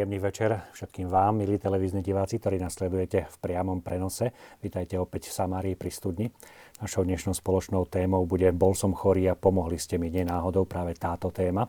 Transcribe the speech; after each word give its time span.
Príjemný 0.00 0.32
večer 0.32 0.56
všetkým 0.72 1.12
vám, 1.12 1.44
milí 1.44 1.60
televízni 1.60 2.00
diváci, 2.00 2.40
ktorí 2.40 2.56
nás 2.56 2.72
sledujete 2.72 3.28
v 3.28 3.36
priamom 3.36 3.84
prenose. 3.84 4.32
Vítajte 4.64 4.96
opäť 4.96 5.28
v 5.28 5.36
Samárii 5.36 5.76
pri 5.76 5.92
studni. 5.92 6.32
Našou 6.80 7.04
dnešnou 7.04 7.36
spoločnou 7.36 7.84
témou 7.84 8.24
bude 8.24 8.48
Bol 8.56 8.72
som 8.72 8.96
chorý 8.96 9.28
a 9.28 9.36
pomohli 9.36 9.76
ste 9.76 10.00
mi. 10.00 10.08
Nie 10.08 10.24
náhodou 10.24 10.64
práve 10.64 10.96
táto 10.96 11.28
téma, 11.28 11.68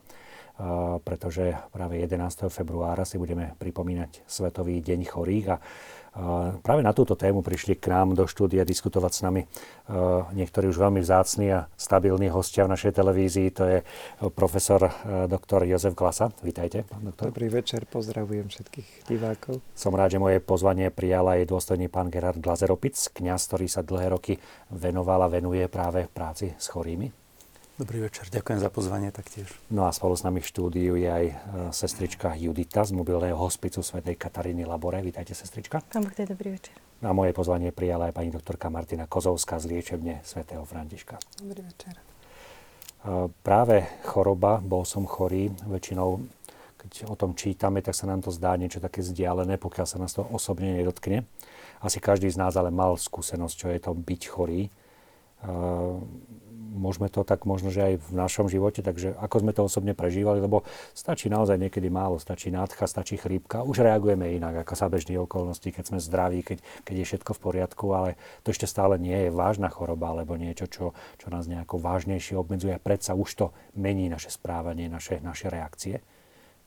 pretože 1.04 1.52
práve 1.76 2.00
11. 2.00 2.48
februára 2.48 3.04
si 3.04 3.20
budeme 3.20 3.52
pripomínať 3.60 4.24
Svetový 4.24 4.80
deň 4.80 5.12
chorých 5.12 5.46
a 5.52 5.60
Práve 6.62 6.84
na 6.84 6.92
túto 6.92 7.16
tému 7.16 7.40
prišli 7.40 7.80
k 7.80 7.88
nám 7.88 8.12
do 8.20 8.28
štúdia 8.28 8.68
diskutovať 8.68 9.12
s 9.16 9.22
nami 9.24 9.42
niektorí 10.36 10.68
už 10.68 10.76
veľmi 10.84 11.00
vzácni 11.00 11.48
a 11.56 11.72
stabilní 11.80 12.28
hostia 12.28 12.68
v 12.68 12.76
našej 12.76 13.00
televízii. 13.00 13.48
To 13.56 13.64
je 13.64 13.80
profesor 14.36 14.92
doktor 15.32 15.64
Jozef 15.64 15.96
Glasa. 15.96 16.36
Vítajte, 16.44 16.84
pán 16.84 17.08
doktor. 17.08 17.32
Dobrý 17.32 17.48
večer, 17.48 17.88
pozdravujem 17.88 18.52
všetkých 18.52 19.08
divákov. 19.08 19.64
Som 19.72 19.96
rád, 19.96 20.20
že 20.20 20.20
moje 20.20 20.44
pozvanie 20.44 20.92
prijala 20.92 21.40
aj 21.40 21.48
dôstojný 21.48 21.88
pán 21.88 22.12
Gerard 22.12 22.44
Glazeropic, 22.44 23.00
kňaz, 23.16 23.48
ktorý 23.48 23.72
sa 23.72 23.80
dlhé 23.80 24.12
roky 24.12 24.36
venoval 24.68 25.24
a 25.24 25.32
venuje 25.32 25.64
práve 25.72 26.12
práci 26.12 26.52
s 26.60 26.68
chorými. 26.68 27.21
Dobrý 27.82 27.98
večer, 27.98 28.30
ďakujem 28.30 28.62
za 28.62 28.70
pozvanie 28.70 29.10
taktiež. 29.10 29.50
No 29.74 29.90
a 29.90 29.92
spolu 29.92 30.14
s 30.14 30.22
nami 30.22 30.38
v 30.38 30.46
štúdiu 30.46 30.94
je 31.02 31.10
aj 31.10 31.26
e, 31.26 31.36
sestrička 31.74 32.38
Judita 32.38 32.86
z 32.86 32.94
mobilného 32.94 33.34
hospicu 33.34 33.82
svätej 33.82 34.22
Kataríny 34.22 34.70
Labore. 34.70 35.02
Vítajte, 35.02 35.34
sestrička. 35.34 35.82
Pán 35.90 36.06
Boh, 36.06 36.14
dobrý 36.14 36.62
večer. 36.62 36.78
Na 37.02 37.10
moje 37.10 37.34
pozvanie 37.34 37.74
prijala 37.74 38.14
aj 38.14 38.22
pani 38.22 38.30
doktorka 38.30 38.70
Martina 38.70 39.10
Kozovská 39.10 39.58
z 39.58 39.74
liečebne 39.74 40.22
svätého 40.22 40.62
Františka. 40.62 41.18
Dobrý 41.42 41.66
večer. 41.66 41.98
E, 41.98 43.34
práve 43.42 43.90
choroba, 44.06 44.62
bol 44.62 44.86
som 44.86 45.10
chorý, 45.10 45.50
väčšinou 45.66 46.22
keď 46.86 47.10
o 47.10 47.18
tom 47.18 47.34
čítame, 47.34 47.82
tak 47.82 47.98
sa 47.98 48.06
nám 48.06 48.22
to 48.22 48.30
zdá 48.30 48.62
niečo 48.62 48.78
také 48.78 49.02
vzdialené, 49.02 49.58
pokiaľ 49.58 49.88
sa 49.90 49.98
nás 49.98 50.14
to 50.14 50.22
osobne 50.30 50.70
nedotkne. 50.78 51.26
Asi 51.82 51.98
každý 51.98 52.30
z 52.30 52.38
nás 52.38 52.54
ale 52.54 52.70
mal 52.70 52.94
skúsenosť, 52.94 53.56
čo 53.58 53.68
je 53.74 53.80
to 53.82 53.98
byť 53.98 54.22
chorý. 54.30 54.70
Môžeme 56.72 57.12
to 57.12 57.28
tak 57.28 57.44
možno, 57.44 57.68
že 57.68 57.84
aj 57.84 57.94
v 58.00 58.10
našom 58.16 58.48
živote, 58.48 58.80
takže 58.80 59.12
ako 59.20 59.44
sme 59.44 59.52
to 59.52 59.68
osobne 59.68 59.92
prežívali, 59.92 60.40
lebo 60.40 60.64
stačí 60.96 61.28
naozaj 61.28 61.60
niekedy 61.60 61.92
málo, 61.92 62.16
stačí 62.16 62.48
nádcha, 62.48 62.88
stačí 62.88 63.20
chrípka, 63.20 63.68
už 63.68 63.84
reagujeme 63.84 64.32
inak 64.32 64.64
ako 64.64 64.74
sa 64.80 64.88
bežných 64.88 65.20
okolností, 65.20 65.76
keď 65.76 65.92
sme 65.92 66.00
zdraví, 66.00 66.40
keď, 66.48 66.64
keď 66.88 66.96
je 66.96 67.06
všetko 67.12 67.32
v 67.36 67.44
poriadku, 67.44 67.86
ale 67.92 68.10
to 68.48 68.56
ešte 68.56 68.72
stále 68.72 68.96
nie 68.96 69.28
je 69.28 69.36
vážna 69.36 69.68
choroba 69.68 70.16
alebo 70.16 70.40
niečo, 70.40 70.72
čo, 70.72 70.96
čo 71.20 71.28
nás 71.28 71.52
nejako 71.52 71.76
vážnejšie 71.84 72.40
obmedzuje. 72.40 72.80
Predsa 72.80 73.20
už 73.20 73.30
to 73.36 73.46
mení 73.76 74.08
naše 74.08 74.32
správanie, 74.32 74.88
naše, 74.88 75.20
naše 75.20 75.52
reakcie. 75.52 76.00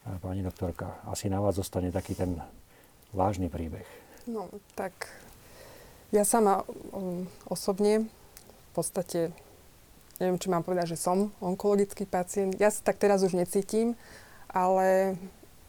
Pani 0.04 0.44
doktorka, 0.44 1.00
asi 1.08 1.32
na 1.32 1.40
vás 1.40 1.56
zostane 1.56 1.88
taký 1.88 2.12
ten 2.12 2.36
vážny 3.16 3.48
príbeh. 3.48 3.88
No, 4.28 4.52
tak 4.76 5.08
ja 6.12 6.28
sama 6.28 6.60
um, 6.92 7.24
osobne 7.48 8.04
v 8.04 8.70
podstate 8.76 9.32
neviem, 10.18 10.38
či 10.38 10.50
mám 10.50 10.62
povedať, 10.62 10.94
že 10.94 10.98
som 11.00 11.30
onkologický 11.42 12.06
pacient. 12.06 12.58
Ja 12.58 12.70
sa 12.70 12.82
tak 12.82 13.02
teraz 13.02 13.22
už 13.26 13.34
necítim, 13.34 13.98
ale 14.50 15.18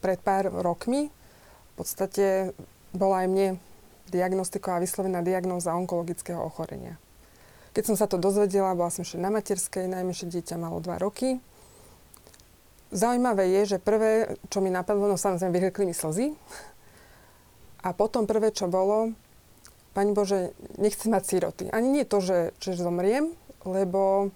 pred 0.04 0.22
pár 0.22 0.50
rokmi 0.50 1.10
v 1.10 1.74
podstate 1.74 2.54
bola 2.94 3.26
aj 3.26 3.28
mne 3.28 3.48
diagnostiková 4.14 4.78
vyslovená 4.80 5.26
diagnóza 5.26 5.74
onkologického 5.74 6.40
ochorenia. 6.40 6.96
Keď 7.76 7.84
som 7.92 7.96
sa 8.00 8.08
to 8.08 8.16
dozvedela, 8.16 8.78
bola 8.78 8.94
som 8.94 9.04
ešte 9.04 9.20
na 9.20 9.34
materskej, 9.34 9.92
najmenšie 9.92 10.32
dieťa 10.32 10.56
malo 10.56 10.80
2 10.80 10.96
roky. 11.02 11.42
Zaujímavé 12.96 13.52
je, 13.60 13.76
že 13.76 13.78
prvé, 13.84 14.40
čo 14.48 14.64
mi 14.64 14.72
napadlo, 14.72 15.12
no 15.12 15.20
samozrejme 15.20 15.52
vyhrkli 15.52 15.84
mi 15.84 15.92
slzy. 15.92 16.32
A 17.84 17.92
potom 17.92 18.24
prvé, 18.24 18.56
čo 18.56 18.72
bolo, 18.72 19.12
Pani 19.96 20.12
Bože, 20.12 20.52
nechcem 20.76 21.08
mať 21.08 21.24
síroty. 21.24 21.64
Ani 21.72 21.88
nie 21.88 22.04
to, 22.04 22.20
že, 22.20 22.52
že 22.60 22.76
zomriem, 22.76 23.32
lebo 23.66 24.32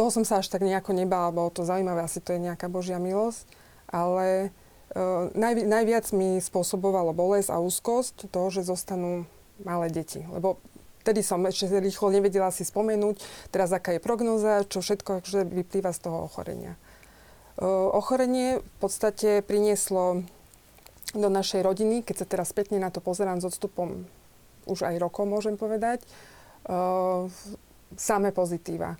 toho 0.00 0.10
som 0.10 0.24
sa 0.24 0.40
až 0.40 0.48
tak 0.48 0.64
nejako 0.64 0.96
nebala, 0.96 1.34
bolo 1.34 1.52
to 1.52 1.66
zaujímavé, 1.66 2.00
asi 2.00 2.24
to 2.24 2.32
je 2.32 2.40
nejaká 2.40 2.72
Božia 2.72 2.96
milosť, 2.96 3.44
ale 3.90 4.48
uh, 4.96 5.28
najvi, 5.36 5.68
najviac 5.68 6.08
mi 6.16 6.40
spôsobovalo 6.40 7.12
bolesť 7.12 7.52
a 7.52 7.60
úzkosť 7.60 8.32
to, 8.32 8.42
že 8.48 8.64
zostanú 8.64 9.28
malé 9.60 9.92
deti. 9.92 10.24
Lebo 10.24 10.56
vtedy 11.04 11.20
som 11.20 11.44
ešte 11.44 11.68
rýchlo 11.68 12.08
nevedela 12.08 12.48
si 12.48 12.64
spomenúť, 12.64 13.20
teraz 13.52 13.76
aká 13.76 13.92
je 13.92 14.00
prognoza, 14.00 14.64
čo 14.64 14.80
všetko 14.80 15.20
akože 15.20 15.44
vyplýva 15.44 15.92
z 15.92 16.00
toho 16.00 16.24
ochorenia. 16.24 16.80
Uh, 17.60 17.92
ochorenie 17.92 18.64
v 18.64 18.76
podstate 18.80 19.44
prinieslo 19.44 20.24
do 21.12 21.28
našej 21.28 21.60
rodiny, 21.66 22.06
keď 22.06 22.24
sa 22.24 22.26
teraz 22.30 22.54
spätne 22.54 22.80
na 22.80 22.88
to 22.88 23.04
pozerám 23.04 23.42
s 23.42 23.52
odstupom 23.52 24.06
už 24.64 24.86
aj 24.86 24.96
rokov, 24.96 25.28
môžem 25.28 25.60
povedať, 25.60 26.00
uh, 26.70 27.28
samé 27.96 28.30
pozitíva. 28.34 28.98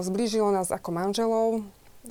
Zblížilo 0.00 0.48
nás 0.52 0.72
ako 0.72 0.90
manželov. 0.92 1.48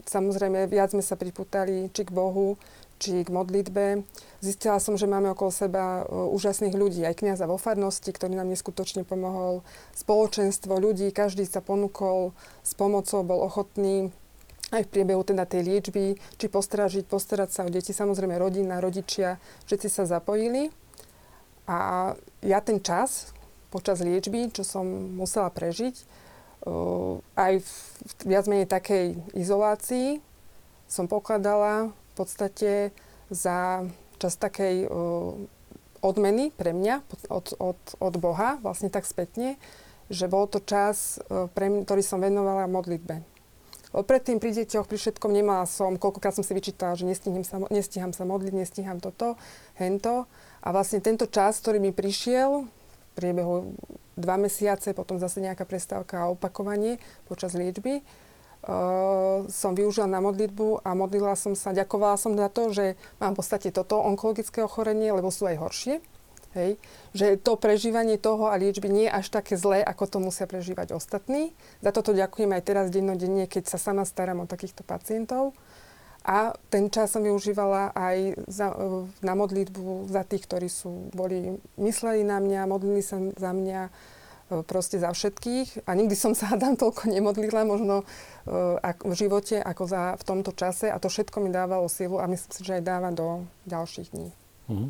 Samozrejme, 0.06 0.70
viac 0.70 0.94
sme 0.94 1.02
sa 1.02 1.18
priputali 1.18 1.90
či 1.90 2.06
k 2.06 2.14
Bohu, 2.14 2.62
či 3.02 3.26
k 3.26 3.34
modlitbe. 3.34 4.06
Zistila 4.38 4.78
som, 4.78 5.00
že 5.00 5.10
máme 5.10 5.34
okolo 5.34 5.50
seba 5.50 6.06
úžasných 6.06 6.78
ľudí, 6.78 7.02
aj 7.08 7.18
kniaza 7.26 7.50
vo 7.50 7.58
farnosti, 7.58 8.14
ktorý 8.14 8.38
nám 8.38 8.54
neskutočne 8.54 9.02
pomohol, 9.02 9.66
spoločenstvo 9.98 10.78
ľudí, 10.78 11.10
každý 11.10 11.48
sa 11.50 11.64
ponúkol 11.64 12.38
s 12.62 12.78
pomocou, 12.78 13.26
bol 13.26 13.42
ochotný 13.42 14.14
aj 14.70 14.86
v 14.86 14.92
priebehu 14.94 15.26
teda 15.26 15.50
tej 15.50 15.66
liečby, 15.66 16.22
či 16.38 16.46
postražiť, 16.46 17.10
postarať 17.10 17.50
sa 17.50 17.66
o 17.66 17.74
deti, 17.74 17.90
samozrejme 17.90 18.38
rodina, 18.38 18.78
rodičia, 18.78 19.42
všetci 19.66 19.90
sa 19.90 20.06
zapojili. 20.06 20.70
A 21.66 22.14
ja 22.46 22.62
ten 22.62 22.78
čas, 22.78 23.34
počas 23.70 24.02
liečby, 24.02 24.50
čo 24.50 24.66
som 24.66 24.86
musela 25.16 25.54
prežiť, 25.54 25.96
aj 27.40 27.54
v 27.64 27.72
viac 28.28 28.46
menej 28.52 28.68
takej 28.68 29.16
izolácii 29.32 30.20
som 30.92 31.08
pokladala 31.08 31.94
v 31.94 32.14
podstate 32.20 32.72
za 33.32 33.88
čas 34.20 34.36
takej 34.36 34.92
odmeny 36.04 36.52
pre 36.52 36.76
mňa 36.76 37.00
od, 37.32 37.56
od, 37.62 37.80
od 38.04 38.16
Boha, 38.20 38.60
vlastne 38.60 38.92
tak 38.92 39.08
spätne, 39.08 39.56
že 40.10 40.28
bol 40.28 40.50
to 40.50 40.60
čas, 40.60 41.22
pre 41.56 41.70
mňa, 41.72 41.86
ktorý 41.88 42.02
som 42.04 42.20
venovala 42.20 42.68
modlitbe. 42.68 43.24
Predtým 43.90 44.38
pri 44.38 44.54
deťoch, 44.54 44.86
pri 44.86 44.98
všetkom 45.02 45.34
nemala 45.34 45.66
som, 45.66 45.98
koľkokrát 45.98 46.34
som 46.36 46.46
si 46.46 46.54
vyčítala, 46.54 46.94
že 46.94 47.10
nestíham 47.10 47.42
sa, 47.42 47.58
nestíham 47.74 48.14
sa 48.14 48.22
modliť, 48.22 48.54
nestíham 48.54 49.02
toto, 49.02 49.34
hento. 49.82 50.30
A 50.62 50.70
vlastne 50.70 51.02
tento 51.02 51.26
čas, 51.26 51.58
ktorý 51.58 51.82
mi 51.82 51.90
prišiel, 51.90 52.70
priebehu 53.20 53.76
dva 54.16 54.40
mesiace, 54.40 54.96
potom 54.96 55.20
zase 55.20 55.44
nejaká 55.44 55.68
prestávka 55.68 56.24
a 56.24 56.32
opakovanie 56.32 57.04
počas 57.28 57.52
liečby. 57.52 58.00
Uh, 58.60 59.48
som 59.48 59.72
využila 59.72 60.04
na 60.04 60.20
modlitbu 60.20 60.84
a 60.84 60.92
modlila 60.92 61.32
som 61.40 61.56
sa, 61.56 61.72
ďakovala 61.72 62.20
som 62.20 62.36
za 62.36 62.52
to, 62.52 62.76
že 62.76 63.00
mám 63.20 63.32
v 63.32 63.40
podstate 63.40 63.72
toto 63.72 64.04
onkologické 64.04 64.60
ochorenie, 64.60 65.16
lebo 65.16 65.32
sú 65.32 65.48
aj 65.48 65.64
horšie. 65.64 65.96
Hej, 66.58 66.82
že 67.14 67.38
to 67.38 67.62
prežívanie 67.62 68.18
toho 68.18 68.50
a 68.50 68.58
liečby 68.58 68.90
nie 68.90 69.06
je 69.06 69.14
až 69.14 69.30
také 69.30 69.54
zlé, 69.54 69.86
ako 69.86 70.10
to 70.10 70.18
musia 70.18 70.50
prežívať 70.50 70.98
ostatní. 70.98 71.54
Za 71.78 71.94
toto 71.94 72.10
ďakujem 72.10 72.50
aj 72.50 72.64
teraz 72.66 72.86
dennodenne, 72.90 73.46
keď 73.46 73.70
sa 73.70 73.78
sama 73.78 74.02
starám 74.02 74.42
o 74.42 74.50
takýchto 74.50 74.82
pacientov. 74.82 75.54
A 76.28 76.52
ten 76.68 76.92
čas 76.92 77.16
som 77.16 77.24
využívala 77.24 77.96
aj 77.96 78.18
za, 78.52 78.76
na 79.24 79.34
modlitbu 79.40 80.12
za 80.12 80.28
tých, 80.28 80.44
ktorí 80.46 80.68
sú, 80.68 81.10
boli, 81.16 81.58
mysleli 81.80 82.28
na 82.28 82.44
mňa, 82.44 82.68
modlili 82.68 83.00
sa 83.00 83.24
za 83.40 83.56
mňa, 83.56 83.82
e, 83.88 83.92
proste 84.68 85.00
za 85.00 85.16
všetkých. 85.16 85.88
A 85.88 85.96
nikdy 85.96 86.16
som 86.20 86.36
sa 86.36 86.60
tam 86.60 86.76
toľko 86.76 87.08
nemodlila 87.08 87.64
možno 87.64 88.04
e, 88.04 88.06
v 88.84 89.14
živote 89.16 89.64
ako 89.64 89.84
za, 89.88 90.04
v 90.20 90.24
tomto 90.28 90.52
čase. 90.52 90.92
A 90.92 91.00
to 91.00 91.08
všetko 91.08 91.40
mi 91.40 91.50
dávalo 91.56 91.88
silu 91.88 92.20
a 92.20 92.28
myslím 92.28 92.52
si, 92.52 92.62
že 92.68 92.78
aj 92.78 92.84
dáva 92.84 93.10
do 93.16 93.48
ďalších 93.66 94.12
dní. 94.12 94.30
Mm-hmm. 94.70 94.90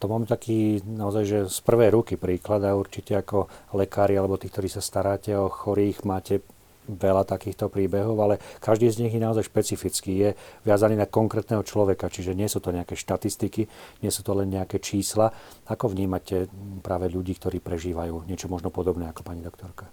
To 0.00 0.08
mám 0.08 0.24
taký 0.24 0.80
naozaj, 0.80 1.24
že 1.28 1.38
z 1.52 1.60
prvej 1.60 1.92
ruky 1.92 2.16
príklad 2.16 2.64
a 2.64 2.72
určite 2.72 3.20
ako 3.20 3.52
lekári 3.76 4.16
alebo 4.16 4.40
tí, 4.40 4.48
ktorí 4.48 4.72
sa 4.72 4.80
staráte 4.80 5.36
o 5.36 5.52
chorých, 5.52 6.08
máte 6.08 6.40
veľa 6.88 7.28
takýchto 7.28 7.68
príbehov, 7.68 8.16
ale 8.18 8.34
každý 8.58 8.88
z 8.88 9.04
nich 9.04 9.12
je 9.14 9.22
naozaj 9.22 9.46
špecifický, 9.46 10.12
je 10.16 10.30
viazaný 10.64 10.96
na 10.96 11.06
konkrétneho 11.06 11.60
človeka, 11.66 12.08
čiže 12.08 12.32
nie 12.32 12.48
sú 12.48 12.58
to 12.62 12.72
nejaké 12.72 12.96
štatistiky, 12.96 13.68
nie 14.00 14.10
sú 14.10 14.24
to 14.24 14.32
len 14.32 14.48
nejaké 14.48 14.80
čísla. 14.80 15.30
Ako 15.68 15.92
vnímate 15.92 16.48
práve 16.80 17.12
ľudí, 17.12 17.36
ktorí 17.36 17.60
prežívajú 17.60 18.24
niečo 18.26 18.48
možno 18.48 18.72
podobné 18.72 19.06
ako 19.10 19.22
pani 19.22 19.44
doktorka? 19.44 19.86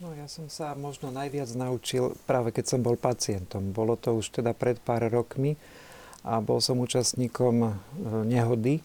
No 0.00 0.16
ja 0.16 0.24
som 0.32 0.48
sa 0.48 0.72
možno 0.72 1.12
najviac 1.12 1.52
naučil 1.52 2.16
práve 2.24 2.56
keď 2.56 2.64
som 2.72 2.80
bol 2.80 2.96
pacientom. 2.96 3.68
Bolo 3.68 4.00
to 4.00 4.16
už 4.16 4.32
teda 4.40 4.56
pred 4.56 4.80
pár 4.80 5.04
rokmi 5.12 5.60
a 6.24 6.40
bol 6.40 6.64
som 6.64 6.80
účastníkom 6.80 7.54
e, 7.60 7.70
nehody 8.24 8.80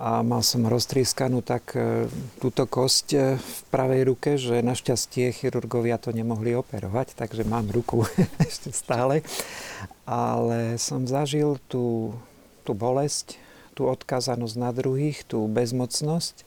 a 0.00 0.24
mal 0.24 0.40
som 0.40 0.64
roztrieskanú 0.64 1.44
tak 1.44 1.76
e, 1.76 2.08
túto 2.40 2.64
kosť 2.64 3.06
e, 3.12 3.18
v 3.36 3.58
pravej 3.68 4.02
ruke, 4.08 4.30
že 4.40 4.64
našťastie 4.64 5.30
chirurgovia 5.36 6.00
to 6.00 6.10
nemohli 6.10 6.56
operovať, 6.56 7.14
takže 7.14 7.44
mám 7.44 7.68
ruku 7.68 8.08
ešte 8.48 8.72
stále. 8.72 9.20
ale 10.08 10.80
som 10.80 11.04
zažil 11.04 11.60
tú, 11.68 12.16
tú 12.64 12.72
bolesť, 12.72 13.36
tú 13.72 13.88
odkazanosť 13.88 14.56
na 14.58 14.70
druhých, 14.72 15.24
tú 15.24 15.44
bezmocnosť. 15.48 16.44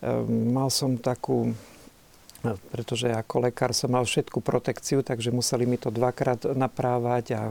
Ehm, 0.00 0.54
mal 0.54 0.72
som 0.72 0.96
takú, 0.96 1.52
pretože 2.72 3.12
ako 3.12 3.48
lekár 3.48 3.76
som 3.76 3.92
mal 3.92 4.08
všetku 4.08 4.40
protekciu, 4.40 5.04
takže 5.04 5.28
museli 5.28 5.68
mi 5.68 5.76
to 5.76 5.92
dvakrát 5.92 6.48
naprávať 6.56 7.24
a 7.36 7.42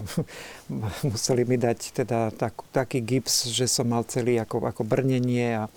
museli 1.13 1.45
mi 1.45 1.61
dať 1.61 1.79
teda 2.03 2.33
tak, 2.33 2.57
taký 2.73 3.05
gips, 3.05 3.53
že 3.53 3.69
som 3.69 3.85
mal 3.85 4.01
celý 4.09 4.41
ako, 4.41 4.65
ako 4.65 4.81
brnenie 4.81 5.61
a 5.61 5.69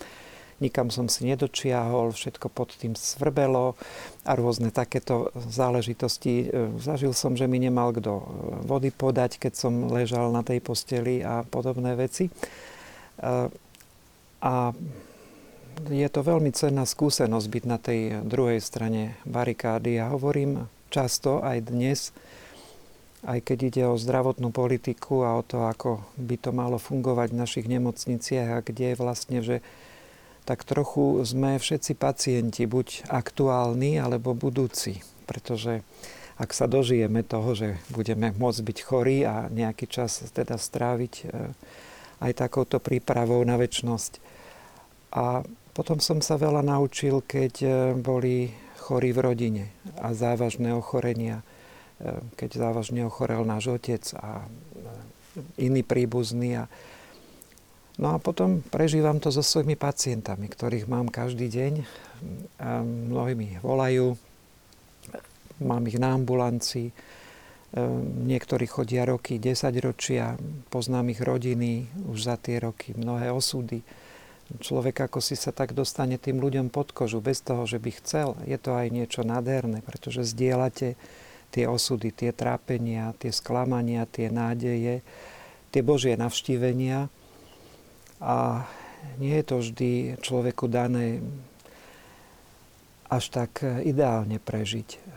nikam 0.62 0.94
som 0.94 1.10
si 1.10 1.26
nedočiahol, 1.26 2.14
všetko 2.14 2.46
pod 2.46 2.78
tým 2.78 2.94
svrbelo 2.94 3.74
a 4.22 4.32
rôzne 4.38 4.70
takéto 4.70 5.34
záležitosti. 5.34 6.46
E, 6.46 6.70
zažil 6.78 7.10
som, 7.10 7.34
že 7.34 7.50
mi 7.50 7.58
nemal 7.58 7.90
kto 7.90 8.22
e, 8.22 8.24
vody 8.62 8.94
podať, 8.94 9.42
keď 9.42 9.52
som 9.58 9.90
ležal 9.90 10.30
na 10.30 10.46
tej 10.46 10.62
posteli 10.62 11.18
a 11.26 11.42
podobné 11.42 11.98
veci. 11.98 12.30
E, 12.30 12.32
a 14.42 14.54
je 15.90 16.08
to 16.08 16.20
veľmi 16.22 16.50
cenná 16.54 16.86
skúsenosť 16.86 17.46
byť 17.48 17.64
na 17.68 17.78
tej 17.78 18.00
druhej 18.24 18.60
strane 18.62 19.18
barikády. 19.28 19.98
Ja 19.98 20.12
hovorím 20.12 20.68
často 20.92 21.40
aj 21.40 21.72
dnes, 21.72 22.14
aj 23.22 23.38
keď 23.42 23.58
ide 23.62 23.82
o 23.86 24.00
zdravotnú 24.00 24.50
politiku 24.50 25.22
a 25.22 25.38
o 25.38 25.42
to, 25.46 25.64
ako 25.66 26.02
by 26.18 26.36
to 26.36 26.50
malo 26.50 26.76
fungovať 26.76 27.32
v 27.32 27.40
našich 27.40 27.66
nemocniciach 27.70 28.48
a 28.50 28.64
kde 28.64 28.98
vlastne, 28.98 29.40
že 29.40 29.62
tak 30.42 30.66
trochu 30.66 31.22
sme 31.22 31.54
všetci 31.62 31.94
pacienti, 31.94 32.66
buď 32.66 33.06
aktuálni 33.06 34.02
alebo 34.02 34.34
budúci. 34.34 34.98
Pretože 35.22 35.86
ak 36.34 36.50
sa 36.50 36.66
dožijeme 36.66 37.22
toho, 37.22 37.54
že 37.54 37.78
budeme 37.94 38.34
môcť 38.34 38.60
byť 38.66 38.78
chorí 38.82 39.22
a 39.22 39.46
nejaký 39.46 39.86
čas 39.86 40.26
teda 40.34 40.58
stráviť 40.58 41.14
e, 41.22 41.24
aj 42.18 42.32
takouto 42.34 42.82
prípravou 42.82 43.38
na 43.46 43.54
väčnosť. 43.54 44.18
A 45.14 45.46
potom 45.72 45.98
som 45.98 46.20
sa 46.20 46.36
veľa 46.36 46.64
naučil, 46.64 47.24
keď 47.24 47.54
e, 47.64 47.68
boli 47.96 48.52
chorí 48.80 49.10
v 49.12 49.20
rodine 49.24 49.64
a 50.00 50.12
závažné 50.12 50.72
ochorenia. 50.76 51.40
E, 52.00 52.20
keď 52.36 52.68
závažne 52.68 53.08
ochorel 53.08 53.44
náš 53.44 53.72
otec 53.72 54.04
a 54.20 54.44
iný 55.56 55.82
príbuzný. 55.84 56.60
A 56.60 56.64
No 58.00 58.16
a 58.16 58.18
potom 58.18 58.64
prežívam 58.64 59.20
to 59.20 59.28
so 59.28 59.44
svojimi 59.44 59.76
pacientami, 59.76 60.48
ktorých 60.48 60.88
mám 60.88 61.12
každý 61.12 61.52
deň. 61.52 61.72
A 62.56 62.80
mnohí 62.80 63.36
mi 63.36 63.48
volajú, 63.60 64.16
mám 65.60 65.84
ich 65.84 66.00
na 66.00 66.16
ambulancii, 66.16 66.88
niektorí 68.24 68.64
chodia 68.64 69.04
roky, 69.04 69.36
10 69.36 69.72
ročia, 69.84 70.36
poznám 70.72 71.12
ich 71.12 71.20
rodiny 71.20 71.88
už 72.08 72.32
za 72.32 72.36
tie 72.40 72.60
roky, 72.60 72.96
mnohé 72.96 73.28
osudy. 73.28 73.80
Človek 74.60 75.08
ako 75.08 75.24
si 75.24 75.38
sa 75.38 75.54
tak 75.54 75.72
dostane 75.72 76.20
tým 76.20 76.42
ľuďom 76.42 76.68
pod 76.68 76.92
kožu, 76.92 77.24
bez 77.24 77.40
toho, 77.40 77.64
že 77.64 77.80
by 77.80 77.90
chcel. 78.02 78.36
Je 78.44 78.58
to 78.60 78.76
aj 78.76 78.92
niečo 78.92 79.24
nádherné, 79.24 79.80
pretože 79.80 80.28
zdieľate 80.28 80.98
tie 81.52 81.64
osudy, 81.68 82.12
tie 82.12 82.32
trápenia, 82.32 83.16
tie 83.20 83.32
sklamania, 83.32 84.08
tie 84.08 84.32
nádeje, 84.32 85.04
tie 85.72 85.82
Božie 85.84 86.16
navštívenia 86.16 87.12
a 88.20 88.64
nie 89.20 89.34
je 89.36 89.44
to 89.44 89.56
vždy 89.60 89.90
človeku 90.20 90.68
dané 90.68 91.20
až 93.12 93.28
tak 93.28 93.60
ideálne 93.84 94.40
prežiť. 94.40 95.11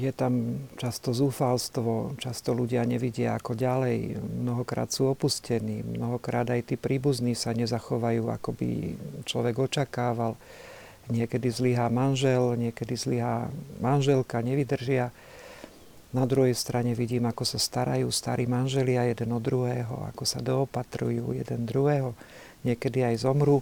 Je 0.00 0.08
tam 0.16 0.64
často 0.80 1.12
zúfalstvo, 1.12 2.16
často 2.16 2.56
ľudia 2.56 2.80
nevidia 2.88 3.36
ako 3.36 3.52
ďalej, 3.52 4.16
mnohokrát 4.16 4.88
sú 4.88 5.12
opustení, 5.12 5.84
mnohokrát 5.84 6.48
aj 6.48 6.72
tí 6.72 6.74
príbuzní 6.80 7.36
sa 7.36 7.52
nezachovajú, 7.52 8.32
ako 8.32 8.56
by 8.56 8.68
človek 9.28 9.60
očakával. 9.60 10.40
Niekedy 11.12 11.52
zlyhá 11.52 11.92
manžel, 11.92 12.56
niekedy 12.56 12.96
zlyhá 12.96 13.52
manželka, 13.84 14.40
nevydržia. 14.40 15.12
Na 16.16 16.24
druhej 16.24 16.56
strane 16.56 16.96
vidím, 16.96 17.28
ako 17.28 17.44
sa 17.44 17.60
starajú 17.60 18.08
starí 18.08 18.48
manželia 18.48 19.12
jeden 19.12 19.28
od 19.36 19.44
druhého, 19.44 20.08
ako 20.08 20.24
sa 20.24 20.40
doopatrujú 20.40 21.36
jeden 21.36 21.68
druhého. 21.68 22.16
Niekedy 22.64 23.12
aj 23.12 23.28
zomrú 23.28 23.60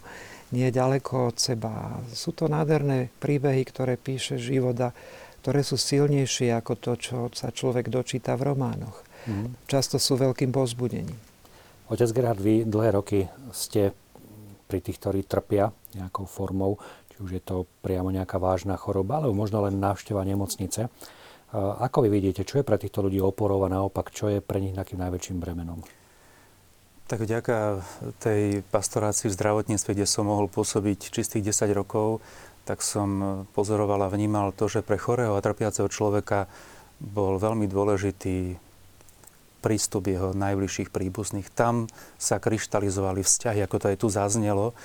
nie 0.54 0.70
ďaleko 0.70 1.34
od 1.34 1.36
seba. 1.42 1.98
Sú 2.14 2.30
to 2.30 2.46
nádherné 2.46 3.10
príbehy, 3.18 3.66
ktoré 3.66 3.98
píše 3.98 4.38
života, 4.38 4.94
ktoré 5.48 5.64
sú 5.64 5.80
silnejšie 5.80 6.52
ako 6.52 6.76
to, 6.76 6.92
čo 7.00 7.16
sa 7.32 7.48
človek 7.48 7.88
dočíta 7.88 8.36
v 8.36 8.52
románoch. 8.52 9.00
Mm. 9.24 9.56
Často 9.64 9.96
sú 9.96 10.20
veľkým 10.20 10.52
pozbudením. 10.52 11.16
Otec 11.88 12.12
Gerhard, 12.12 12.36
vy 12.36 12.68
dlhé 12.68 12.92
roky 12.92 13.24
ste 13.56 13.96
pri 14.68 14.84
tých, 14.84 15.00
ktorí 15.00 15.24
trpia 15.24 15.72
nejakou 15.96 16.28
formou, 16.28 16.76
či 17.08 17.24
už 17.24 17.30
je 17.32 17.40
to 17.40 17.64
priamo 17.80 18.12
nejaká 18.12 18.36
vážna 18.36 18.76
choroba, 18.76 19.24
alebo 19.24 19.32
možno 19.32 19.64
len 19.64 19.80
návšteva 19.80 20.20
nemocnice. 20.20 20.92
Ako 21.56 22.04
vy 22.04 22.12
vidíte, 22.12 22.44
čo 22.44 22.60
je 22.60 22.68
pre 22.68 22.76
týchto 22.76 23.00
ľudí 23.00 23.16
oporov 23.16 23.64
a 23.64 23.72
naopak, 23.72 24.12
čo 24.12 24.28
je 24.28 24.44
pre 24.44 24.60
nich 24.60 24.76
takým 24.76 25.00
najväčším 25.00 25.40
bremenom? 25.40 25.80
Tak 27.08 27.24
vďaka 27.24 27.80
tej 28.20 28.60
pastorácii 28.68 29.32
v 29.32 29.36
zdravotníctve, 29.40 29.96
kde 29.96 30.04
som 30.04 30.28
mohol 30.28 30.44
pôsobiť 30.44 31.08
čistých 31.08 31.56
10 31.56 31.72
rokov, 31.72 32.20
tak 32.68 32.84
som 32.84 33.48
pozoroval 33.56 34.04
a 34.04 34.12
vnímal 34.12 34.52
to, 34.52 34.68
že 34.68 34.84
pre 34.84 35.00
chorého 35.00 35.32
a 35.32 35.40
trpiaceho 35.40 35.88
človeka 35.88 36.52
bol 37.00 37.40
veľmi 37.40 37.64
dôležitý 37.64 38.60
prístup 39.64 40.12
jeho 40.12 40.36
najbližších 40.36 40.92
príbuzných. 40.92 41.48
Tam 41.48 41.88
sa 42.20 42.36
kryštalizovali 42.36 43.24
vzťahy, 43.24 43.64
ako 43.64 43.76
to 43.80 43.86
aj 43.88 43.96
tu 43.96 44.08
zaznelo. 44.12 44.76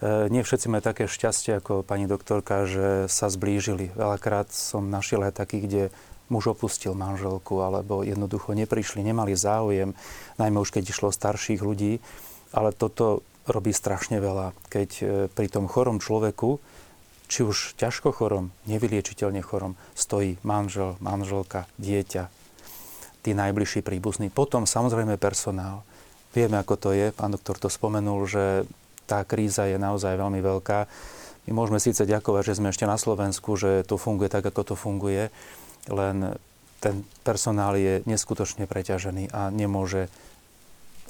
E, 0.00 0.32
nie 0.32 0.40
všetci 0.40 0.66
majú 0.72 0.82
také 0.82 1.04
šťastie 1.06 1.60
ako 1.60 1.84
pani 1.84 2.08
doktorka, 2.08 2.64
že 2.64 3.06
sa 3.06 3.28
zblížili. 3.28 3.92
Veľakrát 3.92 4.48
som 4.50 4.88
našiel 4.88 5.28
aj 5.28 5.44
takých, 5.44 5.64
kde 5.68 5.82
muž 6.32 6.56
opustil 6.56 6.96
manželku 6.96 7.60
alebo 7.60 8.00
jednoducho 8.06 8.54
neprišli, 8.54 9.04
nemali 9.04 9.36
záujem, 9.36 9.92
najmä 10.40 10.56
už 10.62 10.72
keď 10.72 10.90
išlo 10.90 11.12
starších 11.12 11.60
ľudí. 11.60 12.00
Ale 12.50 12.74
toto 12.74 13.22
robí 13.46 13.70
strašne 13.70 14.18
veľa, 14.18 14.56
keď 14.72 14.90
e, 14.98 15.04
pri 15.30 15.46
tom 15.46 15.70
chorom 15.70 16.02
človeku, 16.02 16.79
či 17.30 17.46
už 17.46 17.78
ťažko 17.78 18.10
chorom, 18.10 18.50
nevyliečiteľne 18.66 19.38
chorom, 19.38 19.78
stojí 19.94 20.34
manžel, 20.42 20.98
manželka, 20.98 21.70
dieťa, 21.78 22.26
tí 23.22 23.30
najbližší 23.38 23.86
príbuzní. 23.86 24.34
Potom 24.34 24.66
samozrejme 24.66 25.14
personál. 25.14 25.86
Vieme, 26.34 26.58
ako 26.58 26.74
to 26.74 26.90
je. 26.90 27.14
Pán 27.14 27.30
doktor 27.30 27.54
to 27.54 27.70
spomenul, 27.70 28.26
že 28.26 28.66
tá 29.06 29.22
kríza 29.22 29.70
je 29.70 29.78
naozaj 29.78 30.18
veľmi 30.18 30.42
veľká. 30.42 30.78
My 31.46 31.52
môžeme 31.54 31.78
síce 31.78 32.02
ďakovať, 32.02 32.50
že 32.50 32.56
sme 32.58 32.74
ešte 32.74 32.86
na 32.86 32.98
Slovensku, 32.98 33.54
že 33.54 33.86
to 33.86 33.94
funguje 33.94 34.26
tak, 34.26 34.46
ako 34.46 34.74
to 34.74 34.74
funguje, 34.74 35.30
len 35.90 36.38
ten 36.80 37.04
personál 37.22 37.76
je 37.76 38.00
neskutočne 38.08 38.64
preťažený 38.64 39.30
a 39.30 39.52
nemôže 39.52 40.08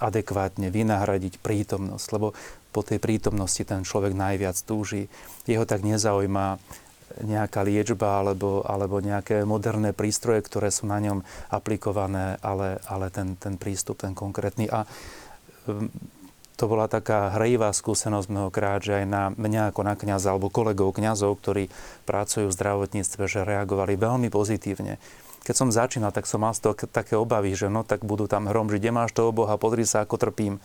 adekvátne 0.01 0.73
vynahradiť 0.73 1.39
prítomnosť, 1.45 2.07
lebo 2.17 2.33
po 2.71 2.87
tej 2.87 3.03
prítomnosti 3.03 3.63
ten 3.67 3.83
človek 3.83 4.15
najviac 4.15 4.57
túži. 4.63 5.11
Jeho 5.45 5.67
tak 5.67 5.83
nezaujíma 5.83 6.59
nejaká 7.27 7.67
liečba 7.67 8.23
alebo, 8.23 8.63
alebo 8.63 9.03
nejaké 9.03 9.43
moderné 9.43 9.91
prístroje, 9.91 10.47
ktoré 10.47 10.71
sú 10.71 10.87
na 10.87 11.03
ňom 11.03 11.27
aplikované, 11.51 12.39
ale, 12.39 12.79
ale 12.87 13.11
ten, 13.11 13.35
ten 13.35 13.59
prístup, 13.59 13.99
ten 13.99 14.15
konkrétny. 14.15 14.71
A 14.71 14.87
to 16.55 16.65
bola 16.69 16.87
taká 16.87 17.35
hrejivá 17.41 17.73
skúsenosť 17.73 18.29
mnohokrát, 18.29 18.85
že 18.85 19.03
aj 19.03 19.07
na 19.09 19.23
mňa 19.33 19.73
ako 19.73 19.81
na 19.81 19.95
kniaza 19.97 20.31
alebo 20.31 20.53
kolegov 20.53 20.93
kňazov, 20.93 21.41
ktorí 21.41 21.73
pracujú 22.05 22.53
v 22.53 22.57
zdravotníctve, 22.57 23.23
že 23.27 23.49
reagovali 23.49 23.97
veľmi 23.97 24.29
pozitívne. 24.29 25.01
Keď 25.41 25.55
som 25.57 25.73
začínal, 25.73 26.13
tak 26.13 26.29
som 26.29 26.45
mal 26.45 26.53
z 26.53 26.69
toho 26.69 26.77
také 26.85 27.17
obavy, 27.17 27.57
že 27.57 27.73
no 27.73 27.81
tak 27.81 28.05
budú 28.05 28.29
tam 28.29 28.45
hrom, 28.45 28.69
že 28.69 28.77
kde 28.77 28.93
máš 28.93 29.17
toho 29.17 29.33
Boha, 29.33 29.57
podri 29.57 29.89
sa, 29.89 30.05
ako 30.05 30.21
trpím. 30.21 30.61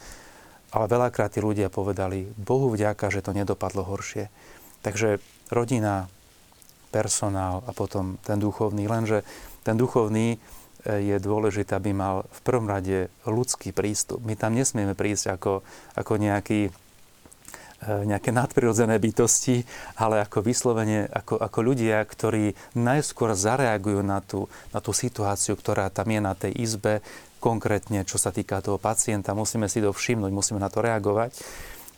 Ale 0.75 0.91
veľakrát 0.91 1.31
tí 1.31 1.39
ľudia 1.39 1.71
povedali, 1.71 2.27
Bohu 2.35 2.67
vďaka, 2.67 3.07
že 3.07 3.23
to 3.23 3.31
nedopadlo 3.31 3.87
horšie. 3.87 4.27
Takže 4.83 5.23
rodina, 5.47 6.11
personál 6.91 7.63
a 7.63 7.71
potom 7.71 8.19
ten 8.27 8.35
duchovný. 8.39 8.83
Lenže 8.87 9.23
ten 9.63 9.79
duchovný 9.79 10.35
je 10.85 11.17
dôležité, 11.17 11.75
aby 11.75 11.91
mal 11.91 12.29
v 12.29 12.39
prvom 12.45 12.69
rade 12.69 13.09
ľudský 13.25 13.73
prístup. 13.73 14.21
My 14.21 14.37
tam 14.37 14.53
nesmieme 14.53 14.93
prísť 14.93 15.33
ako, 15.33 15.65
ako 15.97 16.13
nejaký, 16.21 16.69
e, 16.69 17.91
nejaké 18.05 18.29
nadprirodzené 18.29 19.01
bytosti, 19.01 19.65
ale 19.97 20.21
ako 20.21 20.45
vyslovene, 20.45 21.09
ako, 21.09 21.41
ako 21.41 21.59
ľudia, 21.65 22.05
ktorí 22.05 22.53
najskôr 22.77 23.33
zareagujú 23.33 24.05
na 24.05 24.21
tú, 24.21 24.45
na 24.69 24.79
tú 24.79 24.93
situáciu, 24.93 25.57
ktorá 25.57 25.89
tam 25.89 26.13
je 26.13 26.21
na 26.21 26.37
tej 26.37 26.53
izbe, 26.53 27.01
konkrétne 27.45 28.01
čo 28.09 28.17
sa 28.17 28.33
týka 28.33 28.57
toho 28.65 28.81
pacienta, 28.81 29.37
musíme 29.37 29.69
si 29.69 29.77
to 29.77 29.93
všimnúť, 29.93 30.33
musíme 30.33 30.57
na 30.57 30.73
to 30.73 30.81
reagovať. 30.81 31.37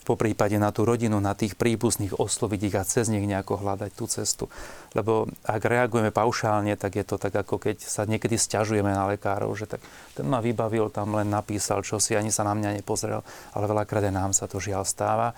po 0.07 0.15
prípade 0.15 0.55
na 0.55 0.71
tú 0.71 0.87
rodinu, 0.87 1.19
na 1.19 1.35
tých 1.35 1.59
príbuzných, 1.59 2.15
osloviť 2.15 2.61
ich 2.71 2.75
a 2.79 2.87
cez 2.87 3.11
nich 3.11 3.27
nejako 3.27 3.59
hľadať 3.59 3.91
tú 3.91 4.07
cestu. 4.07 4.47
Lebo 4.95 5.27
ak 5.43 5.59
reagujeme 5.59 6.15
paušálne, 6.15 6.71
tak 6.79 6.95
je 6.95 7.03
to 7.03 7.19
tak, 7.19 7.35
ako 7.35 7.59
keď 7.59 7.83
sa 7.83 8.07
niekedy 8.07 8.39
stiažujeme 8.39 8.87
na 8.87 9.03
lekárov, 9.11 9.51
že 9.59 9.67
tak 9.67 9.83
ten 10.15 10.23
ma 10.23 10.39
vybavil, 10.39 10.87
tam 10.95 11.11
len 11.11 11.27
napísal 11.27 11.83
čo 11.83 11.99
si, 11.99 12.15
ani 12.15 12.31
sa 12.31 12.47
na 12.47 12.55
mňa 12.55 12.79
nepozrel, 12.79 13.19
ale 13.51 13.67
veľakrát 13.67 14.07
aj 14.07 14.15
nám 14.15 14.31
sa 14.31 14.47
to 14.47 14.63
žiaľ 14.63 14.87
stáva. 14.87 15.35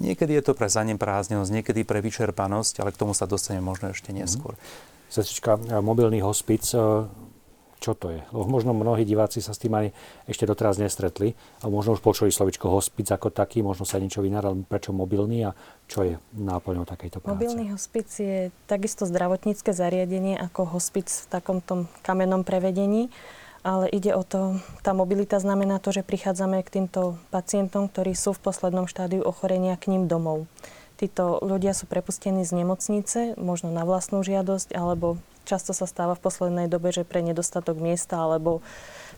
Niekedy 0.00 0.40
je 0.40 0.42
to 0.48 0.56
pre 0.56 0.72
zaneprázdnenosť, 0.72 1.52
niekedy 1.52 1.84
pre 1.84 2.00
vyčerpanosť, 2.00 2.80
ale 2.80 2.96
k 2.96 3.00
tomu 3.04 3.12
sa 3.12 3.28
dostane 3.28 3.60
možno 3.60 3.92
ešte 3.92 4.16
neskôr. 4.16 4.56
Mm. 4.56 5.12
Sestrička, 5.12 5.60
mobilný 5.84 6.24
hospic, 6.24 6.64
čo 7.80 7.96
to 7.96 8.12
je? 8.12 8.20
Lebo 8.30 8.44
možno 8.44 8.76
mnohí 8.76 9.08
diváci 9.08 9.40
sa 9.40 9.56
s 9.56 9.58
tým 9.58 9.72
ani 9.72 9.90
ešte 10.28 10.44
doteraz 10.44 10.76
nestretli, 10.76 11.32
a 11.64 11.72
možno 11.72 11.96
už 11.96 12.04
počuli 12.04 12.28
slovičko 12.28 12.68
hospic 12.68 13.08
ako 13.08 13.32
taký, 13.32 13.64
možno 13.64 13.88
sa 13.88 13.96
niečo 13.96 14.20
vynáral, 14.20 14.52
prečo 14.68 14.92
mobilný 14.92 15.48
a 15.48 15.56
čo 15.88 16.04
je 16.04 16.14
náplňou 16.36 16.84
takejto 16.84 17.24
práce? 17.24 17.32
Mobilný 17.32 17.72
hospic 17.72 18.06
je 18.12 18.52
takisto 18.68 19.08
zdravotnícke 19.08 19.72
zariadenie 19.72 20.36
ako 20.36 20.76
hospic 20.76 21.08
v 21.08 21.26
takomto 21.32 21.88
kamennom 22.04 22.44
prevedení 22.44 23.08
ale 23.60 23.92
ide 23.92 24.16
o 24.16 24.24
to, 24.24 24.56
tá 24.80 24.96
mobilita 24.96 25.36
znamená 25.36 25.84
to, 25.84 25.92
že 25.92 26.00
prichádzame 26.00 26.64
k 26.64 26.80
týmto 26.80 27.20
pacientom, 27.28 27.92
ktorí 27.92 28.16
sú 28.16 28.32
v 28.32 28.40
poslednom 28.40 28.88
štádiu 28.88 29.20
ochorenia 29.20 29.76
k 29.76 29.92
ním 29.92 30.08
domov. 30.08 30.48
Títo 30.96 31.40
ľudia 31.40 31.72
sú 31.72 31.88
prepustení 31.88 32.44
z 32.44 32.56
nemocnice, 32.60 33.36
možno 33.40 33.72
na 33.72 33.88
vlastnú 33.88 34.20
žiadosť, 34.20 34.76
alebo 34.76 35.20
často 35.50 35.74
sa 35.74 35.90
stáva 35.90 36.14
v 36.14 36.22
poslednej 36.22 36.70
dobe, 36.70 36.94
že 36.94 37.02
pre 37.02 37.26
nedostatok 37.26 37.82
miesta 37.82 38.22
alebo 38.22 38.62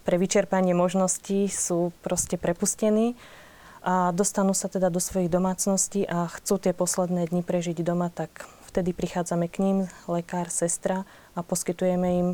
pre 0.08 0.16
vyčerpanie 0.16 0.72
možností 0.72 1.52
sú 1.52 1.92
proste 2.00 2.40
prepustení 2.40 3.12
a 3.84 4.14
dostanú 4.16 4.56
sa 4.56 4.72
teda 4.72 4.88
do 4.88 5.02
svojich 5.02 5.28
domácností 5.28 6.08
a 6.08 6.30
chcú 6.32 6.56
tie 6.56 6.72
posledné 6.72 7.28
dni 7.28 7.42
prežiť 7.44 7.84
doma, 7.84 8.08
tak 8.08 8.48
vtedy 8.70 8.96
prichádzame 8.96 9.52
k 9.52 9.60
ním, 9.60 9.78
lekár, 10.08 10.48
sestra 10.48 11.04
a 11.36 11.44
poskytujeme 11.44 12.08
im 12.08 12.28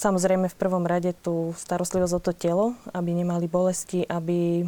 Samozrejme 0.00 0.48
v 0.48 0.56
prvom 0.56 0.88
rade 0.88 1.12
tú 1.12 1.52
starostlivosť 1.60 2.14
o 2.16 2.20
to 2.24 2.32
telo, 2.32 2.66
aby 2.96 3.12
nemali 3.12 3.44
bolesti, 3.44 4.00
aby, 4.08 4.64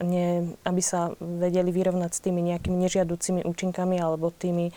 ne, 0.00 0.56
aby 0.64 0.80
sa 0.80 1.12
vedeli 1.20 1.68
vyrovnať 1.68 2.10
s 2.16 2.22
tými 2.24 2.40
nejakými 2.48 2.80
nežiaducimi 2.88 3.44
účinkami 3.44 4.00
alebo 4.00 4.32
tými, 4.32 4.72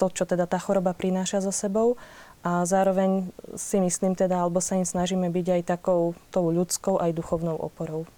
to, 0.00 0.06
čo 0.12 0.24
teda 0.24 0.48
tá 0.48 0.56
choroba 0.56 0.96
prináša 0.96 1.44
so 1.44 1.52
sebou. 1.52 2.00
A 2.40 2.64
zároveň 2.64 3.28
si 3.52 3.76
myslím 3.76 4.16
teda, 4.16 4.40
alebo 4.40 4.64
sa 4.64 4.76
im 4.76 4.88
snažíme 4.88 5.28
byť 5.28 5.46
aj 5.60 5.62
takou 5.76 6.16
tou 6.32 6.48
ľudskou, 6.48 6.96
aj 6.96 7.12
duchovnou 7.12 7.52
oporou 7.52 8.08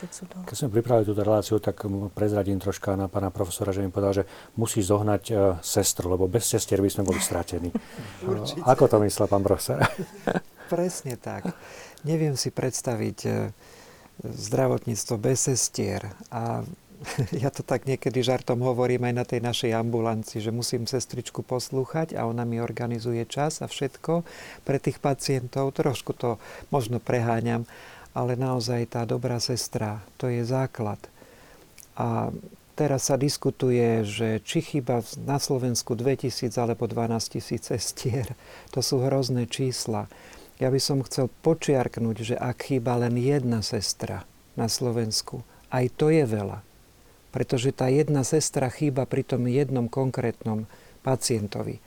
keď 0.00 0.10
sú 0.16 0.24
to... 0.24 0.36
Keď 0.48 0.56
sme 0.56 0.70
pripravili 0.72 1.04
túto 1.04 1.20
reláciu, 1.20 1.60
tak 1.60 1.84
prezradím 2.16 2.56
troška 2.56 2.96
na 2.96 3.12
pána 3.12 3.28
profesora, 3.28 3.68
že 3.68 3.84
mi 3.84 3.92
povedal, 3.92 4.24
že 4.24 4.28
musí 4.56 4.80
zohnať 4.80 5.22
uh, 5.28 5.38
sestru, 5.60 6.08
lebo 6.08 6.24
bez 6.24 6.48
sestier 6.48 6.80
by 6.80 6.88
sme 6.88 7.04
boli 7.04 7.20
stratení. 7.20 7.68
Určite. 8.24 8.64
Ako 8.64 8.88
to 8.88 8.96
myslel 9.04 9.28
pán 9.28 9.44
profesor? 9.44 9.84
Presne 10.72 11.20
tak. 11.20 11.52
Neviem 12.08 12.40
si 12.40 12.48
predstaviť 12.48 13.18
uh, 13.28 13.52
zdravotníctvo 14.24 15.14
bez 15.20 15.52
sestier. 15.52 16.08
A 16.32 16.64
ja 17.42 17.48
to 17.48 17.64
tak 17.64 17.88
niekedy 17.88 18.20
žartom 18.20 18.60
hovorím 18.60 19.08
aj 19.08 19.14
na 19.16 19.24
tej 19.24 19.40
našej 19.40 19.72
ambulanci, 19.72 20.40
že 20.44 20.52
musím 20.52 20.84
sestričku 20.84 21.40
poslúchať 21.40 22.12
a 22.12 22.28
ona 22.28 22.44
mi 22.44 22.60
organizuje 22.60 23.24
čas 23.24 23.64
a 23.64 23.66
všetko 23.66 24.22
pre 24.68 24.76
tých 24.76 25.00
pacientov. 25.00 25.72
Trošku 25.72 26.12
to 26.12 26.36
možno 26.68 27.00
preháňam, 27.00 27.64
ale 28.12 28.36
naozaj 28.36 28.92
tá 28.92 29.02
dobrá 29.08 29.40
sestra, 29.40 30.04
to 30.20 30.28
je 30.28 30.44
základ. 30.44 31.00
A 31.96 32.28
teraz 32.76 33.08
sa 33.08 33.16
diskutuje, 33.16 34.04
že 34.04 34.44
či 34.44 34.60
chyba 34.60 35.00
na 35.24 35.40
Slovensku 35.40 35.96
2000 35.96 36.52
alebo 36.60 36.84
12 36.84 37.36
tisíc 37.40 37.64
sestier, 37.64 38.28
to 38.74 38.84
sú 38.84 39.00
hrozné 39.00 39.48
čísla. 39.48 40.04
Ja 40.60 40.68
by 40.68 40.76
som 40.76 41.00
chcel 41.00 41.32
počiarknúť, 41.40 42.16
že 42.20 42.36
ak 42.36 42.68
chýba 42.68 43.00
len 43.00 43.16
jedna 43.16 43.64
sestra 43.64 44.28
na 44.52 44.68
Slovensku, 44.68 45.40
aj 45.72 45.88
to 45.96 46.12
je 46.12 46.28
veľa. 46.28 46.69
Pretože 47.30 47.70
tá 47.70 47.86
jedna 47.86 48.26
sestra 48.26 48.66
chýba 48.68 49.06
pri 49.06 49.22
tom 49.22 49.46
jednom 49.46 49.86
konkrétnom 49.86 50.66
pacientovi. 51.06 51.78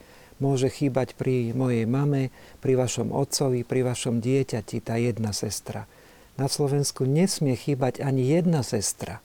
Môže 0.41 0.71
chýbať 0.71 1.13
pri 1.13 1.53
mojej 1.53 1.85
mame, 1.85 2.33
pri 2.63 2.79
vašom 2.79 3.13
otcovi, 3.13 3.67
pri 3.67 3.85
vašom 3.85 4.19
dieťati 4.23 4.81
tá 4.81 4.95
jedna 4.97 5.35
sestra 5.35 5.85
na 6.38 6.50
Slovensku 6.50 7.05
nesmie 7.05 7.53
chýbať 7.53 8.01
ani 8.01 8.25
jedna 8.25 8.65
sestra. 8.65 9.21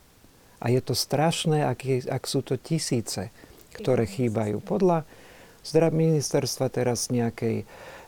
A 0.58 0.68
je 0.74 0.82
to 0.82 0.92
strašné, 0.92 1.64
ak, 1.64 1.80
je, 1.86 1.98
ak 2.04 2.26
sú 2.26 2.42
to 2.42 2.58
tisíce, 2.58 3.30
ktoré 3.72 4.04
chýbajú. 4.04 4.58
Podľa 4.60 5.06
zdrav 5.62 5.94
ministerstva 5.94 6.66
teraz 6.68 7.08
nejakej, 7.08 7.62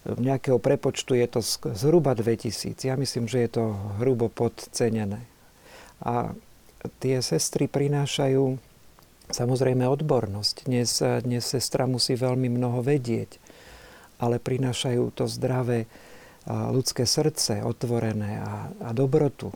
nejakého 0.04 0.58
prepočtu 0.58 1.14
je 1.16 1.26
to 1.30 1.40
zhruba 1.72 2.12
2000. 2.18 2.74
Ja 2.90 2.98
myslím, 2.98 3.30
že 3.30 3.46
je 3.46 3.50
to 3.54 3.64
hrubo 4.02 4.28
podcenené. 4.28 5.22
A 6.02 6.34
tie 7.00 7.20
sestry 7.20 7.68
prinášajú 7.68 8.56
samozrejme 9.30 9.86
odbornosť. 9.86 10.66
Dnes, 10.66 10.90
dnes 11.22 11.44
sestra 11.46 11.86
musí 11.86 12.18
veľmi 12.18 12.50
mnoho 12.50 12.82
vedieť, 12.82 13.38
ale 14.18 14.42
prinášajú 14.42 15.14
to 15.14 15.30
zdravé 15.30 15.86
ľudské 16.50 17.04
srdce 17.06 17.62
otvorené 17.62 18.40
a, 18.42 18.72
a 18.84 18.90
dobrotu. 18.90 19.52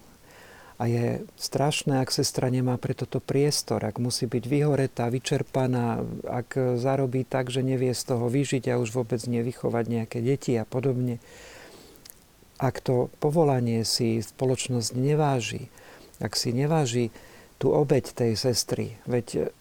A 0.75 0.90
je 0.90 1.23
strašné, 1.38 2.02
ak 2.02 2.11
sestra 2.11 2.50
nemá 2.50 2.75
pre 2.83 2.99
toto 2.99 3.23
priestor, 3.23 3.78
ak 3.87 4.02
musí 4.02 4.26
byť 4.26 4.45
vyhoretá, 4.47 5.07
vyčerpaná, 5.07 6.02
ak 6.26 6.78
zarobí 6.83 7.23
tak, 7.23 7.50
že 7.50 7.62
nevie 7.62 7.95
z 7.95 8.02
toho 8.11 8.26
vyžiť 8.26 8.75
a 8.75 8.83
už 8.83 8.90
vôbec 8.90 9.23
nevychovať 9.23 9.85
nejaké 9.87 10.19
deti 10.19 10.59
a 10.59 10.66
podobne. 10.66 11.23
Ak 12.59 12.83
to 12.83 13.07
povolanie 13.23 13.87
si 13.87 14.19
spoločnosť 14.19 14.99
neváži, 14.99 15.71
ak 16.23 16.33
si 16.35 16.54
neváži 16.54 17.14
tú 17.59 17.75
obeď 17.75 18.14
tej 18.14 18.33
sestry, 18.35 18.99
veď 19.06 19.54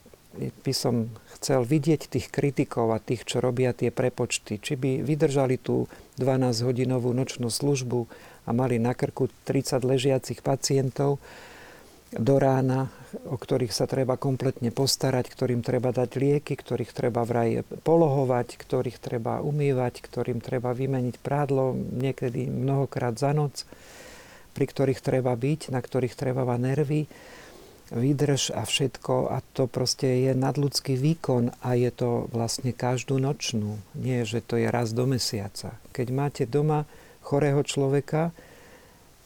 by 0.65 0.73
som 0.73 1.13
chcel 1.37 1.61
vidieť 1.61 2.09
tých 2.09 2.27
kritikov 2.33 2.89
a 2.89 3.03
tých, 3.03 3.25
čo 3.27 3.37
robia 3.37 3.69
tie 3.75 3.93
prepočty, 3.93 4.57
či 4.57 4.73
by 4.73 5.05
vydržali 5.05 5.61
tú 5.61 5.85
12-hodinovú 6.17 7.13
nočnú 7.13 7.53
službu 7.53 8.09
a 8.45 8.49
mali 8.51 8.81
na 8.81 8.97
krku 8.97 9.29
30 9.45 9.85
ležiacich 9.85 10.41
pacientov 10.41 11.21
do 12.13 12.37
rána, 12.37 12.93
o 13.25 13.37
ktorých 13.37 13.73
sa 13.73 13.89
treba 13.89 14.21
kompletne 14.21 14.69
postarať, 14.69 15.33
ktorým 15.33 15.65
treba 15.65 15.89
dať 15.89 16.17
lieky, 16.17 16.53
ktorých 16.53 16.93
treba 16.93 17.25
vraj 17.25 17.65
polohovať, 17.85 18.57
ktorých 18.57 19.01
treba 19.01 19.41
umývať, 19.41 20.01
ktorým 20.01 20.37
treba 20.37 20.73
vymeniť 20.73 21.15
prádlo 21.21 21.73
niekedy 21.73 22.49
mnohokrát 22.49 23.17
za 23.17 23.33
noc, 23.33 23.65
pri 24.53 24.65
ktorých 24.69 25.01
treba 25.01 25.33
byť, 25.33 25.73
na 25.73 25.81
ktorých 25.81 26.13
treba 26.13 26.45
mať 26.45 26.59
nervy 26.61 27.01
výdrž 27.93 28.57
a 28.57 28.65
všetko 28.65 29.29
a 29.29 29.43
to 29.53 29.69
proste 29.69 30.07
je 30.07 30.31
nadľudský 30.33 30.97
výkon 30.97 31.53
a 31.61 31.77
je 31.77 31.93
to 31.93 32.25
vlastne 32.33 32.73
každú 32.73 33.21
nočnú. 33.21 33.77
Nie, 33.93 34.25
že 34.25 34.41
to 34.41 34.57
je 34.57 34.71
raz 34.71 34.97
do 34.97 35.05
mesiaca. 35.05 35.77
Keď 35.93 36.07
máte 36.09 36.43
doma 36.49 36.89
chorého 37.21 37.61
človeka, 37.61 38.33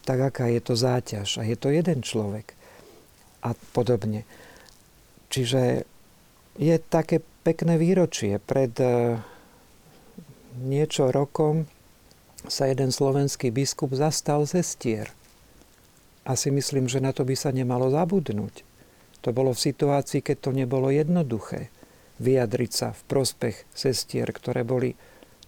tak 0.03 0.19
aká 0.19 0.51
je 0.51 0.61
to 0.63 0.75
záťaž. 0.75 1.39
A 1.39 1.47
je 1.47 1.55
to 1.55 1.71
jeden 1.71 2.03
človek. 2.03 2.55
A 3.43 3.55
podobne. 3.71 4.27
Čiže 5.31 5.87
je 6.59 6.75
také 6.79 7.23
pekné 7.43 7.79
výročie. 7.79 8.39
Pred 8.39 8.73
e, 8.79 8.87
niečo 10.63 11.11
rokom 11.11 11.67
sa 12.47 12.67
jeden 12.67 12.91
slovenský 12.91 13.51
biskup 13.51 13.91
zastal 13.95 14.47
sestier. 14.47 15.11
A 16.27 16.35
si 16.35 16.51
myslím, 16.51 16.91
že 16.91 16.99
na 16.99 17.15
to 17.15 17.23
by 17.23 17.35
sa 17.35 17.55
nemalo 17.55 17.87
zabudnúť. 17.87 18.63
To 19.23 19.29
bolo 19.31 19.55
v 19.55 19.63
situácii, 19.71 20.23
keď 20.23 20.37
to 20.39 20.51
nebolo 20.55 20.91
jednoduché 20.91 21.71
vyjadriť 22.17 22.71
sa 22.73 22.87
v 22.93 23.01
prospech 23.07 23.55
sestier, 23.71 24.27
ktoré 24.29 24.65
boli 24.65 24.97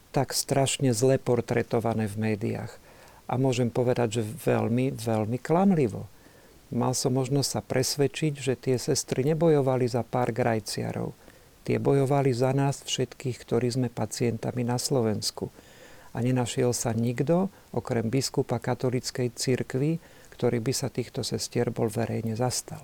tak 0.10 0.34
strašne 0.34 0.94
zle 0.94 1.22
portretované 1.22 2.10
v 2.10 2.34
médiách. 2.34 2.74
A 3.29 3.38
môžem 3.38 3.70
povedať, 3.70 4.22
že 4.22 4.24
veľmi, 4.25 4.94
veľmi 4.94 5.38
klamlivo. 5.38 6.10
Mal 6.70 6.94
som 6.94 7.13
možnosť 7.18 7.50
sa 7.50 7.62
presvedčiť, 7.62 8.34
že 8.38 8.53
tie 8.58 8.77
sestry 8.77 9.25
nebojovali 9.34 9.86
za 9.89 10.01
pár 10.06 10.34
grajciarov. 10.34 11.13
Tie 11.65 11.77
bojovali 11.77 12.34
za 12.34 12.53
nás 12.53 12.82
všetkých, 12.82 13.38
ktorí 13.46 13.70
sme 13.70 13.89
pacientami 13.94 14.65
na 14.65 14.82
Slovensku. 14.82 15.53
A 16.19 16.21
nenašiel 16.21 16.75
sa 16.75 16.91
nikto, 16.91 17.47
okrem 17.71 18.11
biskupa 18.11 18.59
katolickej 18.59 19.31
cirkvi, 19.39 20.03
ktorý 20.35 20.59
by 20.59 20.75
sa 20.75 20.91
týchto 20.91 21.23
sestier 21.23 21.71
bol 21.71 21.88
verejne 21.88 22.35
zastal. 22.35 22.83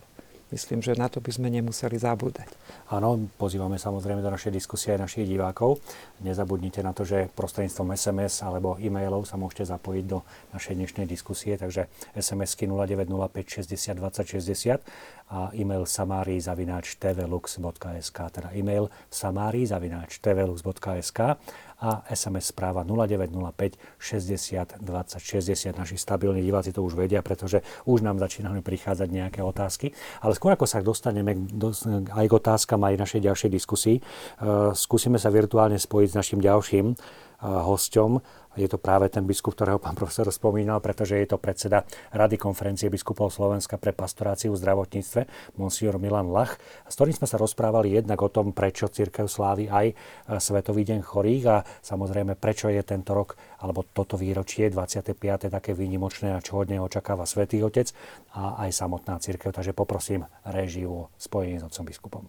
myslím, 0.55 0.79
že 0.79 0.95
na 0.95 1.11
to 1.11 1.19
by 1.19 1.35
sme 1.35 1.51
nemuseli 1.51 1.99
zabúdať. 1.99 2.47
Áno, 2.87 3.27
pozývame 3.35 3.75
samozrejme 3.75 4.23
do 4.23 4.31
našej 4.31 4.55
diskusie 4.55 4.95
aj 4.95 5.03
našich 5.03 5.27
divákov. 5.27 5.83
Nezabudnite 6.23 6.79
na 6.79 6.95
to, 6.95 7.03
že 7.03 7.27
prostredníctvom 7.35 7.91
SMS 7.91 8.39
alebo 8.39 8.79
e-mailov 8.79 9.27
sa 9.27 9.35
môžete 9.35 9.67
zapojiť 9.67 10.05
do 10.07 10.23
našej 10.55 10.79
dnešnej 10.79 11.03
diskusie, 11.03 11.59
takže 11.59 11.91
SMS-ky 12.15 12.71
0905 12.71 13.67
60 13.67 13.99
20 13.99 14.31
60 14.31 14.79
a 15.35 15.51
e-mail 15.57 15.83
samari.tvlux.sk, 15.83 18.19
teda 18.31 18.55
e-mail 18.55 18.87
samari.tvlux.sk 19.11 21.19
a 21.81 22.07
SMS 22.07 22.55
správa 22.55 22.87
0905 22.87 23.75
60 23.99 24.79
20 24.79 25.19
60. 25.19 25.77
Naši 25.77 25.97
stabilní 25.97 26.41
diváci 26.41 26.71
to 26.71 26.83
už 26.83 26.95
vedia, 26.95 27.19
pretože 27.19 27.61
už 27.83 28.01
nám 28.01 28.19
začínajú 28.19 28.63
prichádzať 28.63 29.09
nejaké 29.11 29.39
otázky. 29.43 29.91
Ale 30.23 30.35
skôr 30.35 30.55
ako 30.55 30.65
sa 30.65 30.79
dostaneme 30.79 31.35
aj 32.15 32.25
k 32.25 32.33
otázkam 32.33 32.79
aj 32.87 32.95
našej 32.95 33.21
ďalšej 33.27 33.49
diskusii, 33.51 33.97
uh, 33.99 34.71
skúsime 34.71 35.19
sa 35.19 35.27
virtuálne 35.27 35.75
spojiť 35.75 36.07
s 36.11 36.17
našim 36.17 36.39
ďalším 36.39 36.95
hosťom, 37.45 38.41
je 38.55 38.71
to 38.71 38.79
práve 38.79 39.11
ten 39.11 39.27
biskup, 39.27 39.51
ktorého 39.51 39.83
pán 39.83 39.99
profesor 39.99 40.31
spomínal, 40.31 40.79
pretože 40.79 41.19
je 41.19 41.27
to 41.27 41.35
predseda 41.35 41.83
Rady 42.15 42.39
konferencie 42.39 42.87
biskupov 42.87 43.27
Slovenska 43.27 43.75
pre 43.75 43.91
pastoráciu 43.91 44.55
v 44.55 44.63
zdravotníctve, 44.63 45.21
monsignor 45.59 45.99
Milan 45.99 46.31
Lach, 46.31 46.55
s 46.87 46.95
ktorým 46.95 47.11
sme 47.11 47.27
sa 47.27 47.35
rozprávali 47.35 47.91
jednak 47.91 48.15
o 48.23 48.31
tom, 48.31 48.55
prečo 48.55 48.87
církev 48.87 49.27
slávi 49.27 49.67
aj 49.67 49.91
Svetový 50.39 50.87
deň 50.87 51.03
chorých 51.03 51.43
a 51.51 51.57
samozrejme, 51.83 52.39
prečo 52.39 52.71
je 52.71 52.79
tento 52.79 53.11
rok, 53.11 53.35
alebo 53.59 53.83
toto 53.83 54.15
výročie 54.15 54.71
25. 54.71 55.51
také 55.51 55.75
výnimočné 55.75 56.31
a 56.31 56.39
čo 56.39 56.63
od 56.63 56.71
neho 56.71 56.87
očakáva 56.87 57.27
Svetý 57.27 57.59
Otec 57.59 57.91
a 58.39 58.63
aj 58.63 58.71
samotná 58.71 59.19
církev. 59.19 59.51
Takže 59.51 59.75
poprosím 59.75 60.23
režiu 60.47 60.89
o 60.95 61.09
spojení 61.19 61.59
s 61.59 61.67
otcom 61.67 61.91
biskupom. 61.91 62.23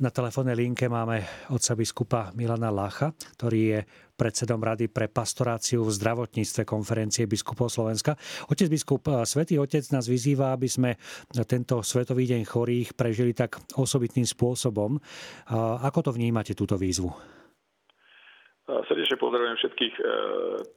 Na 0.00 0.08
telefónnej 0.08 0.56
linke 0.56 0.88
máme 0.88 1.20
otca 1.52 1.76
biskupa 1.76 2.32
Milana 2.32 2.72
Lacha, 2.72 3.12
ktorý 3.36 3.60
je 3.76 3.80
predsedom 4.16 4.56
Rady 4.56 4.88
pre 4.88 5.12
pastoráciu 5.12 5.84
v 5.84 5.92
zdravotníctve 5.92 6.64
konferencie 6.64 7.28
biskupov 7.28 7.68
Slovenska. 7.68 8.16
Otec 8.48 8.72
biskup, 8.72 9.04
Svetý 9.28 9.60
Otec 9.60 9.84
nás 9.92 10.08
vyzýva, 10.08 10.56
aby 10.56 10.64
sme 10.64 10.96
tento 11.44 11.84
Svetový 11.84 12.24
deň 12.24 12.40
chorých 12.48 12.96
prežili 12.96 13.36
tak 13.36 13.60
osobitným 13.76 14.24
spôsobom. 14.24 14.96
Ako 15.84 16.08
to 16.08 16.10
vnímate, 16.16 16.56
túto 16.56 16.80
výzvu? 16.80 17.12
Srdečne 18.64 19.20
pozdravujem 19.20 19.60
všetkých 19.60 19.94
e, 20.00 20.04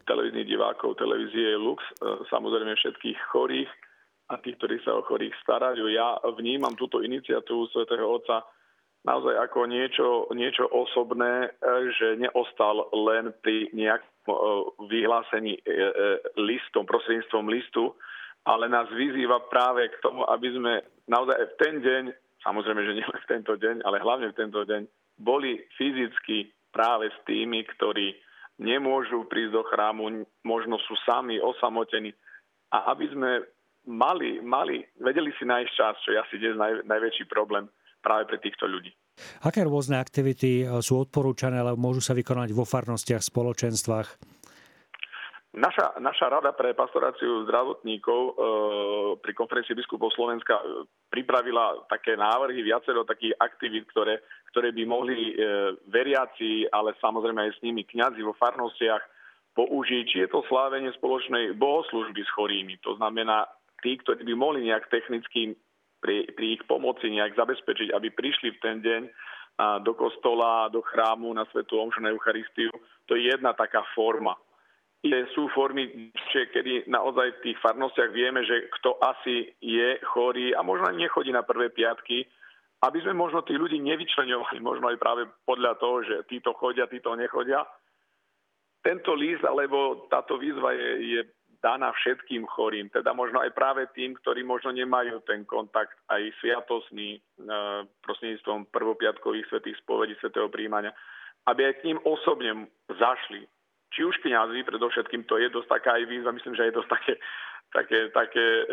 televíznych 0.09 0.49
divákov 0.49 0.99
televízie 0.99 1.55
Lux, 1.55 1.79
e, 2.01 2.27
samozrejme 2.27 2.75
všetkých 2.75 3.17
chorých 3.31 3.71
a 4.27 4.41
tých, 4.41 4.57
ktorí 4.59 4.81
sa 4.83 4.99
o 4.99 5.05
chorých 5.05 5.31
starajú. 5.39 5.87
Ja 5.87 6.19
vnímam 6.35 6.75
túto 6.75 6.99
iniciatívu 6.99 7.71
Svetého 7.71 8.09
Otca 8.09 8.43
naozaj 9.05 9.37
ako 9.37 9.69
niečo, 9.69 10.07
niečo 10.33 10.65
osobné, 10.65 11.47
e, 11.47 11.49
že 11.93 12.07
neostal 12.17 12.89
len 12.91 13.31
pri 13.45 13.69
nejakom 13.71 14.33
e, 14.33 14.37
vyhlásení 14.89 15.53
e, 15.55 15.61
listom, 16.41 16.89
prostredníctvom 16.89 17.45
listu, 17.47 17.93
ale 18.49 18.65
nás 18.65 18.89
vyzýva 18.89 19.45
práve 19.49 19.89
k 19.93 20.01
tomu, 20.01 20.25
aby 20.25 20.49
sme 20.53 20.73
naozaj 21.05 21.37
v 21.37 21.55
ten 21.61 21.75
deň, 21.85 22.03
samozrejme, 22.41 22.81
že 22.81 22.97
nielen 22.97 23.19
v 23.21 23.29
tento 23.29 23.53
deň, 23.53 23.85
ale 23.85 24.01
hlavne 24.01 24.33
v 24.33 24.37
tento 24.37 24.61
deň, 24.65 24.81
boli 25.21 25.61
fyzicky 25.77 26.49
práve 26.73 27.07
s 27.07 27.17
tými, 27.29 27.63
ktorí 27.77 28.13
nemôžu 28.59 29.25
prísť 29.29 29.53
do 29.53 29.63
chrámu, 29.63 30.27
možno 30.43 30.75
sú 30.83 30.93
sami 31.07 31.39
osamotení. 31.39 32.11
A 32.73 32.91
aby 32.91 33.07
sme 33.11 33.31
mali, 33.87 34.41
mali 34.41 34.83
vedeli 34.99 35.31
si 35.37 35.45
nájsť 35.45 35.71
čas, 35.71 35.95
čo 36.03 36.09
je 36.11 36.19
asi 36.19 36.35
dnes 36.41 36.55
naj, 36.57 36.83
najväčší 36.83 37.25
problém, 37.31 37.69
práve 38.05 38.29
pre 38.29 38.37
týchto 38.37 38.69
ľudí. 38.69 38.93
Aké 39.41 39.65
rôzne 39.65 39.97
aktivity 39.97 40.61
e, 40.61 40.65
sú 40.85 41.01
odporúčané, 41.01 41.57
ale 41.57 41.73
môžu 41.73 42.05
sa 42.05 42.13
vykonať 42.13 42.53
vo 42.53 42.69
farnostiach, 42.69 43.25
spoločenstvách? 43.25 44.35
Naša, 45.55 46.03
naša 46.03 46.27
rada 46.27 46.51
pre 46.51 46.75
pastoráciu 46.75 47.47
zdravotníkov 47.47 48.21
e, 48.27 48.31
pri 49.23 49.31
konferencii 49.31 49.79
biskupov 49.79 50.11
Slovenska 50.11 50.59
e, 50.59 50.83
pripravila 51.07 51.87
také 51.87 52.19
návrhy, 52.19 52.59
viacero 52.59 53.07
takých 53.07 53.39
aktivít, 53.39 53.87
ktoré, 53.87 54.19
ktoré 54.51 54.75
by 54.75 54.83
mohli 54.83 55.31
e, 55.31 55.33
veriaci, 55.87 56.67
ale 56.67 56.91
samozrejme 56.99 57.39
aj 57.39 57.51
s 57.55 57.63
nimi 57.63 57.87
kňazi 57.87 58.19
vo 58.19 58.35
farnostiach 58.35 58.99
použiť. 59.55 60.03
Či 60.11 60.17
je 60.27 60.29
to 60.35 60.43
slávenie 60.51 60.91
spoločnej 60.99 61.55
bohoslužby 61.55 62.19
s 62.19 62.35
chorými. 62.35 62.75
To 62.83 62.99
znamená, 62.99 63.47
tí, 63.79 63.95
ktorí 63.95 64.27
by 64.27 64.35
mohli 64.35 64.67
nejak 64.67 64.91
technicky 64.91 65.55
pri, 66.05 66.29
pri 66.37 66.61
ich 66.61 66.63
pomoci 66.69 67.09
nejak 67.09 67.33
zabezpečiť, 67.33 67.89
aby 67.89 68.13
prišli 68.13 68.53
v 68.53 68.61
ten 68.61 68.77
deň 68.85 69.01
do 69.81 69.97
kostola, 69.97 70.69
do 70.69 70.85
chrámu 70.85 71.33
na 71.33 71.49
Svetu 71.49 71.81
Omšu 71.81 72.05
na 72.05 72.13
Eucharistiu. 72.13 72.69
To 73.09 73.17
je 73.17 73.33
jedna 73.33 73.57
taká 73.57 73.81
forma. 73.97 74.37
Je, 75.01 75.25
sú 75.33 75.49
formy, 75.53 76.13
kedy 76.33 76.89
naozaj 76.89 77.39
v 77.39 77.43
tých 77.49 77.57
farnostiach 77.61 78.09
vieme, 78.13 78.41
že 78.45 78.69
kto 78.81 78.97
asi 79.01 79.53
je 79.61 80.01
chorý 80.01 80.53
a 80.53 80.61
možno 80.65 80.89
ani 80.89 81.05
nechodí 81.05 81.29
na 81.29 81.45
prvé 81.45 81.69
piatky, 81.69 82.25
aby 82.83 82.97
sme 83.01 83.13
možno 83.13 83.45
tých 83.45 83.57
ľudí 83.57 83.81
nevyčlenovali, 83.81 84.59
možno 84.61 84.89
aj 84.89 84.97
práve 84.97 85.23
podľa 85.45 85.77
toho, 85.77 86.05
že 86.05 86.25
títo 86.29 86.53
chodia, 86.57 86.89
títo 86.89 87.13
nechodia. 87.13 87.65
Tento 88.81 89.13
list 89.17 89.45
alebo 89.45 90.09
táto 90.09 90.37
výzva 90.37 90.73
je, 90.73 90.89
je 91.15 91.21
daná 91.65 91.89
všetkým 91.97 92.45
chorým, 92.45 92.93
teda 92.93 93.09
možno 93.17 93.41
aj 93.41 93.49
práve 93.57 93.89
tým, 93.97 94.13
ktorí 94.21 94.45
možno 94.45 94.69
nemajú 94.69 95.25
ten 95.25 95.41
kontakt 95.49 95.97
aj 96.13 96.21
sviatosný 96.37 97.17
e, 97.17 97.19
prostredníctvom 98.05 98.69
prvopiatkových 98.69 99.49
svetých 99.49 99.81
spovedí, 99.81 100.13
svetého 100.21 100.45
príjmania, 100.53 100.93
aby 101.49 101.65
aj 101.65 101.81
k 101.81 101.85
ním 101.89 101.99
osobne 102.05 102.69
zašli. 102.93 103.49
Či 103.89 104.05
už 104.05 104.21
kňazi, 104.21 104.61
predovšetkým 104.61 105.25
to 105.25 105.41
je 105.41 105.49
dosť 105.49 105.81
taká 105.81 105.97
aj 105.97 106.05
výzva, 106.05 106.37
myslím, 106.37 106.53
že 106.53 106.69
je 106.69 106.77
dosť 106.77 106.89
také, 106.93 107.13
také, 107.73 107.99
také 108.13 108.45
e, 108.45 108.63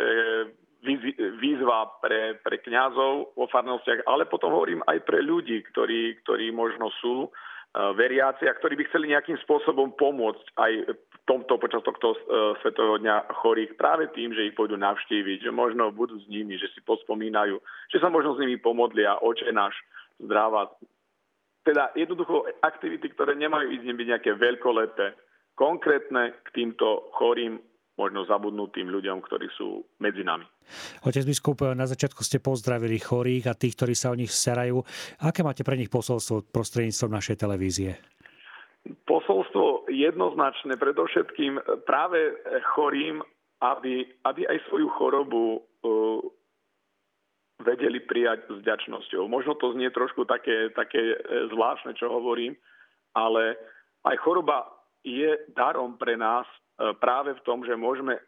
výzva 1.40 1.88
pre, 2.05 2.37
pre 2.44 2.61
kňazov 2.61 3.33
vo 3.33 3.46
farnostiach, 3.48 4.05
ale 4.05 4.28
potom 4.28 4.52
hovorím 4.52 4.85
aj 4.85 5.00
pre 5.09 5.24
ľudí, 5.24 5.64
ktorí, 5.72 6.20
ktorí 6.26 6.52
možno 6.52 6.92
sú 7.00 7.31
veriaci 7.72 8.44
a 8.44 8.52
ktorí 8.52 8.76
by 8.76 8.85
chceli 8.92 9.16
nejakým 9.16 9.38
spôsobom 9.46 9.96
pomôcť 9.96 10.44
aj 10.61 10.72
tomto, 11.24 11.58
počas 11.58 11.82
tohto 11.87 12.14
uh, 12.14 12.16
Svetového 12.61 12.98
dňa 12.98 13.30
chorých 13.42 13.78
práve 13.78 14.11
tým, 14.11 14.35
že 14.35 14.50
ich 14.50 14.56
pôjdu 14.58 14.74
navštíviť, 14.74 15.46
že 15.46 15.50
možno 15.54 15.94
budú 15.94 16.18
s 16.18 16.26
nimi, 16.26 16.58
že 16.58 16.66
si 16.74 16.82
pospomínajú, 16.82 17.58
že 17.90 17.98
sa 18.02 18.11
možno 18.11 18.35
s 18.35 18.42
nimi 18.42 18.58
pomodlia, 18.58 19.22
oče 19.22 19.54
náš, 19.54 19.74
zdravá. 20.18 20.70
Teda 21.62 21.94
jednoducho 21.94 22.50
aktivity, 22.58 23.14
ktoré 23.14 23.38
nemajú 23.38 23.70
ísť 23.70 23.87
byť 23.87 24.08
nejaké 24.11 24.30
veľkolepé, 24.35 25.14
konkrétne 25.54 26.35
k 26.42 26.48
týmto 26.50 27.14
chorým 27.14 27.62
možno 27.94 28.24
zabudnutým 28.24 28.88
ľuďom, 28.88 29.20
ktorí 29.22 29.46
sú 29.54 29.85
medzi 30.00 30.24
nami. 30.24 30.48
Otec 31.04 31.28
biskup, 31.28 31.61
na 31.76 31.85
začiatku 31.85 32.24
ste 32.24 32.40
pozdravili 32.40 32.96
chorých 32.96 33.52
a 33.52 33.54
tých, 33.54 33.76
ktorí 33.76 33.94
sa 33.94 34.11
o 34.11 34.18
nich 34.18 34.32
starajú. 34.32 34.80
Aké 35.22 35.44
máte 35.44 35.62
pre 35.62 35.76
nich 35.76 35.92
posolstvo 35.92 36.48
prostredníctvom 36.50 37.12
našej 37.12 37.37
televízie? 37.37 37.90
Posolstvo 39.06 39.71
jednoznačné, 39.92 40.81
predovšetkým 40.81 41.85
práve 41.85 42.33
chorým, 42.72 43.20
aby, 43.62 44.09
aby 44.26 44.42
aj 44.48 44.59
svoju 44.66 44.88
chorobu 44.98 45.61
uh, 45.61 46.18
vedeli 47.62 48.02
prijať 48.02 48.50
s 48.50 48.59
vďačnosťou. 48.66 49.31
Možno 49.31 49.55
to 49.55 49.70
znie 49.78 49.87
trošku 49.94 50.26
také, 50.26 50.74
také 50.74 51.14
e, 51.14 51.16
zvláštne, 51.55 51.94
čo 51.94 52.11
hovorím, 52.11 52.59
ale 53.14 53.55
aj 54.02 54.18
choroba 54.18 54.66
je 55.07 55.38
darom 55.55 55.94
pre 55.94 56.18
nás 56.18 56.42
E, 56.83 56.94
práve 56.98 57.37
v 57.37 57.44
tom, 57.44 57.62
že 57.62 57.76
môžeme 57.76 58.16
e, 58.16 58.22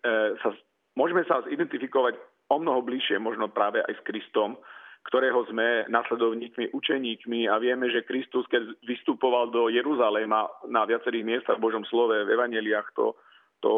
sa, 0.44 0.52
môžeme 0.94 1.24
sa 1.24 1.40
zidentifikovať 1.48 2.14
o 2.52 2.56
mnoho 2.60 2.84
bližšie 2.84 3.16
možno 3.16 3.48
práve 3.48 3.80
aj 3.80 3.94
s 3.96 4.02
Kristom, 4.04 4.60
ktorého 5.04 5.44
sme 5.52 5.84
nasledovníkmi, 5.92 6.72
učeníkmi 6.72 7.46
a 7.46 7.60
vieme, 7.60 7.92
že 7.92 8.08
Kristus, 8.08 8.48
keď 8.48 8.72
vystupoval 8.88 9.52
do 9.52 9.68
Jeruzaléma 9.68 10.48
na 10.72 10.82
viacerých 10.88 11.24
miestach 11.24 11.60
v 11.60 11.64
Božom 11.68 11.84
slove, 11.84 12.16
v 12.24 12.32
evaneliách, 12.32 12.88
to, 12.96 13.12
to 13.60 13.72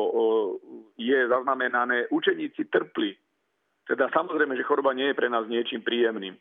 je 0.94 1.18
zaznamenané, 1.26 2.06
učeníci 2.14 2.70
trpli. 2.70 3.18
Teda 3.86 4.10
samozrejme, 4.14 4.54
že 4.54 4.66
choroba 4.66 4.94
nie 4.94 5.10
je 5.10 5.18
pre 5.18 5.30
nás 5.30 5.46
niečím 5.50 5.82
príjemným. 5.82 6.34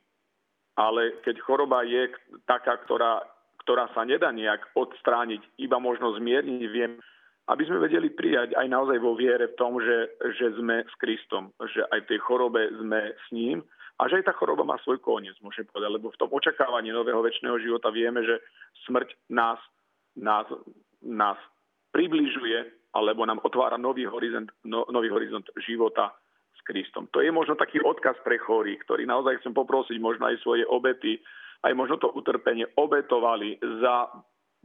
Ale 0.77 1.21
keď 1.25 1.41
choroba 1.41 1.81
je 1.85 2.09
taká, 2.45 2.77
ktorá, 2.85 3.25
ktorá 3.65 3.89
sa 3.93 4.05
nedá 4.05 4.29
nejak 4.29 4.69
odstrániť, 4.77 5.41
iba 5.61 5.81
možno 5.81 6.13
zmierniť, 6.17 6.69
viem, 6.69 6.97
aby 7.45 7.63
sme 7.65 7.81
vedeli 7.81 8.09
prijať 8.09 8.57
aj 8.57 8.67
naozaj 8.69 8.97
vo 8.97 9.13
viere 9.13 9.53
v 9.53 9.57
tom, 9.57 9.77
že, 9.77 10.17
že 10.37 10.57
sme 10.57 10.81
s 10.81 10.93
Kristom, 10.97 11.53
že 11.69 11.85
aj 11.93 12.05
v 12.05 12.09
tej 12.09 12.19
chorobe 12.25 12.69
sme 12.81 13.13
s 13.13 13.25
ním 13.33 13.61
a 13.95 14.11
že 14.11 14.19
aj 14.19 14.27
tá 14.27 14.33
choroba 14.35 14.67
má 14.67 14.75
svoj 14.83 14.99
koniec, 14.99 15.39
môžem 15.39 15.63
povedať, 15.71 15.91
lebo 15.95 16.11
v 16.11 16.19
tom 16.19 16.29
očakávaní 16.31 16.91
nového 16.91 17.23
väčšného 17.23 17.57
života 17.63 17.87
vieme, 17.95 18.27
že 18.27 18.43
smrť 18.87 19.15
nás, 19.31 19.59
nás, 20.19 20.47
nás 20.99 21.39
približuje 21.95 22.91
alebo 22.91 23.23
nám 23.23 23.39
otvára 23.43 23.79
nový 23.79 24.03
horizont, 24.07 24.51
no, 24.67 24.83
nový 24.91 25.07
horizont 25.11 25.47
života 25.63 26.11
s 26.55 26.59
Kristom. 26.67 27.07
To 27.15 27.23
je 27.23 27.31
možno 27.31 27.55
taký 27.55 27.79
odkaz 27.83 28.19
pre 28.23 28.39
chorých, 28.39 28.83
ktorý 28.83 29.07
naozaj 29.07 29.43
chcem 29.43 29.55
poprosiť 29.55 29.99
možno 29.99 30.27
aj 30.27 30.43
svoje 30.43 30.67
obety, 30.67 31.19
aj 31.63 31.71
možno 31.75 31.95
to 31.99 32.11
utrpenie 32.11 32.67
obetovali 32.75 33.59
za 33.79 34.11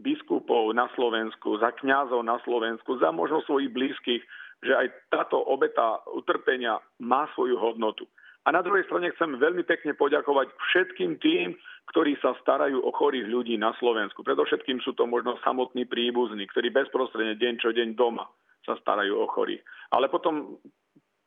biskupov 0.01 0.73
na 0.75 0.91
Slovensku, 0.97 1.61
za 1.61 1.71
kňazov 1.77 2.25
na 2.25 2.41
Slovensku, 2.43 2.99
za 2.99 3.15
možno 3.15 3.45
svojich 3.47 3.71
blízkych, 3.71 4.23
že 4.65 4.73
aj 4.75 4.87
táto 5.13 5.39
obeta 5.39 6.01
utrpenia 6.11 6.81
má 6.99 7.29
svoju 7.37 7.57
hodnotu. 7.57 8.09
A 8.45 8.49
na 8.57 8.65
druhej 8.65 8.89
strane 8.89 9.13
chcem 9.13 9.37
veľmi 9.37 9.69
pekne 9.69 9.93
poďakovať 9.93 10.49
všetkým 10.73 11.21
tým, 11.21 11.53
ktorí 11.93 12.17
sa 12.25 12.33
starajú 12.41 12.81
o 12.81 12.91
chorých 12.95 13.29
ľudí 13.29 13.61
na 13.61 13.77
Slovensku. 13.77 14.25
Predovšetkým 14.25 14.81
sú 14.81 14.97
to 14.97 15.05
možno 15.05 15.37
samotní 15.45 15.85
príbuzní, 15.85 16.49
ktorí 16.49 16.73
bezprostredne 16.73 17.37
deň 17.37 17.55
čo 17.61 17.75
deň 17.75 17.99
doma 17.99 18.25
sa 18.65 18.81
starajú 18.81 19.21
o 19.21 19.27
chorých. 19.29 19.61
Ale 19.93 20.09
potom 20.09 20.57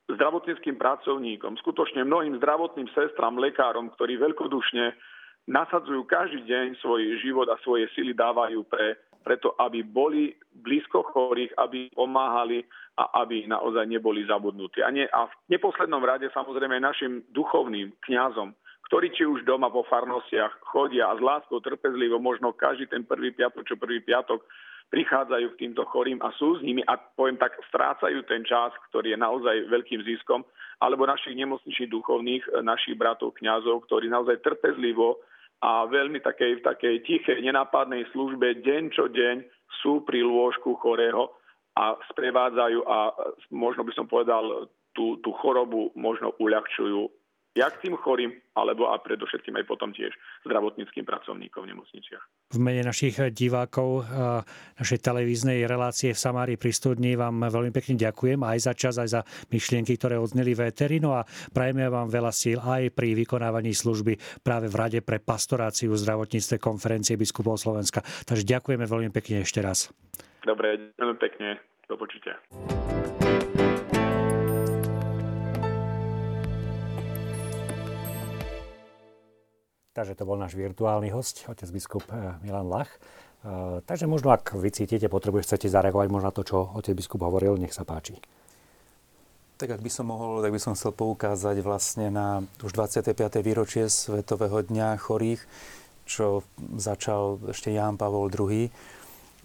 zdravotníckým 0.10 0.76
pracovníkom, 0.76 1.60
skutočne 1.62 2.04
mnohým 2.04 2.38
zdravotným 2.42 2.90
sestram, 2.92 3.40
lekárom, 3.40 3.94
ktorí 3.94 4.20
veľkodušne 4.20 4.94
nasadzujú 5.48 6.08
každý 6.08 6.44
deň 6.48 6.80
svoj 6.80 7.20
život 7.20 7.48
a 7.52 7.60
svoje 7.62 7.92
sily 7.96 8.16
dávajú 8.16 8.64
pre, 8.68 8.96
preto, 9.24 9.56
aby 9.58 9.82
boli 9.82 10.36
blízko 10.52 11.08
chorých, 11.16 11.56
aby 11.58 11.90
pomáhali 11.96 12.68
a 13.00 13.24
aby 13.26 13.48
naozaj 13.50 13.90
neboli 13.90 14.28
zabudnutí. 14.28 14.84
A, 14.86 14.94
nie, 14.94 15.08
a 15.10 15.26
v 15.26 15.34
neposlednom 15.50 16.04
rade 16.04 16.30
samozrejme 16.36 16.78
našim 16.78 17.26
duchovným 17.34 17.96
kňazom, 18.06 18.54
ktorí 18.92 19.10
či 19.16 19.26
už 19.26 19.48
doma 19.48 19.74
po 19.74 19.82
farnostiach 19.90 20.62
chodia 20.70 21.10
a 21.10 21.18
s 21.18 21.22
láskou 21.24 21.58
trpezlivo, 21.64 22.22
možno 22.22 22.54
každý 22.54 22.86
ten 22.86 23.02
prvý 23.02 23.34
piatok, 23.34 23.66
čo 23.66 23.80
prvý 23.80 24.04
piatok 24.06 24.46
prichádzajú 24.94 25.58
k 25.58 25.60
týmto 25.66 25.82
chorým 25.90 26.22
a 26.22 26.30
sú 26.38 26.60
s 26.60 26.62
nimi 26.62 26.86
a 26.86 26.94
poviem 27.02 27.42
tak, 27.42 27.58
strácajú 27.74 28.22
ten 28.30 28.46
čas, 28.46 28.70
ktorý 28.94 29.18
je 29.18 29.20
naozaj 29.26 29.56
veľkým 29.74 30.06
ziskom, 30.06 30.46
alebo 30.78 31.10
našich 31.10 31.34
nemocničných 31.34 31.90
duchovných, 31.90 32.44
našich 32.62 32.94
bratov, 32.94 33.34
kňazov, 33.42 33.90
ktorí 33.90 34.06
naozaj 34.14 34.46
trpezlivo 34.46 35.18
a 35.64 35.88
veľmi 35.88 36.20
takej, 36.20 36.60
takej 36.60 37.08
tichej, 37.08 37.40
nenápadnej 37.40 38.04
službe 38.12 38.60
deň 38.60 38.92
čo 38.92 39.08
deň 39.08 39.48
sú 39.80 40.04
pri 40.04 40.20
lôžku 40.20 40.76
chorého 40.76 41.32
a 41.80 41.96
sprevádzajú 42.12 42.84
a 42.84 43.16
možno 43.56 43.88
by 43.88 43.92
som 43.96 44.06
povedal 44.06 44.68
tú, 44.92 45.18
tú 45.24 45.32
chorobu 45.40 45.96
možno 45.96 46.36
uľahčujú 46.38 47.08
jak 47.54 47.78
tým 47.82 47.94
chorým, 47.98 48.34
alebo 48.58 48.90
a 48.90 48.98
predovšetkým 48.98 49.54
aj 49.62 49.66
potom 49.70 49.94
tiež 49.94 50.10
zdravotníckým 50.46 51.06
pracovníkom 51.06 51.66
v 51.66 51.70
nemocniciach. 51.74 52.24
V 52.54 52.58
mene 52.58 52.82
našich 52.86 53.18
divákov 53.34 54.06
našej 54.78 55.00
televíznej 55.02 55.66
relácie 55.70 56.14
v 56.14 56.22
Samári 56.22 56.58
pri 56.58 56.74
studni 56.74 57.14
vám 57.14 57.46
veľmi 57.46 57.70
pekne 57.70 57.98
ďakujem 57.98 58.42
aj 58.42 58.58
za 58.62 58.74
čas, 58.74 58.98
aj 58.98 59.10
za 59.10 59.22
myšlienky, 59.54 59.98
ktoré 59.98 60.18
odzneli 60.18 60.58
v 60.58 60.70
Eterino 60.70 61.14
a 61.14 61.26
prajeme 61.54 61.86
vám 61.90 62.10
veľa 62.10 62.34
síl 62.34 62.58
aj 62.58 62.90
pri 62.94 63.14
vykonávaní 63.14 63.74
služby 63.74 64.42
práve 64.42 64.70
v 64.70 64.76
Rade 64.78 65.00
pre 65.06 65.22
pastoráciu 65.22 65.94
zdravotníctve 65.94 66.58
konferencie 66.58 67.18
biskupov 67.18 67.62
Slovenska. 67.62 68.02
Takže 68.26 68.50
ďakujeme 68.50 68.86
veľmi 68.90 69.10
pekne 69.14 69.46
ešte 69.46 69.62
raz. 69.62 69.94
Dobre, 70.42 70.94
ďakujem 70.98 71.20
pekne. 71.22 71.50
Do 71.86 71.96
počutia. 72.00 72.40
Takže 79.94 80.18
to 80.18 80.26
bol 80.26 80.42
náš 80.42 80.58
virtuálny 80.58 81.14
host, 81.14 81.46
otec 81.46 81.70
biskup 81.70 82.02
eh, 82.10 82.34
Milan 82.42 82.66
Lach. 82.66 82.90
Eh, 82.90 83.78
takže 83.86 84.10
možno, 84.10 84.34
ak 84.34 84.58
vy 84.58 84.74
cítite 84.74 85.06
potrebu, 85.06 85.46
chcete 85.46 85.70
zareagovať 85.70 86.10
možno 86.10 86.32
na 86.32 86.34
to, 86.34 86.42
čo 86.42 86.66
otec 86.74 86.98
biskup 86.98 87.22
hovoril, 87.22 87.62
nech 87.62 87.78
sa 87.78 87.86
páči. 87.86 88.18
Tak 89.62 89.70
ak 89.70 89.86
by 89.86 89.92
som 89.94 90.10
mohol, 90.10 90.42
tak 90.42 90.50
by 90.50 90.58
som 90.58 90.74
chcel 90.74 90.98
poukázať 90.98 91.62
vlastne 91.62 92.10
na 92.10 92.42
už 92.66 92.74
25. 92.74 93.14
výročie 93.46 93.86
Svetového 93.86 94.66
dňa 94.66 94.98
chorých, 94.98 95.46
čo 96.10 96.42
začal 96.74 97.38
ešte 97.54 97.70
Ján 97.70 98.02
Pavol 98.02 98.34
II. 98.34 98.74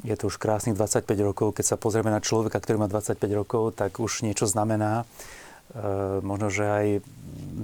Je 0.00 0.14
to 0.16 0.32
už 0.32 0.40
krásnych 0.40 0.80
25 0.80 1.04
rokov. 1.28 1.60
Keď 1.60 1.64
sa 1.66 1.76
pozrieme 1.76 2.08
na 2.08 2.24
človeka, 2.24 2.56
ktorý 2.56 2.82
má 2.82 2.88
25 2.88 3.20
rokov, 3.36 3.76
tak 3.76 4.00
už 4.00 4.24
niečo 4.24 4.48
znamená. 4.48 5.04
E, 5.74 6.24
možno, 6.24 6.48
že 6.48 6.64
aj 6.64 6.86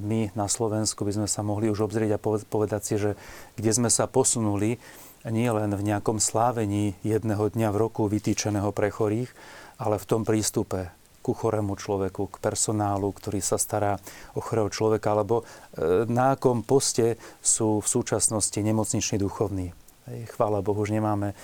my 0.05 0.35
na 0.37 0.45
Slovensku 0.51 1.09
by 1.09 1.13
sme 1.23 1.29
sa 1.29 1.41
mohli 1.41 1.73
už 1.73 1.89
obzrieť 1.89 2.17
a 2.17 2.23
povedať 2.23 2.83
si, 2.85 2.95
že 3.01 3.11
kde 3.57 3.71
sme 3.73 3.89
sa 3.89 4.05
posunuli, 4.05 4.77
nie 5.25 5.49
len 5.49 5.73
v 5.73 5.87
nejakom 5.89 6.21
slávení 6.21 7.01
jedného 7.01 7.49
dňa 7.49 7.73
v 7.73 7.81
roku 7.81 8.05
vytýčeného 8.05 8.69
pre 8.77 8.93
chorých, 8.93 9.33
ale 9.81 9.97
v 9.97 10.09
tom 10.09 10.23
prístupe 10.29 10.93
ku 11.25 11.33
chorému 11.33 11.81
človeku, 11.81 12.29
k 12.29 12.37
personálu, 12.37 13.09
ktorý 13.17 13.41
sa 13.41 13.57
stará 13.57 13.97
o 14.37 14.45
chorého 14.45 14.69
človeka, 14.69 15.17
alebo 15.17 15.41
e, 15.41 16.05
na 16.05 16.37
akom 16.37 16.61
poste 16.61 17.17
sú 17.41 17.81
v 17.81 17.89
súčasnosti 17.89 18.61
nemocniční 18.61 19.17
duchovní. 19.17 19.73
Chvála 20.05 20.61
Bohu, 20.61 20.85
už 20.85 20.93
nemáme 20.93 21.33
e, 21.33 21.37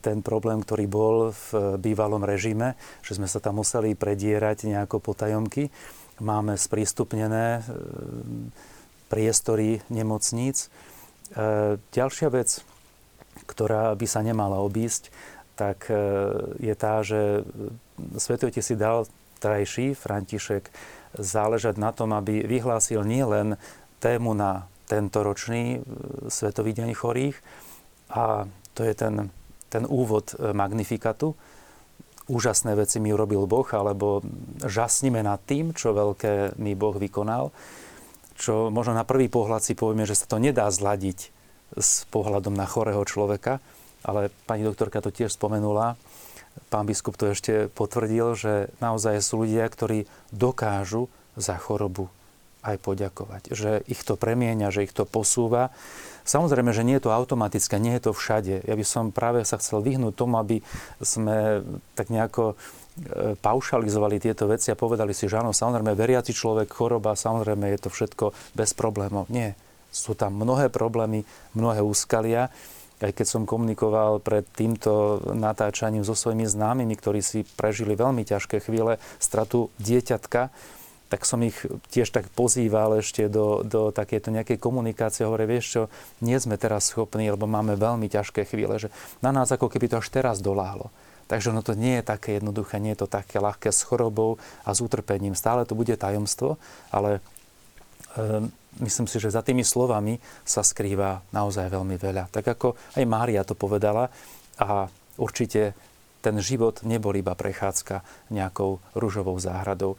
ten 0.00 0.24
problém, 0.24 0.64
ktorý 0.64 0.88
bol 0.88 1.16
v 1.36 1.76
bývalom 1.76 2.24
režime, 2.24 2.72
že 3.04 3.20
sme 3.20 3.28
sa 3.28 3.36
tam 3.36 3.60
museli 3.60 3.92
predierať 3.92 4.64
nejako 4.64 4.96
potajomky. 4.96 5.68
Máme 6.24 6.56
sprístupnené 6.56 7.60
e, 7.60 7.62
priestory 9.12 9.84
nemocníc. 9.92 10.72
E, 11.36 11.76
ďalšia 11.92 12.32
vec, 12.32 12.64
ktorá 13.44 13.92
by 13.92 14.06
sa 14.08 14.24
nemala 14.24 14.64
obísť, 14.64 15.12
tak 15.52 15.84
je 16.64 16.74
tá, 16.74 17.04
že 17.04 17.44
Svetý 18.16 18.48
si 18.64 18.72
dal 18.72 19.04
trajší 19.36 19.92
František 19.92 20.72
záležať 21.12 21.76
na 21.76 21.92
tom, 21.92 22.16
aby 22.16 22.48
vyhlásil 22.48 23.04
nielen 23.04 23.60
tému 24.00 24.32
na 24.32 24.64
tento 24.88 25.20
ročný 25.20 25.84
Svetový 26.32 26.72
deň 26.72 26.96
chorých, 26.96 27.36
a 28.12 28.44
to 28.76 28.84
je 28.84 28.92
ten, 28.92 29.32
ten 29.72 29.88
úvod 29.88 30.36
e, 30.36 30.52
Magnifikatu. 30.52 31.32
Úžasné 32.28 32.76
veci 32.78 33.02
mi 33.02 33.10
urobil 33.10 33.48
Boh, 33.48 33.66
alebo 33.72 34.22
žasnime 34.62 35.24
nad 35.24 35.42
tým, 35.42 35.74
čo 35.74 35.96
veľké 35.96 36.60
mi 36.60 36.76
Boh 36.76 36.94
vykonal. 36.94 37.50
Čo 38.36 38.70
možno 38.70 38.94
na 38.94 39.08
prvý 39.08 39.26
pohľad 39.32 39.64
si 39.64 39.74
povieme, 39.74 40.06
že 40.06 40.16
sa 40.16 40.28
to 40.28 40.38
nedá 40.38 40.68
zladiť 40.70 41.32
s 41.76 42.04
pohľadom 42.12 42.52
na 42.52 42.68
chorého 42.68 43.02
človeka, 43.02 43.58
ale 44.04 44.28
pani 44.44 44.62
doktorka 44.62 45.00
to 45.00 45.10
tiež 45.10 45.32
spomenula. 45.34 45.96
Pán 46.68 46.84
biskup 46.84 47.16
to 47.16 47.32
ešte 47.32 47.72
potvrdil, 47.72 48.36
že 48.36 48.52
naozaj 48.84 49.24
sú 49.24 49.44
ľudia, 49.44 49.64
ktorí 49.72 50.04
dokážu 50.32 51.08
za 51.32 51.56
chorobu 51.56 52.12
aj 52.62 52.76
poďakovať. 52.78 53.42
Že 53.52 53.70
ich 53.90 54.02
to 54.06 54.14
premieňa, 54.14 54.70
že 54.70 54.86
ich 54.86 54.94
to 54.94 55.02
posúva 55.06 55.74
Samozrejme, 56.22 56.70
že 56.70 56.86
nie 56.86 56.98
je 56.98 57.10
to 57.10 57.14
automatické, 57.14 57.82
nie 57.82 57.98
je 57.98 58.10
to 58.10 58.12
všade. 58.14 58.62
Ja 58.62 58.74
by 58.78 58.84
som 58.86 59.10
práve 59.10 59.42
sa 59.42 59.58
chcel 59.58 59.82
vyhnúť 59.82 60.14
tomu, 60.14 60.38
aby 60.38 60.62
sme 61.02 61.66
tak 61.98 62.14
nejako 62.14 62.54
e, 62.54 63.34
paušalizovali 63.42 64.22
tieto 64.22 64.46
veci 64.46 64.70
a 64.70 64.78
povedali 64.78 65.10
si, 65.18 65.26
že 65.26 65.42
áno, 65.42 65.50
samozrejme, 65.50 65.98
veriaci 65.98 66.30
človek, 66.30 66.70
choroba, 66.70 67.18
samozrejme, 67.18 67.74
je 67.74 67.80
to 67.82 67.90
všetko 67.90 68.24
bez 68.54 68.70
problémov. 68.70 69.26
Nie. 69.34 69.58
Sú 69.90 70.14
tam 70.14 70.38
mnohé 70.38 70.70
problémy, 70.70 71.26
mnohé 71.58 71.82
úskalia. 71.82 72.54
Aj 73.02 73.10
keď 73.10 73.26
som 73.26 73.42
komunikoval 73.42 74.22
pred 74.22 74.46
týmto 74.54 75.18
natáčaním 75.34 76.06
so 76.06 76.14
svojimi 76.14 76.46
známymi, 76.46 76.94
ktorí 76.94 77.18
si 77.18 77.42
prežili 77.58 77.98
veľmi 77.98 78.22
ťažké 78.22 78.62
chvíle, 78.62 79.02
stratu 79.18 79.74
dieťatka, 79.82 80.54
tak 81.12 81.28
som 81.28 81.44
ich 81.44 81.60
tiež 81.92 82.08
tak 82.08 82.32
pozýval 82.32 83.04
ešte 83.04 83.28
do, 83.28 83.60
do 83.60 83.92
takéto 83.92 84.32
nejakej 84.32 84.56
komunikácie. 84.56 85.28
Hovorí, 85.28 85.44
vieš 85.44 85.66
čo, 85.68 85.82
nie 86.24 86.40
sme 86.40 86.56
teraz 86.56 86.88
schopní, 86.88 87.28
lebo 87.28 87.44
máme 87.44 87.76
veľmi 87.76 88.08
ťažké 88.08 88.48
chvíle, 88.48 88.80
že 88.80 88.88
na 89.20 89.28
nás 89.28 89.52
ako 89.52 89.68
keby 89.68 89.92
to 89.92 90.00
až 90.00 90.08
teraz 90.08 90.40
doláhlo. 90.40 90.88
Takže 91.28 91.52
ono 91.52 91.60
to 91.60 91.76
nie 91.76 92.00
je 92.00 92.08
také 92.08 92.40
jednoduché, 92.40 92.80
nie 92.80 92.96
je 92.96 93.04
to 93.04 93.12
také 93.12 93.44
ľahké 93.44 93.68
s 93.68 93.84
chorobou 93.84 94.40
a 94.64 94.72
s 94.72 94.80
utrpením. 94.80 95.36
Stále 95.36 95.68
to 95.68 95.76
bude 95.76 95.92
tajomstvo, 95.92 96.56
ale 96.88 97.20
e, 98.16 98.48
myslím 98.80 99.04
si, 99.04 99.20
že 99.20 99.36
za 99.36 99.44
tými 99.44 99.68
slovami 99.68 100.16
sa 100.48 100.64
skrýva 100.64 101.20
naozaj 101.28 101.68
veľmi 101.68 102.00
veľa. 102.00 102.32
Tak 102.32 102.56
ako 102.56 102.72
aj 102.96 103.04
Mária 103.04 103.44
to 103.44 103.52
povedala 103.52 104.08
a 104.56 104.88
určite 105.20 105.76
ten 106.22 106.38
život 106.38 106.86
nebol 106.86 107.12
iba 107.18 107.34
prechádzka 107.34 108.30
nejakou 108.30 108.78
rúžovou 108.94 109.36
záhradou. 109.42 109.98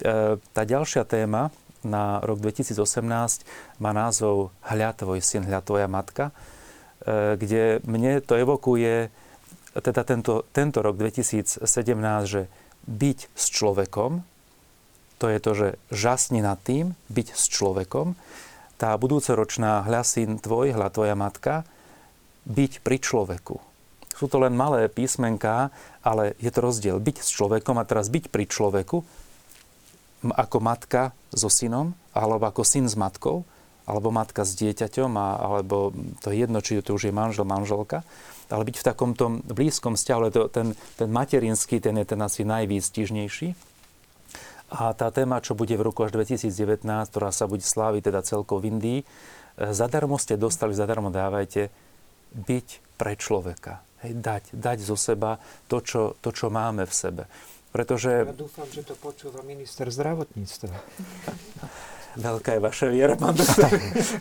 E, 0.00 0.40
tá 0.40 0.62
ďalšia 0.64 1.04
téma 1.04 1.52
na 1.84 2.20
rok 2.24 2.40
2018 2.40 3.44
má 3.80 3.90
názov 3.92 4.52
Hľa 4.64 4.96
tvoj 4.96 5.20
syn, 5.20 5.44
hľa 5.44 5.60
tvoja 5.64 5.88
matka, 5.88 6.32
e, 7.04 7.36
kde 7.36 7.84
mne 7.84 8.24
to 8.24 8.36
evokuje 8.36 9.12
teda 9.76 10.02
tento, 10.02 10.48
tento 10.50 10.82
rok 10.82 10.98
2017, 10.98 11.62
že 12.26 12.50
byť 12.90 13.18
s 13.36 13.44
človekom, 13.54 14.26
to 15.20 15.28
je 15.28 15.38
to, 15.38 15.52
že 15.52 15.68
žasni 15.92 16.40
nad 16.40 16.56
tým, 16.58 16.96
byť 17.12 17.28
s 17.36 17.44
človekom. 17.52 18.16
Tá 18.80 18.96
budúcoročná 18.96 19.84
hľa 19.84 20.02
syn 20.02 20.40
tvoj, 20.40 20.72
hľa 20.72 20.88
tvoja 20.88 21.12
matka, 21.12 21.68
byť 22.48 22.80
pri 22.80 22.96
človeku. 22.98 23.60
Sú 24.16 24.26
to 24.32 24.40
len 24.40 24.56
malé 24.56 24.88
písmenká, 24.88 25.68
ale 26.00 26.32
je 26.40 26.48
to 26.48 26.64
rozdiel. 26.64 26.96
Byť 26.96 27.20
s 27.20 27.28
človekom 27.36 27.76
a 27.76 27.84
teraz 27.84 28.08
byť 28.08 28.32
pri 28.32 28.48
človeku 28.48 29.04
ako 30.24 30.58
matka 30.60 31.16
so 31.32 31.48
synom, 31.48 31.96
alebo 32.12 32.44
ako 32.48 32.62
syn 32.66 32.86
s 32.86 32.98
matkou, 32.98 33.46
alebo 33.88 34.12
matka 34.14 34.44
s 34.46 34.54
dieťaťom, 34.54 35.10
a, 35.16 35.28
alebo 35.40 35.90
to 36.20 36.30
je 36.30 36.36
jedno, 36.46 36.60
či 36.62 36.78
to 36.84 36.94
už 36.94 37.10
je 37.10 37.14
manžel, 37.14 37.48
manželka, 37.48 38.06
ale 38.50 38.66
byť 38.66 38.76
v 38.82 38.86
takomto 38.86 39.24
blízkom 39.46 39.94
vzťahu, 39.94 40.20
to, 40.30 40.42
ten, 40.50 40.74
ten 40.98 41.08
materinský, 41.10 41.82
ten 41.82 41.98
je 41.98 42.06
ten 42.06 42.20
asi 42.20 42.42
najvýstižnejší. 42.46 43.54
A 44.70 44.94
tá 44.94 45.10
téma, 45.10 45.42
čo 45.42 45.58
bude 45.58 45.74
v 45.74 45.82
roku 45.82 46.06
až 46.06 46.14
2019, 46.14 46.86
ktorá 46.86 47.34
sa 47.34 47.50
bude 47.50 47.66
sláviť 47.66 48.02
teda 48.06 48.20
celkovo 48.22 48.62
v 48.62 48.70
Indii, 48.70 49.00
e, 49.02 49.04
zadarmo 49.74 50.14
ste 50.14 50.38
dostali, 50.38 50.78
zadarmo 50.78 51.10
dávajte, 51.10 51.74
byť 52.30 52.94
pre 52.94 53.18
človeka. 53.18 53.82
Hej, 54.06 54.22
dať, 54.22 54.44
dať 54.54 54.78
zo 54.80 54.94
seba 54.94 55.42
to 55.66 55.82
čo, 55.82 56.14
to, 56.22 56.30
čo 56.30 56.48
máme 56.48 56.86
v 56.86 56.94
sebe. 56.94 57.22
Pretože... 57.70 58.26
Ja 58.26 58.34
dúfam, 58.34 58.66
že 58.66 58.82
to 58.82 58.98
počúva 58.98 59.46
minister 59.46 59.86
zdravotníctva. 59.86 60.74
Veľká 62.18 62.58
je 62.58 62.60
vaša 62.62 62.86
viera, 62.90 63.14
pán 63.14 63.38
doktor. 63.38 63.70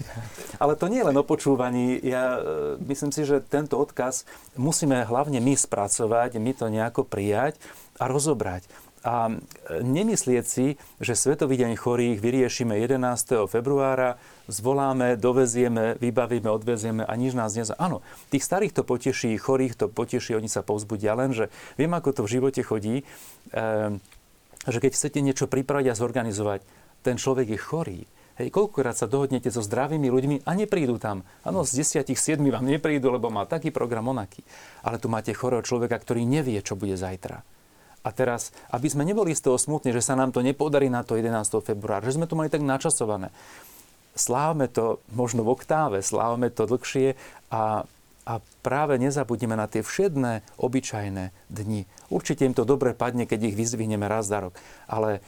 Ale 0.62 0.78
to 0.78 0.86
nie 0.86 1.02
je 1.02 1.08
len 1.10 1.18
o 1.18 1.26
počúvaní. 1.26 1.98
Ja 2.06 2.38
e, 2.38 2.42
myslím 2.86 3.10
si, 3.10 3.26
že 3.26 3.42
tento 3.42 3.82
odkaz 3.82 4.30
musíme 4.54 5.02
hlavne 5.02 5.42
my 5.42 5.58
spracovať, 5.58 6.38
my 6.38 6.52
to 6.54 6.70
nejako 6.70 7.02
prijať 7.02 7.58
a 7.98 8.06
rozobrať. 8.06 8.70
A 9.00 9.32
e, 9.32 9.34
nemyslieť 9.80 10.46
si, 10.46 10.76
že 11.00 11.16
Svetový 11.16 11.56
deň 11.56 11.80
chorých 11.80 12.20
vyriešime 12.20 12.76
11. 12.76 13.48
februára, 13.48 14.20
zvoláme, 14.52 15.16
dovezieme, 15.16 15.96
vybavíme, 16.04 16.52
odvezieme 16.52 17.08
a 17.08 17.14
nič 17.16 17.32
nás 17.32 17.56
nezaujíma. 17.56 17.80
Áno, 17.80 18.04
tých 18.28 18.44
starých 18.44 18.76
to 18.76 18.84
poteší, 18.84 19.40
chorých 19.40 19.80
to 19.80 19.86
poteší, 19.88 20.36
oni 20.36 20.52
sa 20.52 20.68
povzbudia, 20.68 21.16
lenže 21.16 21.48
viem, 21.80 21.92
ako 21.96 22.12
to 22.12 22.22
v 22.28 22.32
živote 22.40 22.62
chodí, 22.66 22.96
e, 23.00 23.04
že 24.68 24.78
keď 24.84 24.92
chcete 24.92 25.20
niečo 25.24 25.48
pripraviť 25.48 25.88
a 25.88 25.96
zorganizovať, 25.96 26.60
ten 27.00 27.16
človek 27.16 27.56
je 27.56 27.60
chorý. 27.60 28.02
Hej, 28.40 28.56
koľkokrát 28.56 28.96
sa 28.96 29.08
dohodnete 29.08 29.52
so 29.52 29.60
zdravými 29.60 30.08
ľuďmi 30.08 30.36
a 30.48 30.52
neprídu 30.56 30.96
tam. 30.96 31.28
Áno, 31.44 31.68
z 31.68 31.84
desiatich, 31.84 32.20
siedmi 32.20 32.52
vám 32.52 32.64
neprídu, 32.64 33.12
lebo 33.12 33.28
má 33.28 33.44
taký 33.44 33.68
program 33.68 34.12
onaký. 34.12 34.44
Ale 34.80 34.96
tu 34.96 35.12
máte 35.12 35.36
chorého 35.36 35.60
človeka, 35.60 36.00
ktorý 36.00 36.24
nevie, 36.24 36.60
čo 36.64 36.80
bude 36.80 36.96
zajtra. 36.96 37.44
A 38.00 38.10
teraz, 38.16 38.56
aby 38.72 38.88
sme 38.88 39.04
neboli 39.04 39.36
z 39.36 39.44
toho 39.44 39.60
smutní, 39.60 39.92
že 39.92 40.04
sa 40.04 40.16
nám 40.16 40.32
to 40.32 40.40
nepodarí 40.40 40.88
na 40.88 41.04
to 41.04 41.20
11. 41.20 41.36
februára, 41.60 42.08
že 42.08 42.16
sme 42.16 42.30
to 42.30 42.40
mali 42.40 42.48
tak 42.48 42.64
načasované. 42.64 43.30
Slávme 44.16 44.72
to 44.72 45.04
možno 45.12 45.44
v 45.44 45.54
oktáve, 45.54 46.04
slávme 46.04 46.52
to 46.52 46.68
dlhšie 46.68 47.16
a, 47.52 47.84
a 48.24 48.34
práve 48.64 49.00
nezabudneme 49.00 49.56
na 49.56 49.68
tie 49.68 49.84
všedné, 49.84 50.44
obyčajné 50.60 51.32
dni. 51.52 51.88
Určite 52.12 52.48
im 52.48 52.56
to 52.56 52.68
dobre 52.68 52.96
padne, 52.96 53.28
keď 53.28 53.52
ich 53.52 53.56
vyzvihneme 53.56 54.08
raz 54.08 54.28
za 54.28 54.44
rok. 54.44 54.56
Ale 54.88 55.24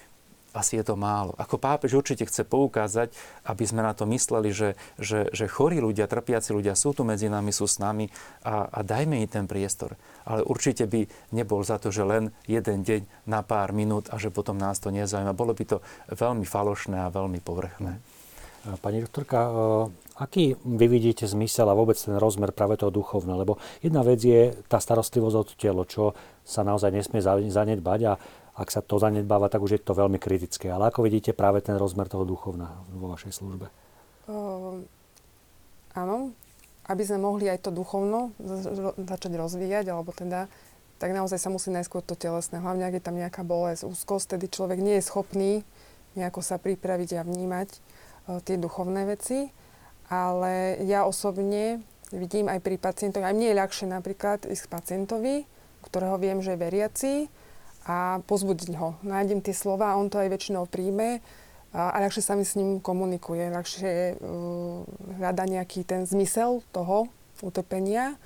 asi 0.51 0.79
je 0.79 0.83
to 0.83 0.99
málo. 0.99 1.31
Ako 1.39 1.55
pápež 1.55 1.95
určite 1.95 2.27
chce 2.27 2.43
poukázať, 2.43 3.15
aby 3.47 3.63
sme 3.63 3.81
na 3.83 3.95
to 3.95 4.03
mysleli, 4.11 4.51
že, 4.51 4.75
že, 4.99 5.31
že 5.31 5.47
chorí 5.47 5.79
ľudia, 5.79 6.11
trpiaci 6.11 6.51
ľudia 6.51 6.75
sú 6.75 6.91
tu 6.91 7.07
medzi 7.07 7.31
nami, 7.31 7.55
sú 7.55 7.67
s 7.67 7.79
nami 7.79 8.11
a, 8.43 8.67
a 8.67 8.79
dajme 8.83 9.15
im 9.23 9.31
ten 9.31 9.45
priestor. 9.47 9.95
Ale 10.27 10.43
určite 10.43 10.85
by 10.87 11.07
nebol 11.31 11.63
za 11.63 11.79
to, 11.79 11.89
že 11.89 12.03
len 12.03 12.35
jeden 12.45 12.83
deň 12.83 13.27
na 13.31 13.41
pár 13.41 13.71
minút 13.71 14.11
a 14.11 14.19
že 14.19 14.27
potom 14.27 14.59
nás 14.59 14.79
to 14.83 14.91
nezaujíma. 14.91 15.31
Bolo 15.31 15.55
by 15.55 15.63
to 15.63 15.77
veľmi 16.11 16.43
falošné 16.43 17.07
a 17.07 17.13
veľmi 17.13 17.39
povrchné. 17.39 17.99
Pani 18.61 19.01
doktorka, 19.01 19.39
e, 19.41 19.51
aký 20.21 20.53
vy 20.61 20.85
vidíte 20.85 21.25
zmysel 21.25 21.65
a 21.65 21.73
vôbec 21.73 21.97
ten 21.97 22.13
rozmer 22.21 22.53
práve 22.53 22.77
toho 22.77 22.93
duchovného? 22.93 23.41
Lebo 23.41 23.57
jedna 23.81 24.05
vec 24.05 24.21
je 24.21 24.53
tá 24.69 24.77
starostlivosť 24.77 25.33
o 25.33 25.43
telo, 25.57 25.81
čo 25.89 26.13
sa 26.45 26.61
naozaj 26.61 26.93
nesmie 26.93 27.25
zanedbať 27.25 27.99
a 28.05 28.13
ak 28.51 28.67
sa 28.67 28.83
to 28.83 28.99
zanedbáva, 28.99 29.47
tak 29.47 29.63
už 29.63 29.79
je 29.79 29.81
to 29.81 29.95
veľmi 29.95 30.19
kritické. 30.19 30.67
Ale 30.67 30.91
ako 30.91 31.07
vidíte 31.07 31.31
práve 31.31 31.63
ten 31.63 31.79
rozmer 31.79 32.11
toho 32.11 32.27
duchovného 32.27 32.99
vo 32.99 33.07
vašej 33.15 33.31
službe? 33.31 33.71
Uh, 34.27 34.83
áno, 35.95 36.35
aby 36.87 37.03
sme 37.07 37.23
mohli 37.23 37.47
aj 37.47 37.63
to 37.63 37.71
duchovno 37.71 38.35
začať 38.99 39.31
rozvíjať, 39.39 39.85
alebo 39.87 40.11
teda, 40.11 40.51
tak 40.99 41.15
naozaj 41.15 41.39
sa 41.39 41.49
musí 41.49 41.71
najskôr 41.71 42.03
to 42.03 42.19
telesné. 42.19 42.59
Hlavne, 42.59 42.83
ak 42.83 42.99
je 42.99 43.03
tam 43.03 43.15
nejaká 43.15 43.47
bolesť, 43.47 43.87
úzkosť, 43.87 44.35
tedy 44.35 44.51
človek 44.51 44.79
nie 44.83 44.99
je 44.99 45.07
schopný 45.07 45.51
nejako 46.11 46.43
sa 46.43 46.59
pripraviť 46.59 47.23
a 47.23 47.23
vnímať 47.23 47.69
uh, 47.71 48.43
tie 48.43 48.59
duchovné 48.59 49.07
veci. 49.07 49.47
Ale 50.11 50.75
ja 50.83 51.07
osobne 51.07 51.79
vidím 52.11 52.51
aj 52.51 52.59
pri 52.59 52.75
pacientoch, 52.75 53.23
aj 53.23 53.31
mne 53.31 53.55
je 53.55 53.59
ľahšie 53.63 53.87
napríklad 53.87 54.43
ísť 54.43 54.67
k 54.67 54.73
pacientovi, 54.75 55.35
ktorého 55.87 56.19
viem, 56.19 56.43
že 56.43 56.51
je 56.51 56.59
veriaci, 56.59 57.13
a 57.85 58.21
pozbudiť 58.29 58.77
ho. 58.77 58.93
Nájdem 59.01 59.41
tie 59.41 59.55
slova, 59.57 59.97
on 59.97 60.09
to 60.09 60.21
aj 60.21 60.29
väčšinou 60.29 60.69
príjme 60.69 61.21
a, 61.71 61.95
a 61.95 61.97
ľahšie 62.03 62.21
sa 62.21 62.35
mi 62.35 62.45
s 62.45 62.59
ním 62.59 62.83
komunikuje, 62.83 63.47
ľahšie 63.47 64.19
uh, 64.19 64.83
hľada 65.17 65.47
nejaký 65.47 65.87
ten 65.87 66.03
zmysel 66.03 66.61
toho 66.75 67.07
utrpenia. 67.41 68.19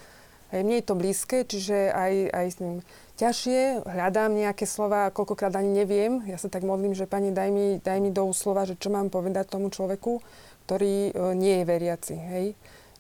Aj 0.50 0.62
mne 0.62 0.82
je 0.82 0.86
to 0.86 0.96
blízke, 0.98 1.38
čiže 1.46 1.90
aj, 1.94 2.14
aj 2.32 2.46
s 2.52 2.58
ním 2.62 2.76
ťažšie, 3.16 3.86
hľadám 3.86 4.36
nejaké 4.36 4.68
slova, 4.68 5.14
koľkokrát 5.14 5.56
ani 5.56 5.72
neviem. 5.72 6.26
Ja 6.28 6.36
sa 6.36 6.52
tak 6.52 6.68
modlím, 6.68 6.98
že 6.98 7.08
pani, 7.08 7.32
daj 7.32 7.50
mi, 7.50 7.80
daj 7.80 8.00
mi 8.02 8.12
do 8.12 8.30
slova, 8.36 8.68
že 8.68 8.76
čo 8.76 8.92
mám 8.92 9.08
povedať 9.08 9.46
tomu 9.46 9.72
človeku, 9.72 10.20
ktorý 10.68 11.14
uh, 11.14 11.32
nie 11.38 11.62
je 11.62 11.70
veriaci. 11.70 12.16
Hej? 12.18 12.46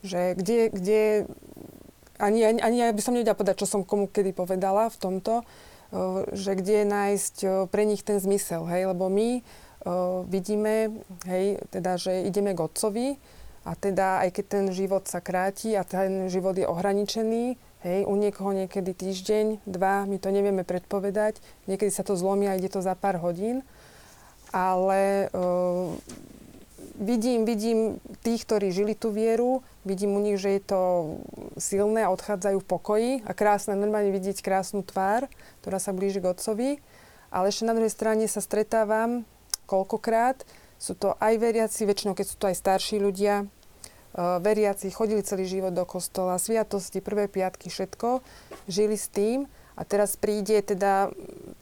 Že 0.05 0.21
kde, 0.37 0.57
kde 0.71 1.01
ani, 2.21 2.45
ani, 2.45 2.59
ani 2.61 2.77
ja 2.79 2.93
by 2.93 3.01
som 3.03 3.17
nevedela 3.17 3.35
povedať, 3.35 3.65
čo 3.65 3.67
som 3.67 3.81
komu 3.81 4.07
kedy 4.07 4.31
povedala 4.31 4.87
v 4.93 4.97
tomto, 5.01 5.43
že 6.33 6.51
kde 6.57 6.85
nájsť 6.87 7.67
pre 7.69 7.83
nich 7.85 8.01
ten 8.01 8.17
zmysel, 8.17 8.65
hej, 8.65 8.89
lebo 8.93 9.09
my 9.09 9.45
vidíme, 10.25 11.05
hej, 11.29 11.61
teda, 11.69 12.01
že 12.01 12.25
ideme 12.25 12.57
k 12.57 12.63
otcovi 12.65 13.07
a 13.65 13.77
teda 13.77 14.25
aj 14.25 14.29
keď 14.33 14.45
ten 14.49 14.65
život 14.73 15.05
sa 15.05 15.21
kráti 15.21 15.77
a 15.77 15.85
ten 15.85 16.25
život 16.29 16.57
je 16.57 16.65
ohraničený, 16.65 17.57
hej, 17.85 17.99
u 18.09 18.13
niekoho 18.17 18.49
niekedy 18.49 18.97
týždeň, 18.97 19.61
dva, 19.69 20.09
my 20.09 20.17
to 20.17 20.33
nevieme 20.33 20.65
predpovedať, 20.65 21.37
niekedy 21.69 21.93
sa 21.93 22.01
to 22.01 22.17
zlomí 22.17 22.49
a 22.49 22.57
ide 22.57 22.69
to 22.69 22.81
za 22.81 22.97
pár 22.97 23.21
hodín, 23.21 23.61
ale 24.49 25.29
uh, 25.29 25.93
vidím, 26.97 27.45
vidím 27.45 28.01
tých, 28.25 28.47
ktorí 28.49 28.73
žili 28.73 28.97
tú 28.97 29.13
vieru, 29.13 29.61
vidím 29.85 30.17
u 30.17 30.21
nich, 30.23 30.41
že 30.41 30.57
je 30.57 30.61
to 30.65 30.81
silné 31.55 32.07
odchádzajú 32.11 32.57
v 32.61 32.69
pokoji 32.69 33.11
a 33.23 33.31
krásne, 33.31 33.75
normálne 33.75 34.11
vidieť 34.11 34.43
krásnu 34.43 34.83
tvár, 34.83 35.27
ktorá 35.63 35.79
sa 35.79 35.95
blíži 35.95 36.19
k 36.19 36.31
otcovi. 36.31 36.69
Ale 37.31 37.51
ešte 37.51 37.67
na 37.67 37.75
druhej 37.75 37.91
strane 37.91 38.25
sa 38.31 38.39
stretávam 38.39 39.27
koľkokrát, 39.65 40.45
sú 40.75 40.93
to 40.93 41.15
aj 41.17 41.33
veriaci, 41.39 41.87
väčšinou 41.87 42.13
keď 42.13 42.25
sú 42.27 42.35
to 42.37 42.47
aj 42.51 42.55
starší 42.59 43.01
ľudia, 43.01 43.47
uh, 43.47 44.37
veriaci, 44.43 44.91
chodili 44.91 45.25
celý 45.25 45.47
život 45.47 45.73
do 45.73 45.83
kostola, 45.87 46.39
sviatosti, 46.39 47.01
prvé 47.01 47.27
piatky, 47.31 47.71
všetko, 47.71 48.21
žili 48.69 48.95
s 48.99 49.09
tým 49.09 49.49
a 49.75 49.81
teraz 49.83 50.15
príde 50.15 50.59
teda, 50.63 51.11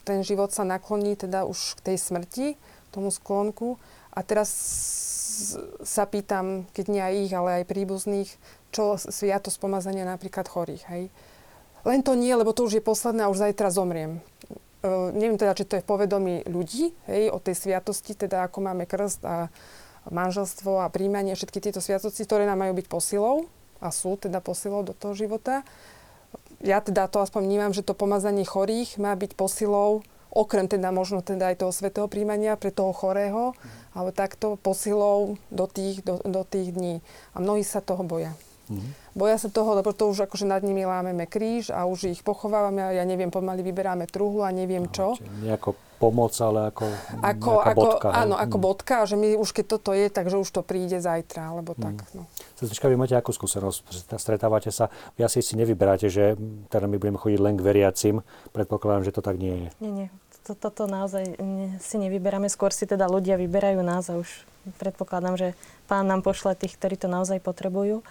ten 0.06 0.22
život 0.22 0.54
sa 0.54 0.62
nakloní 0.62 1.18
teda 1.18 1.46
už 1.46 1.80
k 1.82 1.94
tej 1.94 1.96
smrti, 1.98 2.46
tomu 2.94 3.10
sklonku. 3.10 3.74
A 4.14 4.22
teraz 4.22 4.54
sa 5.82 6.06
pýtam, 6.06 6.62
keď 6.70 6.84
nie 6.86 7.02
aj 7.02 7.14
ich, 7.26 7.32
ale 7.34 7.50
aj 7.58 7.70
príbuzných, 7.70 8.30
čo 8.74 8.98
sviatosť 8.98 9.62
pomazania 9.62 10.02
napríklad 10.02 10.50
chorých. 10.50 10.82
Hej. 10.90 11.14
Len 11.86 12.00
to 12.02 12.18
nie, 12.18 12.34
lebo 12.34 12.50
to 12.50 12.66
už 12.66 12.82
je 12.82 12.82
posledné 12.82 13.22
a 13.22 13.30
už 13.30 13.46
zajtra 13.46 13.70
zomriem. 13.70 14.18
Uh, 14.82 15.14
neviem 15.14 15.38
teda, 15.38 15.54
či 15.54 15.64
to 15.64 15.78
je 15.78 15.84
v 15.86 15.90
povedomí 15.94 16.34
ľudí, 16.50 16.90
hej, 17.06 17.30
o 17.30 17.38
tej 17.38 17.54
sviatosti, 17.54 18.18
teda 18.18 18.50
ako 18.50 18.58
máme 18.66 18.84
krst 18.84 19.22
a 19.24 19.48
manželstvo 20.10 20.84
a 20.84 20.92
príjmanie, 20.92 21.32
všetky 21.32 21.62
tieto 21.62 21.80
sviatosti, 21.80 22.26
ktoré 22.26 22.44
nám 22.44 22.60
majú 22.60 22.76
byť 22.76 22.86
posilou 22.90 23.48
a 23.80 23.88
sú 23.88 24.20
teda 24.20 24.44
posilou 24.44 24.84
do 24.84 24.92
toho 24.92 25.16
života. 25.16 25.64
Ja 26.60 26.84
teda 26.84 27.08
to 27.08 27.24
aspoň 27.24 27.48
vnímam, 27.48 27.72
že 27.72 27.80
to 27.80 27.96
pomazanie 27.96 28.44
chorých 28.44 29.00
má 29.00 29.16
byť 29.16 29.32
posilou 29.38 30.04
okrem 30.34 30.66
teda 30.66 30.90
možno 30.90 31.22
teda 31.22 31.54
aj 31.54 31.62
toho 31.62 31.72
svetého 31.72 32.10
príjmania 32.10 32.58
pre 32.58 32.74
toho 32.74 32.90
chorého, 32.90 33.54
mm. 33.54 33.94
alebo 33.94 34.10
takto 34.10 34.58
posilou 34.58 35.38
do 35.48 35.64
tých, 35.70 36.02
do, 36.02 36.18
do 36.26 36.42
tých 36.42 36.74
dní. 36.74 36.98
A 37.32 37.40
mnohí 37.40 37.62
sa 37.62 37.78
toho 37.78 38.02
boja. 38.02 38.34
Mm. 38.70 38.90
Boja 39.12 39.36
sa 39.38 39.52
toho, 39.52 39.76
lebo 39.76 39.92
to 39.92 40.08
už 40.10 40.26
akože 40.26 40.48
nad 40.48 40.64
nimi 40.64 40.82
lámeme 40.88 41.28
kríž 41.28 41.70
a 41.70 41.84
už 41.84 42.10
ich 42.10 42.20
pochovávame 42.24 42.80
a 42.80 42.90
ja 42.96 43.04
neviem, 43.04 43.28
pomaly 43.30 43.60
vyberáme 43.60 44.08
truhlu 44.08 44.42
a 44.42 44.50
neviem 44.50 44.88
čo. 44.90 45.14
Nejako 45.44 45.76
pomoc, 46.00 46.34
ale 46.42 46.74
ako, 46.74 46.84
ako, 47.22 47.50
ako 47.62 47.78
bodka. 47.78 48.08
Áno, 48.10 48.34
ako 48.34 48.56
mm. 48.58 48.64
bodka, 48.64 48.96
že 49.06 49.16
my 49.16 49.38
už 49.38 49.50
keď 49.54 49.66
toto 49.78 49.90
je, 49.94 50.06
takže 50.10 50.36
už 50.40 50.48
to 50.50 50.60
príde 50.66 50.98
zajtra, 50.98 51.54
alebo 51.54 51.76
mm. 51.76 51.80
tak. 51.80 51.96
No. 52.16 52.26
Sestrička, 52.58 52.90
vy 52.90 52.96
máte 52.98 53.14
akú 53.14 53.30
skúsenosť? 53.30 54.12
Stretávate 54.18 54.72
sa, 54.74 54.90
vy 55.14 55.24
asi 55.24 55.44
si 55.44 55.54
nevyberáte, 55.54 56.10
že 56.10 56.34
teda 56.72 56.90
my 56.90 56.96
budeme 56.98 57.20
chodiť 57.20 57.40
len 57.40 57.54
k 57.54 57.64
veriacim. 57.64 58.16
Predpokladám, 58.50 59.06
že 59.06 59.14
to 59.14 59.22
tak 59.22 59.38
nie 59.38 59.68
je. 59.68 59.68
Nie, 59.80 59.92
nie 59.92 60.08
to, 60.44 60.52
toto 60.52 60.84
naozaj 60.84 61.40
si 61.80 61.96
nevyberáme, 61.96 62.52
skôr 62.52 62.68
si 62.70 62.84
teda 62.84 63.08
ľudia 63.08 63.40
vyberajú 63.40 63.80
nás 63.80 64.12
a 64.12 64.20
už 64.20 64.28
predpokladám, 64.76 65.40
že 65.40 65.48
pán 65.88 66.04
nám 66.04 66.20
pošle 66.20 66.52
tých, 66.52 66.76
ktorí 66.76 67.00
to 67.00 67.08
naozaj 67.08 67.40
potrebujú. 67.40 68.04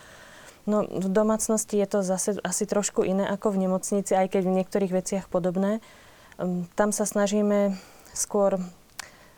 No 0.63 0.87
v 0.87 1.07
domácnosti 1.11 1.75
je 1.75 1.87
to 1.87 1.99
zase 2.01 2.39
asi 2.39 2.63
trošku 2.63 3.03
iné 3.03 3.27
ako 3.27 3.51
v 3.51 3.67
nemocnici, 3.67 4.15
aj 4.15 4.31
keď 4.31 4.41
v 4.47 4.55
niektorých 4.63 4.95
veciach 4.95 5.25
podobné. 5.27 5.83
Ehm, 6.39 6.67
tam 6.79 6.95
sa 6.95 7.03
snažíme 7.03 7.75
skôr 8.13 8.61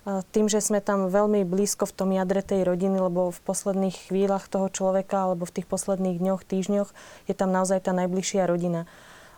tým, 0.05 0.45
že 0.45 0.61
sme 0.61 0.85
tam 0.85 1.09
veľmi 1.09 1.41
blízko 1.49 1.89
v 1.89 1.95
tom 1.97 2.09
jadre 2.13 2.45
tej 2.45 2.61
rodiny, 2.61 3.01
lebo 3.01 3.33
v 3.33 3.41
posledných 3.41 4.05
chvíľach 4.05 4.45
toho 4.45 4.69
človeka 4.69 5.25
alebo 5.25 5.49
v 5.49 5.55
tých 5.61 5.67
posledných 5.67 6.21
dňoch, 6.21 6.45
týždňoch 6.45 6.89
je 7.25 7.33
tam 7.33 7.49
naozaj 7.49 7.81
tá 7.81 7.91
najbližšia 7.97 8.45
rodina. 8.45 8.85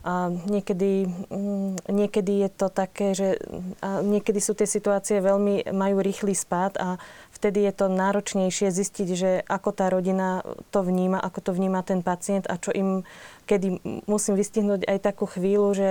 A 0.04 0.32
niekedy, 0.32 1.08
mm, 1.08 1.88
niekedy 1.88 2.48
je 2.48 2.50
to 2.52 2.68
také, 2.68 3.16
že 3.16 3.40
a 3.80 4.04
niekedy 4.04 4.40
sú 4.44 4.56
tie 4.56 4.68
situácie 4.68 5.24
veľmi, 5.24 5.72
majú 5.72 6.04
rýchly 6.04 6.36
spád 6.36 6.80
a 6.80 7.00
vtedy 7.38 7.70
je 7.70 7.74
to 7.78 7.86
náročnejšie 7.86 8.74
zistiť, 8.74 9.08
že 9.14 9.32
ako 9.46 9.70
tá 9.70 9.94
rodina 9.94 10.42
to 10.74 10.82
vníma, 10.82 11.22
ako 11.22 11.40
to 11.46 11.52
vníma 11.54 11.86
ten 11.86 12.02
pacient 12.02 12.50
a 12.50 12.58
čo 12.58 12.74
im, 12.74 13.06
kedy 13.46 13.78
musím 14.10 14.34
vystihnúť 14.34 14.90
aj 14.90 14.98
takú 15.06 15.30
chvíľu, 15.30 15.78
že 15.78 15.90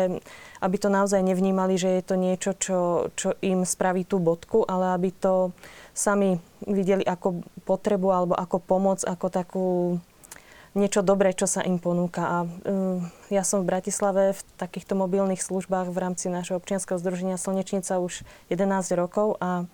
aby 0.59 0.77
to 0.83 0.91
naozaj 0.91 1.23
nevnímali, 1.23 1.79
že 1.79 2.03
je 2.03 2.03
to 2.03 2.15
niečo, 2.19 2.51
čo, 2.59 2.79
čo 3.15 3.39
im 3.47 3.63
spraví 3.63 4.03
tú 4.03 4.19
bodku, 4.19 4.67
ale 4.67 4.99
aby 4.99 5.15
to 5.15 5.55
sami 5.95 6.43
videli 6.67 7.07
ako 7.07 7.47
potrebu 7.63 8.11
alebo 8.11 8.35
ako 8.35 8.59
pomoc, 8.59 9.07
ako 9.07 9.27
takú 9.31 9.67
niečo 10.77 11.01
dobré, 11.01 11.33
čo 11.33 11.49
sa 11.49 11.65
im 11.65 11.81
ponúka. 11.81 12.23
A 12.23 12.39
um, 12.45 13.01
ja 13.33 13.41
som 13.49 13.65
v 13.65 13.73
Bratislave 13.73 14.37
v 14.37 14.41
takýchto 14.61 14.93
mobilných 14.93 15.41
službách 15.41 15.89
v 15.89 15.99
rámci 15.99 16.29
našho 16.29 16.61
občianského 16.61 17.01
združenia 17.01 17.41
Slnečnica 17.41 17.97
už 17.97 18.29
11 18.53 18.93
rokov 18.93 19.41
a 19.41 19.65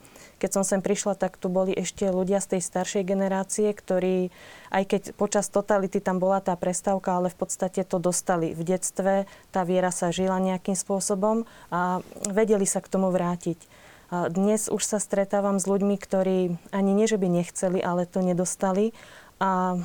keď 0.42 0.50
som 0.59 0.64
sem 0.66 0.83
prišla, 0.83 1.14
tak 1.14 1.38
tu 1.38 1.46
boli 1.46 1.70
ešte 1.70 2.11
ľudia 2.11 2.42
z 2.42 2.59
tej 2.59 2.62
staršej 2.66 3.07
generácie, 3.07 3.70
ktorí, 3.70 4.35
aj 4.74 4.85
keď 4.90 5.02
počas 5.14 5.46
totality 5.46 6.02
tam 6.02 6.18
bola 6.18 6.42
tá 6.42 6.59
prestávka, 6.59 7.14
ale 7.14 7.31
v 7.31 7.38
podstate 7.38 7.87
to 7.87 8.02
dostali 8.02 8.50
v 8.50 8.66
detstve, 8.66 9.31
tá 9.55 9.62
viera 9.62 9.94
sa 9.94 10.11
žila 10.11 10.42
nejakým 10.42 10.74
spôsobom 10.74 11.46
a 11.70 12.02
vedeli 12.26 12.66
sa 12.66 12.83
k 12.83 12.90
tomu 12.90 13.14
vrátiť. 13.14 13.62
A 14.11 14.26
dnes 14.26 14.66
už 14.66 14.83
sa 14.83 14.98
stretávam 14.98 15.62
s 15.62 15.70
ľuďmi, 15.70 15.94
ktorí 15.94 16.59
ani 16.74 16.90
nie, 16.90 17.07
že 17.07 17.22
by 17.22 17.31
nechceli, 17.31 17.78
ale 17.78 18.11
to 18.11 18.18
nedostali 18.18 18.90
a 19.38 19.78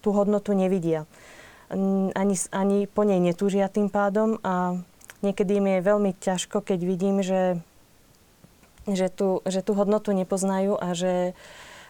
tú 0.00 0.08
hodnotu 0.14 0.54
nevidia. 0.54 1.10
Ani, 1.70 2.34
ani 2.54 2.78
po 2.86 3.02
nej 3.02 3.18
netúžia 3.18 3.66
tým 3.66 3.90
pádom 3.90 4.38
a 4.46 4.78
niekedy 5.26 5.58
mi 5.58 5.78
je 5.78 5.86
veľmi 5.86 6.12
ťažko, 6.18 6.62
keď 6.62 6.78
vidím, 6.82 7.22
že, 7.22 7.60
že, 8.94 9.08
tú, 9.12 9.44
že 9.46 9.60
tú 9.60 9.74
hodnotu 9.74 10.14
nepoznajú 10.14 10.78
a 10.78 10.94
že, 10.94 11.34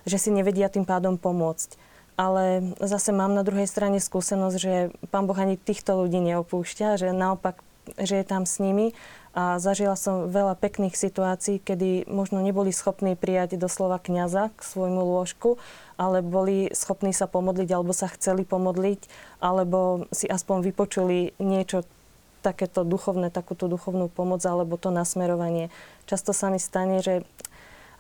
že 0.09 0.17
si 0.17 0.31
nevedia 0.33 0.73
tým 0.73 0.85
pádom 0.89 1.21
pomôcť. 1.21 1.77
Ale 2.21 2.77
zase 2.85 3.17
mám 3.17 3.33
na 3.33 3.41
druhej 3.41 3.65
strane 3.65 3.97
skúsenosť, 3.97 4.57
že 4.61 4.93
pán 5.09 5.25
Boh 5.25 5.37
ani 5.37 5.57
týchto 5.57 5.97
ľudí 6.05 6.21
neopúšťa, 6.21 7.01
že 7.01 7.17
naopak, 7.17 7.65
že 7.97 8.21
je 8.21 8.25
tam 8.29 8.45
s 8.45 8.61
nimi 8.61 8.93
a 9.31 9.63
zažila 9.63 9.95
som 9.95 10.27
veľa 10.27 10.59
pekných 10.59 10.99
situácií, 10.99 11.63
kedy 11.63 12.11
možno 12.11 12.43
neboli 12.43 12.75
schopní 12.75 13.15
prijať 13.15 13.55
doslova 13.55 14.03
kňaza 14.03 14.51
k 14.53 14.61
svojmu 14.61 15.01
lôžku, 15.01 15.57
ale 15.95 16.19
boli 16.19 16.67
schopní 16.75 17.15
sa 17.15 17.31
pomodliť 17.31 17.71
alebo 17.71 17.95
sa 17.95 18.11
chceli 18.11 18.43
pomodliť, 18.43 19.01
alebo 19.39 20.11
si 20.11 20.27
aspoň 20.27 20.67
vypočuli 20.67 21.39
niečo 21.39 21.87
takéto 22.41 22.83
duchovné, 22.83 23.29
takúto 23.29 23.69
duchovnú 23.69 24.09
pomoc 24.09 24.41
alebo 24.43 24.81
to 24.81 24.89
nasmerovanie. 24.89 25.69
Často 26.09 26.35
sa 26.35 26.49
mi 26.49 26.59
stane, 26.59 27.05
že 27.05 27.23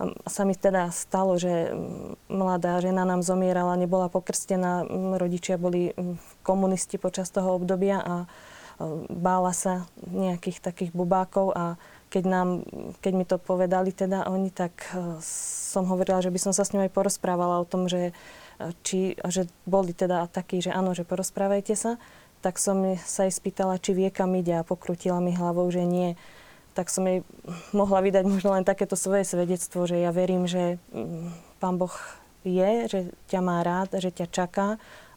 um, 0.00 0.16
sa 0.24 0.48
mi 0.48 0.56
teda 0.56 0.88
stalo, 0.90 1.36
že 1.36 1.70
um, 1.70 2.16
mladá 2.26 2.80
žena 2.80 3.04
nám 3.04 3.20
zomierala, 3.20 3.78
nebola 3.78 4.08
pokrstená, 4.08 4.88
um, 4.88 5.14
rodičia 5.20 5.60
boli 5.60 5.92
komunisti 6.42 6.96
počas 6.96 7.28
toho 7.28 7.54
obdobia 7.60 8.00
a 8.00 8.16
bála 9.12 9.52
sa 9.52 9.84
nejakých 10.08 10.64
takých 10.64 10.90
bubákov 10.96 11.52
a 11.52 11.76
keď, 12.10 12.24
nám, 12.26 12.48
keď 12.98 13.12
mi 13.14 13.24
to 13.28 13.36
povedali 13.38 13.94
teda 13.94 14.26
oni, 14.26 14.50
tak 14.50 14.72
e, 14.90 15.22
som 15.22 15.86
hovorila, 15.86 16.24
že 16.24 16.32
by 16.34 16.40
som 16.42 16.52
sa 16.56 16.66
s 16.66 16.74
ňou 16.74 16.82
aj 16.82 16.92
porozprávala 16.92 17.62
o 17.62 17.68
tom, 17.68 17.86
že, 17.86 18.10
e, 18.58 18.74
či, 18.82 19.14
že 19.30 19.46
boli 19.62 19.94
teda 19.94 20.26
takí, 20.26 20.58
že 20.58 20.74
áno, 20.74 20.96
že 20.96 21.06
porozprávajte 21.06 21.78
sa. 21.78 22.02
Tak 22.40 22.56
som 22.56 22.96
sa 23.04 23.28
jej 23.28 23.34
spýtala, 23.34 23.76
či 23.76 23.92
vie, 23.92 24.08
kam 24.08 24.32
ide 24.32 24.56
a 24.56 24.64
pokrutila 24.64 25.20
mi 25.20 25.36
hlavou, 25.36 25.68
že 25.68 25.84
nie. 25.84 26.16
Tak 26.72 26.88
som 26.88 27.04
jej 27.04 27.20
mohla 27.76 28.00
vydať 28.00 28.24
možno 28.24 28.56
len 28.56 28.64
takéto 28.64 28.96
svoje 28.96 29.28
svedectvo, 29.28 29.84
že 29.84 30.00
ja 30.00 30.08
verím, 30.08 30.48
že 30.48 30.80
mm, 30.94 31.60
Pán 31.60 31.76
Boh 31.76 31.92
je, 32.40 32.88
že 32.88 33.00
ťa 33.28 33.40
má 33.44 33.60
rád, 33.60 34.00
že 34.00 34.08
ťa 34.08 34.26
čaká, 34.32 34.68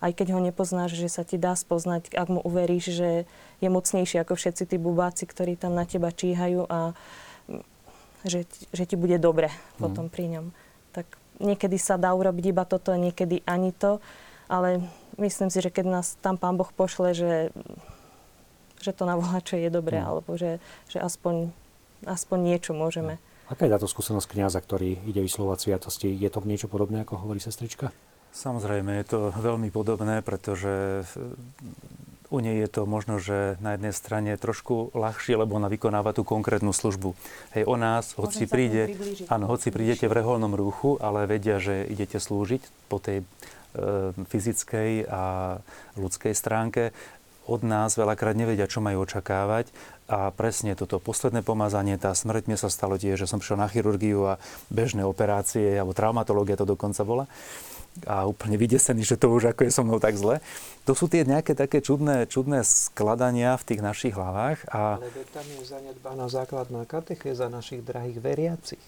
aj 0.04 0.12
keď 0.12 0.36
ho 0.36 0.40
nepoznáš, 0.44 1.00
že 1.00 1.08
sa 1.08 1.24
ti 1.24 1.40
dá 1.40 1.56
spoznať, 1.56 2.12
ak 2.12 2.28
mu 2.28 2.44
uveríš, 2.44 2.92
že 2.92 3.10
je 3.64 3.70
mocnejší 3.72 4.20
ako 4.20 4.36
všetci 4.36 4.76
tí 4.76 4.76
bubáci, 4.76 5.24
ktorí 5.24 5.56
tam 5.56 5.80
na 5.80 5.88
teba 5.88 6.12
číhajú 6.12 6.68
a 6.68 6.92
mm, 7.48 7.64
že, 8.28 8.44
že 8.76 8.84
ti 8.84 9.00
bude 9.00 9.16
dobre 9.16 9.48
potom 9.80 10.12
mm. 10.12 10.14
pri 10.14 10.26
ňom. 10.36 10.46
Tak 10.92 11.08
niekedy 11.40 11.80
sa 11.80 11.96
dá 11.96 12.12
urobiť 12.12 12.52
iba 12.52 12.68
toto, 12.68 12.92
niekedy 12.94 13.42
ani 13.48 13.72
to, 13.72 14.04
ale 14.52 14.84
myslím 15.18 15.50
si, 15.50 15.60
že 15.62 15.74
keď 15.74 15.86
nás 16.02 16.16
tam 16.22 16.38
Pán 16.38 16.58
Boh 16.58 16.70
pošle, 16.72 17.14
že, 17.14 17.34
že 18.82 18.92
to 18.92 19.04
na 19.06 19.18
čo 19.42 19.58
je 19.58 19.70
dobré, 19.70 20.02
mm. 20.02 20.06
alebo 20.08 20.36
že, 20.38 20.58
že 20.90 21.00
aspoň, 21.02 21.52
aspoň 22.06 22.38
niečo 22.42 22.72
môžeme. 22.74 23.20
Aká 23.52 23.68
je 23.68 23.76
táto 23.76 23.92
skúsenosť 23.92 24.32
kniaza, 24.32 24.64
ktorý 24.64 24.98
ide 25.04 25.20
vyslovať 25.20 25.58
sviatosti? 25.68 26.10
Je 26.10 26.30
to 26.32 26.42
niečo 26.48 26.72
podobné, 26.72 27.04
ako 27.04 27.28
hovorí 27.28 27.44
sestrička? 27.44 27.92
Samozrejme, 28.34 28.98
je 28.98 29.06
to 29.06 29.20
veľmi 29.30 29.70
podobné, 29.70 30.26
pretože 30.26 31.06
u 32.34 32.42
nej 32.42 32.66
je 32.66 32.70
to 32.72 32.90
možno, 32.90 33.22
že 33.22 33.62
na 33.62 33.78
jednej 33.78 33.94
strane 33.94 34.34
trošku 34.42 34.90
ľahšie, 34.98 35.38
lebo 35.38 35.54
ona 35.62 35.70
vykonáva 35.70 36.18
tú 36.18 36.26
konkrétnu 36.26 36.74
službu. 36.74 37.14
Hej, 37.54 37.70
o 37.70 37.78
nás, 37.78 38.18
hoci, 38.18 38.50
príde, 38.50 38.98
áno, 39.30 39.46
hoci 39.46 39.70
prídete 39.70 40.10
v 40.10 40.18
reholnom 40.18 40.58
ruchu, 40.58 40.98
ale 40.98 41.30
vedia, 41.30 41.62
že 41.62 41.86
idete 41.86 42.18
slúžiť 42.18 42.90
po 42.90 42.98
tej 42.98 43.22
fyzickej 44.30 45.10
a 45.10 45.58
ľudskej 45.98 46.34
stránke, 46.34 46.94
od 47.44 47.60
nás 47.68 48.00
veľakrát 48.00 48.40
nevedia, 48.40 48.72
čo 48.72 48.80
majú 48.80 49.04
očakávať 49.04 49.68
a 50.08 50.32
presne 50.32 50.80
toto 50.80 51.00
posledné 51.04 51.44
pomazanie, 51.44 52.00
tá 52.00 52.16
smrť, 52.16 52.48
mne 52.48 52.56
sa 52.56 52.72
stalo 52.72 52.96
tie, 52.96 53.20
že 53.20 53.28
som 53.28 53.44
prišiel 53.44 53.60
na 53.60 53.68
chirurgiu 53.68 54.24
a 54.24 54.40
bežné 54.72 55.04
operácie, 55.04 55.76
alebo 55.76 55.92
traumatológia 55.92 56.56
to 56.56 56.64
dokonca 56.64 57.04
bola 57.04 57.28
a 58.10 58.26
úplne 58.26 58.58
vydesený, 58.58 59.06
že 59.06 59.22
to 59.22 59.30
už 59.30 59.54
ako 59.54 59.70
je 59.70 59.72
so 59.72 59.86
mnou 59.86 60.02
tak 60.02 60.18
zle. 60.18 60.42
To 60.90 60.98
sú 60.98 61.06
tie 61.06 61.22
nejaké 61.22 61.54
také 61.54 61.78
čudné, 61.78 62.26
čudné 62.26 62.66
skladania 62.66 63.54
v 63.54 63.64
tých 63.70 63.82
našich 63.86 64.14
hlavách. 64.18 64.66
A... 64.74 64.98
Ale 64.98 65.14
tam 65.30 65.46
je 65.46 65.62
zanedbaná 65.62 66.26
základná 66.26 66.90
katechéza 66.90 67.54
našich 67.54 67.86
drahých 67.86 68.18
veriacich. 68.18 68.84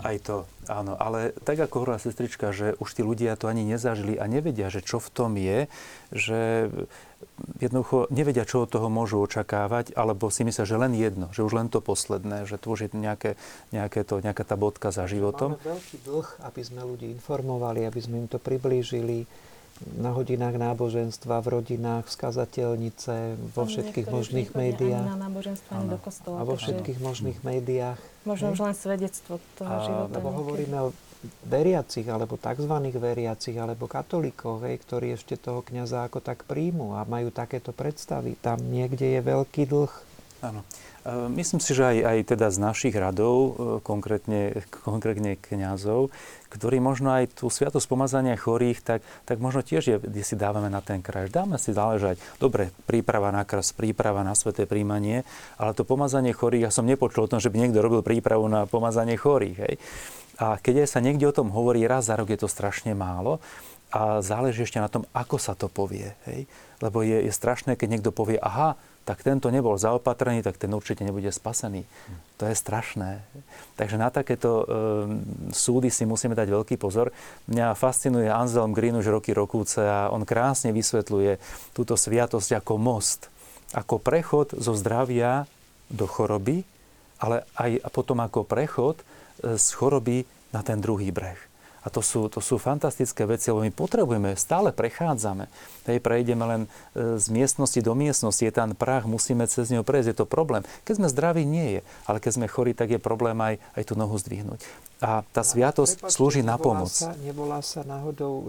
Aj 0.00 0.16
to, 0.16 0.48
áno. 0.64 0.96
Ale 0.96 1.36
tak 1.44 1.60
ako 1.60 1.84
hovorila 1.84 2.00
sestrička, 2.00 2.56
že 2.56 2.72
už 2.80 2.88
tí 2.96 3.02
ľudia 3.04 3.36
to 3.36 3.52
ani 3.52 3.68
nezažili 3.68 4.16
a 4.16 4.24
nevedia, 4.24 4.72
že 4.72 4.80
čo 4.80 4.96
v 4.96 5.08
tom 5.12 5.36
je, 5.36 5.68
že 6.08 6.72
jednoducho 7.60 8.08
nevedia, 8.08 8.48
čo 8.48 8.64
od 8.64 8.72
toho 8.72 8.88
môžu 8.88 9.20
očakávať, 9.20 9.92
alebo 9.92 10.32
si 10.32 10.40
myslia, 10.48 10.64
že 10.64 10.80
len 10.80 10.96
jedno, 10.96 11.28
že 11.36 11.44
už 11.44 11.52
len 11.52 11.68
to 11.68 11.84
posledné, 11.84 12.48
že 12.48 12.56
to 12.56 12.72
už 12.72 12.88
je 12.88 12.90
nejaké, 12.96 13.36
nejaké 13.76 14.00
to, 14.08 14.24
nejaká 14.24 14.40
tá 14.40 14.56
bodka 14.56 14.88
za 14.88 15.04
životom. 15.04 15.60
Máme 15.60 15.76
veľký 15.76 15.96
dlh, 16.00 16.28
aby 16.48 16.60
sme 16.64 16.80
ľudí 16.86 17.06
informovali, 17.12 17.84
aby 17.84 18.00
sme 18.00 18.24
im 18.24 18.28
to 18.30 18.40
priblížili 18.40 19.28
na 19.96 20.12
hodinách 20.12 20.60
náboženstva, 20.60 21.40
v 21.40 21.48
rodinách, 21.60 22.04
v 22.08 22.12
skazateľnice, 22.12 23.14
vo 23.56 23.64
všetkých 23.64 24.06
možných 24.12 24.50
médiách. 24.52 25.06
na 25.08 25.16
náboženstvo, 25.16 25.70
ani 25.72 25.88
do 25.88 25.98
kostola. 25.98 26.36
A 26.40 26.42
vo 26.44 26.54
všetkých 26.60 26.98
možných 27.00 27.38
médiách. 27.40 28.00
Možno 28.28 28.52
už 28.52 28.60
len 28.60 28.76
svedectvo 28.76 29.40
toho 29.56 29.72
a, 29.72 29.84
života. 29.88 30.14
Lebo 30.20 30.28
hovoríme 30.36 30.76
o 30.84 30.88
veriacich, 31.48 32.04
alebo 32.08 32.36
tzv. 32.36 32.74
veriacich, 32.96 33.56
alebo 33.56 33.88
katolíkov, 33.88 34.64
hej, 34.68 34.80
ktorí 34.84 35.16
ešte 35.16 35.40
toho 35.40 35.64
kniaza 35.64 36.04
ako 36.04 36.20
tak 36.20 36.44
príjmu 36.44 36.96
a 36.96 37.04
majú 37.08 37.32
takéto 37.32 37.72
predstavy. 37.72 38.36
Tam 38.40 38.60
niekde 38.60 39.16
je 39.16 39.20
veľký 39.24 39.64
dlh. 39.68 39.92
Áno. 40.40 40.64
Myslím 41.08 41.64
si, 41.64 41.72
že 41.72 41.96
aj, 41.96 41.98
aj 42.04 42.18
teda 42.36 42.52
z 42.52 42.58
našich 42.60 42.92
radov, 42.92 43.36
e, 43.36 43.50
konkrétne, 43.80 44.60
konkrétne 44.84 45.40
kňazov, 45.40 46.12
ktorí 46.52 46.76
možno 46.76 47.16
aj 47.16 47.40
tú 47.40 47.48
sviatosť 47.48 47.88
pomazania 47.88 48.36
chorých, 48.36 48.84
tak, 48.84 49.00
tak 49.24 49.40
možno 49.40 49.64
tiež 49.64 49.82
je, 49.88 49.96
kde 49.96 50.20
si 50.20 50.36
dávame 50.36 50.68
na 50.68 50.84
ten 50.84 51.00
kraj. 51.00 51.32
Dáme 51.32 51.56
si 51.56 51.72
záležať. 51.72 52.20
Dobre, 52.36 52.68
príprava 52.84 53.32
na 53.32 53.48
kras, 53.48 53.72
príprava 53.72 54.20
na 54.20 54.36
sveté 54.36 54.68
príjmanie, 54.68 55.24
ale 55.56 55.72
to 55.72 55.88
pomazanie 55.88 56.36
chorých, 56.36 56.68
ja 56.68 56.72
som 56.74 56.84
nepočul 56.84 57.24
o 57.24 57.30
tom, 57.32 57.40
že 57.40 57.48
by 57.48 57.64
niekto 57.64 57.80
robil 57.80 58.04
prípravu 58.04 58.44
na 58.52 58.68
pomazanie 58.68 59.16
chorých. 59.16 59.56
Hej. 59.56 59.74
A 60.36 60.60
keď 60.60 60.84
sa 60.84 61.00
niekde 61.00 61.24
o 61.24 61.36
tom 61.36 61.48
hovorí, 61.48 61.80
raz 61.88 62.12
za 62.12 62.16
rok 62.20 62.28
je 62.28 62.44
to 62.44 62.48
strašne 62.48 62.92
málo 62.92 63.40
a 63.88 64.20
záleží 64.20 64.68
ešte 64.68 64.84
na 64.84 64.92
tom, 64.92 65.08
ako 65.16 65.40
sa 65.40 65.56
to 65.56 65.72
povie. 65.72 66.12
Hej. 66.28 66.44
Lebo 66.84 67.00
je, 67.00 67.24
je 67.24 67.32
strašné, 67.32 67.72
keď 67.80 67.88
niekto 67.88 68.10
povie, 68.12 68.36
aha, 68.36 68.76
tak 69.04 69.26
tento 69.26 69.50
nebol 69.50 69.74
zaopatrený, 69.74 70.44
tak 70.44 70.60
ten 70.60 70.70
určite 70.70 71.02
nebude 71.02 71.32
spasený. 71.32 71.82
To 72.38 72.46
je 72.46 72.54
strašné. 72.54 73.24
Takže 73.74 73.96
na 73.98 74.08
takéto 74.12 74.50
e, 74.60 74.64
súdy 75.50 75.90
si 75.90 76.06
musíme 76.06 76.38
dať 76.38 76.48
veľký 76.48 76.76
pozor. 76.78 77.10
Mňa 77.50 77.74
fascinuje 77.74 78.30
Anselm 78.30 78.70
Green 78.70 78.94
už 78.94 79.10
roky 79.10 79.34
rokúce 79.34 79.82
a 79.82 80.12
on 80.14 80.22
krásne 80.22 80.70
vysvetľuje 80.70 81.40
túto 81.74 81.98
sviatosť 81.98 82.62
ako 82.62 82.78
most, 82.78 83.32
ako 83.74 83.98
prechod 83.98 84.54
zo 84.54 84.72
zdravia 84.78 85.48
do 85.90 86.06
choroby, 86.06 86.62
ale 87.18 87.44
aj 87.58 87.90
potom 87.90 88.22
ako 88.22 88.46
prechod 88.46 89.02
z 89.42 89.66
choroby 89.74 90.22
na 90.54 90.62
ten 90.62 90.78
druhý 90.78 91.10
breh. 91.10 91.49
A 91.80 91.88
to 91.88 92.04
sú, 92.04 92.28
to 92.28 92.44
sú 92.44 92.60
fantastické 92.60 93.24
veci, 93.24 93.48
lebo 93.48 93.64
my 93.64 93.72
potrebujeme, 93.72 94.36
stále 94.36 94.68
prechádzame. 94.68 95.48
Hej, 95.88 95.98
prejdeme 96.04 96.44
len 96.44 96.62
e, 96.92 97.16
z 97.16 97.26
miestnosti 97.32 97.80
do 97.80 97.96
miestnosti, 97.96 98.44
je 98.44 98.52
tam 98.52 98.76
prach, 98.76 99.08
musíme 99.08 99.48
cez 99.48 99.72
neho 99.72 99.80
prejsť, 99.80 100.12
je 100.12 100.16
to 100.20 100.26
problém. 100.28 100.60
Keď 100.84 100.94
sme 101.00 101.08
zdraví, 101.08 101.42
nie 101.48 101.78
je, 101.78 101.80
ale 102.04 102.20
keď 102.20 102.32
sme 102.36 102.46
chorí, 102.52 102.76
tak 102.76 102.92
je 102.92 103.00
problém 103.00 103.36
aj, 103.40 103.56
aj 103.80 103.82
tú 103.88 103.96
nohu 103.96 104.12
zdvihnúť. 104.20 104.60
A 105.00 105.24
tá 105.32 105.40
sviatosť 105.40 106.04
Prepačte, 106.04 106.16
slúži 106.20 106.42
na 106.44 106.60
pomoc. 106.60 106.92
Sa, 106.92 107.16
nevolá 107.24 107.64
sa 107.64 107.80
náhodou 107.80 108.34
e, 108.36 108.44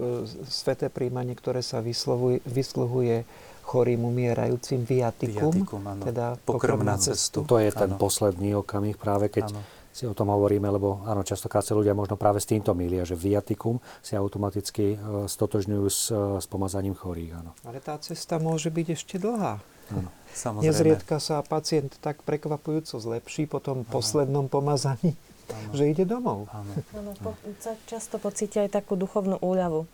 sveté 0.52 0.92
príjmanie, 0.92 1.32
ktoré 1.32 1.64
sa 1.64 1.80
vyslovuje, 1.80 2.44
vysluhuje 2.44 3.24
chorým 3.64 4.04
umierajúcim 4.04 4.84
viatikum, 4.84 5.64
viatikum 5.64 5.80
teda 6.04 6.36
pokrm 6.44 6.84
na 6.84 7.00
cestu. 7.00 7.48
To 7.48 7.56
je 7.56 7.72
ten 7.72 7.96
ano. 7.96 7.96
posledný 7.96 8.60
okamih 8.60 9.00
práve, 9.00 9.32
keď 9.32 9.56
ano 9.56 9.62
si 9.92 10.08
o 10.08 10.16
tom 10.16 10.32
hovoríme, 10.32 10.64
lebo 10.72 11.04
áno, 11.04 11.20
častokrát 11.20 11.60
sa 11.60 11.76
ľudia 11.76 11.92
možno 11.92 12.16
práve 12.16 12.40
s 12.40 12.48
týmto 12.48 12.72
milia, 12.72 13.04
že 13.04 13.12
viatikum 13.12 13.76
si 14.00 14.16
automaticky 14.16 14.96
e, 14.96 15.28
stotožňujú 15.28 15.86
s, 15.86 16.08
e, 16.08 16.40
s 16.40 16.46
pomazaním 16.48 16.96
chorých. 16.96 17.36
Áno. 17.36 17.52
Ale 17.68 17.78
tá 17.84 18.00
cesta 18.00 18.40
môže 18.40 18.72
byť 18.72 18.86
ešte 18.96 19.20
dlhá. 19.20 19.60
Áno. 19.92 20.08
Samozrejme. 20.32 20.72
Nezriedka 20.72 21.20
sa 21.20 21.44
pacient 21.44 21.92
tak 22.00 22.24
prekvapujúco 22.24 22.96
zlepší 22.96 23.44
po 23.44 23.60
tom 23.60 23.84
ano. 23.84 23.92
poslednom 23.92 24.48
pomazaní, 24.48 25.12
ano. 25.52 25.70
že 25.76 25.84
ide 25.92 26.08
domov. 26.08 26.48
Áno. 26.48 26.72
po, 27.20 27.36
často 27.84 28.16
pocítia 28.16 28.64
aj 28.64 28.80
takú 28.80 28.96
duchovnú 28.96 29.36
úľavu. 29.44 29.84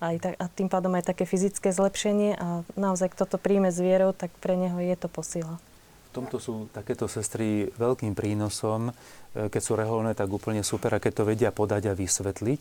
Aj 0.00 0.16
tak, 0.16 0.38
a 0.40 0.48
tým 0.48 0.72
pádom 0.72 0.96
aj 0.96 1.12
také 1.12 1.28
fyzické 1.28 1.76
zlepšenie 1.76 2.32
a 2.40 2.64
naozaj, 2.72 3.12
kto 3.12 3.28
to 3.28 3.36
príjme 3.36 3.68
s 3.68 3.84
vierou, 3.84 4.16
tak 4.16 4.32
pre 4.40 4.56
neho 4.56 4.80
je 4.80 4.96
to 4.96 5.12
posila. 5.12 5.60
V 6.10 6.18
tomto 6.18 6.42
sú 6.42 6.66
takéto 6.74 7.06
sestry 7.06 7.70
veľkým 7.78 8.18
prínosom. 8.18 8.90
E, 9.34 9.48
keď 9.48 9.62
sú 9.62 9.72
reholné, 9.78 10.12
tak 10.18 10.30
úplne 10.30 10.66
super. 10.66 10.90
A 10.94 11.02
keď 11.02 11.22
to 11.22 11.28
vedia 11.28 11.50
podať 11.54 11.90
a 11.90 11.94
vysvetliť. 11.94 12.58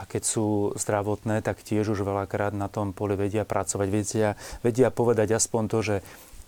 A 0.00 0.02
keď 0.08 0.22
sú 0.24 0.72
zdravotné, 0.76 1.44
tak 1.44 1.60
tiež 1.60 1.92
už 1.92 2.04
veľakrát 2.04 2.52
na 2.56 2.68
tom 2.68 2.92
poli 2.92 3.16
vedia 3.16 3.44
pracovať. 3.48 3.88
Vedia, 3.88 4.30
vedia 4.64 4.88
povedať 4.92 5.36
aspoň 5.36 5.62
to, 5.68 5.78
že 5.80 5.96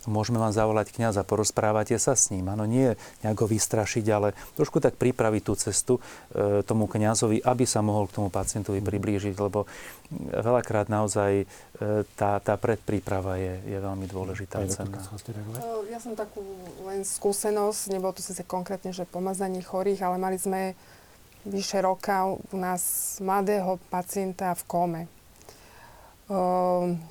môžeme 0.07 0.39
vám 0.39 0.51
zavolať 0.51 0.95
kniaza, 0.95 1.27
porozprávate 1.27 1.95
sa 1.99 2.19
s 2.19 2.31
ním. 2.35 2.51
Áno, 2.51 2.67
nie 2.67 2.95
nejak 3.23 3.39
ho 3.43 3.47
vystrašiť, 3.47 4.05
ale 4.11 4.35
trošku 4.59 4.83
tak 4.83 4.99
pripraviť 4.99 5.43
tú 5.43 5.55
cestu 5.55 5.95
e, 5.99 6.63
tomu 6.67 6.91
kňazovi, 6.91 7.43
aby 7.43 7.65
sa 7.67 7.85
mohol 7.85 8.11
k 8.11 8.19
tomu 8.19 8.29
pacientovi 8.33 8.83
priblížiť, 8.83 9.35
lebo 9.39 9.67
veľakrát 10.33 10.91
naozaj 10.91 11.33
e, 11.43 11.45
tá, 12.19 12.39
tá 12.43 12.55
predpríprava 12.59 13.39
je, 13.39 13.55
je 13.67 13.79
veľmi 13.79 14.07
dôležitá. 14.09 14.63
Ja 15.91 16.01
som 16.01 16.15
takú 16.19 16.43
len 16.89 17.07
skúsenosť, 17.07 17.83
nebolo 17.93 18.17
to 18.17 18.23
sice 18.25 18.43
konkrétne, 18.43 18.91
že 18.91 19.09
pomazanie 19.09 19.63
chorých, 19.63 20.03
ale 20.07 20.17
mali 20.19 20.37
sme 20.39 20.75
vyše 21.43 21.83
roka 21.83 22.27
u 22.31 22.57
nás 22.59 23.17
mladého 23.19 23.79
pacienta 23.91 24.55
v 24.55 24.63
kome. 24.67 25.03
Ehm, 26.31 27.03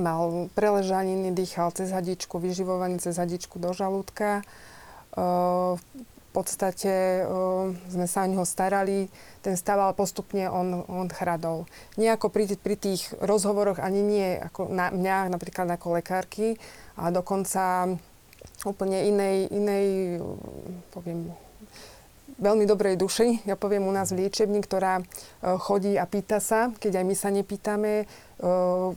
mal 0.00 0.48
preležaniny, 0.56 1.36
dýchal 1.36 1.68
cez 1.76 1.92
hadičku, 1.92 2.40
vyživovaný 2.40 2.96
cez 2.98 3.20
hadičku 3.20 3.60
do 3.60 3.76
žalúdka. 3.76 4.40
V 5.12 6.30
podstate 6.32 7.20
sme 7.92 8.08
sa 8.08 8.24
o 8.24 8.30
neho 8.32 8.48
starali, 8.48 9.12
ten 9.44 9.52
stav 9.52 9.76
ale 9.76 9.92
postupne 9.92 10.48
on, 10.48 10.80
on 10.88 11.12
chradol. 11.12 11.68
Nie 12.00 12.16
ako 12.16 12.32
pri, 12.32 12.56
pri 12.56 12.80
tých 12.80 13.12
rozhovoroch, 13.20 13.76
ani 13.76 14.00
nie 14.00 14.40
ako 14.40 14.72
na 14.72 14.88
mňa, 14.88 15.28
napríklad 15.28 15.68
ako 15.68 16.00
lekárky, 16.00 16.56
a 16.96 17.12
dokonca 17.12 17.92
úplne 18.64 19.12
inej, 19.12 19.52
inej 19.52 19.86
poviem, 20.96 21.36
veľmi 22.40 22.64
dobrej 22.64 22.96
duši, 22.96 23.44
ja 23.44 23.54
poviem 23.60 23.84
u 23.84 23.92
nás 23.92 24.08
v 24.08 24.24
liečebni, 24.24 24.64
ktorá 24.64 25.04
chodí 25.60 26.00
a 26.00 26.08
pýta 26.08 26.40
sa, 26.40 26.72
keď 26.80 27.02
aj 27.02 27.04
my 27.04 27.14
sa 27.14 27.28
nepýtame, 27.28 28.08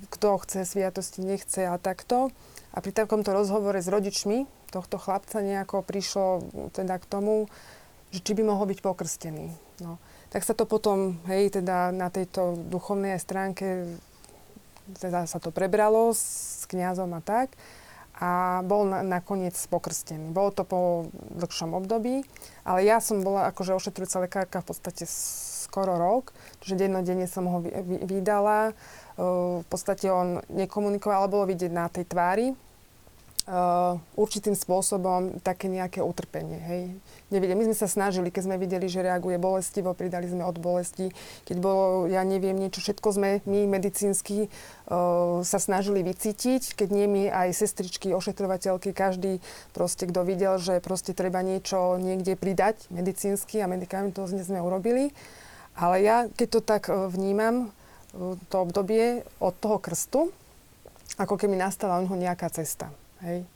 kto 0.10 0.30
chce 0.42 0.66
sviatosti, 0.66 1.22
nechce 1.22 1.70
a 1.70 1.78
takto. 1.78 2.34
A 2.74 2.82
pri 2.82 2.92
takomto 2.92 3.32
rozhovore 3.32 3.78
s 3.78 3.88
rodičmi 3.88 4.50
tohto 4.74 5.00
chlapca 5.00 5.40
nejako 5.40 5.86
prišlo 5.86 6.28
teda 6.76 7.00
k 7.00 7.06
tomu, 7.08 7.48
že 8.12 8.20
či 8.20 8.36
by 8.36 8.44
mohol 8.44 8.68
byť 8.68 8.80
pokrstený. 8.84 9.48
No. 9.80 10.02
Tak 10.34 10.44
sa 10.44 10.52
to 10.52 10.68
potom, 10.68 11.22
hej, 11.32 11.54
teda 11.54 11.96
na 11.96 12.12
tejto 12.12 12.60
duchovnej 12.68 13.16
stránke 13.22 13.96
teda 15.00 15.26
sa 15.26 15.42
to 15.42 15.50
prebralo 15.50 16.14
s 16.14 16.66
kňazom 16.70 17.10
a 17.18 17.22
tak 17.24 17.56
a 18.16 18.64
bol 18.64 18.88
na, 18.88 19.04
nakoniec 19.04 19.56
pokrstený. 19.68 20.32
Bolo 20.32 20.52
to 20.56 20.64
po 20.64 21.12
dlhšom 21.36 21.76
období, 21.76 22.24
ale 22.64 22.88
ja 22.88 23.04
som 23.04 23.20
bola 23.20 23.52
akože 23.52 23.76
ošetrujúca 23.76 24.24
lekárka 24.24 24.58
v 24.64 24.68
podstate 24.72 25.04
skoro 25.66 26.00
rok, 26.00 26.32
čiže 26.64 26.88
dennodenne 26.88 27.28
som 27.28 27.44
ho 27.50 27.60
vydala 28.08 28.72
v 29.16 29.68
podstate 29.72 30.12
on 30.12 30.44
nekomunikoval, 30.52 31.24
ale 31.24 31.32
bolo 31.32 31.46
vidieť 31.48 31.72
na 31.72 31.88
tej 31.88 32.04
tvári 32.04 32.52
uh, 32.52 33.96
určitým 34.20 34.52
spôsobom 34.52 35.40
také 35.40 35.72
nejaké 35.72 36.04
utrpenie. 36.04 36.60
Hej. 36.60 36.84
Nevidie. 37.32 37.56
My 37.56 37.66
sme 37.72 37.78
sa 37.78 37.88
snažili, 37.88 38.28
keď 38.28 38.44
sme 38.44 38.60
videli, 38.60 38.92
že 38.92 39.06
reaguje 39.06 39.40
bolestivo, 39.40 39.96
pridali 39.96 40.28
sme 40.28 40.44
od 40.44 40.60
bolesti. 40.60 41.16
Keď 41.48 41.58
bolo, 41.64 42.12
ja 42.12 42.28
neviem, 42.28 42.60
niečo, 42.60 42.84
všetko 42.84 43.08
sme 43.16 43.30
my 43.48 43.72
medicínsky 43.72 44.52
uh, 44.52 45.40
sa 45.48 45.60
snažili 45.64 46.04
vycítiť. 46.04 46.76
Keď 46.76 46.90
nie 46.92 47.08
my, 47.08 47.24
aj 47.32 47.56
sestričky, 47.56 48.12
ošetrovateľky, 48.12 48.92
každý 48.92 49.40
proste, 49.72 50.12
kto 50.12 50.28
videl, 50.28 50.60
že 50.60 50.84
proste 50.84 51.16
treba 51.16 51.40
niečo 51.40 51.96
niekde 52.02 52.36
pridať 52.36 52.84
medicínsky 52.92 53.64
a 53.64 53.72
medikamentozne 53.72 54.44
sme 54.44 54.60
urobili. 54.60 55.16
Ale 55.76 56.04
ja, 56.04 56.28
keď 56.32 56.48
to 56.52 56.62
tak 56.64 56.88
vnímam, 56.88 57.72
to 58.50 58.56
obdobie 58.64 59.24
od 59.44 59.54
toho 59.60 59.78
krstu, 59.78 60.32
ako 61.20 61.36
keby 61.36 61.56
nastala 61.56 62.00
u 62.00 62.08
neho 62.08 62.18
nejaká 62.18 62.48
cesta. 62.52 62.92
Hej. 63.24 63.48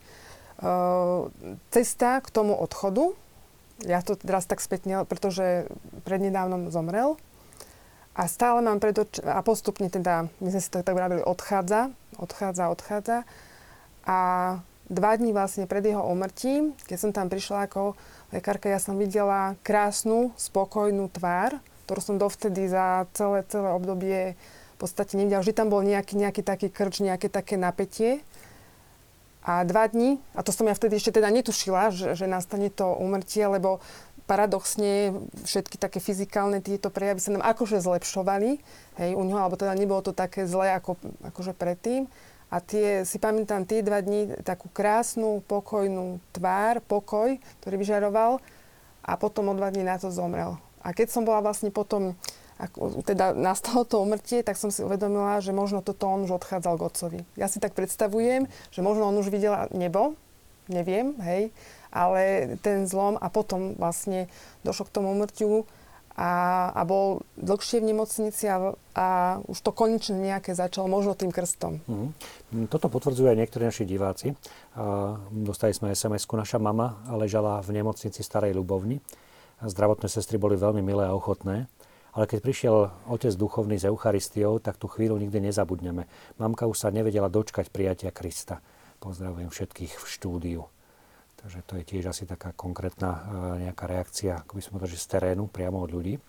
Uh, 0.60 1.32
cesta 1.72 2.20
k 2.20 2.28
tomu 2.32 2.52
odchodu, 2.52 3.16
ja 3.88 4.04
to 4.04 4.20
teraz 4.20 4.44
tak 4.44 4.60
spätne, 4.60 5.08
pretože 5.08 5.72
prednedávnom 6.04 6.68
zomrel 6.68 7.16
a 8.12 8.28
stále 8.28 8.60
mám 8.60 8.84
pred 8.84 8.92
oč- 9.00 9.24
a 9.24 9.40
postupne 9.40 9.88
teda, 9.88 10.28
my 10.44 10.48
sme 10.52 10.60
si 10.60 10.68
to 10.68 10.84
tak 10.84 10.92
vravili, 10.92 11.24
odchádza, 11.24 11.96
odchádza, 12.20 12.64
odchádza 12.76 13.18
a 14.04 14.20
dva 14.92 15.12
dní 15.16 15.32
vlastne 15.32 15.64
pred 15.64 15.88
jeho 15.88 16.04
umrtím, 16.04 16.76
keď 16.84 16.98
som 17.00 17.12
tam 17.16 17.32
prišla 17.32 17.72
ako 17.72 17.96
lekárka, 18.36 18.68
ja 18.68 18.84
som 18.84 19.00
videla 19.00 19.56
krásnu, 19.64 20.36
spokojnú 20.36 21.08
tvár, 21.16 21.56
ktorú 21.90 22.06
som 22.06 22.22
dovtedy 22.22 22.70
za 22.70 23.10
celé, 23.18 23.42
celé 23.50 23.74
obdobie 23.74 24.38
v 24.38 24.78
podstate 24.78 25.18
nevidela. 25.18 25.42
Vždy 25.42 25.58
tam 25.58 25.74
bol 25.74 25.82
nejaký, 25.82 26.14
nejaký 26.14 26.46
taký 26.46 26.70
krč, 26.70 27.02
nejaké 27.02 27.34
také 27.34 27.58
napätie. 27.58 28.22
A 29.42 29.66
dva 29.66 29.90
dní, 29.90 30.22
a 30.38 30.46
to 30.46 30.54
som 30.54 30.70
ja 30.70 30.78
vtedy 30.78 31.02
ešte 31.02 31.18
teda 31.18 31.34
netušila, 31.34 31.90
že, 31.90 32.14
že 32.14 32.30
nastane 32.30 32.70
to 32.70 32.94
umrtie, 32.94 33.42
lebo 33.42 33.82
paradoxne 34.30 35.18
všetky 35.42 35.82
také 35.82 35.98
fyzikálne 35.98 36.62
tieto 36.62 36.94
prejavy 36.94 37.18
sa 37.18 37.34
nám 37.34 37.42
akože 37.42 37.82
zlepšovali, 37.82 38.62
hej, 39.02 39.12
u 39.18 39.24
neho, 39.26 39.42
alebo 39.42 39.58
teda 39.58 39.74
nebolo 39.74 40.06
to 40.06 40.14
také 40.14 40.46
zlé 40.46 40.78
ako, 40.78 41.02
akože 41.34 41.58
predtým. 41.58 42.06
A 42.54 42.62
tie, 42.62 43.02
si 43.10 43.18
pamätám 43.18 43.66
tie 43.66 43.82
dva 43.82 44.06
dní, 44.06 44.30
takú 44.46 44.70
krásnu, 44.70 45.42
pokojnú 45.50 46.22
tvár, 46.30 46.86
pokoj, 46.86 47.42
ktorý 47.66 47.82
vyžaroval 47.82 48.38
a 49.02 49.18
potom 49.18 49.50
o 49.50 49.58
dva 49.58 49.74
dní 49.74 49.82
na 49.82 49.98
to 49.98 50.14
zomrel. 50.14 50.62
A 50.84 50.96
keď 50.96 51.08
som 51.12 51.24
bola 51.28 51.44
vlastne 51.44 51.70
potom, 51.70 52.16
ako, 52.60 53.04
teda 53.04 53.32
nastalo 53.36 53.88
to 53.88 54.04
umrtie, 54.04 54.44
tak 54.44 54.60
som 54.60 54.72
si 54.72 54.84
uvedomila, 54.84 55.40
že 55.40 55.56
možno 55.56 55.80
toto 55.80 56.08
on 56.08 56.28
už 56.28 56.44
odchádzal 56.44 56.76
k 56.76 56.86
otcovi. 56.86 57.20
Ja 57.40 57.48
si 57.48 57.64
tak 57.64 57.76
predstavujem, 57.76 58.48
že 58.72 58.80
možno 58.84 59.08
on 59.08 59.20
už 59.20 59.32
videl 59.32 59.56
nebo, 59.72 60.20
neviem, 60.68 61.16
hej, 61.24 61.50
ale 61.90 62.56
ten 62.62 62.86
zlom 62.86 63.18
a 63.18 63.28
potom 63.34 63.74
vlastne 63.80 64.30
došlo 64.62 64.88
k 64.88 64.94
tomu 64.94 65.16
umrtiu 65.16 65.66
a, 66.20 66.32
a 66.76 66.82
bol 66.84 67.24
dlhšie 67.40 67.80
v 67.80 67.96
nemocnici 67.96 68.52
a, 68.52 68.76
a 68.92 69.08
už 69.48 69.58
to 69.64 69.72
konečne 69.72 70.20
nejaké 70.20 70.52
začalo, 70.52 70.92
možno 70.92 71.16
tým 71.16 71.32
krstom. 71.32 71.80
Mm. 71.88 72.68
Toto 72.68 72.92
potvrdzujú 72.92 73.32
aj 73.32 73.40
niektorí 73.40 73.64
naši 73.64 73.88
diváci. 73.88 74.36
Uh, 74.76 75.16
dostali 75.32 75.72
sme 75.72 75.96
SMS-ku, 75.96 76.36
naša 76.36 76.60
mama 76.60 77.00
ležala 77.16 77.64
v 77.64 77.80
nemocnici 77.80 78.20
Starej 78.20 78.52
Ľubovni 78.52 79.00
zdravotné 79.64 80.08
sestry 80.08 80.40
boli 80.40 80.56
veľmi 80.56 80.80
milé 80.80 81.04
a 81.08 81.16
ochotné. 81.16 81.68
Ale 82.14 82.26
keď 82.26 82.40
prišiel 82.42 82.76
otec 83.06 83.34
duchovný 83.38 83.78
z 83.78 83.94
Eucharistiou, 83.94 84.58
tak 84.58 84.82
tú 84.82 84.90
chvíľu 84.90 85.22
nikdy 85.22 85.46
nezabudneme. 85.52 86.10
Mamka 86.42 86.66
už 86.66 86.78
sa 86.82 86.90
nevedela 86.90 87.30
dočkať 87.30 87.70
prijatia 87.70 88.10
Krista. 88.10 88.66
Pozdravujem 88.98 89.54
všetkých 89.54 89.94
v 89.94 90.06
štúdiu. 90.10 90.62
Takže 91.40 91.60
to 91.64 91.74
je 91.80 91.84
tiež 91.88 92.12
asi 92.12 92.28
taká 92.28 92.52
konkrétna 92.52 93.12
e, 93.16 93.20
nejaká 93.64 93.88
reakcia, 93.88 94.44
ako 94.44 94.60
by 94.60 94.62
sme 94.62 94.76
to 94.84 94.92
z 94.92 95.08
terénu, 95.08 95.48
priamo 95.48 95.80
od 95.80 95.88
ľudí. 95.96 96.20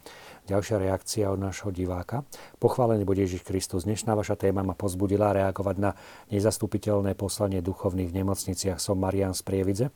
Ďalšia 0.46 0.78
reakcia 0.78 1.26
od 1.34 1.42
nášho 1.42 1.74
diváka. 1.74 2.22
Pochválený 2.62 3.02
bude 3.02 3.26
Ježiš 3.26 3.42
Kristus. 3.42 3.90
Dnešná 3.90 4.14
vaša 4.14 4.38
téma 4.38 4.62
ma 4.62 4.78
pozbudila 4.78 5.34
reagovať 5.34 5.76
na 5.82 5.98
nezastupiteľné 6.30 7.18
poslanie 7.18 7.58
duchovných 7.58 8.06
v 8.06 8.22
nemocniciach. 8.22 8.78
Som 8.78 9.02
Marian 9.02 9.34
z 9.34 9.42
Prievidze, 9.42 9.86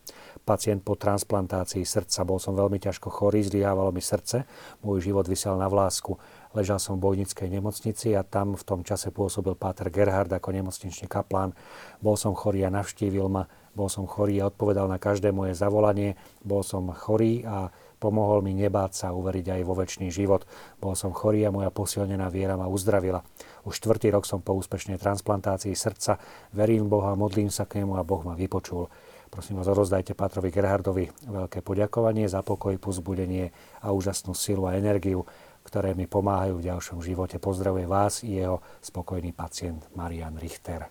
pacient 0.44 0.84
po 0.84 0.94
transplantácii 0.94 1.82
srdca. 1.82 2.22
Bol 2.28 2.36
som 2.36 2.52
veľmi 2.52 2.76
ťažko 2.76 3.08
chorý, 3.08 3.40
zlyhávalo 3.40 3.90
mi 3.90 4.04
srdce. 4.04 4.44
Môj 4.84 5.08
život 5.08 5.24
vysel 5.24 5.56
na 5.56 5.66
vlásku. 5.72 6.20
Ležal 6.52 6.78
som 6.78 7.00
v 7.00 7.10
bojnickej 7.10 7.48
nemocnici 7.48 8.12
a 8.14 8.22
tam 8.22 8.54
v 8.54 8.62
tom 8.62 8.84
čase 8.84 9.10
pôsobil 9.10 9.56
Páter 9.56 9.90
Gerhard 9.90 10.30
ako 10.30 10.54
nemocničný 10.54 11.08
kaplán. 11.08 11.56
Bol 11.98 12.14
som 12.14 12.36
chorý 12.36 12.62
a 12.62 12.70
navštívil 12.70 13.26
ma. 13.26 13.48
Bol 13.74 13.90
som 13.90 14.06
chorý 14.06 14.38
a 14.38 14.46
odpovedal 14.52 14.86
na 14.86 15.02
každé 15.02 15.34
moje 15.34 15.58
zavolanie. 15.58 16.14
Bol 16.46 16.62
som 16.62 16.86
chorý 16.94 17.42
a 17.42 17.74
pomohol 17.98 18.38
mi 18.44 18.54
nebáť 18.54 18.92
sa 18.94 19.08
uveriť 19.10 19.50
aj 19.50 19.60
vo 19.66 19.74
väčší 19.74 20.14
život. 20.14 20.46
Bol 20.78 20.94
som 20.94 21.10
chorý 21.10 21.42
a 21.42 21.50
moja 21.50 21.74
posilnená 21.74 22.30
viera 22.30 22.54
ma 22.54 22.70
uzdravila. 22.70 23.26
Už 23.66 23.82
štvrtý 23.82 24.14
rok 24.14 24.30
som 24.30 24.38
po 24.38 24.54
úspešnej 24.54 25.00
transplantácii 25.02 25.74
srdca. 25.74 26.22
Verím 26.54 26.86
Boha, 26.86 27.18
modlím 27.18 27.50
sa 27.50 27.66
k 27.66 27.82
nemu 27.82 27.98
a 27.98 28.06
Boh 28.06 28.22
ma 28.22 28.38
vypočul. 28.38 28.86
Prosím 29.34 29.58
vás, 29.58 29.66
rozdajte 29.66 30.14
Pátrovi 30.14 30.54
Gerhardovi 30.54 31.10
veľké 31.26 31.58
poďakovanie 31.66 32.30
za 32.30 32.46
pokoj, 32.46 32.70
pozbudenie 32.78 33.50
a 33.82 33.90
úžasnú 33.90 34.30
silu 34.30 34.70
a 34.70 34.78
energiu, 34.78 35.26
ktoré 35.66 35.90
mi 35.98 36.06
pomáhajú 36.06 36.62
v 36.62 36.66
ďalšom 36.70 37.02
živote. 37.02 37.42
Pozdravuje 37.42 37.82
vás 37.82 38.22
i 38.22 38.38
jeho 38.38 38.62
spokojný 38.78 39.34
pacient 39.34 39.90
Marian 39.98 40.38
Richter. 40.38 40.86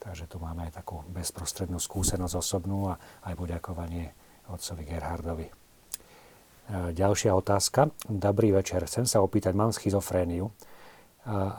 Takže 0.00 0.32
tu 0.32 0.40
máme 0.40 0.64
aj 0.64 0.80
takú 0.80 1.04
bezprostrednú 1.12 1.76
skúsenosť 1.76 2.40
osobnú 2.40 2.88
a 2.88 2.96
aj 3.28 3.36
poďakovanie 3.36 4.16
otcovi 4.48 4.88
Gerhardovi. 4.88 5.44
E, 5.44 5.52
ďalšia 6.96 7.36
otázka. 7.36 7.92
Dobrý 8.08 8.48
večer. 8.48 8.88
Chcem 8.88 9.04
sa 9.04 9.20
opýtať, 9.20 9.52
mám 9.52 9.76
schizofréniu. 9.76 10.48
E, 10.48 10.52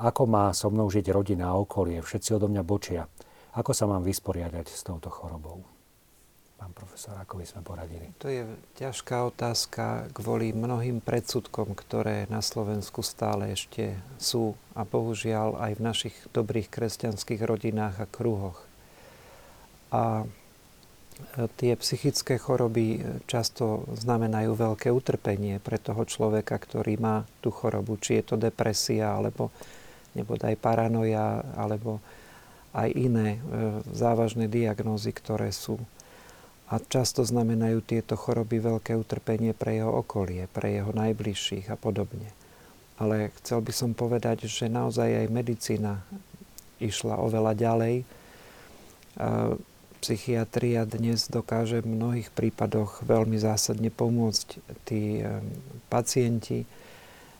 ako 0.09 0.25
má 0.25 0.57
so 0.57 0.73
mnou 0.73 0.89
žiť 0.89 1.05
rodina 1.13 1.53
a 1.53 1.59
okolie? 1.61 2.01
Všetci 2.01 2.33
odo 2.33 2.49
mňa 2.49 2.65
bočia. 2.65 3.05
Ako 3.53 3.77
sa 3.77 3.85
mám 3.85 4.01
vysporiadať 4.01 4.73
s 4.73 4.81
touto 4.81 5.13
chorobou? 5.13 5.78
Pán 6.59 6.75
profesor, 6.75 7.15
ako 7.15 7.39
by 7.39 7.45
sme 7.47 7.61
poradili? 7.63 8.11
To 8.19 8.27
je 8.27 8.43
ťažká 8.75 9.23
otázka 9.31 10.11
kvôli 10.11 10.51
mnohým 10.51 10.99
predsudkom, 10.99 11.71
ktoré 11.71 12.27
na 12.27 12.43
Slovensku 12.43 12.99
stále 12.99 13.55
ešte 13.55 13.95
sú 14.19 14.59
a 14.75 14.83
bohužiaľ 14.83 15.55
aj 15.55 15.71
v 15.79 15.85
našich 15.87 16.15
dobrých 16.35 16.67
kresťanských 16.67 17.39
rodinách 17.47 18.03
a 18.03 18.11
kruhoch. 18.11 18.59
A 19.95 20.27
e, 20.27 21.47
tie 21.55 21.79
psychické 21.79 22.35
choroby 22.35 23.07
často 23.23 23.87
znamenajú 23.95 24.51
veľké 24.51 24.91
utrpenie 24.91 25.63
pre 25.63 25.79
toho 25.79 26.03
človeka, 26.03 26.59
ktorý 26.59 26.99
má 26.99 27.23
tú 27.39 27.55
chorobu, 27.55 27.95
či 27.95 28.19
je 28.19 28.23
to 28.27 28.35
depresia, 28.35 29.15
alebo 29.15 29.47
nebodaj 30.11 30.59
paranoja, 30.59 31.39
alebo 31.55 32.03
aj 32.75 32.91
iné 32.91 33.39
e, 33.39 33.79
závažné 33.95 34.51
diagnózy, 34.51 35.15
ktoré 35.15 35.55
sú 35.55 35.79
a 36.69 36.77
často 36.77 37.25
znamenajú 37.25 37.81
tieto 37.81 38.13
choroby 38.13 38.61
veľké 38.61 38.93
utrpenie 38.93 39.57
pre 39.57 39.81
jeho 39.81 39.89
okolie, 39.89 40.45
pre 40.53 40.77
jeho 40.77 40.93
najbližších 40.93 41.73
a 41.73 41.77
podobne. 41.77 42.29
Ale 43.01 43.33
chcel 43.41 43.65
by 43.65 43.73
som 43.73 43.91
povedať, 43.97 44.45
že 44.45 44.69
naozaj 44.69 45.25
aj 45.25 45.33
medicína 45.33 46.05
išla 46.77 47.17
oveľa 47.17 47.57
ďalej. 47.57 47.95
Psychiatria 49.99 50.85
dnes 50.85 51.25
dokáže 51.27 51.81
v 51.81 51.89
mnohých 51.89 52.29
prípadoch 52.29 53.01
veľmi 53.01 53.41
zásadne 53.41 53.89
pomôcť. 53.89 54.47
Tí 54.85 55.25
pacienti 55.89 56.69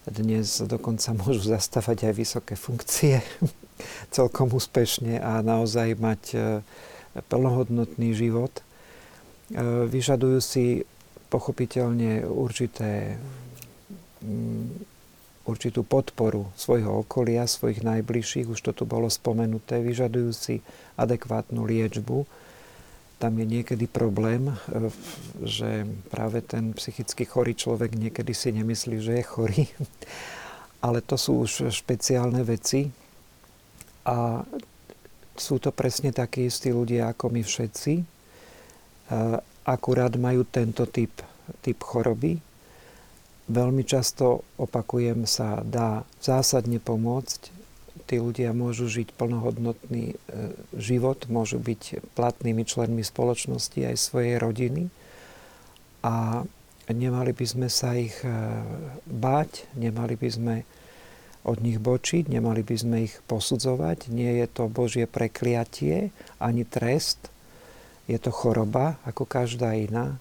dnes 0.10 0.58
dokonca 0.66 1.14
môžu 1.14 1.54
zastávať 1.54 2.10
aj 2.10 2.14
vysoké 2.18 2.58
funkcie 2.58 3.22
celkom 4.16 4.50
úspešne 4.50 5.22
a 5.22 5.46
naozaj 5.46 5.94
mať 6.02 6.22
e, 6.34 6.38
plnohodnotný 7.30 8.18
život– 8.18 8.50
E, 8.69 8.69
vyžadujú 9.90 10.40
si 10.42 10.86
pochopiteľne 11.30 12.26
určité, 12.26 13.18
mm, 14.22 14.86
určitú 15.46 15.82
podporu 15.86 16.50
svojho 16.54 17.06
okolia, 17.06 17.50
svojich 17.50 17.82
najbližších, 17.82 18.50
už 18.50 18.60
to 18.62 18.72
tu 18.74 18.84
bolo 18.86 19.10
spomenuté, 19.10 19.82
vyžadujú 19.82 20.32
si 20.34 20.56
adekvátnu 20.98 21.66
liečbu. 21.66 22.26
Tam 23.20 23.34
je 23.36 23.46
niekedy 23.46 23.86
problém, 23.90 24.50
e, 24.50 24.54
že 25.46 25.86
práve 26.10 26.42
ten 26.46 26.74
psychicky 26.78 27.26
chorý 27.26 27.54
človek 27.54 27.94
niekedy 27.94 28.34
si 28.34 28.50
nemyslí, 28.54 28.96
že 29.02 29.14
je 29.22 29.24
chorý. 29.26 29.64
Ale 30.86 31.02
to 31.04 31.18
sú 31.20 31.44
už 31.44 31.74
špeciálne 31.74 32.40
veci 32.46 32.88
a 34.08 34.48
sú 35.36 35.60
to 35.60 35.76
presne 35.76 36.16
takí 36.16 36.48
istí 36.48 36.72
ľudia 36.72 37.12
ako 37.12 37.32
my 37.32 37.44
všetci, 37.44 38.19
akurát 39.66 40.14
majú 40.18 40.46
tento 40.46 40.86
typ, 40.86 41.14
typ 41.62 41.80
choroby. 41.82 42.42
Veľmi 43.50 43.82
často, 43.82 44.46
opakujem, 44.62 45.26
sa 45.26 45.66
dá 45.66 46.06
zásadne 46.22 46.78
pomôcť. 46.78 47.50
Tí 48.06 48.22
ľudia 48.22 48.54
môžu 48.54 48.90
žiť 48.90 49.14
plnohodnotný 49.18 50.14
e, 50.14 50.16
život, 50.78 51.26
môžu 51.30 51.58
byť 51.58 52.14
platnými 52.14 52.66
členmi 52.66 53.02
spoločnosti 53.02 53.78
aj 53.86 53.96
svojej 53.98 54.38
rodiny. 54.38 54.94
A 56.06 56.46
nemali 56.90 57.34
by 57.34 57.46
sme 57.46 57.68
sa 57.70 57.98
ich 57.98 58.18
e, 58.22 58.30
báť, 59.10 59.66
nemali 59.78 60.14
by 60.14 60.30
sme 60.30 60.56
od 61.46 61.58
nich 61.66 61.82
bočiť, 61.82 62.30
nemali 62.30 62.62
by 62.62 62.76
sme 62.78 62.98
ich 63.10 63.18
posudzovať. 63.26 64.14
Nie 64.14 64.46
je 64.46 64.48
to 64.50 64.70
Božie 64.70 65.10
prekliatie 65.10 66.14
ani 66.38 66.66
trest, 66.66 67.34
je 68.10 68.18
to 68.18 68.34
choroba 68.34 68.98
ako 69.06 69.30
každá 69.30 69.78
iná. 69.78 70.18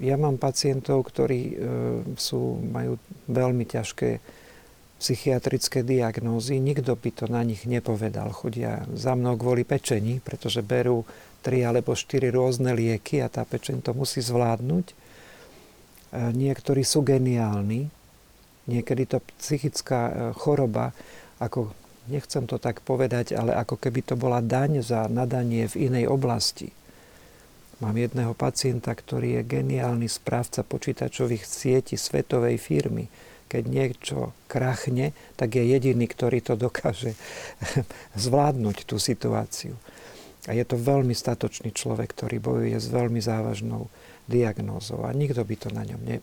Ja 0.00 0.16
mám 0.16 0.40
pacientov, 0.40 1.04
ktorí 1.12 1.40
e, 1.40 1.54
sú, 2.16 2.64
majú 2.64 2.96
veľmi 3.28 3.68
ťažké 3.68 4.20
psychiatrické 4.96 5.84
diagnózy. 5.84 6.56
Nikto 6.56 6.96
by 6.96 7.10
to 7.12 7.24
na 7.28 7.44
nich 7.44 7.68
nepovedal. 7.68 8.32
Chodia 8.32 8.88
za 8.96 9.12
mnou 9.12 9.36
kvôli 9.36 9.68
pečení, 9.68 10.24
pretože 10.24 10.64
berú 10.64 11.04
tri 11.44 11.60
alebo 11.60 11.92
štyri 11.92 12.32
rôzne 12.32 12.72
lieky 12.72 13.20
a 13.20 13.28
tá 13.28 13.44
pečeň 13.44 13.84
to 13.84 13.92
musí 13.92 14.24
zvládnuť. 14.24 14.86
E, 14.88 14.94
niektorí 16.32 16.80
sú 16.88 17.04
geniálni. 17.04 17.92
Niekedy 18.64 19.04
to 19.12 19.20
psychická 19.36 20.00
e, 20.08 20.12
choroba, 20.40 20.96
ako 21.36 21.72
nechcem 22.08 22.48
to 22.48 22.56
tak 22.56 22.80
povedať, 22.80 23.36
ale 23.36 23.52
ako 23.52 23.76
keby 23.76 24.00
to 24.08 24.16
bola 24.16 24.40
daň 24.40 24.80
za 24.80 25.04
nadanie 25.08 25.68
v 25.68 25.92
inej 25.92 26.08
oblasti 26.08 26.72
Mám 27.76 28.00
jedného 28.00 28.32
pacienta, 28.32 28.96
ktorý 28.96 29.40
je 29.40 29.60
geniálny 29.60 30.08
správca 30.08 30.64
počítačových 30.64 31.44
sietí 31.44 32.00
svetovej 32.00 32.56
firmy. 32.56 33.12
Keď 33.52 33.62
niečo 33.68 34.32
krachne, 34.48 35.12
tak 35.36 35.60
je 35.60 35.64
jediný, 35.76 36.08
ktorý 36.08 36.40
to 36.40 36.56
dokáže 36.56 37.12
zvládnuť 38.24 38.88
tú 38.88 38.96
situáciu. 38.96 39.76
A 40.48 40.56
je 40.56 40.64
to 40.64 40.80
veľmi 40.80 41.12
statočný 41.12 41.76
človek, 41.76 42.16
ktorý 42.16 42.40
bojuje 42.40 42.80
s 42.80 42.88
veľmi 42.88 43.20
závažnou 43.20 43.92
diagnózou 44.24 45.04
a 45.04 45.12
nikto 45.12 45.44
by 45.44 45.54
to 45.60 45.68
na, 45.68 45.84
ňom 45.84 46.00
ne, 46.00 46.18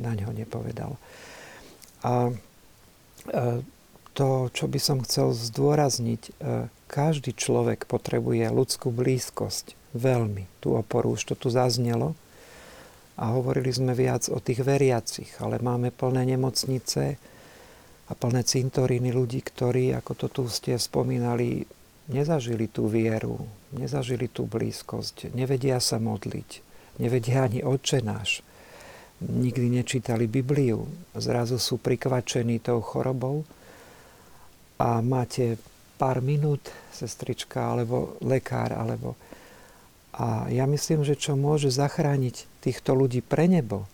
na 0.00 0.12
ňo 0.14 0.32
nepovedal. 0.32 0.96
A 2.00 2.32
to, 4.14 4.28
čo 4.54 4.64
by 4.70 4.80
som 4.80 5.02
chcel 5.02 5.34
zdôrazniť, 5.34 6.22
e, 6.22 6.32
každý 6.86 7.34
človek 7.34 7.90
potrebuje 7.90 8.46
ľudskú 8.46 8.94
blízkosť 8.94 9.74
veľmi. 9.94 10.60
Tú 10.60 10.74
oporu. 10.74 11.14
Už 11.14 11.32
to 11.32 11.34
tu 11.38 11.48
zaznelo. 11.48 12.12
A 13.14 13.30
hovorili 13.30 13.70
sme 13.70 13.94
viac 13.94 14.26
o 14.26 14.42
tých 14.42 14.66
veriacich, 14.66 15.30
ale 15.38 15.62
máme 15.62 15.94
plné 15.94 16.34
nemocnice 16.34 17.14
a 18.10 18.12
plné 18.12 18.42
cintoríny 18.42 19.14
ľudí, 19.14 19.38
ktorí, 19.40 19.94
ako 19.94 20.12
to 20.18 20.26
tu 20.26 20.42
ste 20.50 20.74
spomínali, 20.74 21.62
nezažili 22.10 22.66
tú 22.66 22.90
vieru, 22.90 23.38
nezažili 23.70 24.26
tú 24.28 24.50
blízkosť, 24.50 25.30
nevedia 25.32 25.78
sa 25.78 26.02
modliť, 26.02 26.50
nevedia 26.98 27.46
ani 27.46 27.62
oče 27.62 28.02
náš, 28.02 28.42
nikdy 29.22 29.80
nečítali 29.80 30.28
Bibliu, 30.28 30.84
zrazu 31.16 31.56
sú 31.56 31.78
prikvačení 31.80 32.60
tou 32.60 32.82
chorobou. 32.84 33.46
A 34.74 34.98
máte 35.00 35.56
pár 35.96 36.18
minút, 36.18 36.66
sestrička, 36.90 37.72
alebo 37.72 38.18
lekár, 38.20 38.74
alebo 38.74 39.14
a 40.14 40.46
ja 40.50 40.64
myslím, 40.70 41.02
že 41.02 41.18
čo 41.18 41.34
môže 41.34 41.74
zachrániť 41.74 42.46
týchto 42.62 42.94
ľudí 42.94 43.18
pre 43.20 43.50
nebo, 43.50 43.90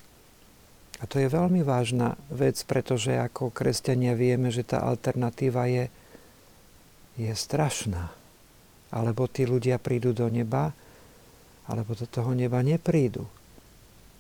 a 1.00 1.08
to 1.08 1.16
je 1.16 1.32
veľmi 1.32 1.64
vážna 1.64 2.20
vec, 2.28 2.60
pretože 2.68 3.16
ako 3.16 3.48
kresťania 3.48 4.12
vieme, 4.12 4.52
že 4.52 4.68
tá 4.68 4.84
alternatíva 4.84 5.64
je, 5.64 5.84
je 7.16 7.32
strašná. 7.32 8.12
Alebo 8.92 9.24
tí 9.24 9.48
ľudia 9.48 9.80
prídu 9.80 10.12
do 10.12 10.28
neba 10.28 10.76
alebo 11.64 11.96
do 11.96 12.04
toho 12.04 12.36
neba 12.36 12.60
neprídu. 12.60 13.24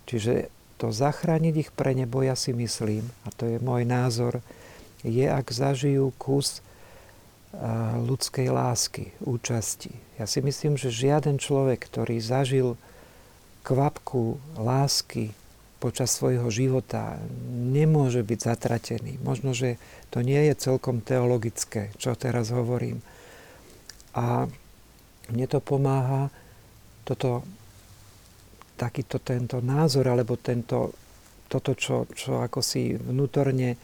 Čiže 0.08 0.48
to 0.80 0.88
zachrániť 0.88 1.54
ich 1.68 1.70
pre 1.74 1.92
nebo, 1.92 2.24
ja 2.24 2.32
si 2.32 2.56
myslím, 2.56 3.04
a 3.26 3.34
to 3.34 3.44
je 3.44 3.58
môj 3.60 3.84
názor, 3.84 4.40
je, 5.04 5.28
ak 5.28 5.52
zažijú 5.52 6.14
kus 6.16 6.64
ľudskej 8.06 8.48
lásky, 8.48 9.12
účasti. 9.26 9.90
Ja 10.20 10.28
si 10.28 10.44
myslím, 10.44 10.76
že 10.76 10.92
žiaden 10.92 11.40
človek, 11.40 11.88
ktorý 11.88 12.20
zažil 12.20 12.76
kvapku 13.64 14.36
lásky 14.60 15.32
počas 15.80 16.12
svojho 16.12 16.52
života, 16.52 17.16
nemôže 17.48 18.20
byť 18.20 18.38
zatratený. 18.52 19.16
Možno, 19.24 19.56
že 19.56 19.80
to 20.12 20.20
nie 20.20 20.52
je 20.52 20.60
celkom 20.60 21.00
teologické, 21.00 21.88
čo 21.96 22.12
teraz 22.12 22.52
hovorím. 22.52 23.00
A 24.12 24.44
mne 25.32 25.46
to 25.48 25.64
pomáha 25.64 26.28
toto, 27.08 27.40
takýto 28.76 29.16
tento 29.24 29.64
názor, 29.64 30.04
alebo 30.12 30.36
tento, 30.36 30.92
toto, 31.48 31.72
čo, 31.72 32.04
čo 32.12 32.44
ako 32.44 32.60
si 32.60 32.92
vnútorne 32.92 33.80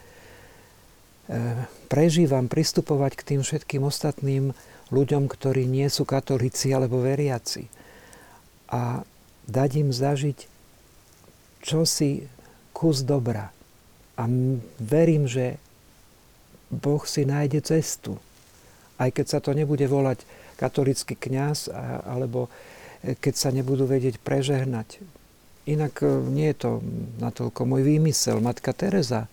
E, 1.27 1.67
prežívam 1.91 2.47
pristupovať 2.47 3.13
k 3.19 3.27
tým 3.35 3.41
všetkým 3.43 3.83
ostatným 3.83 4.55
ľuďom, 4.91 5.27
ktorí 5.27 5.67
nie 5.67 5.87
sú 5.91 6.07
katolíci 6.07 6.71
alebo 6.71 7.03
veriaci. 7.03 7.67
A 8.71 9.03
dať 9.47 9.71
im 9.83 9.91
zažiť 9.91 10.39
čosi 11.63 12.27
kus 12.71 13.03
dobra. 13.03 13.51
A 14.17 14.25
verím, 14.79 15.27
že 15.27 15.59
Boh 16.71 17.03
si 17.07 17.27
nájde 17.27 17.63
cestu. 17.63 18.19
Aj 18.97 19.11
keď 19.13 19.27
sa 19.27 19.39
to 19.43 19.53
nebude 19.53 19.85
volať 19.87 20.25
katolický 20.57 21.15
kňaz, 21.15 21.69
alebo 22.09 22.49
e, 23.05 23.13
keď 23.13 23.35
sa 23.37 23.51
nebudú 23.53 23.85
vedieť 23.85 24.17
prežehnať. 24.25 25.05
Inak 25.69 26.01
e, 26.01 26.09
nie 26.33 26.49
je 26.51 26.57
to 26.57 26.71
natoľko 27.21 27.69
môj 27.69 27.85
výmysel. 27.85 28.41
Matka 28.41 28.73
Teresa 28.73 29.29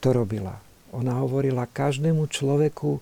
to 0.00 0.16
robila. 0.16 0.56
Ona 0.96 1.20
hovorila 1.20 1.68
každému 1.68 2.26
človeku, 2.32 2.98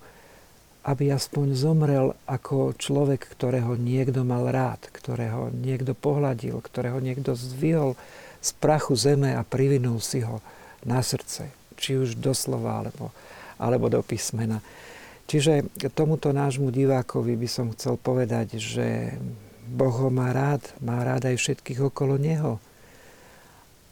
aby 0.80 1.12
aspoň 1.12 1.46
zomrel 1.52 2.16
ako 2.24 2.72
človek, 2.72 3.28
ktorého 3.28 3.76
niekto 3.76 4.24
mal 4.24 4.48
rád, 4.48 4.88
ktorého 4.88 5.52
niekto 5.52 5.92
pohľadil, 5.92 6.56
ktorého 6.64 6.96
niekto 7.04 7.36
zvihol 7.36 8.00
z 8.40 8.50
prachu 8.56 8.96
zeme 8.96 9.36
a 9.36 9.44
privinul 9.44 10.00
si 10.00 10.24
ho 10.24 10.40
na 10.88 11.04
srdce, 11.04 11.52
či 11.76 12.00
už 12.00 12.16
doslova 12.16 12.80
alebo, 12.80 13.12
alebo 13.60 13.92
do 13.92 14.00
písmena. 14.00 14.64
Čiže 15.28 15.68
tomuto 15.92 16.32
nášmu 16.32 16.72
divákovi 16.72 17.36
by 17.36 17.48
som 17.48 17.70
chcel 17.76 18.00
povedať, 18.00 18.56
že 18.56 19.14
Boh 19.70 19.94
ho 19.94 20.10
má 20.10 20.34
rád, 20.34 20.64
má 20.82 21.04
rád 21.06 21.30
aj 21.30 21.36
všetkých 21.38 21.92
okolo 21.92 22.18
neho. 22.18 22.58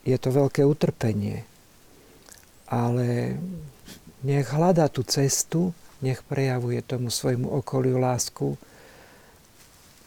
Je 0.02 0.16
to 0.16 0.32
veľké 0.34 0.64
utrpenie, 0.64 1.44
ale 2.66 3.38
nech 4.24 4.48
hľada 4.50 4.90
tú 4.90 5.06
cestu, 5.06 5.70
nech 6.00 6.22
prejavuje 6.26 6.78
tomu 6.82 7.10
svojmu 7.10 7.50
okoliu 7.62 7.98
lásku, 7.98 8.54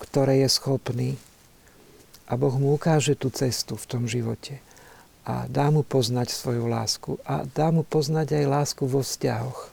ktoré 0.02 0.42
je 0.42 0.50
schopný 0.50 1.10
a 2.32 2.40
Boh 2.40 2.56
mu 2.56 2.74
ukáže 2.74 3.14
tú 3.20 3.28
cestu 3.28 3.76
v 3.76 3.86
tom 3.86 4.04
živote 4.08 4.64
a 5.28 5.46
dá 5.46 5.70
mu 5.70 5.86
poznať 5.86 6.34
svoju 6.34 6.66
lásku 6.66 7.20
a 7.28 7.46
dá 7.46 7.70
mu 7.70 7.86
poznať 7.86 8.42
aj 8.42 8.46
lásku 8.48 8.84
vo 8.88 9.04
vzťahoch. 9.06 9.70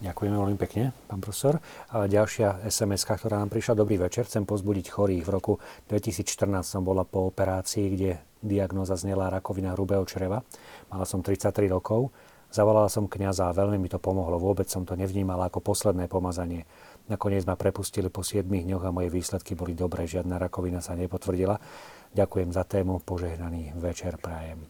Ďakujeme 0.00 0.32
veľmi 0.32 0.56
pekne, 0.56 0.96
pán 1.12 1.20
profesor. 1.20 1.60
A 1.92 2.08
ďalšia 2.08 2.64
sms 2.64 3.04
ktorá 3.04 3.36
nám 3.36 3.52
prišla. 3.52 3.76
Dobrý 3.76 4.00
večer, 4.00 4.24
chcem 4.24 4.48
pozbudiť 4.48 4.88
chorých. 4.88 5.28
V 5.28 5.30
roku 5.30 5.52
2014 5.92 6.64
som 6.64 6.80
bola 6.80 7.04
po 7.04 7.28
operácii, 7.28 7.86
kde 7.92 8.16
diagnoza 8.40 8.96
znela 8.96 9.28
rakovina 9.28 9.76
hrubého 9.76 10.00
čreva. 10.08 10.40
Mala 10.88 11.04
som 11.04 11.20
33 11.20 11.68
rokov 11.68 12.08
Zavolala 12.50 12.90
som 12.90 13.06
kňaza 13.06 13.46
a 13.46 13.54
veľmi 13.54 13.78
mi 13.78 13.86
to 13.86 14.02
pomohlo. 14.02 14.34
Vôbec 14.42 14.66
som 14.66 14.82
to 14.82 14.98
nevnímala 14.98 15.46
ako 15.46 15.62
posledné 15.62 16.10
pomazanie. 16.10 16.66
Nakoniec 17.06 17.46
ma 17.46 17.54
prepustili 17.54 18.10
po 18.10 18.26
7 18.26 18.42
dňoch 18.42 18.82
a 18.82 18.90
moje 18.90 19.06
výsledky 19.10 19.54
boli 19.54 19.78
dobré. 19.78 20.10
Žiadna 20.10 20.34
rakovina 20.38 20.82
sa 20.82 20.98
nepotvrdila. 20.98 21.56
Ďakujem 22.10 22.50
za 22.50 22.66
tému. 22.66 23.06
Požehnaný 23.06 23.78
večer 23.78 24.18
prajem. 24.18 24.66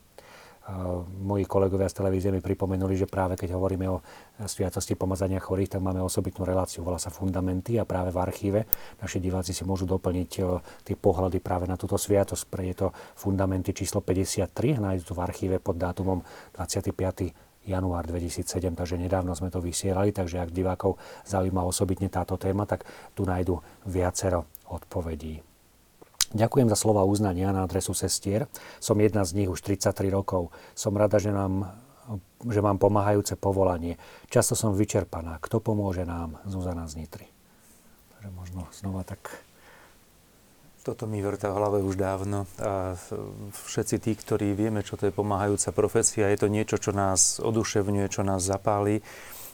Moji 1.25 1.51
kolegovia 1.51 1.91
z 1.91 1.99
televízie 1.99 2.31
mi 2.31 2.39
pripomenuli, 2.39 2.95
že 2.95 3.11
práve 3.11 3.35
keď 3.35 3.59
hovoríme 3.59 3.91
o 3.91 4.05
sviatosti 4.47 4.95
pomazania 4.95 5.43
chorých, 5.43 5.75
tak 5.75 5.83
máme 5.83 5.99
osobitnú 5.99 6.47
reláciu, 6.47 6.87
volá 6.87 6.95
sa 6.95 7.11
Fundamenty 7.11 7.75
a 7.81 7.89
práve 7.89 8.15
v 8.15 8.23
archíve 8.23 8.61
naši 9.03 9.19
diváci 9.19 9.51
si 9.51 9.67
môžu 9.67 9.89
doplniť 9.91 10.29
tie 10.87 10.95
pohľady 10.95 11.43
práve 11.43 11.67
na 11.67 11.75
túto 11.75 11.99
sviatosť. 11.99 12.47
Je 12.63 12.77
to 12.77 12.95
Fundamenty 13.19 13.75
číslo 13.75 13.99
53, 13.99 14.79
nájdú 14.79 15.11
to 15.11 15.19
v 15.19 15.21
archíve 15.27 15.57
pod 15.59 15.75
dátumom 15.75 16.23
25 16.55 17.50
január 17.69 18.09
2007, 18.09 18.73
takže 18.73 18.97
nedávno 18.97 19.37
sme 19.37 19.53
to 19.53 19.61
vysielali, 19.61 20.11
takže 20.11 20.41
ak 20.41 20.55
divákov 20.55 20.97
zaujíma 21.29 21.65
osobitne 21.65 22.09
táto 22.09 22.41
téma, 22.41 22.65
tak 22.65 22.89
tu 23.13 23.29
nájdu 23.29 23.61
viacero 23.85 24.49
odpovedí. 24.71 25.45
Ďakujem 26.31 26.71
za 26.71 26.79
slova 26.79 27.03
uznania 27.03 27.51
na 27.51 27.67
adresu 27.67 27.91
sestier. 27.91 28.47
Som 28.79 29.03
jedna 29.03 29.27
z 29.27 29.35
nich 29.43 29.51
už 29.51 29.67
33 29.67 30.15
rokov. 30.15 30.55
Som 30.79 30.95
rada, 30.95 31.19
že, 31.19 31.35
nám, 31.35 31.75
že 32.47 32.63
mám 32.63 32.79
pomáhajúce 32.79 33.35
povolanie. 33.35 33.99
Často 34.31 34.55
som 34.55 34.71
vyčerpaná. 34.79 35.43
Kto 35.43 35.59
pomôže 35.59 36.07
nám? 36.07 36.39
Zuzana 36.47 36.87
z 36.87 37.03
Nitry. 37.03 37.27
Takže 38.15 38.31
možno 38.31 38.63
znova 38.71 39.03
tak 39.03 39.43
toto 40.81 41.05
mi 41.05 41.21
vrta 41.21 41.53
v 41.53 41.59
hlave 41.61 41.79
už 41.85 42.01
dávno 42.01 42.49
a 42.57 42.97
všetci 43.53 43.97
tí, 44.01 44.13
ktorí 44.17 44.57
vieme, 44.57 44.81
čo 44.81 44.97
to 44.97 45.09
je 45.09 45.15
pomáhajúca 45.15 45.77
profesia, 45.77 46.33
je 46.33 46.41
to 46.41 46.49
niečo, 46.49 46.81
čo 46.81 46.97
nás 46.97 47.37
oduševňuje, 47.41 48.07
čo 48.09 48.25
nás 48.25 48.41
zapáli 48.41 49.05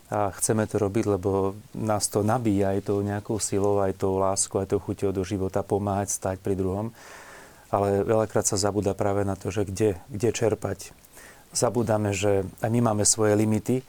a 0.06 0.30
chceme 0.30 0.70
to 0.70 0.78
robiť, 0.78 1.18
lebo 1.18 1.58
nás 1.74 2.06
to 2.06 2.22
nabíja 2.22 2.78
aj 2.78 2.86
tou 2.86 3.02
nejakou 3.02 3.42
silou, 3.42 3.82
aj 3.82 3.98
tou 3.98 4.22
láskou, 4.22 4.62
aj 4.62 4.70
tou 4.70 4.78
chuťou 4.78 5.10
do 5.10 5.26
života 5.26 5.66
pomáhať, 5.66 6.14
stať 6.14 6.36
pri 6.38 6.54
druhom. 6.54 6.94
Ale 7.74 8.06
veľakrát 8.06 8.46
sa 8.46 8.54
zabúda 8.54 8.94
práve 8.94 9.26
na 9.26 9.34
to, 9.34 9.50
že 9.50 9.66
kde, 9.66 9.98
kde 10.06 10.30
čerpať. 10.30 10.94
Zabúdame, 11.50 12.14
že 12.14 12.46
aj 12.62 12.70
my 12.70 12.80
máme 12.86 13.02
svoje 13.02 13.34
limity 13.34 13.82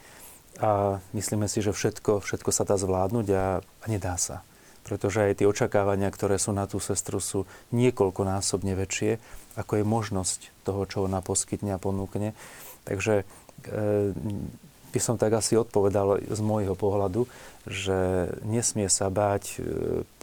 a 0.58 0.98
myslíme 1.14 1.46
si, 1.46 1.62
že 1.62 1.70
všetko, 1.70 2.26
všetko 2.26 2.50
sa 2.50 2.66
dá 2.66 2.82
zvládnuť 2.82 3.28
a, 3.38 3.62
a 3.62 3.86
nedá 3.86 4.18
sa 4.18 4.42
pretože 4.88 5.20
aj 5.20 5.44
tie 5.44 5.52
očakávania, 5.52 6.08
ktoré 6.08 6.40
sú 6.40 6.56
na 6.56 6.64
tú 6.64 6.80
sestru, 6.80 7.20
sú 7.20 7.44
niekoľkonásobne 7.76 8.72
väčšie, 8.80 9.20
ako 9.60 9.84
je 9.84 9.86
možnosť 9.86 10.40
toho, 10.64 10.88
čo 10.88 11.04
ona 11.04 11.20
poskytne 11.20 11.76
a 11.76 11.82
ponúkne. 11.82 12.32
Takže 12.88 13.28
e, 13.68 14.16
by 14.96 15.00
som 15.04 15.20
tak 15.20 15.36
asi 15.36 15.60
odpovedal 15.60 16.24
z 16.24 16.40
môjho 16.40 16.74
pohľadu, 16.74 17.28
že 17.68 18.32
nesmie 18.48 18.88
sa 18.88 19.12
báť 19.12 19.44
e, 19.46 19.56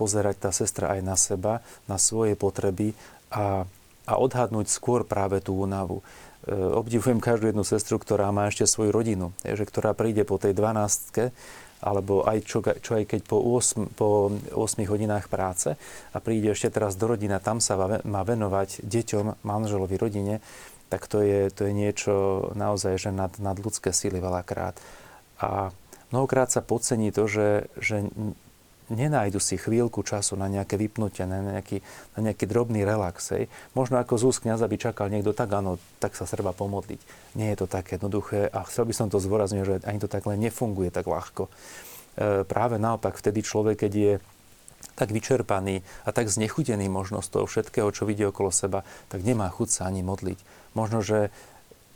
pozerať 0.01 0.49
tá 0.49 0.51
sestra 0.51 0.97
aj 0.97 1.01
na 1.05 1.17
seba, 1.21 1.61
na 1.85 2.01
svoje 2.01 2.33
potreby 2.35 2.97
a, 3.29 3.69
a 4.09 4.13
odhadnúť 4.17 4.73
skôr 4.73 5.05
práve 5.05 5.45
tú 5.45 5.61
únavu. 5.61 6.01
E, 6.49 6.53
obdivujem 6.57 7.21
každú 7.21 7.53
jednu 7.53 7.65
sestru, 7.69 8.01
ktorá 8.01 8.33
má 8.33 8.49
ešte 8.49 8.65
svoju 8.65 8.91
rodinu, 8.91 9.37
že, 9.45 9.65
ktorá 9.69 9.93
príde 9.93 10.25
po 10.25 10.41
tej 10.41 10.57
dvanáctke 10.57 11.37
alebo 11.85 12.25
aj 12.25 12.39
čo, 12.49 12.65
čo 12.65 12.97
aj 12.97 13.05
keď 13.05 13.21
po 13.29 13.37
8, 13.37 13.93
po 13.93 14.33
8 14.33 14.57
hodinách 14.89 15.29
práce 15.29 15.77
a 16.11 16.17
príde 16.25 16.57
ešte 16.57 16.73
teraz 16.73 16.97
do 16.97 17.13
rodina, 17.13 17.45
tam 17.45 17.61
sa 17.61 17.77
má 18.09 18.25
venovať 18.25 18.81
deťom, 18.89 19.45
manželovi, 19.45 19.97
rodine, 20.01 20.41
tak 20.89 21.05
to 21.05 21.21
je, 21.21 21.53
to 21.53 21.69
je 21.69 21.73
niečo 21.77 22.15
naozaj 22.57 22.97
že 22.97 23.11
nad, 23.13 23.37
nad 23.37 23.57
ľudské 23.61 23.93
síly 23.93 24.17
veľakrát. 24.23 24.81
A 25.45 25.75
mnohokrát 26.09 26.49
sa 26.49 26.65
podcení 26.65 27.13
to, 27.13 27.29
že, 27.29 27.69
že 27.77 28.09
nenájdu 28.93 29.41
si 29.41 29.57
chvíľku 29.57 30.05
času 30.05 30.37
na 30.37 30.51
nejaké 30.51 30.77
vypnutie, 30.77 31.25
na 31.25 31.41
nejaký, 31.41 31.81
na 32.19 32.31
nejaký 32.31 32.45
drobný 32.45 32.85
relax. 32.85 33.33
Hej. 33.33 33.49
Možno 33.73 33.97
ako 33.97 34.21
z 34.21 34.25
úst 34.29 34.41
kniaza 34.45 34.69
by 34.69 34.77
čakal 34.77 35.09
niekto, 35.09 35.33
tak 35.33 35.49
áno, 35.57 35.81
tak 36.03 36.13
sa 36.19 36.29
treba 36.29 36.53
pomodliť. 36.53 37.01
Nie 37.39 37.55
je 37.55 37.65
to 37.65 37.67
tak 37.71 37.97
jednoduché 37.97 38.51
a 38.53 38.65
chcel 38.69 38.85
by 38.85 38.95
som 38.97 39.09
to 39.09 39.23
zvorazniť, 39.23 39.63
že 39.65 39.75
ani 39.89 39.99
to 40.01 40.09
tak 40.11 40.29
len 40.29 40.41
nefunguje 40.41 40.93
tak 40.93 41.09
ľahko. 41.09 41.49
E, 41.49 41.51
práve 42.45 42.77
naopak, 42.77 43.17
vtedy 43.17 43.41
človek, 43.41 43.89
keď 43.89 43.93
je 43.93 44.13
tak 44.95 45.11
vyčerpaný 45.11 45.81
a 46.05 46.13
tak 46.13 46.29
znechutený 46.29 46.87
možno 46.93 47.25
z 47.25 47.33
toho 47.33 47.49
všetkého, 47.49 47.89
čo 47.91 48.05
vidí 48.05 48.23
okolo 48.23 48.53
seba, 48.53 48.85
tak 49.09 49.25
nemá 49.25 49.49
chuť 49.49 49.69
sa 49.81 49.83
ani 49.89 50.05
modliť. 50.05 50.39
Možno, 50.77 51.01
že 51.01 51.33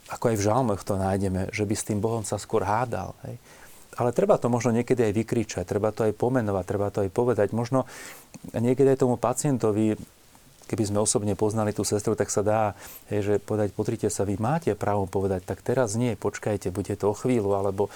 ako 0.09 0.33
aj 0.33 0.37
v 0.41 0.47
žalmoch 0.49 0.83
to 0.89 0.97
nájdeme, 0.97 1.53
že 1.53 1.69
by 1.69 1.75
s 1.77 1.85
tým 1.85 2.01
Bohom 2.01 2.25
sa 2.25 2.41
skôr 2.41 2.65
hádal. 2.65 3.13
Hej 3.29 3.37
ale 3.99 4.15
treba 4.15 4.39
to 4.39 4.47
možno 4.47 4.71
niekedy 4.71 5.11
aj 5.11 5.13
vykričať, 5.13 5.65
treba 5.67 5.91
to 5.91 6.07
aj 6.07 6.15
pomenovať, 6.15 6.65
treba 6.65 6.89
to 6.95 7.03
aj 7.03 7.11
povedať. 7.11 7.51
Možno 7.51 7.85
niekedy 8.55 8.95
aj 8.95 9.03
tomu 9.03 9.19
pacientovi, 9.19 9.99
keby 10.71 10.85
sme 10.85 11.03
osobne 11.03 11.35
poznali 11.35 11.75
tú 11.75 11.83
sestru, 11.83 12.15
tak 12.15 12.31
sa 12.31 12.47
dá, 12.47 12.61
hej, 13.11 13.21
že 13.25 13.35
povedať, 13.43 13.75
potrite 13.75 14.07
sa, 14.13 14.23
vy 14.23 14.39
máte 14.39 14.71
právo 14.79 15.09
povedať, 15.11 15.43
tak 15.43 15.65
teraz 15.65 15.97
nie, 15.99 16.15
počkajte, 16.15 16.71
bude 16.71 16.95
to 16.95 17.11
o 17.11 17.17
chvíľu, 17.17 17.57
alebo 17.57 17.89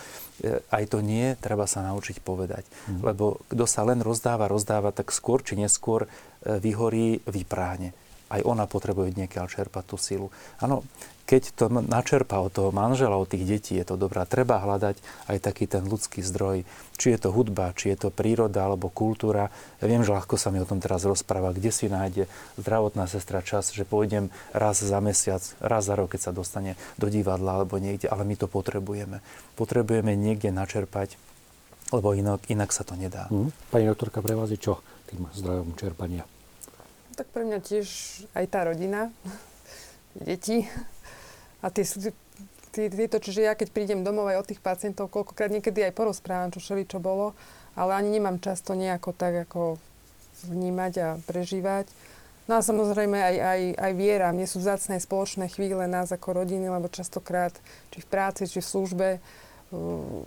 e, 0.43 0.59
aj 0.73 0.85
to 0.91 1.05
nie, 1.05 1.37
treba 1.39 1.69
sa 1.69 1.85
naučiť 1.85 2.25
povedať. 2.25 2.65
Mm. 2.89 3.01
Lebo 3.13 3.45
kto 3.53 3.65
sa 3.69 3.85
len 3.85 4.01
rozdáva, 4.01 4.51
rozdáva, 4.51 4.91
tak 4.91 5.13
skôr 5.13 5.45
či 5.45 5.55
neskôr 5.55 6.09
vyhorí, 6.43 7.23
vypráhne. 7.23 7.95
Aj 8.33 8.41
ona 8.43 8.65
potrebuje 8.65 9.13
niekiaľ 9.15 9.47
čerpať 9.47 9.85
tú 9.85 9.97
silu. 10.01 10.33
Áno, 10.59 10.83
keď 11.23 11.43
to 11.55 11.65
načerpá 11.71 12.43
od 12.43 12.53
toho 12.53 12.71
manžela, 12.75 13.17
od 13.17 13.31
tých 13.31 13.47
detí, 13.47 13.73
je 13.79 13.87
to 13.87 13.97
dobrá. 13.97 14.27
Treba 14.27 14.59
hľadať 14.59 14.99
aj 15.31 15.39
taký 15.39 15.65
ten 15.71 15.87
ľudský 15.87 16.21
zdroj. 16.21 16.67
Či 16.99 17.17
je 17.17 17.19
to 17.19 17.31
hudba, 17.33 17.73
či 17.73 17.95
je 17.95 18.07
to 18.07 18.09
príroda 18.13 18.67
alebo 18.67 18.93
kultúra. 18.93 19.49
Ja 19.81 19.87
viem, 19.87 20.03
že 20.03 20.13
ľahko 20.13 20.37
sa 20.37 20.53
mi 20.53 20.61
o 20.61 20.69
tom 20.69 20.83
teraz 20.83 21.07
rozpráva, 21.07 21.55
kde 21.55 21.71
si 21.71 21.87
nájde 21.89 22.27
zdravotná 22.59 23.07
sestra 23.07 23.41
čas, 23.41 23.73
že 23.73 23.87
pôjdem 23.87 24.35
raz 24.53 24.83
za 24.83 24.99
mesiac, 24.99 25.43
raz 25.63 25.89
za 25.89 25.95
rok, 25.95 26.15
keď 26.15 26.31
sa 26.31 26.33
dostane 26.35 26.75
do 26.99 27.09
divadla 27.09 27.63
alebo 27.63 27.79
niekde, 27.79 28.11
ale 28.11 28.27
my 28.27 28.35
to 28.37 28.51
potrebujeme. 28.51 29.25
Potrebujeme 29.55 30.13
niekde 30.19 30.51
načerpať, 30.51 31.17
lebo 31.95 32.13
inak, 32.13 32.45
inak 32.51 32.71
sa 32.75 32.83
to 32.83 32.99
nedá. 32.99 33.31
Mm. 33.31 33.53
Pani 33.71 33.85
doktorka, 33.89 34.21
pre 34.21 34.35
vás 34.35 34.51
je 34.51 34.61
čo 34.61 34.81
tým 35.13 35.29
zdrojom 35.33 35.77
čerpania? 35.77 36.25
Tak 37.13 37.29
pre 37.29 37.45
mňa 37.45 37.61
tiež 37.61 37.87
aj 38.33 38.45
tá 38.49 38.65
rodina, 38.65 39.13
deti, 40.29 40.65
a 41.63 41.67
tie, 41.71 41.87
tie, 42.75 42.87
tieto, 42.91 43.23
čiže 43.23 43.47
ja 43.47 43.55
keď 43.55 43.69
prídem 43.71 44.03
domov 44.03 44.29
aj 44.29 44.43
od 44.43 44.49
tých 44.51 44.61
pacientov, 44.61 45.15
koľkokrát 45.15 45.49
niekedy 45.49 45.87
aj 45.87 45.97
porozprávam, 45.97 46.51
čo 46.51 46.59
šeli, 46.59 46.85
čo 46.85 46.99
bolo, 46.99 47.33
ale 47.79 47.97
ani 47.97 48.19
nemám 48.19 48.43
často 48.43 48.75
nejako 48.75 49.15
tak 49.15 49.47
ako 49.49 49.79
vnímať 50.51 50.93
a 50.99 51.09
prežívať. 51.23 51.87
No 52.51 52.59
a 52.59 52.61
samozrejme 52.61 53.15
aj, 53.15 53.37
aj, 53.39 53.61
aj 53.79 53.93
viera. 53.95 54.35
Mne 54.35 54.51
sú 54.51 54.59
vzácne 54.59 54.99
spoločné 54.99 55.47
chvíle 55.47 55.87
nás 55.87 56.11
ako 56.11 56.43
rodiny, 56.43 56.67
lebo 56.67 56.91
častokrát, 56.91 57.55
či 57.95 58.03
v 58.03 58.11
práci, 58.11 58.51
či 58.51 58.59
v 58.59 58.67
službe, 58.67 59.09
uh, 59.23 60.27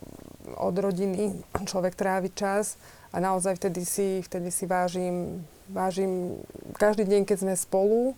od 0.56 0.76
rodiny 0.80 1.36
človek 1.68 1.94
trávi 2.00 2.32
čas 2.32 2.80
a 3.12 3.20
naozaj 3.20 3.60
vtedy 3.60 3.84
si, 3.84 4.24
vtedy 4.24 4.48
si 4.48 4.64
vážim, 4.64 5.44
vážim 5.68 6.40
každý 6.80 7.04
deň, 7.04 7.28
keď 7.28 7.38
sme 7.44 7.54
spolu, 7.60 8.16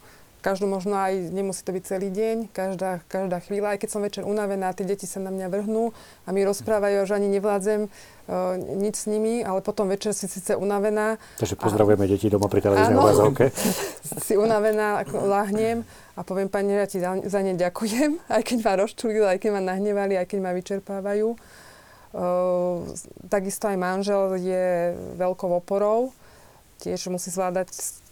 každú 0.48 0.64
možno 0.64 0.96
aj, 0.96 1.28
nemusí 1.36 1.60
to 1.60 1.76
byť 1.76 1.84
celý 1.84 2.08
deň, 2.08 2.56
každá, 2.56 3.04
každá 3.12 3.44
chvíľa, 3.44 3.76
aj 3.76 3.84
keď 3.84 3.90
som 3.92 4.00
večer 4.00 4.24
unavená, 4.24 4.72
tie 4.72 4.88
deti 4.88 5.04
sa 5.04 5.20
na 5.20 5.28
mňa 5.28 5.52
vrhnú 5.52 5.92
a 6.24 6.32
mi 6.32 6.48
rozprávajú, 6.48 7.04
že 7.04 7.20
ani 7.20 7.28
nevládzem 7.36 7.92
uh, 7.92 8.56
nič 8.56 8.96
s 8.96 9.06
nimi, 9.12 9.44
ale 9.44 9.60
potom 9.60 9.92
večer 9.92 10.16
si 10.16 10.32
síce 10.32 10.56
unavená. 10.56 11.20
Takže 11.36 11.60
pozdravujeme 11.60 12.08
a, 12.08 12.12
deti 12.16 12.32
doma 12.32 12.48
pri 12.48 12.64
televíznej 12.64 12.96
obrazovke. 12.96 13.52
si 14.24 14.40
unavená, 14.40 15.04
lahnem 15.12 15.84
a 16.16 16.24
poviem, 16.24 16.48
pani, 16.48 16.80
ja 16.80 16.88
ti 16.88 17.04
za, 17.04 17.20
ne 17.44 17.54
ďakujem, 17.60 18.24
aj 18.40 18.42
keď 18.48 18.58
ma 18.64 18.74
rozčulili, 18.80 19.28
aj 19.28 19.44
keď 19.44 19.50
ma 19.52 19.62
nahnevali, 19.76 20.16
aj 20.16 20.32
keď 20.32 20.40
ma 20.40 20.56
vyčerpávajú. 20.56 21.36
Uh, 22.16 22.88
takisto 23.28 23.68
aj 23.68 23.76
manžel 23.76 24.40
je 24.40 24.96
veľkou 25.20 25.52
oporou, 25.60 26.16
tiež 26.80 27.12
musí 27.12 27.36
zvládať 27.36 28.07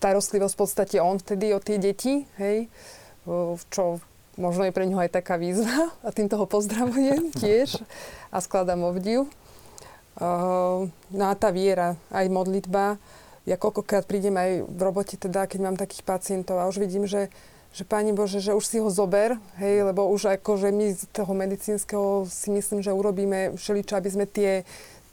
starostlivosť 0.00 0.54
v 0.56 0.60
podstate 0.64 0.96
on 0.96 1.20
vtedy 1.20 1.52
o 1.52 1.60
tie 1.60 1.76
deti, 1.76 2.24
hej, 2.40 2.72
čo 3.68 4.00
možno 4.40 4.64
je 4.64 4.72
pre 4.72 4.88
ňoho 4.88 5.04
aj 5.04 5.12
taká 5.12 5.36
výzva 5.36 5.92
a 6.06 6.08
týmto 6.08 6.40
ho 6.40 6.48
pozdravujem 6.48 7.30
tiež 7.44 7.84
a 8.32 8.40
skladám 8.40 8.80
obdiv. 8.88 9.28
No 11.12 11.24
a 11.24 11.32
tá 11.36 11.52
viera, 11.52 12.00
aj 12.08 12.32
modlitba. 12.32 12.96
Ja 13.48 13.56
koľkokrát 13.56 14.04
prídem 14.04 14.36
aj 14.36 14.50
v 14.68 14.80
robote, 14.80 15.16
teda, 15.16 15.48
keď 15.48 15.60
mám 15.64 15.76
takých 15.80 16.04
pacientov 16.04 16.60
a 16.60 16.68
už 16.68 16.76
vidím, 16.76 17.08
že, 17.08 17.32
že 17.72 17.88
Pani 17.88 18.12
Bože, 18.12 18.36
že 18.40 18.52
už 18.52 18.64
si 18.64 18.76
ho 18.80 18.92
zober, 18.92 19.40
hej, 19.56 19.80
lebo 19.88 20.12
už 20.12 20.36
ako, 20.36 20.60
že 20.60 20.68
my 20.68 20.92
z 20.92 21.08
toho 21.08 21.32
medicínskeho 21.32 22.28
si 22.28 22.52
myslím, 22.52 22.84
že 22.84 22.92
urobíme 22.92 23.56
všeličo, 23.56 23.96
aby 23.96 24.08
sme 24.12 24.26
tie 24.28 24.68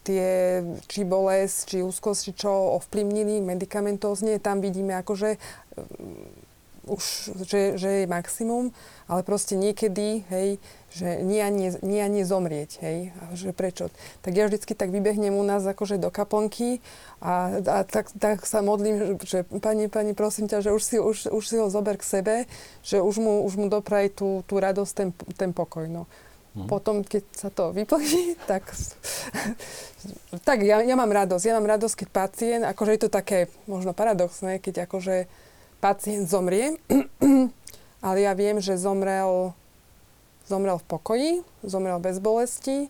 tie 0.07 0.63
či 0.87 1.03
bolesť, 1.03 1.75
či 1.75 1.77
úzkosť, 1.83 2.19
či 2.23 2.47
čo 2.47 2.79
ovplyvnili 2.79 3.43
medicamentózne, 3.43 4.39
tam 4.39 4.63
vidíme 4.63 4.95
akože 5.03 5.35
um, 5.75 6.47
už, 6.87 7.35
že, 7.43 7.75
že 7.75 7.89
je 8.03 8.05
maximum, 8.07 8.71
ale 9.11 9.21
proste 9.27 9.59
niekedy, 9.59 10.23
hej, 10.31 10.55
že 10.87 11.19
nie 11.19 11.99
ani 11.99 12.21
zomrieť, 12.23 12.79
hej, 12.79 13.11
a 13.11 13.35
že 13.35 13.51
prečo. 13.51 13.91
Tak 14.23 14.31
ja 14.33 14.47
vždycky 14.47 14.71
tak 14.73 14.89
vybehnem 14.95 15.35
u 15.35 15.43
nás 15.43 15.67
akože 15.67 15.99
do 15.99 16.07
kaplnky 16.07 16.79
a, 17.19 17.59
a 17.59 17.77
tak, 17.83 18.09
tak 18.15 18.47
sa 18.47 18.63
modlím, 18.63 19.19
že 19.21 19.43
pani, 19.59 19.91
pani, 19.91 20.15
prosím 20.15 20.47
ťa, 20.47 20.63
že 20.63 20.71
už 20.71 20.81
si, 20.81 20.97
už, 20.97 21.17
už 21.29 21.43
si 21.43 21.55
ho 21.59 21.67
zober 21.67 21.99
k 21.99 22.07
sebe, 22.07 22.35
že 22.81 23.03
už 23.03 23.19
mu, 23.19 23.43
už 23.43 23.53
mu 23.59 23.67
dopraj 23.67 24.15
tú, 24.15 24.41
tú 24.47 24.57
radosť, 24.57 24.93
ten, 24.95 25.09
ten 25.35 25.51
pokoj, 25.51 25.85
no. 25.91 26.07
Mm. 26.57 26.65
Potom, 26.65 27.05
keď 27.05 27.23
sa 27.37 27.53
to 27.53 27.69
vyplní, 27.69 28.33
tak, 28.51 28.65
tak 30.41 30.65
ja, 30.65 30.81
ja 30.81 30.95
mám 30.97 31.13
radosť. 31.13 31.43
Ja 31.45 31.53
mám 31.61 31.69
radosť, 31.69 31.95
keď 32.01 32.07
pacient, 32.09 32.63
akože 32.65 32.91
je 32.97 33.01
to 33.05 33.09
také 33.13 33.53
možno 33.69 33.93
paradoxné, 33.93 34.57
keď 34.57 34.89
akože 34.89 35.29
pacient 35.77 36.25
zomrie, 36.25 36.81
ale 38.05 38.17
ja 38.25 38.33
viem, 38.33 38.57
že 38.57 38.73
zomrel, 38.81 39.53
zomrel 40.49 40.81
v 40.81 40.85
pokoji, 40.89 41.31
zomrel 41.61 42.01
bez 42.01 42.17
bolesti, 42.17 42.89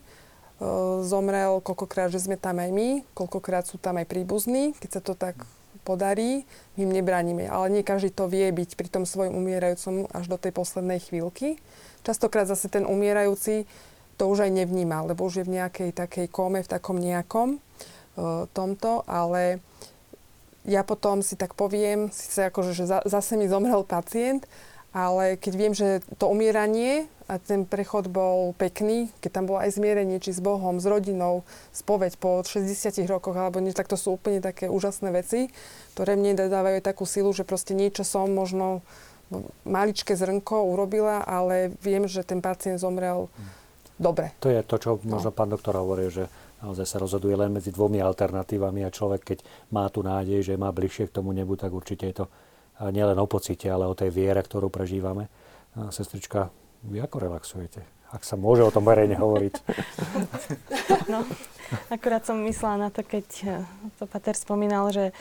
zomrel 1.04 1.60
koľkokrát, 1.60 2.08
že 2.08 2.24
sme 2.24 2.40
tam 2.40 2.56
aj 2.56 2.70
my, 2.72 2.88
koľkokrát 3.12 3.68
sú 3.68 3.76
tam 3.76 4.00
aj 4.00 4.08
príbuzní, 4.08 4.72
keď 4.80 4.90
sa 4.96 5.00
to 5.04 5.12
tak 5.12 5.36
podarí, 5.84 6.48
my 6.76 6.88
im 6.88 6.92
nebraníme. 6.92 7.44
Ale 7.48 7.72
nie 7.72 7.84
každý 7.84 8.12
to 8.12 8.28
vie 8.28 8.48
byť 8.52 8.76
pri 8.76 8.88
tom 8.92 9.04
svojom 9.08 9.36
umierajúcom 9.36 10.08
až 10.12 10.28
do 10.28 10.36
tej 10.36 10.52
poslednej 10.52 11.00
chvíľky. 11.00 11.60
Častokrát 12.08 12.48
zase 12.48 12.72
ten 12.72 12.88
umierajúci 12.88 13.68
to 14.16 14.32
už 14.32 14.48
aj 14.48 14.64
nevníma, 14.64 15.04
lebo 15.04 15.28
už 15.28 15.44
je 15.44 15.46
v 15.46 15.60
nejakej 15.60 15.92
takej 15.92 16.26
kome, 16.32 16.64
v 16.64 16.72
takom 16.72 16.96
nejakom 16.96 17.60
uh, 17.60 18.48
tomto, 18.56 19.04
ale 19.04 19.60
ja 20.64 20.80
potom 20.88 21.20
si 21.20 21.36
tak 21.36 21.52
poviem, 21.52 22.08
síce 22.08 22.48
akože, 22.48 22.72
že 22.72 22.84
zase 22.88 23.36
mi 23.36 23.44
zomrel 23.44 23.84
pacient, 23.84 24.48
ale 24.96 25.36
keď 25.36 25.52
viem, 25.52 25.72
že 25.76 26.00
to 26.16 26.32
umieranie 26.32 27.06
a 27.28 27.36
ten 27.36 27.68
prechod 27.68 28.08
bol 28.08 28.56
pekný, 28.56 29.12
keď 29.20 29.30
tam 29.36 29.44
bolo 29.44 29.60
aj 29.60 29.76
zmierenie, 29.76 30.16
či 30.16 30.32
s 30.32 30.40
Bohom, 30.40 30.80
s 30.80 30.88
rodinou, 30.88 31.44
spoveď 31.76 32.16
po 32.16 32.40
60 32.40 33.04
rokoch, 33.04 33.36
alebo 33.36 33.60
nie, 33.60 33.76
tak 33.76 33.84
to 33.84 34.00
sú 34.00 34.16
úplne 34.16 34.40
také 34.40 34.72
úžasné 34.72 35.12
veci, 35.12 35.52
ktoré 35.92 36.16
mne 36.16 36.40
dávajú 36.40 36.80
takú 36.80 37.04
silu, 37.04 37.36
že 37.36 37.44
proste 37.44 37.76
niečo 37.76 38.00
som 38.00 38.32
možno 38.32 38.80
maličké 39.64 40.16
zrnko 40.16 40.72
urobila, 40.72 41.22
ale 41.22 41.72
viem, 41.84 42.08
že 42.08 42.24
ten 42.24 42.40
pacient 42.40 42.80
zomrel 42.80 43.28
dobre. 44.00 44.32
To 44.40 44.48
je 44.48 44.60
to, 44.64 44.76
čo 44.80 44.90
no. 45.04 45.18
možno 45.18 45.30
pán 45.34 45.52
doktor 45.52 45.76
hovorí, 45.76 46.08
že 46.08 46.30
naozaj 46.64 46.86
sa 46.86 46.98
rozhoduje 46.98 47.34
len 47.36 47.52
medzi 47.52 47.70
dvomi 47.70 48.02
alternatívami 48.02 48.82
a 48.86 48.94
človek, 48.94 49.22
keď 49.34 49.38
má 49.74 49.86
tu 49.92 50.02
nádej, 50.02 50.42
že 50.42 50.60
má 50.60 50.72
bližšie 50.72 51.10
k 51.10 51.16
tomu 51.20 51.30
nebu, 51.36 51.54
tak 51.54 51.70
určite 51.70 52.08
je 52.08 52.16
to 52.24 52.26
nielen 52.90 53.18
o 53.18 53.26
pocite, 53.26 53.66
ale 53.66 53.90
o 53.90 53.94
tej 53.94 54.10
viere, 54.14 54.38
ktorú 54.38 54.70
prežívame. 54.70 55.26
Sestrička, 55.90 56.50
vy 56.86 57.02
ako 57.02 57.16
relaxujete? 57.26 57.82
Ak 58.08 58.24
sa 58.24 58.40
môže 58.40 58.64
o 58.64 58.72
tom 58.72 58.88
verejne 58.88 59.18
hovoriť. 59.18 59.54
No, 61.08 61.24
akurát 61.88 62.24
som 62.24 62.40
myslela 62.44 62.88
na 62.88 62.90
to, 62.92 63.00
keď 63.00 63.24
to 63.96 64.04
Pater 64.04 64.36
spomínal, 64.36 64.88
že 64.92 65.12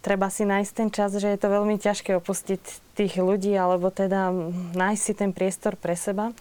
treba 0.00 0.32
si 0.32 0.48
nájsť 0.48 0.72
ten 0.72 0.88
čas, 0.88 1.12
že 1.16 1.28
je 1.28 1.38
to 1.40 1.48
veľmi 1.48 1.76
ťažké 1.76 2.16
opustiť 2.16 2.60
tých 2.96 3.14
ľudí, 3.20 3.52
alebo 3.56 3.92
teda 3.92 4.32
nájsť 4.76 5.02
si 5.02 5.12
ten 5.16 5.30
priestor 5.32 5.76
pre 5.76 5.96
seba. 5.96 6.32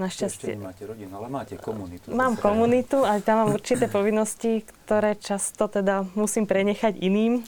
Našťastie. 0.00 0.56
Ešte 0.56 0.64
máte 0.64 0.82
rodinu, 0.88 1.12
ale 1.20 1.28
máte 1.28 1.54
komunitu. 1.60 2.10
Mám 2.10 2.40
zase. 2.40 2.42
komunitu, 2.42 2.98
ale 3.04 3.20
tam 3.20 3.44
mám 3.44 3.50
určité 3.52 3.86
povinnosti, 3.92 4.64
ktoré 4.64 5.14
často 5.20 5.68
teda 5.68 6.08
musím 6.16 6.48
prenechať 6.48 6.96
iným, 6.96 7.44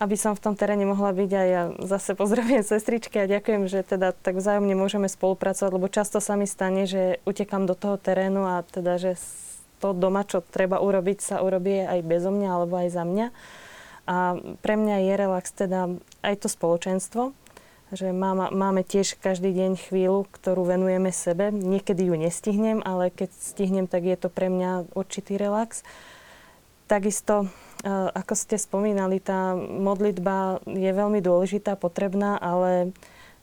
aby 0.00 0.16
som 0.16 0.32
v 0.32 0.40
tom 0.40 0.54
teréne 0.54 0.86
mohla 0.86 1.10
byť 1.10 1.30
a 1.34 1.42
ja 1.44 1.62
zase 1.82 2.14
pozdravujem 2.14 2.62
sestričky 2.62 3.20
a 3.20 3.28
ďakujem, 3.28 3.66
že 3.66 3.82
teda 3.82 4.14
tak 4.16 4.38
vzájomne 4.38 4.72
môžeme 4.78 5.10
spolupracovať, 5.10 5.70
lebo 5.76 5.90
často 5.92 6.22
sa 6.22 6.38
mi 6.38 6.46
stane, 6.46 6.86
že 6.86 7.18
utekam 7.26 7.66
do 7.66 7.74
toho 7.74 7.98
terénu 7.98 8.46
a 8.46 8.62
teda, 8.64 8.96
že 8.96 9.18
to 9.82 9.90
doma, 9.90 10.22
čo 10.22 10.46
treba 10.46 10.78
urobiť, 10.78 11.18
sa 11.20 11.36
urobí 11.42 11.84
aj 11.84 12.00
bezo 12.06 12.30
mňa 12.30 12.48
alebo 12.48 12.74
aj 12.80 12.88
za 12.94 13.02
mňa. 13.02 13.26
A 14.10 14.34
pre 14.58 14.74
mňa 14.74 15.06
je 15.06 15.14
relax 15.14 15.54
teda 15.54 15.86
aj 16.26 16.34
to 16.42 16.48
spoločenstvo, 16.50 17.30
že 17.94 18.10
máme, 18.10 18.50
máme 18.50 18.82
tiež 18.82 19.14
každý 19.22 19.54
deň 19.54 19.78
chvíľu, 19.78 20.26
ktorú 20.34 20.66
venujeme 20.66 21.14
sebe. 21.14 21.54
Niekedy 21.54 22.10
ju 22.10 22.18
nestihnem, 22.18 22.82
ale 22.82 23.14
keď 23.14 23.30
stihnem, 23.30 23.86
tak 23.86 24.10
je 24.10 24.18
to 24.18 24.26
pre 24.26 24.50
mňa 24.50 24.90
určitý 24.98 25.38
relax. 25.38 25.86
Takisto, 26.90 27.46
e, 27.82 27.90
ako 27.90 28.34
ste 28.34 28.58
spomínali, 28.58 29.22
tá 29.22 29.54
modlitba 29.58 30.58
je 30.66 30.90
veľmi 30.90 31.22
dôležitá, 31.22 31.78
potrebná, 31.78 32.34
ale 32.34 32.90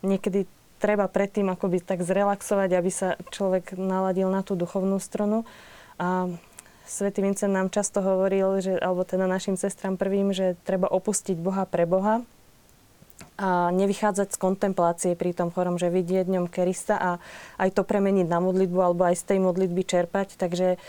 niekedy 0.04 0.52
treba 0.84 1.08
predtým 1.08 1.48
akoby 1.48 1.80
tak 1.80 2.04
zrelaxovať, 2.04 2.70
aby 2.76 2.92
sa 2.92 3.16
človek 3.32 3.80
naladil 3.80 4.28
na 4.28 4.44
tú 4.44 4.60
duchovnú 4.60 5.00
stranu. 5.00 5.48
A 5.96 6.28
Svetý 6.88 7.20
Vincent 7.20 7.52
nám 7.52 7.68
často 7.68 8.00
hovoril, 8.00 8.64
že, 8.64 8.80
alebo 8.80 9.04
teda 9.04 9.28
našim 9.28 9.60
sestram 9.60 10.00
prvým, 10.00 10.32
že 10.32 10.56
treba 10.64 10.88
opustiť 10.88 11.36
Boha 11.36 11.68
pre 11.68 11.84
Boha 11.84 12.24
a 13.38 13.70
nevychádzať 13.76 14.34
z 14.34 14.42
kontemplácie 14.42 15.12
pri 15.14 15.36
tom 15.36 15.52
chorom, 15.54 15.76
že 15.76 15.94
vidieť 15.94 16.26
ňom 16.26 16.48
Krista 16.48 16.96
a 16.98 17.12
aj 17.62 17.76
to 17.76 17.84
premeniť 17.84 18.26
na 18.26 18.40
modlitbu 18.42 18.80
alebo 18.80 19.04
aj 19.04 19.20
z 19.20 19.24
tej 19.36 19.40
modlitby 19.44 19.84
čerpať. 19.84 20.40
Takže 20.40 20.80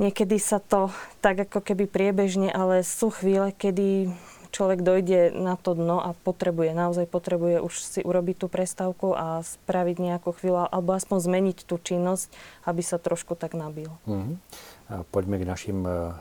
niekedy 0.00 0.38
sa 0.40 0.62
to 0.62 0.88
tak 1.20 1.50
ako 1.50 1.60
keby 1.60 1.90
priebežne, 1.90 2.48
ale 2.48 2.86
sú 2.86 3.10
chvíle, 3.12 3.52
kedy 3.52 4.08
človek 4.52 4.84
dojde 4.84 5.32
na 5.32 5.56
to 5.56 5.72
dno 5.72 5.98
a 5.98 6.12
potrebuje, 6.12 6.76
naozaj 6.76 7.08
potrebuje 7.08 7.64
už 7.64 7.74
si 7.80 8.00
urobiť 8.04 8.36
tú 8.44 8.46
prestávku 8.52 9.16
a 9.16 9.40
spraviť 9.40 9.96
nejakú 9.98 10.30
chvíľu, 10.36 10.68
alebo 10.68 10.92
aspoň 10.92 11.18
zmeniť 11.24 11.58
tú 11.64 11.80
činnosť, 11.80 12.28
aby 12.68 12.82
sa 12.84 13.00
trošku 13.00 13.34
tak 13.34 13.56
nabil. 13.56 13.88
Mm-hmm. 14.04 14.36
Poďme 15.08 15.40
k 15.40 15.48
našim 15.48 15.78
e, 15.88 16.12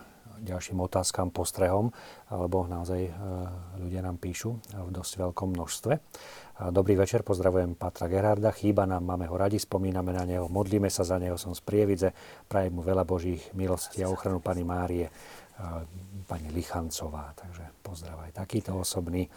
ďalším 0.48 0.80
otázkam, 0.80 1.30
postrehom, 1.30 1.92
lebo 2.32 2.66
naozaj 2.66 3.02
e, 3.04 3.12
ľudia 3.84 4.02
nám 4.02 4.16
píšu 4.18 4.58
v 4.72 4.90
dosť 4.90 5.28
veľkom 5.28 5.52
množstve. 5.52 5.94
Dobrý 6.70 6.94
večer, 6.94 7.26
pozdravujem 7.26 7.74
Patra 7.74 8.06
Gerarda, 8.06 8.54
chýba 8.54 8.86
nám, 8.86 9.02
máme 9.02 9.26
ho 9.26 9.34
radi, 9.34 9.58
spomíname 9.58 10.14
na 10.14 10.30
neho, 10.30 10.46
modlíme 10.46 10.94
sa 10.94 11.02
za 11.02 11.18
neho, 11.18 11.34
som 11.34 11.58
z 11.58 11.62
Prievidze, 11.66 12.14
prajem 12.46 12.78
mu 12.78 12.86
veľa 12.86 13.02
Božích 13.02 13.42
milostí 13.58 14.06
a 14.06 14.12
ochranu 14.14 14.38
Pani 14.38 14.62
Márie, 14.62 15.10
pani 16.26 16.50
Lichancová, 16.50 17.38
takže 17.38 17.66
pozdrav 17.86 18.18
aj 18.26 18.32
takýto 18.34 18.74
osobný. 18.74 19.30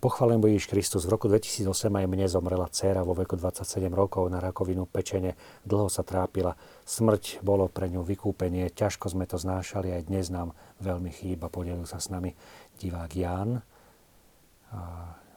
Pochválen 0.00 0.40
Ježiš 0.40 0.72
Kristus. 0.72 1.04
V 1.04 1.12
roku 1.12 1.28
2008 1.28 1.68
aj 1.92 2.06
mne 2.08 2.24
zomrela 2.32 2.64
dcéra 2.64 3.04
vo 3.04 3.12
veku 3.12 3.36
27 3.36 3.92
rokov 3.92 4.24
na 4.32 4.40
rakovinu 4.40 4.88
pečene. 4.88 5.36
Dlho 5.68 5.92
sa 5.92 6.00
trápila. 6.00 6.56
Smrť 6.88 7.44
bolo 7.44 7.68
pre 7.68 7.92
ňu 7.92 8.00
vykúpenie. 8.00 8.72
Ťažko 8.72 9.12
sme 9.12 9.28
to 9.28 9.36
znášali. 9.36 9.92
Aj 9.92 10.00
dnes 10.00 10.32
nám 10.32 10.56
veľmi 10.80 11.12
chýba. 11.12 11.52
Podelil 11.52 11.84
sa 11.84 12.00
s 12.00 12.08
nami 12.08 12.32
divák 12.80 13.12
Jan. 13.12 13.60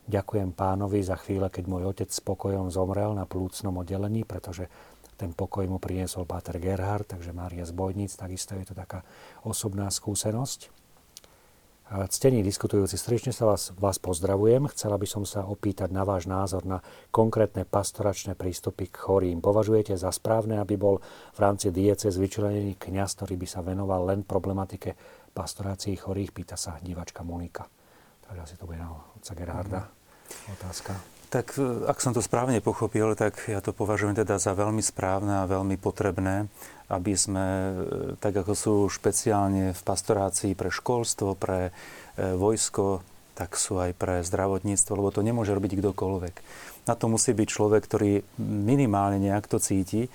Ďakujem 0.07 0.55
pánovi 0.55 1.03
za 1.03 1.19
chvíle, 1.19 1.51
keď 1.51 1.63
môj 1.67 1.91
otec 1.91 2.07
spokojom 2.07 2.71
zomrel 2.71 3.11
na 3.11 3.27
plúcnom 3.27 3.75
oddelení, 3.83 4.23
pretože 4.23 4.71
ten 5.19 5.35
pokoj 5.35 5.67
mu 5.67 5.83
priniesol 5.83 6.23
Páter 6.23 6.63
Gerhard, 6.63 7.03
takže 7.03 7.35
Mária 7.35 7.67
z 7.67 7.75
Bojníc, 7.75 8.15
takisto 8.15 8.55
je 8.55 8.71
to 8.71 8.75
taká 8.79 9.03
osobná 9.43 9.91
skúsenosť. 9.91 10.71
Ctení 11.89 12.45
diskutujúci, 12.45 13.01
srdečne 13.01 13.33
sa 13.33 13.49
vás, 13.49 13.73
vás 13.73 13.97
pozdravujem. 13.97 14.69
Chcela 14.69 14.93
by 14.95 15.07
som 15.09 15.25
sa 15.25 15.49
opýtať 15.49 15.89
na 15.89 16.05
váš 16.05 16.29
názor 16.29 16.61
na 16.61 16.85
konkrétne 17.09 17.65
pastoračné 17.65 18.37
prístupy 18.37 18.93
k 18.93 18.95
chorým. 18.95 19.41
Považujete 19.41 19.97
za 19.97 20.13
správne, 20.13 20.61
aby 20.61 20.77
bol 20.77 21.01
v 21.33 21.39
rámci 21.41 21.73
diece 21.73 22.13
vyčlenený 22.13 22.77
kňaz, 22.77 23.17
ktorý 23.17 23.41
by 23.41 23.47
sa 23.49 23.65
venoval 23.65 24.05
len 24.05 24.21
problematike 24.21 24.93
pastorácií 25.33 25.97
chorých? 25.97 26.29
Pýta 26.29 26.61
sa 26.61 26.77
divačka 26.77 27.25
Monika. 27.25 27.65
Takže 28.21 28.41
asi 28.45 28.55
to 28.61 28.69
bude 28.69 28.77
na 28.77 28.93
otca 28.93 29.33
Gerharda. 29.33 29.81
Mm 29.81 29.99
otázka. 30.53 31.18
Tak 31.29 31.61
e, 31.61 31.85
ak 31.85 32.01
som 32.01 32.17
to 32.17 32.25
správne 32.25 32.57
pochopil, 32.57 33.13
tak 33.13 33.37
ja 33.45 33.61
to 33.61 33.69
považujem 33.69 34.17
teda 34.17 34.41
za 34.41 34.57
veľmi 34.57 34.81
správne 34.81 35.45
a 35.45 35.49
veľmi 35.49 35.77
potrebné, 35.77 36.49
aby 36.89 37.13
sme, 37.13 37.45
e, 37.45 37.73
tak 38.17 38.33
ako 38.33 38.53
sú 38.57 38.75
špeciálne 38.89 39.77
v 39.77 39.81
pastorácii 39.85 40.57
pre 40.57 40.73
školstvo, 40.73 41.37
pre 41.37 41.69
e, 41.69 42.33
vojsko, 42.33 43.05
tak 43.37 43.55
sú 43.55 43.77
aj 43.79 43.95
pre 43.95 44.25
zdravotníctvo, 44.25 44.91
lebo 44.97 45.13
to 45.13 45.23
nemôže 45.23 45.53
robiť 45.53 45.79
kdokoľvek. 45.79 46.35
Na 46.89 46.97
to 46.97 47.05
musí 47.07 47.31
byť 47.31 47.47
človek, 47.47 47.85
ktorý 47.85 48.25
minimálne 48.41 49.21
nejak 49.21 49.45
to 49.45 49.61
cíti 49.61 50.09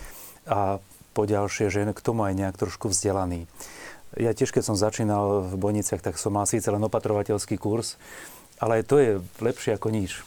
a 0.44 0.82
poďalšie, 1.14 1.70
že 1.70 1.86
k 1.88 2.04
tomu 2.04 2.26
aj 2.26 2.34
nejak 2.34 2.58
trošku 2.58 2.90
vzdelaný. 2.90 3.46
Ja 4.18 4.34
tiež, 4.34 4.50
keď 4.50 4.62
som 4.66 4.76
začínal 4.78 5.46
v 5.46 5.54
Bojniciach, 5.56 6.02
tak 6.02 6.18
som 6.18 6.34
mal 6.34 6.46
síce 6.46 6.66
len 6.68 6.82
opatrovateľský 6.82 7.54
kurz, 7.56 7.96
ale 8.58 8.86
to 8.86 8.98
je 8.98 9.22
lepšie 9.42 9.78
ako 9.78 9.88
nič. 9.94 10.22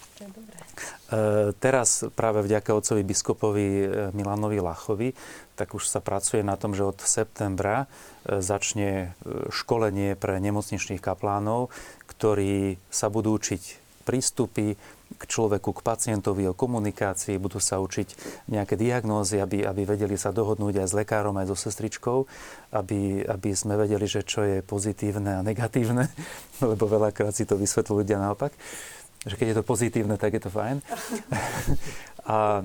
E, 1.08 1.56
teraz 1.56 2.04
práve 2.20 2.44
vďaka 2.44 2.76
otcovi 2.76 3.00
biskupovi 3.08 3.68
e, 3.68 3.86
Milanovi 4.12 4.60
Lachovi, 4.60 5.16
tak 5.56 5.72
už 5.72 5.88
sa 5.88 6.04
pracuje 6.04 6.44
na 6.44 6.60
tom, 6.60 6.76
že 6.76 6.84
od 6.84 7.00
septembra 7.00 7.88
e, 8.28 8.44
začne 8.44 9.16
školenie 9.48 10.20
pre 10.20 10.36
nemocničných 10.44 11.00
kaplánov, 11.00 11.72
ktorí 12.12 12.76
sa 12.92 13.08
budú 13.08 13.40
učiť 13.40 13.88
prístupy 14.04 14.76
k 15.08 15.24
človeku, 15.24 15.72
k 15.72 15.86
pacientovi, 15.88 16.52
o 16.52 16.56
komunikácii, 16.56 17.40
budú 17.40 17.64
sa 17.64 17.80
učiť 17.80 18.08
nejaké 18.52 18.76
diagnózy, 18.76 19.40
aby, 19.40 19.64
aby 19.64 19.88
vedeli 19.88 20.20
sa 20.20 20.36
dohodnúť 20.36 20.84
aj 20.84 20.88
s 20.92 20.98
lekárom, 21.00 21.40
aj 21.40 21.56
so 21.56 21.56
sestričkou, 21.56 22.28
aby, 22.76 23.24
aby 23.24 23.50
sme 23.56 23.80
vedeli, 23.80 24.04
že 24.04 24.28
čo 24.28 24.44
je 24.44 24.60
pozitívne 24.60 25.40
a 25.40 25.46
negatívne, 25.48 26.12
lebo 26.68 26.84
veľakrát 26.84 27.32
si 27.32 27.48
to 27.48 27.56
vysvetľujú 27.56 28.04
ľudia 28.04 28.20
naopak 28.20 28.52
že 29.28 29.36
keď 29.36 29.48
je 29.52 29.58
to 29.60 29.68
pozitívne, 29.68 30.16
tak 30.16 30.34
je 30.34 30.42
to 30.42 30.52
fajn. 30.52 30.80
a, 32.32 32.64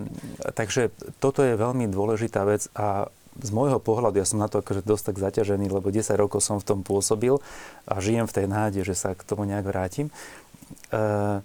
takže 0.54 0.94
toto 1.18 1.42
je 1.42 1.58
veľmi 1.58 1.90
dôležitá 1.90 2.46
vec 2.46 2.70
a 2.78 3.10
z 3.32 3.50
môjho 3.50 3.80
pohľadu, 3.80 4.20
ja 4.20 4.28
som 4.28 4.44
na 4.44 4.48
to 4.48 4.60
akože 4.60 4.84
dosť 4.84 5.04
tak 5.12 5.16
zaťažený, 5.16 5.72
lebo 5.72 5.88
10 5.88 6.04
rokov 6.20 6.44
som 6.44 6.60
v 6.60 6.68
tom 6.68 6.80
pôsobil 6.84 7.40
a 7.88 7.96
žijem 7.96 8.28
v 8.28 8.36
tej 8.36 8.46
náde, 8.46 8.80
že 8.84 8.92
sa 8.92 9.16
k 9.16 9.24
tomu 9.24 9.48
nejak 9.48 9.64
vrátim. 9.64 10.12
E, 10.92 11.40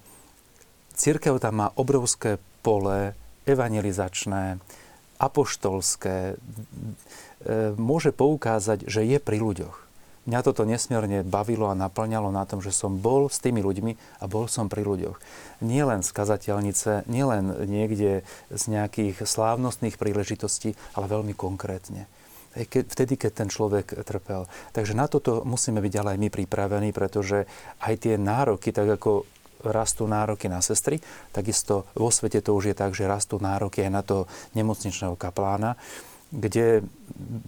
Církev 0.97 1.39
tam 1.39 1.63
má 1.63 1.67
obrovské 1.79 2.41
pole 2.59 3.15
evangelizačné, 3.47 4.59
apoštolské, 5.15 6.35
e, 6.35 7.73
môže 7.79 8.11
poukázať, 8.11 8.83
že 8.83 9.07
je 9.07 9.17
pri 9.23 9.39
ľuďoch. 9.39 9.86
Mňa 10.27 10.43
toto 10.43 10.67
nesmierne 10.67 11.23
bavilo 11.23 11.71
a 11.71 11.79
naplňalo 11.79 12.35
na 12.35 12.43
tom, 12.43 12.59
že 12.59 12.75
som 12.75 12.99
bol 12.99 13.31
s 13.31 13.39
tými 13.39 13.63
ľuďmi 13.63 14.19
a 14.19 14.27
bol 14.27 14.51
som 14.51 14.67
pri 14.67 14.83
ľuďoch. 14.83 15.15
Nie 15.63 15.87
len 15.87 16.03
z 16.03 16.11
kazateľnice, 16.11 17.07
nie 17.07 17.23
len 17.23 17.55
niekde 17.63 18.27
z 18.51 18.63
nejakých 18.67 19.23
slávnostných 19.23 19.95
príležitostí, 19.95 20.75
ale 20.99 21.07
veľmi 21.07 21.31
konkrétne. 21.31 22.11
Vtedy, 22.59 23.15
keď 23.15 23.31
ten 23.31 23.49
človek 23.53 24.03
trpel. 24.03 24.51
Takže 24.75 24.99
na 24.99 25.07
toto 25.07 25.47
musíme 25.47 25.79
byť 25.79 25.93
ale 25.95 26.09
aj 26.17 26.19
my 26.19 26.29
pripravení, 26.33 26.89
pretože 26.91 27.47
aj 27.79 27.95
tie 27.95 28.19
nároky, 28.19 28.75
tak 28.75 28.99
ako 28.99 29.23
rastú 29.63 30.05
nároky 30.05 30.51
na 30.51 30.61
sestry, 30.61 31.01
takisto 31.33 31.89
vo 31.97 32.11
svete 32.13 32.43
to 32.45 32.53
už 32.53 32.73
je 32.73 32.75
tak, 32.77 32.93
že 32.93 33.09
rastú 33.09 33.41
nároky 33.41 33.81
aj 33.85 33.91
na 33.91 34.03
to 34.05 34.29
nemocničného 34.53 35.17
kaplána, 35.17 35.79
kde 36.31 36.83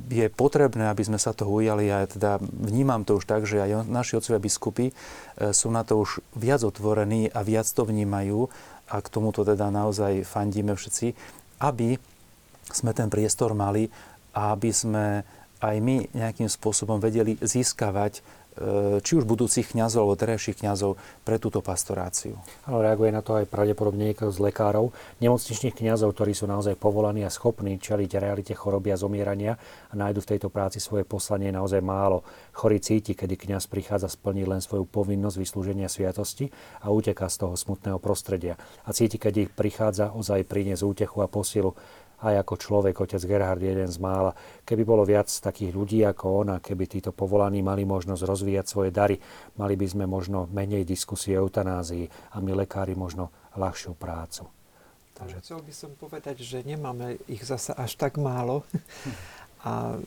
je 0.07 0.27
potrebné, 0.32 0.88
aby 0.88 1.03
sme 1.03 1.19
sa 1.19 1.36
toho 1.36 1.59
ujali. 1.59 1.91
Ja 1.91 2.07
teda 2.07 2.39
vnímam 2.41 3.03
to 3.03 3.19
už 3.19 3.27
tak, 3.27 3.43
že 3.43 3.59
aj 3.59 3.84
naši 3.86 4.15
otcovia 4.15 4.39
biskupy 4.39 4.86
e, 4.89 4.93
sú 5.51 5.67
na 5.67 5.84
to 5.84 5.99
už 5.99 6.23
viac 6.34 6.63
otvorení 6.63 7.27
a 7.27 7.43
viac 7.43 7.67
to 7.67 7.84
vnímajú 7.84 8.47
a 8.89 8.95
k 9.03 9.11
tomuto 9.11 9.43
teda 9.43 9.67
naozaj 9.69 10.23
fandíme 10.23 10.73
všetci, 10.73 11.13
aby 11.59 11.99
sme 12.71 12.91
ten 12.95 13.11
priestor 13.11 13.51
mali 13.51 13.91
a 14.32 14.55
aby 14.55 14.71
sme 14.71 15.27
aj 15.59 15.75
my 15.84 16.07
nejakým 16.15 16.47
spôsobom 16.47 17.03
vedeli 17.03 17.36
získavať 17.36 18.23
či 18.99 19.12
už 19.16 19.24
budúcich 19.24 19.72
kňazov 19.72 20.03
alebo 20.03 20.20
terajších 20.20 20.60
kňazov 20.60 20.99
pre 21.24 21.39
túto 21.39 21.64
pastoráciu. 21.64 22.36
Ale 22.68 22.91
reaguje 22.91 23.16
na 23.16 23.24
to 23.24 23.39
aj 23.39 23.47
pravdepodobne 23.47 24.12
niekto 24.12 24.28
z 24.30 24.39
lekárov, 24.43 24.91
nemocničných 25.24 25.80
kňazov, 25.80 26.12
ktorí 26.12 26.36
sú 26.36 26.43
naozaj 26.45 26.76
povolaní 26.76 27.24
a 27.24 27.32
schopní 27.32 27.80
čeliť 27.80 28.20
realite 28.20 28.51
choroby 28.51 28.91
a 28.91 28.99
zomierania 28.99 29.55
a 29.89 29.93
nájdu 29.95 30.20
v 30.22 30.30
tejto 30.36 30.51
práci 30.51 30.84
svoje 30.84 31.07
poslanie 31.07 31.55
naozaj 31.55 31.80
málo. 31.80 32.28
Chorý 32.51 32.84
cíti, 32.84 33.16
kedy 33.16 33.39
kňaz 33.39 33.72
prichádza 33.72 34.12
splniť 34.12 34.45
len 34.45 34.60
svoju 34.60 34.84
povinnosť 34.84 35.38
vyslúženia 35.39 35.88
sviatosti 35.88 36.51
a 36.84 36.91
uteká 36.91 37.32
z 37.32 37.47
toho 37.47 37.55
smutného 37.55 37.97
prostredia. 38.03 38.60
A 38.84 38.91
cíti, 38.91 39.16
ich 39.20 39.51
prichádza 39.53 40.12
ozaj 40.12 40.43
priniesť 40.43 40.84
útechu 40.84 41.24
a 41.24 41.32
posilu 41.32 41.78
aj 42.20 42.43
ako 42.43 42.55
človek, 42.59 42.95
otec 42.99 43.22
Gerhard 43.24 43.63
jeden 43.63 43.88
z 43.88 43.97
mála. 43.99 44.36
Keby 44.67 44.84
bolo 44.84 45.07
viac 45.07 45.32
takých 45.32 45.72
ľudí 45.72 46.03
ako 46.03 46.43
ona, 46.43 46.59
keby 46.59 46.86
títo 46.88 47.15
povolaní 47.15 47.63
mali 47.63 47.88
možnosť 47.88 48.22
rozvíjať 48.28 48.65
svoje 48.67 48.91
dary, 48.91 49.15
mali 49.55 49.80
by 49.80 49.88
sme 49.88 50.05
možno 50.05 50.51
menej 50.51 50.84
diskusie 50.84 51.39
o 51.39 51.47
eutanázii 51.47 52.36
a 52.36 52.43
my 52.43 52.51
lekári 52.65 52.93
možno 52.93 53.32
ľahšiu 53.55 53.95
prácu. 53.95 54.47
Takže... 55.15 55.43
Chcel 55.43 55.61
by 55.63 55.74
som 55.76 55.91
povedať, 55.99 56.43
že 56.43 56.63
nemáme 56.63 57.20
ich 57.28 57.43
zasa 57.43 57.76
až 57.76 57.95
tak 57.99 58.15
málo 58.15 58.63
a 59.67 59.99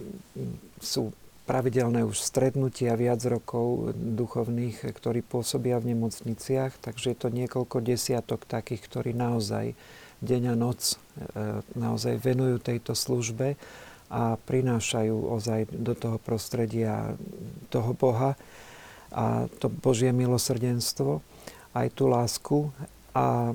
sú 0.80 1.12
pravidelné 1.44 2.06
už 2.06 2.22
stretnutia 2.22 2.94
viac 2.94 3.20
rokov 3.26 3.92
duchovných, 3.92 4.94
ktorí 4.94 5.20
pôsobia 5.26 5.76
v 5.82 5.92
nemocniciach, 5.92 6.78
takže 6.78 7.12
je 7.12 7.18
to 7.18 7.28
niekoľko 7.28 7.82
desiatok 7.82 8.46
takých, 8.46 8.86
ktorí 8.86 9.10
naozaj 9.12 9.74
deň 10.22 10.42
a 10.48 10.56
noc 10.56 10.94
e, 10.94 10.94
naozaj 11.74 12.22
venujú 12.22 12.62
tejto 12.62 12.94
službe 12.94 13.58
a 14.12 14.38
prinášajú 14.38 15.16
ozaj 15.34 15.68
do 15.74 15.98
toho 15.98 16.16
prostredia 16.22 17.18
toho 17.68 17.92
Boha 17.92 18.38
a 19.12 19.50
to 19.60 19.68
Božie 19.68 20.14
milosrdenstvo, 20.14 21.20
aj 21.76 21.86
tú 21.92 22.08
lásku 22.08 22.58
a 23.12 23.52
e, 23.52 23.54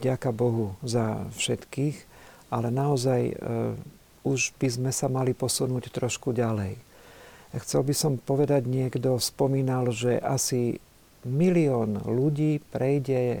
vďaka 0.00 0.30
Bohu 0.32 0.78
za 0.80 1.26
všetkých, 1.36 1.96
ale 2.48 2.72
naozaj 2.72 3.20
e, 3.28 3.34
už 4.24 4.56
by 4.56 4.68
sme 4.72 4.90
sa 4.94 5.12
mali 5.12 5.36
posunúť 5.36 5.92
trošku 5.92 6.32
ďalej. 6.32 6.80
Chcel 7.54 7.86
by 7.86 7.94
som 7.94 8.12
povedať, 8.18 8.66
niekto 8.66 9.14
spomínal, 9.20 9.92
že 9.94 10.18
asi 10.18 10.80
milión 11.24 12.00
ľudí 12.04 12.60
prejde 12.72 13.40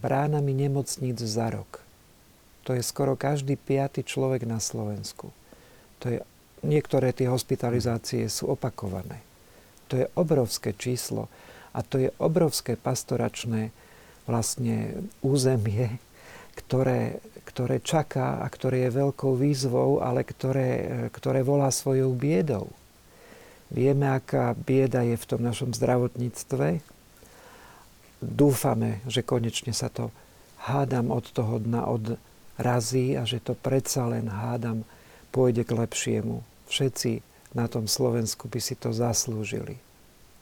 bránami 0.00 0.52
nemocníc 0.54 1.20
za 1.24 1.50
rok. 1.52 1.80
To 2.68 2.76
je 2.76 2.84
skoro 2.84 3.16
každý 3.16 3.56
piaty 3.56 4.04
človek 4.04 4.44
na 4.44 4.60
Slovensku. 4.60 5.32
To 6.04 6.06
je, 6.12 6.18
niektoré 6.60 7.16
tie 7.16 7.32
hospitalizácie 7.32 8.28
sú 8.28 8.52
opakované. 8.52 9.24
To 9.88 9.96
je 9.96 10.06
obrovské 10.14 10.76
číslo 10.76 11.32
a 11.72 11.80
to 11.80 11.96
je 11.96 12.12
obrovské 12.20 12.76
pastoračné 12.76 13.72
vlastne 14.28 15.00
územie, 15.24 15.96
ktoré, 16.52 17.24
ktoré 17.48 17.80
čaká 17.80 18.44
a 18.44 18.46
ktoré 18.52 18.84
je 18.88 18.98
veľkou 19.00 19.32
výzvou, 19.32 20.04
ale 20.04 20.20
ktoré, 20.28 21.08
ktoré 21.08 21.40
volá 21.40 21.72
svojou 21.72 22.12
biedou. 22.12 22.68
Vieme, 23.72 24.08
aká 24.08 24.52
bieda 24.52 25.04
je 25.04 25.16
v 25.16 25.28
tom 25.28 25.40
našom 25.44 25.76
zdravotníctve. 25.76 26.97
Dúfame, 28.18 28.98
že 29.06 29.22
konečne 29.22 29.70
sa 29.70 29.86
to 29.86 30.10
hádam 30.66 31.14
od 31.14 31.30
toho 31.30 31.62
dna 31.62 31.86
odrazí 31.86 33.14
a 33.14 33.22
že 33.22 33.38
to 33.38 33.54
predsa 33.54 34.10
len 34.10 34.26
hádam 34.26 34.82
pôjde 35.30 35.62
k 35.62 35.78
lepšiemu. 35.78 36.42
Všetci 36.66 37.22
na 37.54 37.70
tom 37.70 37.86
Slovensku 37.86 38.50
by 38.50 38.58
si 38.58 38.74
to 38.74 38.90
zaslúžili. 38.90 39.78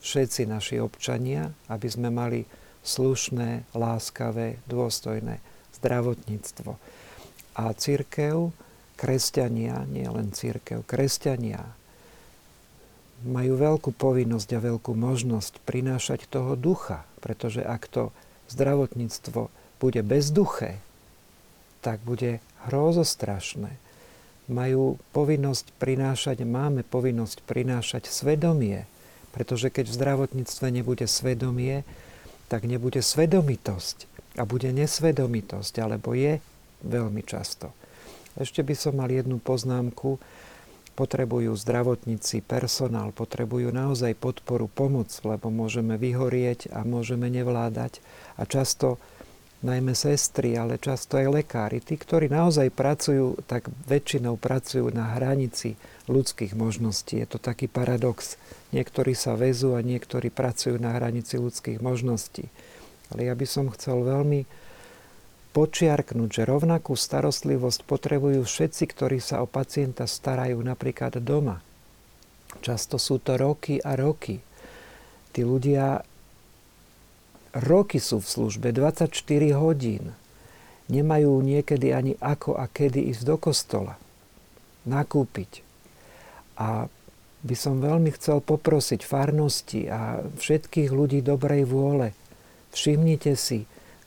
Všetci 0.00 0.48
naši 0.48 0.80
občania, 0.80 1.52
aby 1.68 1.86
sme 1.86 2.08
mali 2.08 2.48
slušné, 2.80 3.68
láskavé, 3.76 4.56
dôstojné 4.64 5.42
zdravotníctvo. 5.76 6.72
A 7.60 7.64
církev, 7.76 8.56
kresťania, 8.96 9.84
nie 9.84 10.08
len 10.08 10.32
církev, 10.32 10.86
kresťania 10.88 11.75
majú 13.24 13.56
veľkú 13.56 13.96
povinnosť 13.96 14.48
a 14.56 14.60
veľkú 14.60 14.92
možnosť 14.92 15.62
prinášať 15.64 16.28
toho 16.28 16.58
ducha, 16.58 17.08
pretože 17.24 17.64
ak 17.64 17.88
to 17.88 18.02
zdravotníctvo 18.52 19.48
bude 19.80 20.00
bezduché, 20.04 20.80
tak 21.80 22.02
bude 22.04 22.44
hrozostrašné. 22.68 23.72
Majú 24.46 25.00
povinnosť 25.10 25.74
prinášať, 25.80 26.46
máme 26.46 26.86
povinnosť 26.86 27.42
prinášať 27.46 28.06
svedomie, 28.06 28.86
pretože 29.34 29.72
keď 29.72 29.90
v 29.90 29.96
zdravotníctve 29.98 30.66
nebude 30.70 31.06
svedomie, 31.10 31.82
tak 32.46 32.64
nebude 32.64 33.02
svedomitosť 33.02 34.06
a 34.38 34.46
bude 34.46 34.70
nesvedomitosť, 34.70 35.74
alebo 35.82 36.14
je 36.14 36.38
veľmi 36.86 37.26
často. 37.26 37.74
Ešte 38.36 38.60
by 38.62 38.74
som 38.76 39.00
mal 39.00 39.08
jednu 39.10 39.40
poznámku, 39.40 40.20
potrebujú 40.96 41.52
zdravotníci, 41.52 42.40
personál, 42.40 43.12
potrebujú 43.12 43.68
naozaj 43.68 44.16
podporu, 44.16 44.66
pomoc, 44.66 45.12
lebo 45.20 45.52
môžeme 45.52 46.00
vyhorieť 46.00 46.72
a 46.72 46.82
môžeme 46.88 47.28
nevládať. 47.28 48.00
A 48.40 48.48
často 48.48 48.96
najmä 49.60 49.92
sestry, 49.92 50.56
ale 50.56 50.80
často 50.80 51.20
aj 51.20 51.42
lekári, 51.42 51.84
tí, 51.84 52.00
ktorí 52.00 52.32
naozaj 52.32 52.72
pracujú, 52.72 53.40
tak 53.44 53.68
väčšinou 53.88 54.40
pracujú 54.40 54.88
na 54.92 55.16
hranici 55.16 55.76
ľudských 56.08 56.56
možností. 56.56 57.20
Je 57.20 57.28
to 57.28 57.38
taký 57.40 57.68
paradox. 57.68 58.40
Niektorí 58.72 59.12
sa 59.12 59.36
vezú 59.36 59.76
a 59.76 59.84
niektorí 59.84 60.32
pracujú 60.32 60.80
na 60.80 60.96
hranici 60.96 61.36
ľudských 61.36 61.80
možností. 61.84 62.48
Ale 63.12 63.30
ja 63.30 63.34
by 63.36 63.46
som 63.46 63.70
chcel 63.70 64.02
veľmi 64.02 64.65
počiarknúť, 65.56 66.28
že 66.28 66.42
rovnakú 66.44 66.92
starostlivosť 66.92 67.88
potrebujú 67.88 68.44
všetci, 68.44 68.84
ktorí 68.92 69.24
sa 69.24 69.40
o 69.40 69.48
pacienta 69.48 70.04
starajú 70.04 70.60
napríklad 70.60 71.16
doma. 71.24 71.64
Často 72.60 73.00
sú 73.00 73.16
to 73.16 73.40
roky 73.40 73.80
a 73.80 73.96
roky. 73.96 74.44
Tí 75.32 75.40
ľudia 75.40 76.04
roky 77.56 77.96
sú 77.96 78.20
v 78.20 78.28
službe, 78.28 78.68
24 78.76 79.08
hodín. 79.56 80.12
Nemajú 80.92 81.40
niekedy 81.40 81.96
ani 81.96 82.20
ako 82.20 82.60
a 82.60 82.68
kedy 82.68 83.08
ísť 83.16 83.22
do 83.24 83.36
kostola, 83.40 83.96
nakúpiť. 84.84 85.64
A 86.60 86.86
by 87.42 87.56
som 87.56 87.80
veľmi 87.80 88.12
chcel 88.12 88.44
poprosiť 88.44 89.00
farnosti 89.02 89.88
a 89.88 90.20
všetkých 90.20 90.92
ľudí 90.92 91.24
dobrej 91.24 91.64
vôle. 91.64 92.12
Všimnite 92.76 93.34
si 93.34 93.64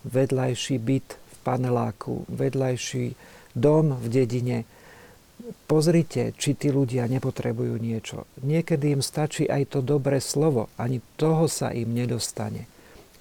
vedľajší 0.08 0.78
byt 0.80 1.19
paneláku, 1.50 2.30
vedľajší 2.30 3.18
dom 3.58 3.98
v 3.98 4.06
dedine. 4.06 4.70
Pozrite, 5.66 6.38
či 6.38 6.54
tí 6.54 6.70
ľudia 6.70 7.10
nepotrebujú 7.10 7.74
niečo. 7.82 8.30
Niekedy 8.46 8.94
im 8.94 9.02
stačí 9.02 9.50
aj 9.50 9.74
to 9.74 9.80
dobré 9.82 10.22
slovo, 10.22 10.70
ani 10.78 11.02
toho 11.18 11.50
sa 11.50 11.74
im 11.74 11.90
nedostane. 11.90 12.70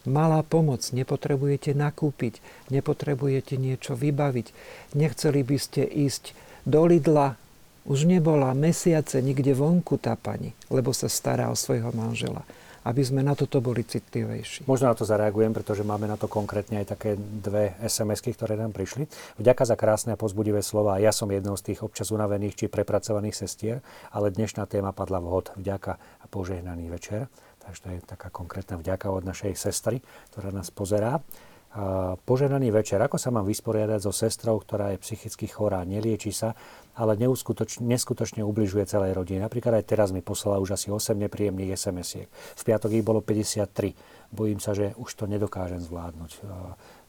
Malá 0.04 0.44
pomoc, 0.44 0.84
nepotrebujete 0.92 1.72
nakúpiť, 1.72 2.44
nepotrebujete 2.68 3.56
niečo 3.56 3.96
vybaviť. 3.96 4.52
Nechceli 4.92 5.40
by 5.40 5.56
ste 5.56 5.88
ísť 5.88 6.36
do 6.68 6.84
Lidla, 6.84 7.40
už 7.88 8.04
nebola 8.04 8.52
mesiace 8.52 9.24
nikde 9.24 9.56
vonku 9.56 9.96
tá 9.96 10.12
pani, 10.12 10.52
lebo 10.68 10.92
sa 10.92 11.08
stará 11.08 11.48
o 11.48 11.56
svojho 11.56 11.88
manžela 11.96 12.44
aby 12.88 13.04
sme 13.04 13.20
na 13.20 13.36
toto 13.36 13.60
boli 13.60 13.84
citlivejší. 13.84 14.64
Možno 14.64 14.88
na 14.88 14.96
to 14.96 15.04
zareagujem, 15.04 15.52
pretože 15.52 15.84
máme 15.84 16.08
na 16.08 16.16
to 16.16 16.24
konkrétne 16.24 16.80
aj 16.80 16.96
také 16.96 17.20
dve 17.20 17.76
SMS-ky, 17.84 18.32
ktoré 18.32 18.56
nám 18.56 18.72
prišli. 18.72 19.04
Vďaka 19.36 19.68
za 19.68 19.76
krásne 19.76 20.16
a 20.16 20.20
pozbudivé 20.20 20.64
slova. 20.64 20.96
Ja 20.96 21.12
som 21.12 21.28
jednou 21.28 21.52
z 21.60 21.68
tých 21.68 21.84
občas 21.84 22.08
unavených 22.08 22.64
či 22.64 22.72
prepracovaných 22.72 23.36
sestier, 23.36 23.84
ale 24.08 24.32
dnešná 24.32 24.64
téma 24.64 24.96
padla 24.96 25.20
vhod. 25.20 25.52
Vďaka 25.60 26.00
a 26.00 26.24
požehnaný 26.32 26.88
večer. 26.88 27.28
Takže 27.60 27.80
to 27.84 27.88
je 27.92 27.98
taká 28.08 28.32
konkrétna 28.32 28.80
vďaka 28.80 29.12
od 29.12 29.28
našej 29.28 29.52
sestry, 29.52 30.00
ktorá 30.32 30.48
nás 30.48 30.72
pozerá 30.72 31.20
poženaný 32.24 32.72
večer. 32.72 32.96
Ako 33.04 33.20
sa 33.20 33.28
mám 33.28 33.44
vysporiadať 33.44 34.00
so 34.00 34.12
sestrou, 34.16 34.56
ktorá 34.56 34.96
je 34.96 35.04
psychicky 35.04 35.44
chorá, 35.44 35.84
nelieči 35.84 36.32
sa, 36.32 36.56
ale 36.98 37.14
neskutočne 37.78 38.42
ubližuje 38.42 38.82
celej 38.90 39.14
rodine. 39.14 39.46
Napríklad 39.46 39.78
aj 39.78 39.86
teraz 39.86 40.10
mi 40.10 40.18
poslala 40.18 40.58
už 40.58 40.74
asi 40.74 40.90
8 40.90 41.14
nepríjemných 41.14 41.78
SMS-iek. 41.78 42.26
V 42.28 42.62
piatok 42.66 42.90
ich 42.98 43.06
bolo 43.06 43.22
53. 43.22 44.34
Bojím 44.34 44.58
sa, 44.58 44.74
že 44.74 44.92
už 44.98 45.14
to 45.14 45.30
nedokážem 45.30 45.78
zvládnuť. 45.78 46.30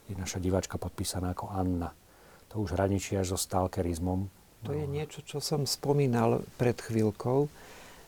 Je 0.08 0.16
naša 0.16 0.38
diváčka 0.38 0.78
podpísaná 0.78 1.34
ako 1.34 1.50
Anna. 1.50 1.90
To 2.54 2.62
už 2.62 2.78
hraničí 2.78 3.18
až 3.18 3.34
so 3.34 3.38
stalkerizmom. 3.42 4.30
To 4.70 4.72
je 4.78 4.86
niečo, 4.86 5.26
čo 5.26 5.42
som 5.42 5.66
spomínal 5.66 6.46
pred 6.62 6.78
chvíľkou. 6.78 7.50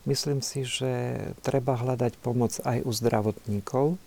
Myslím 0.05 0.41
si, 0.41 0.65
že 0.65 1.17
treba 1.45 1.77
hľadať 1.77 2.17
pomoc 2.21 2.57
aj 2.65 2.81
u 2.81 2.89
zdravotníkov 2.89 3.85
e, 3.93 3.97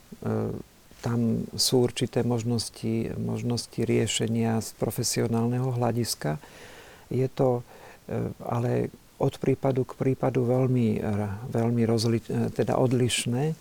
tam 1.04 1.44
sú 1.52 1.84
určité 1.84 2.24
možnosti, 2.24 3.12
možnosti 3.20 3.76
riešenia 3.76 4.56
z 4.64 4.72
profesionálneho 4.80 5.68
hľadiska. 5.76 6.40
Je 7.08 7.26
to 7.28 7.60
e, 7.60 7.62
ale 8.44 8.92
od 9.18 9.34
prípadu 9.38 9.86
k 9.86 9.94
prípadu 9.94 10.44
veľmi, 10.44 11.00
veľmi 11.50 11.82
rozli, 11.86 12.18
e, 12.24 12.50
teda 12.50 12.76
odlišné 12.76 13.54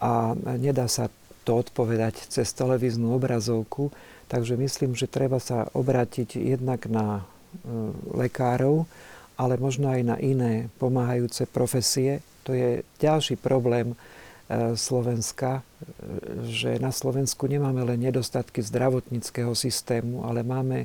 a 0.00 0.36
nedá 0.60 0.86
sa 0.86 1.08
to 1.44 1.60
odpovedať 1.60 2.28
cez 2.32 2.52
televíznu 2.56 3.12
obrazovku, 3.16 3.92
takže 4.32 4.56
myslím, 4.56 4.96
že 4.96 5.10
treba 5.10 5.36
sa 5.40 5.68
obrátiť 5.72 6.36
jednak 6.40 6.88
na 6.88 7.20
e, 7.20 7.24
lekárov, 8.14 8.88
ale 9.34 9.58
možno 9.58 9.90
aj 9.90 10.02
na 10.04 10.16
iné 10.22 10.70
pomáhajúce 10.78 11.44
profesie. 11.50 12.22
To 12.46 12.54
je 12.54 12.86
ďalší 13.00 13.40
problém 13.40 13.98
E, 14.44 14.76
Slovenska, 14.76 15.60
e, 15.60 15.62
že 16.52 16.76
na 16.76 16.92
Slovensku 16.92 17.48
nemáme 17.48 17.80
len 17.80 17.96
nedostatky 17.96 18.60
zdravotníckého 18.60 19.56
systému, 19.56 20.28
ale 20.28 20.44
máme 20.44 20.84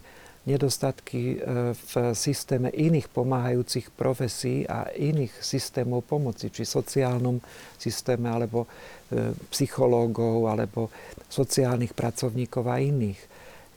nedostatky 0.50 1.22
e, 1.22 1.38
v 1.78 1.94
systéme 2.18 2.74
iných 2.74 3.14
pomáhajúcich 3.14 3.94
profesí 3.94 4.66
a 4.66 4.90
iných 4.90 5.32
systémov 5.38 6.10
pomoci, 6.10 6.50
či 6.50 6.66
sociálnom 6.66 7.38
systéme, 7.78 8.28
alebo 8.28 8.66
psychológov, 9.50 10.54
alebo 10.54 10.94
sociálnych 11.34 11.98
pracovníkov 11.98 12.62
a 12.70 12.78
iných. 12.78 13.18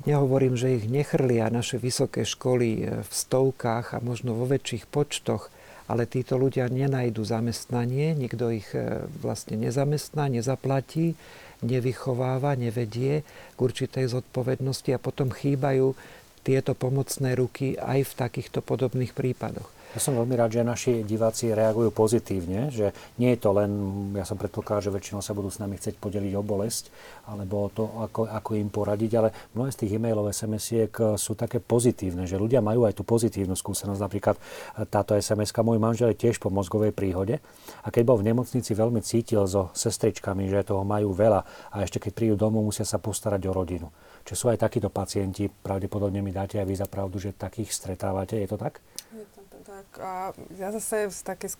Nehovorím, 0.04 0.60
že 0.60 0.76
ich 0.76 0.84
nechrlia 0.92 1.48
naše 1.48 1.80
vysoké 1.80 2.28
školy 2.28 3.00
v 3.00 3.08
stovkách 3.08 3.96
a 3.96 4.04
možno 4.04 4.36
vo 4.36 4.44
väčších 4.44 4.84
počtoch, 4.92 5.48
ale 5.92 6.06
títo 6.06 6.38
ľudia 6.38 6.70
nenajdu 6.70 7.20
zamestnanie, 7.26 8.14
nikto 8.16 8.48
ich 8.48 8.70
e, 8.72 9.04
vlastne 9.20 9.58
nezamestná, 9.58 10.30
nezaplatí, 10.30 11.18
nevychováva, 11.62 12.58
nevedie 12.58 13.22
k 13.54 13.58
určitej 13.58 14.10
zodpovednosti 14.10 14.90
a 14.94 15.02
potom 15.02 15.30
chýbajú 15.30 15.94
tieto 16.42 16.74
pomocné 16.74 17.38
ruky 17.38 17.78
aj 17.78 18.06
v 18.06 18.12
takýchto 18.18 18.60
podobných 18.60 19.14
prípadoch. 19.14 19.82
Ja 19.92 20.00
som 20.00 20.16
veľmi 20.16 20.32
rád, 20.40 20.56
že 20.56 20.64
naši 20.64 21.04
diváci 21.04 21.52
reagujú 21.52 21.92
pozitívne, 21.92 22.72
že 22.72 22.96
nie 23.20 23.36
je 23.36 23.44
to 23.44 23.52
len, 23.52 23.70
ja 24.16 24.24
som 24.24 24.40
predpokladal, 24.40 24.88
že 24.88 24.94
väčšinou 24.96 25.20
sa 25.20 25.36
budú 25.36 25.52
s 25.52 25.60
nami 25.60 25.76
chcieť 25.76 26.00
podeliť 26.00 26.32
o 26.32 26.40
bolesť, 26.40 26.88
alebo 27.28 27.68
to, 27.68 27.84
ako, 28.00 28.24
ako 28.24 28.56
im 28.56 28.72
poradiť, 28.72 29.12
ale 29.20 29.28
mnohé 29.52 29.68
z 29.68 29.84
tých 29.84 30.00
e-mailov, 30.00 30.32
SMS-iek 30.32 31.20
sú 31.20 31.36
také 31.36 31.60
pozitívne, 31.60 32.24
že 32.24 32.40
ľudia 32.40 32.64
majú 32.64 32.88
aj 32.88 32.96
tú 32.96 33.04
pozitívnu 33.04 33.52
skúsenosť. 33.52 34.00
Napríklad 34.00 34.40
táto 34.88 35.12
sms 35.12 35.52
môj 35.60 35.76
manžel 35.76 36.16
je 36.16 36.24
tiež 36.24 36.40
po 36.40 36.48
mozgovej 36.48 36.96
príhode 36.96 37.44
a 37.84 37.92
keď 37.92 38.02
bol 38.08 38.16
v 38.16 38.32
nemocnici, 38.32 38.72
veľmi 38.72 39.04
cítil 39.04 39.44
so 39.44 39.68
sestričkami, 39.76 40.48
že 40.48 40.72
toho 40.72 40.88
majú 40.88 41.12
veľa 41.12 41.68
a 41.68 41.84
ešte 41.84 42.00
keď 42.00 42.12
prídu 42.16 42.34
domov, 42.40 42.64
musia 42.64 42.88
sa 42.88 42.96
postarať 42.96 43.44
o 43.44 43.52
rodinu. 43.52 43.92
Čiže 44.22 44.38
sú 44.38 44.46
aj 44.50 44.62
takíto 44.62 44.88
pacienti, 44.88 45.50
pravdepodobne 45.50 46.22
mi 46.22 46.30
dáte 46.30 46.62
aj 46.62 46.66
vy 46.66 46.74
za 46.78 46.86
pravdu, 46.86 47.18
že 47.18 47.34
takých 47.34 47.74
stretávate, 47.74 48.38
je 48.38 48.48
to 48.48 48.58
tak? 48.58 48.78
Je 49.10 49.26
to 49.34 49.42
tak 49.66 49.86
a 49.98 50.30
ja 50.56 50.70
zase, 50.70 51.10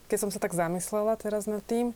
keď 0.06 0.18
som 0.18 0.30
sa 0.30 0.38
tak 0.38 0.54
zamyslela 0.54 1.18
teraz 1.18 1.50
nad 1.50 1.62
tým, 1.66 1.90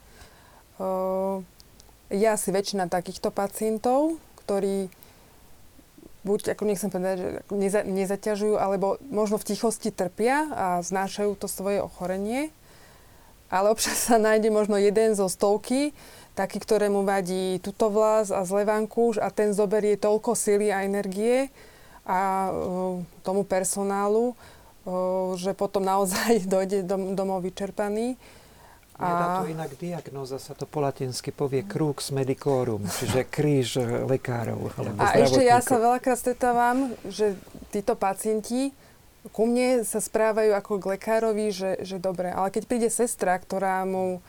je 2.10 2.26
asi 2.26 2.48
väčšina 2.52 2.86
takýchto 2.86 3.34
pacientov, 3.34 4.18
ktorí 4.44 4.90
buď, 6.26 6.58
ako 6.58 6.62
nechcem 6.66 6.90
povedať, 6.90 7.16
že 7.22 7.28
neza, 7.54 7.80
nezaťažujú, 7.86 8.58
alebo 8.58 8.98
možno 9.14 9.38
v 9.38 9.46
tichosti 9.54 9.94
trpia 9.94 10.50
a 10.50 10.66
znášajú 10.82 11.38
to 11.38 11.46
svoje 11.46 11.78
ochorenie. 11.78 12.50
Ale 13.46 13.70
občas 13.70 14.10
sa 14.10 14.18
nájde 14.18 14.50
možno 14.50 14.74
jeden 14.74 15.14
zo 15.14 15.30
stovky, 15.30 15.94
taký, 16.36 16.60
ktorému 16.60 17.02
vadí 17.08 17.56
tuto 17.64 17.88
vlas 17.88 18.28
a 18.28 18.44
zlevankúš 18.44 19.16
a 19.16 19.32
ten 19.32 19.56
zoberie 19.56 19.96
toľko 19.96 20.36
sily 20.36 20.68
a 20.68 20.84
energie 20.84 21.48
a 22.04 22.52
uh, 22.52 23.00
tomu 23.24 23.42
personálu, 23.48 24.36
uh, 24.84 25.32
že 25.40 25.56
potom 25.56 25.80
naozaj 25.80 26.44
dojde 26.54 26.84
dom, 26.84 27.16
domov 27.16 27.40
vyčerpaný. 27.40 28.20
A... 28.96 29.04
Nedá 29.04 29.26
to 29.44 29.48
inak 29.52 29.72
diagnoza, 29.76 30.40
sa 30.40 30.56
to 30.56 30.64
po 30.64 30.80
latinsky 30.80 31.28
povie 31.28 31.64
crux 31.68 32.12
medicorum, 32.16 32.80
čiže 32.88 33.28
kríž 33.28 33.76
lekárov. 34.08 34.72
A 34.96 35.20
ešte 35.20 35.44
ja 35.44 35.60
sa 35.60 35.76
veľakrát 35.76 36.16
stretávam, 36.16 36.96
že 37.04 37.36
títo 37.68 37.92
pacienti 37.92 38.72
ku 39.34 39.44
mne 39.44 39.82
sa 39.82 39.98
správajú 39.98 40.54
ako 40.54 40.72
k 40.78 40.84
lekárovi, 40.98 41.46
že, 41.50 41.82
že 41.82 41.96
dobre, 41.98 42.30
ale 42.30 42.48
keď 42.54 42.62
príde 42.64 42.88
sestra, 42.88 43.38
ktorá 43.38 43.82
mu 43.82 44.22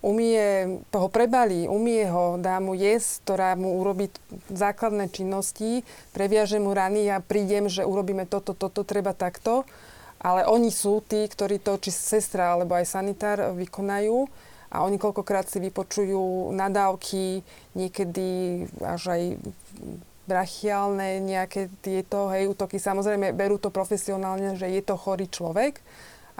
umie, 0.00 0.80
ho 0.92 1.08
prebalí, 1.12 1.68
umie 1.68 2.08
ho, 2.08 2.40
dá 2.40 2.56
mu 2.60 2.72
jesť, 2.72 3.24
ktorá 3.24 3.50
mu 3.56 3.76
urobí 3.80 4.08
základné 4.48 5.12
činnosti, 5.12 5.84
previaže 6.16 6.56
mu 6.56 6.72
rany 6.72 7.12
a 7.12 7.20
prídem, 7.20 7.68
že 7.68 7.84
urobíme 7.84 8.24
toto, 8.24 8.56
toto, 8.56 8.80
treba 8.84 9.12
takto, 9.12 9.68
ale 10.20 10.44
oni 10.48 10.72
sú 10.72 11.04
tí, 11.04 11.28
ktorí 11.28 11.60
to, 11.60 11.80
či 11.80 11.92
sestra 11.92 12.56
alebo 12.56 12.76
aj 12.76 12.88
sanitár 12.88 13.56
vykonajú. 13.56 14.28
A 14.70 14.86
oni 14.86 15.02
koľkokrát 15.02 15.50
si 15.50 15.58
vypočujú 15.58 16.54
nadávky, 16.54 17.42
niekedy 17.74 18.62
až 18.86 19.18
aj 19.18 19.22
brachiálne 20.30 21.18
nejaké 21.18 21.66
tieto 21.82 22.30
hej, 22.30 22.54
útoky. 22.54 22.78
Samozrejme, 22.78 23.34
berú 23.34 23.58
to 23.58 23.74
profesionálne, 23.74 24.54
že 24.54 24.70
je 24.70 24.78
to 24.86 24.94
chorý 24.94 25.26
človek, 25.26 25.82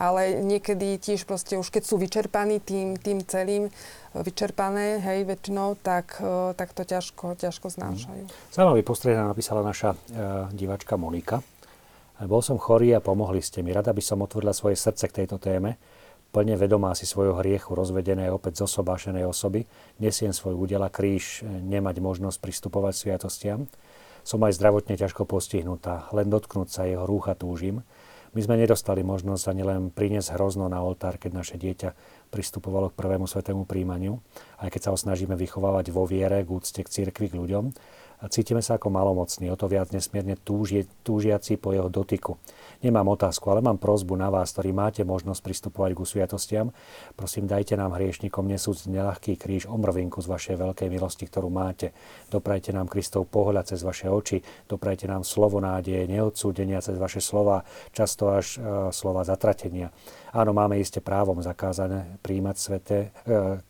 ale 0.01 0.41
niekedy 0.41 0.97
tiež 0.97 1.29
proste 1.29 1.61
už 1.61 1.69
keď 1.69 1.83
sú 1.85 2.01
vyčerpaní 2.01 2.65
tým, 2.65 2.97
tým 2.97 3.21
celým, 3.29 3.69
vyčerpané, 4.17 4.99
hej, 5.05 5.29
väčšinou, 5.29 5.77
tak, 5.77 6.17
e, 6.19 6.57
tak 6.57 6.73
to 6.73 6.89
ťažko, 6.89 7.37
ťažko 7.37 7.69
znášajú. 7.69 8.25
Mm. 8.25 8.33
Zaujímavý 8.51 8.83
postreh 8.83 9.15
napísala 9.15 9.61
naša 9.61 9.93
e, 9.93 9.97
divačka 10.57 10.97
Monika. 10.97 11.45
Bol 12.21 12.41
som 12.41 12.61
chorý 12.61 12.97
a 12.97 13.05
pomohli 13.05 13.41
ste 13.41 13.61
mi. 13.61 13.73
Rada 13.73 13.93
by 13.93 14.03
som 14.05 14.21
otvorila 14.25 14.53
svoje 14.53 14.77
srdce 14.77 15.09
k 15.09 15.25
tejto 15.25 15.41
téme. 15.41 15.81
Plne 16.31 16.55
vedomá 16.55 16.95
si 16.95 17.09
svojho 17.09 17.35
hriechu, 17.43 17.75
rozvedené 17.75 18.31
opäť 18.31 18.63
zosobášenej 18.63 19.27
osoby, 19.27 19.67
nesiem 19.99 20.31
svoj 20.31 20.55
údel 20.55 20.87
kríž, 20.87 21.43
nemať 21.43 21.99
možnosť 21.99 22.39
pristupovať 22.39 22.95
sviatostiam. 22.95 23.67
Som 24.23 24.45
aj 24.47 24.55
zdravotne 24.55 24.95
ťažko 24.95 25.27
postihnutá, 25.27 26.07
len 26.15 26.31
dotknúť 26.31 26.69
sa 26.71 26.87
jeho 26.87 27.03
rúcha 27.03 27.35
túžim. 27.35 27.83
My 28.31 28.41
sme 28.47 28.63
nedostali 28.63 29.03
možnosť 29.03 29.45
ani 29.51 29.63
len 29.67 29.81
priniesť 29.91 30.39
hrozno 30.39 30.71
na 30.71 30.79
oltár, 30.79 31.19
keď 31.19 31.43
naše 31.43 31.57
dieťa 31.59 31.91
pristupovalo 32.31 32.95
k 32.95 32.99
prvému 32.99 33.27
svetému 33.27 33.67
príjmaniu, 33.67 34.23
aj 34.63 34.71
keď 34.71 34.81
sa 34.87 34.93
ho 34.95 34.99
snažíme 34.99 35.35
vychovávať 35.35 35.91
vo 35.91 36.07
viere, 36.07 36.47
k 36.47 36.51
úcte 36.55 36.79
k 36.87 36.89
cirkvi, 36.89 37.27
k 37.27 37.39
ľuďom 37.39 37.75
a 38.21 38.29
cítime 38.29 38.61
sa 38.61 38.77
ako 38.77 38.93
malomocní, 38.93 39.49
o 39.49 39.57
to 39.57 39.65
viac 39.67 39.91
nesmierne 39.97 40.37
túži, 40.37 40.85
túžiaci 41.03 41.57
po 41.57 41.73
jeho 41.73 41.89
dotyku. 41.89 42.37
Nemám 42.81 43.13
otázku, 43.13 43.45
ale 43.53 43.61
mám 43.61 43.77
prozbu 43.77 44.17
na 44.17 44.33
vás, 44.33 44.57
ktorí 44.57 44.73
máte 44.73 45.05
možnosť 45.05 45.45
pristupovať 45.45 45.93
k 45.93 46.01
sviatostiam. 46.01 46.67
Prosím, 47.13 47.45
dajte 47.45 47.77
nám 47.77 47.93
hriešnikom 47.93 48.49
nesúc 48.49 48.89
nelahký 48.89 49.37
kríž 49.37 49.69
omrvinku 49.69 50.17
z 50.25 50.33
vašej 50.33 50.57
veľkej 50.57 50.89
milosti, 50.89 51.29
ktorú 51.29 51.53
máte. 51.53 51.93
Doprajte 52.33 52.73
nám 52.73 52.89
Kristov 52.89 53.29
pohľad 53.29 53.69
cez 53.69 53.85
vaše 53.85 54.09
oči, 54.09 54.41
doprajte 54.65 55.05
nám 55.05 55.29
slovo 55.29 55.61
nádeje, 55.61 56.09
neodsúdenia 56.09 56.81
cez 56.81 56.97
vaše 56.97 57.21
slova, 57.21 57.69
často 57.93 58.33
až 58.33 58.57
e, 58.57 58.89
slova 58.97 59.29
zatratenia. 59.29 59.93
Áno, 60.33 60.57
máme 60.57 60.81
iste 60.81 61.05
právom 61.05 61.37
zakázané 61.45 62.17
príjmať 62.25 62.57
svete 62.57 62.97
e, 62.97 63.09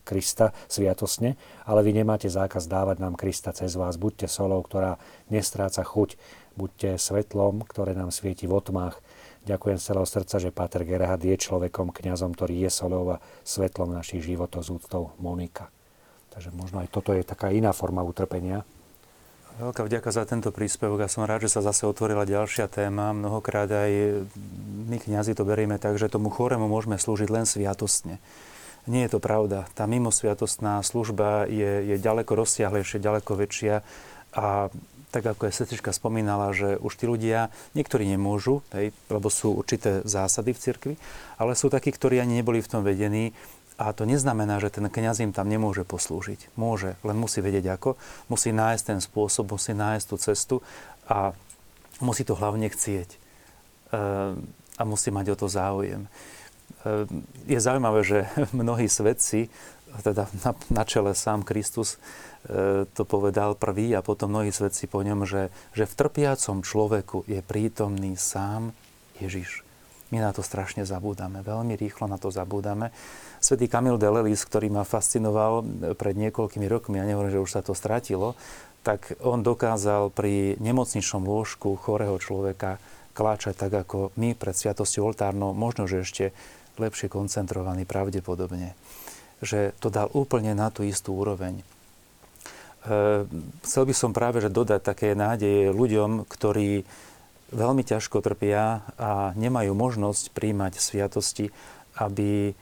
Krista 0.07 0.55
sviatosne, 0.71 1.35
ale 1.67 1.83
vy 1.83 1.99
nemáte 1.99 2.31
zákaz 2.31 2.63
dávať 2.63 3.03
nám 3.03 3.19
Krista 3.19 3.51
cez 3.51 3.75
vás. 3.75 3.99
Buďte 3.99 4.31
solou, 4.31 4.63
ktorá 4.63 4.95
nestráca 5.27 5.83
chuť. 5.83 6.15
Buďte 6.59 6.99
svetlom, 6.99 7.63
ktoré 7.63 7.95
nám 7.95 8.11
svieti 8.11 8.45
v 8.45 8.59
otmách. 8.59 8.99
Ďakujem 9.47 9.77
z 9.79 9.85
celého 9.87 10.07
srdca, 10.07 10.35
že 10.37 10.53
Páter 10.53 10.85
Gerhard 10.85 11.23
je 11.23 11.33
človekom, 11.33 11.95
kňazom, 11.95 12.37
ktorý 12.37 12.67
je 12.67 12.69
solou 12.69 13.17
a 13.17 13.21
svetlom 13.41 13.95
našich 13.95 14.21
životov 14.21 14.67
z 14.67 14.77
úctou 14.77 15.15
Monika. 15.17 15.71
Takže 16.31 16.53
možno 16.53 16.83
aj 16.83 16.91
toto 16.93 17.11
je 17.11 17.25
taká 17.25 17.49
iná 17.49 17.73
forma 17.73 18.05
utrpenia, 18.05 18.63
Veľká 19.59 19.83
vďaka 19.83 20.09
za 20.15 20.23
tento 20.23 20.49
príspevok. 20.55 21.03
Ja 21.03 21.09
som 21.11 21.27
rád, 21.27 21.43
že 21.43 21.51
sa 21.51 21.59
zase 21.59 21.83
otvorila 21.83 22.23
ďalšia 22.23 22.71
téma. 22.71 23.11
Mnohokrát 23.11 23.67
aj 23.67 24.23
my 24.87 24.95
kňazi 24.95 25.35
to 25.35 25.43
berieme 25.43 25.75
tak, 25.75 25.99
že 25.99 26.07
tomu 26.07 26.31
chorému 26.31 26.71
môžeme 26.71 26.95
slúžiť 26.95 27.27
len 27.27 27.43
sviatostne. 27.43 28.23
Nie 28.87 29.05
je 29.05 29.13
to 29.13 29.19
pravda. 29.19 29.67
Tá 29.75 29.85
mimosviatostná 29.85 30.79
služba 30.81 31.45
je, 31.51 31.93
je 31.93 31.95
ďaleko 31.99 32.31
rozsiahlejšia, 32.31 33.03
ďaleko 33.03 33.31
väčšia 33.37 33.83
a 34.33 34.71
tak 35.11 35.27
ako 35.27 35.51
aj 35.51 35.53
sestrička 35.53 35.91
spomínala, 35.91 36.55
že 36.55 36.79
už 36.79 36.95
tí 36.95 37.05
ľudia, 37.05 37.51
niektorí 37.75 38.07
nemôžu, 38.07 38.63
hej, 38.71 38.95
lebo 39.11 39.27
sú 39.27 39.53
určité 39.53 39.99
zásady 40.07 40.55
v 40.55 40.61
cirkvi, 40.63 40.93
ale 41.35 41.53
sú 41.59 41.67
takí, 41.67 41.91
ktorí 41.91 42.23
ani 42.23 42.39
neboli 42.39 42.63
v 42.63 42.71
tom 42.71 42.81
vedení 42.81 43.35
a 43.81 43.97
to 43.97 44.05
neznamená, 44.05 44.61
že 44.61 44.69
ten 44.69 44.85
kňaz 44.85 45.25
im 45.25 45.33
tam 45.33 45.49
nemôže 45.49 45.81
poslúžiť. 45.81 46.53
Môže, 46.53 46.95
len 47.01 47.17
musí 47.17 47.41
vedieť 47.41 47.73
ako. 47.73 47.97
Musí 48.29 48.53
nájsť 48.53 48.83
ten 48.93 48.99
spôsob, 49.01 49.57
musí 49.57 49.73
nájsť 49.73 50.05
tú 50.05 50.15
cestu 50.21 50.55
a 51.09 51.33
musí 51.97 52.21
to 52.21 52.37
hlavne 52.37 52.69
chcieť. 52.69 53.09
Ehm, 53.91 54.45
a 54.77 54.81
musí 54.85 55.09
mať 55.09 55.33
o 55.33 55.35
to 55.35 55.47
záujem. 55.49 56.05
Ehm, 56.85 57.25
je 57.49 57.57
zaujímavé, 57.57 58.05
že 58.05 58.19
mnohí 58.53 58.85
svedci, 58.85 59.49
teda 60.05 60.29
na, 60.45 60.51
na 60.71 60.83
čele 60.85 61.11
sám 61.17 61.43
Kristus 61.43 61.99
to 62.97 63.03
povedal 63.05 63.53
prvý 63.53 63.93
a 63.93 64.01
potom 64.01 64.33
mnohí 64.33 64.49
svedci 64.49 64.89
po 64.89 65.05
ňom, 65.05 65.29
že, 65.29 65.53
že 65.77 65.85
v 65.85 65.93
trpiacom 65.93 66.65
človeku 66.65 67.29
je 67.29 67.39
prítomný 67.45 68.17
sám 68.17 68.73
Ježiš. 69.21 69.61
My 70.11 70.19
na 70.19 70.35
to 70.35 70.43
strašne 70.43 70.83
zabúdame, 70.83 71.39
veľmi 71.39 71.77
rýchlo 71.79 72.09
na 72.09 72.19
to 72.19 72.33
zabúdame. 72.33 72.91
Svetý 73.39 73.71
Kamil 73.71 73.95
de 73.95 74.11
Lelis, 74.11 74.43
ktorý 74.43 74.67
ma 74.67 74.83
fascinoval 74.83 75.63
pred 75.95 76.19
niekoľkými 76.19 76.67
rokmi, 76.67 76.99
ja 76.99 77.07
nehovorím, 77.07 77.39
že 77.39 77.43
už 77.45 77.53
sa 77.55 77.61
to 77.63 77.71
stratilo, 77.71 78.35
tak 78.81 79.15
on 79.21 79.45
dokázal 79.45 80.11
pri 80.11 80.57
nemocničnom 80.57 81.23
lôžku 81.23 81.77
chorého 81.77 82.17
človeka 82.17 82.81
kláčať 83.13 83.55
tak, 83.55 83.71
ako 83.87 84.11
my 84.17 84.33
pred 84.33 84.57
sviatosťou 84.57 85.13
oltárnou, 85.13 85.53
možno, 85.53 85.85
že 85.85 86.03
ešte 86.03 86.25
lepšie 86.81 87.07
koncentrovaný 87.07 87.85
pravdepodobne. 87.85 88.73
Že 89.39 89.77
to 89.77 89.93
dal 89.93 90.09
úplne 90.11 90.57
na 90.57 90.73
tú 90.73 90.81
istú 90.81 91.13
úroveň. 91.15 91.61
E, 92.81 93.25
chcel 93.61 93.83
by 93.85 93.93
som 93.93 94.11
práve 94.11 94.41
že 94.41 94.49
dodať 94.49 94.81
také 94.81 95.13
nádeje 95.13 95.69
ľuďom, 95.69 96.25
ktorí 96.25 96.85
veľmi 97.51 97.83
ťažko 97.83 98.23
trpia 98.23 98.81
a 98.95 99.35
nemajú 99.35 99.75
možnosť 99.75 100.31
príjmať 100.31 100.79
sviatosti, 100.79 101.51
aby, 101.99 102.55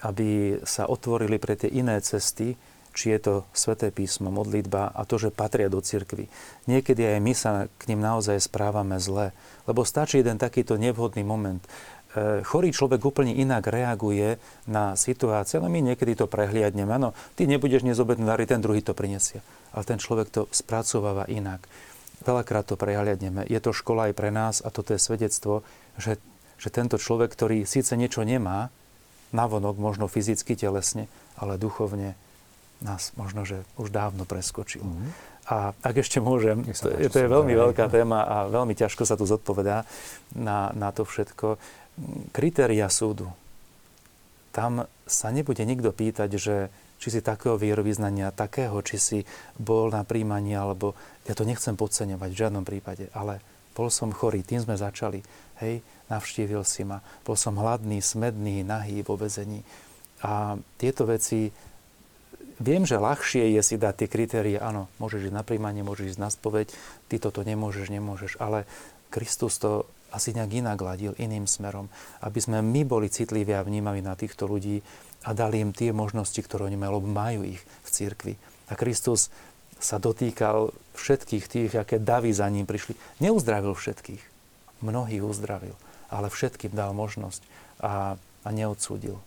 aby 0.00 0.58
sa 0.64 0.88
otvorili 0.88 1.36
pre 1.36 1.54
tie 1.54 1.68
iné 1.68 2.00
cesty, 2.00 2.56
či 2.90 3.14
je 3.14 3.20
to 3.22 3.34
sveté 3.54 3.94
písmo, 3.94 4.34
modlitba 4.34 4.90
a 4.90 5.06
to, 5.06 5.20
že 5.20 5.30
patria 5.30 5.70
do 5.70 5.78
cirkvy. 5.78 6.26
Niekedy 6.66 7.06
aj 7.06 7.18
my 7.22 7.32
sa 7.36 7.52
k 7.78 7.82
ním 7.94 8.02
naozaj 8.02 8.42
správame 8.42 8.98
zle, 8.98 9.30
lebo 9.70 9.86
stačí 9.86 10.18
jeden 10.18 10.40
takýto 10.42 10.74
nevhodný 10.74 11.22
moment. 11.22 11.62
E, 12.10 12.42
chorý 12.42 12.74
človek 12.74 12.98
úplne 13.06 13.30
inak 13.30 13.70
reaguje 13.70 14.42
na 14.66 14.98
situáciu, 14.98 15.62
ale 15.62 15.70
my 15.70 15.94
niekedy 15.94 16.18
to 16.18 16.26
prehliadneme. 16.26 16.90
Áno, 16.90 17.14
ty 17.38 17.46
nebudeš 17.46 17.86
nezobedný 17.86 18.26
ten 18.50 18.58
druhý 18.58 18.82
to 18.82 18.98
prinesie. 18.98 19.38
Ale 19.70 19.86
ten 19.86 20.02
človek 20.02 20.28
to 20.30 20.42
spracováva 20.50 21.30
inak. 21.30 21.62
Veľakrát 22.26 22.66
to 22.66 22.74
prehľadneme. 22.74 23.46
Je 23.46 23.62
to 23.62 23.70
škola 23.70 24.10
aj 24.10 24.14
pre 24.18 24.34
nás 24.34 24.58
a 24.60 24.74
toto 24.74 24.90
je 24.90 25.00
svedectvo, 25.00 25.62
že, 25.96 26.18
že 26.58 26.68
tento 26.68 26.98
človek, 26.98 27.30
ktorý 27.30 27.62
síce 27.62 27.94
niečo 27.94 28.26
nemá, 28.26 28.74
navonok, 29.30 29.78
možno 29.78 30.10
fyzicky, 30.10 30.58
telesne, 30.58 31.06
ale 31.38 31.56
duchovne 31.56 32.18
nás 32.82 33.12
možno, 33.14 33.46
že 33.46 33.62
už 33.78 33.92
dávno 33.92 34.26
preskočil. 34.26 34.82
Mm-hmm. 34.82 35.10
A 35.50 35.74
ak 35.82 35.94
ešte 36.06 36.22
môžem, 36.22 36.62
to, 36.62 36.94
to 36.94 37.18
je 37.18 37.28
veľmi 37.28 37.52
veľká 37.58 37.90
téma 37.90 38.22
a 38.22 38.36
veľmi 38.46 38.76
ťažko 38.76 39.02
sa 39.02 39.18
tu 39.18 39.26
zodpovedá 39.26 39.82
na, 40.36 40.70
na 40.78 40.94
to 40.94 41.02
všetko. 41.02 41.58
Kritéria 42.32 42.88
súdu. 42.88 43.28
Tam 44.50 44.88
sa 45.06 45.28
nebude 45.30 45.62
nikto 45.62 45.94
pýtať, 45.94 46.30
že 46.34 46.54
či 47.00 47.08
si 47.08 47.20
takého 47.24 47.56
vierovýznania, 47.56 48.34
takého, 48.34 48.76
či 48.84 48.96
si 49.00 49.18
bol 49.56 49.88
na 49.88 50.04
príjmaní, 50.04 50.52
alebo 50.52 50.92
ja 51.24 51.32
to 51.32 51.48
nechcem 51.48 51.72
podceňovať 51.72 52.28
v 52.28 52.40
žiadnom 52.40 52.64
prípade, 52.66 53.08
ale 53.16 53.40
bol 53.72 53.88
som 53.88 54.12
chorý, 54.12 54.44
tým 54.44 54.60
sme 54.60 54.76
začali. 54.76 55.24
Hej, 55.64 55.80
navštívil 56.12 56.60
si 56.66 56.84
ma. 56.84 57.00
Bol 57.24 57.40
som 57.40 57.56
hladný, 57.56 58.04
smedný, 58.04 58.60
nahý 58.60 59.00
vo 59.00 59.16
vezení. 59.16 59.64
A 60.20 60.60
tieto 60.76 61.08
veci 61.08 61.48
viem, 62.60 62.84
že 62.84 63.00
ľahšie 63.00 63.56
je 63.56 63.62
si 63.64 63.80
dať 63.80 64.04
tie 64.04 64.08
kritérie, 64.12 64.60
áno, 64.60 64.92
môžeš 65.00 65.32
ísť 65.32 65.36
na 65.36 65.40
príjmanie, 65.40 65.80
môžeš 65.80 66.16
ísť 66.16 66.20
na 66.20 66.28
spoveď, 66.28 66.68
ty 67.08 67.16
toto 67.16 67.40
nemôžeš, 67.40 67.88
nemôžeš, 67.88 68.36
ale 68.36 68.68
Kristus 69.08 69.56
to 69.56 69.88
asi 70.10 70.34
nejak 70.34 70.50
inak 70.50 70.76
gladil, 70.78 71.14
iným 71.16 71.46
smerom, 71.46 71.86
aby 72.22 72.38
sme 72.42 72.58
my 72.60 72.82
boli 72.86 73.06
citliví 73.10 73.54
a 73.54 73.64
vnímaví 73.64 74.02
na 74.02 74.18
týchto 74.18 74.46
ľudí 74.50 74.82
a 75.24 75.30
dali 75.36 75.62
im 75.62 75.70
tie 75.70 75.94
možnosti, 75.94 76.38
ktoré 76.42 76.66
oni 76.66 76.78
majú, 76.78 77.02
majú 77.04 77.46
ich 77.46 77.60
v 77.60 77.88
cirkvi. 77.88 78.34
A 78.70 78.78
Kristus 78.78 79.28
sa 79.80 79.96
dotýkal 79.96 80.74
všetkých 80.94 81.44
tých, 81.48 81.72
aké 81.76 81.96
davy 81.96 82.30
za 82.36 82.46
ním 82.52 82.68
prišli. 82.68 82.94
Neuzdravil 83.24 83.72
všetkých. 83.72 84.22
Mnohých 84.80 85.24
uzdravil, 85.24 85.76
ale 86.08 86.32
všetkým 86.32 86.72
dal 86.72 86.96
možnosť 86.96 87.44
a, 87.84 88.16
a 88.16 88.48
neodsúdil. 88.48 89.20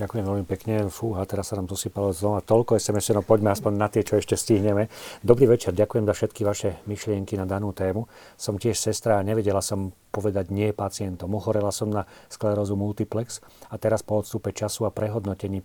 Ďakujem 0.00 0.24
veľmi 0.24 0.46
pekne. 0.48 0.88
Fú, 0.88 1.12
a 1.12 1.28
teraz 1.28 1.52
sa 1.52 1.60
nám 1.60 1.68
dosypalo 1.68 2.08
znova 2.16 2.40
toľko 2.40 2.80
SMS, 2.80 3.12
no 3.12 3.20
poďme 3.20 3.52
aspoň 3.52 3.72
na 3.76 3.92
tie, 3.92 4.00
čo 4.00 4.16
ešte 4.16 4.32
stihneme. 4.32 4.88
Dobrý 5.20 5.44
večer, 5.44 5.76
ďakujem 5.76 6.08
za 6.08 6.16
všetky 6.16 6.40
vaše 6.40 6.80
myšlienky 6.88 7.36
na 7.36 7.44
danú 7.44 7.76
tému. 7.76 8.08
Som 8.40 8.56
tiež 8.56 8.80
sestra 8.80 9.20
a 9.20 9.26
nevedela 9.26 9.60
som 9.60 9.92
povedať 10.08 10.48
nie 10.48 10.72
pacientom. 10.72 11.28
Ochorela 11.36 11.68
som 11.68 11.92
na 11.92 12.08
sklerózu 12.32 12.80
multiplex 12.80 13.44
a 13.68 13.76
teraz 13.76 14.00
po 14.00 14.24
odstupe 14.24 14.56
času 14.56 14.88
a 14.88 14.90
prehodnotení 14.90 15.60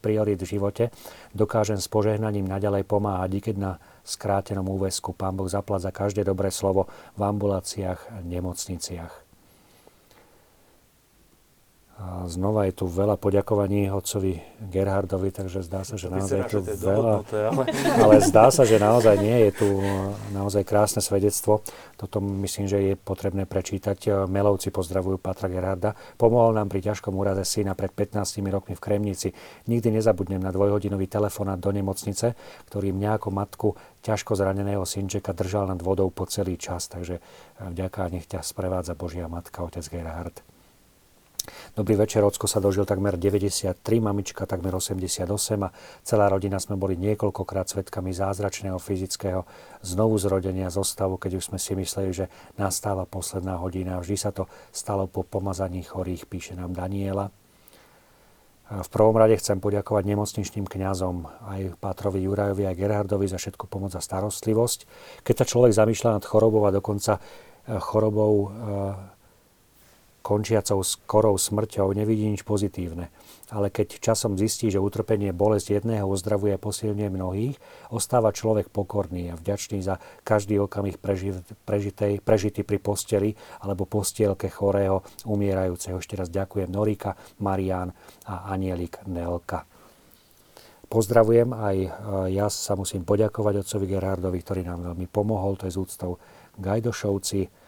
priorít 0.00 0.40
v 0.40 0.48
živote 0.48 0.88
dokážem 1.36 1.76
s 1.76 1.84
požehnaním 1.84 2.48
naďalej 2.48 2.88
pomáhať, 2.88 3.30
i 3.36 3.40
keď 3.52 3.56
na 3.60 3.72
skrátenom 4.00 4.64
úvesku. 4.64 5.12
Pán 5.12 5.36
Boh 5.36 5.52
zaplat 5.52 5.84
za 5.84 5.92
každé 5.92 6.24
dobré 6.24 6.48
slovo 6.48 6.88
v 7.20 7.28
ambuláciách 7.28 8.16
a 8.16 8.24
nemocniciach. 8.24 9.23
A 11.94 12.26
znova 12.26 12.66
je 12.66 12.74
tu 12.74 12.90
veľa 12.90 13.14
poďakovaní 13.14 13.86
otcovi 13.86 14.42
Gerhardovi, 14.66 15.30
takže 15.30 15.62
zdá 15.62 15.86
sa, 15.86 15.94
že 15.94 16.10
naozaj 16.10 16.42
je 16.42 16.46
tu 16.50 16.58
veľa. 16.66 17.22
Ale... 17.22 17.64
ale 18.02 18.14
zdá 18.18 18.50
sa, 18.50 18.66
že 18.66 18.82
naozaj 18.82 19.14
nie 19.22 19.46
je 19.46 19.50
tu 19.62 19.68
naozaj 20.34 20.66
krásne 20.66 20.98
svedectvo. 20.98 21.62
Toto 21.94 22.18
myslím, 22.18 22.66
že 22.66 22.78
je 22.82 22.94
potrebné 22.98 23.46
prečítať. 23.46 24.26
Melovci 24.26 24.74
pozdravujú 24.74 25.22
Patra 25.22 25.46
Gerharda. 25.46 25.94
Pomohol 26.18 26.58
nám 26.58 26.66
pri 26.66 26.82
ťažkom 26.82 27.14
úraze 27.14 27.46
syna 27.46 27.78
pred 27.78 27.94
15 27.94 28.42
rokmi 28.50 28.74
v 28.74 28.82
Kremnici. 28.82 29.30
Nikdy 29.70 29.94
nezabudnem 29.94 30.42
na 30.42 30.50
dvojhodinový 30.50 31.06
telefonát 31.06 31.62
do 31.62 31.70
nemocnice, 31.70 32.34
ktorý 32.66 32.90
mňa 32.90 33.10
ako 33.22 33.28
matku 33.30 33.68
ťažko 34.02 34.34
zraneného 34.34 34.82
synčeka 34.82 35.30
držal 35.30 35.70
nad 35.70 35.78
vodou 35.78 36.10
po 36.10 36.26
celý 36.26 36.58
čas. 36.58 36.90
Takže 36.90 37.22
vďaka 37.62 38.10
nech 38.10 38.26
ťa 38.26 38.42
sprevádza 38.42 38.98
Božia 38.98 39.30
matka, 39.30 39.62
otec 39.62 39.86
Gerhard. 39.86 40.42
Dobrý 41.74 41.98
večer, 41.98 42.24
Ocko 42.24 42.46
sa 42.46 42.62
dožil 42.62 42.86
takmer 42.88 43.18
93, 43.20 43.82
mamička 43.98 44.46
takmer 44.46 44.72
88 44.72 45.26
a 45.60 45.68
celá 46.06 46.30
rodina 46.30 46.56
sme 46.56 46.78
boli 46.78 46.94
niekoľkokrát 46.96 47.68
svetkami 47.68 48.14
zázračného 48.14 48.78
fyzického 48.80 49.44
znovu 49.84 50.16
zrodenia 50.16 50.70
zostavu, 50.70 51.20
keď 51.20 51.42
už 51.42 51.52
sme 51.52 51.58
si 51.58 51.76
mysleli, 51.76 52.10
že 52.14 52.26
nastáva 52.56 53.04
posledná 53.04 53.60
hodina. 53.60 54.00
Vždy 54.00 54.16
sa 54.16 54.30
to 54.32 54.48
stalo 54.70 55.04
po 55.10 55.26
pomazaní 55.26 55.84
chorých, 55.84 56.30
píše 56.30 56.56
nám 56.56 56.72
Daniela. 56.72 57.28
V 58.64 58.88
prvom 58.88 59.12
rade 59.12 59.36
chcem 59.36 59.60
poďakovať 59.60 60.08
nemocničným 60.08 60.64
kňazom, 60.64 61.28
aj 61.52 61.76
Pátrovi 61.84 62.24
Jurajovi, 62.24 62.64
aj 62.64 62.80
Gerhardovi 62.80 63.28
za 63.28 63.36
všetku 63.36 63.68
pomoc 63.68 63.92
a 63.92 64.00
starostlivosť. 64.00 64.88
Keď 65.20 65.34
sa 65.36 65.44
človek 65.44 65.76
zamýšľa 65.76 66.16
nad 66.16 66.24
chorobou 66.24 66.64
a 66.64 66.72
dokonca 66.72 67.20
eh, 67.20 67.76
chorobou 67.76 68.48
eh, 68.48 69.13
končiacou 70.24 70.80
skorou 70.80 71.36
smrťou 71.36 71.92
nevidí 71.92 72.24
nič 72.24 72.48
pozitívne. 72.48 73.12
Ale 73.52 73.68
keď 73.68 74.00
časom 74.00 74.40
zistí, 74.40 74.72
že 74.72 74.80
utrpenie 74.80 75.36
bolesť 75.36 75.76
jedného 75.76 76.08
uzdravuje 76.08 76.56
a 76.56 76.58
posilňuje 76.58 77.08
mnohých, 77.12 77.56
ostáva 77.92 78.32
človek 78.32 78.72
pokorný 78.72 79.28
a 79.28 79.36
vďačný 79.36 79.84
za 79.84 80.00
každý 80.24 80.56
okamih 80.64 80.96
prežitej, 80.96 82.24
prežitý 82.24 82.64
pri 82.64 82.80
posteli 82.80 83.36
alebo 83.60 83.84
postielke 83.84 84.48
chorého, 84.48 85.04
umierajúceho. 85.28 86.00
Ešte 86.00 86.16
raz 86.16 86.32
ďakujem 86.32 86.72
Norika, 86.72 87.20
Marián 87.44 87.92
a 88.24 88.48
Anielik 88.48 89.04
Nelka. 89.04 89.68
Pozdravujem 90.88 91.52
aj 91.52 91.76
e, 91.84 91.88
ja 92.32 92.48
sa 92.48 92.78
musím 92.78 93.04
poďakovať 93.04 93.60
otcovi 93.60 93.84
Gerardovi, 93.92 94.38
ktorý 94.40 94.62
nám 94.64 94.88
veľmi 94.92 95.04
pomohol, 95.10 95.60
to 95.60 95.68
je 95.68 95.74
z 95.74 95.80
úctou 95.80 96.16
Gajdošovci, 96.60 97.63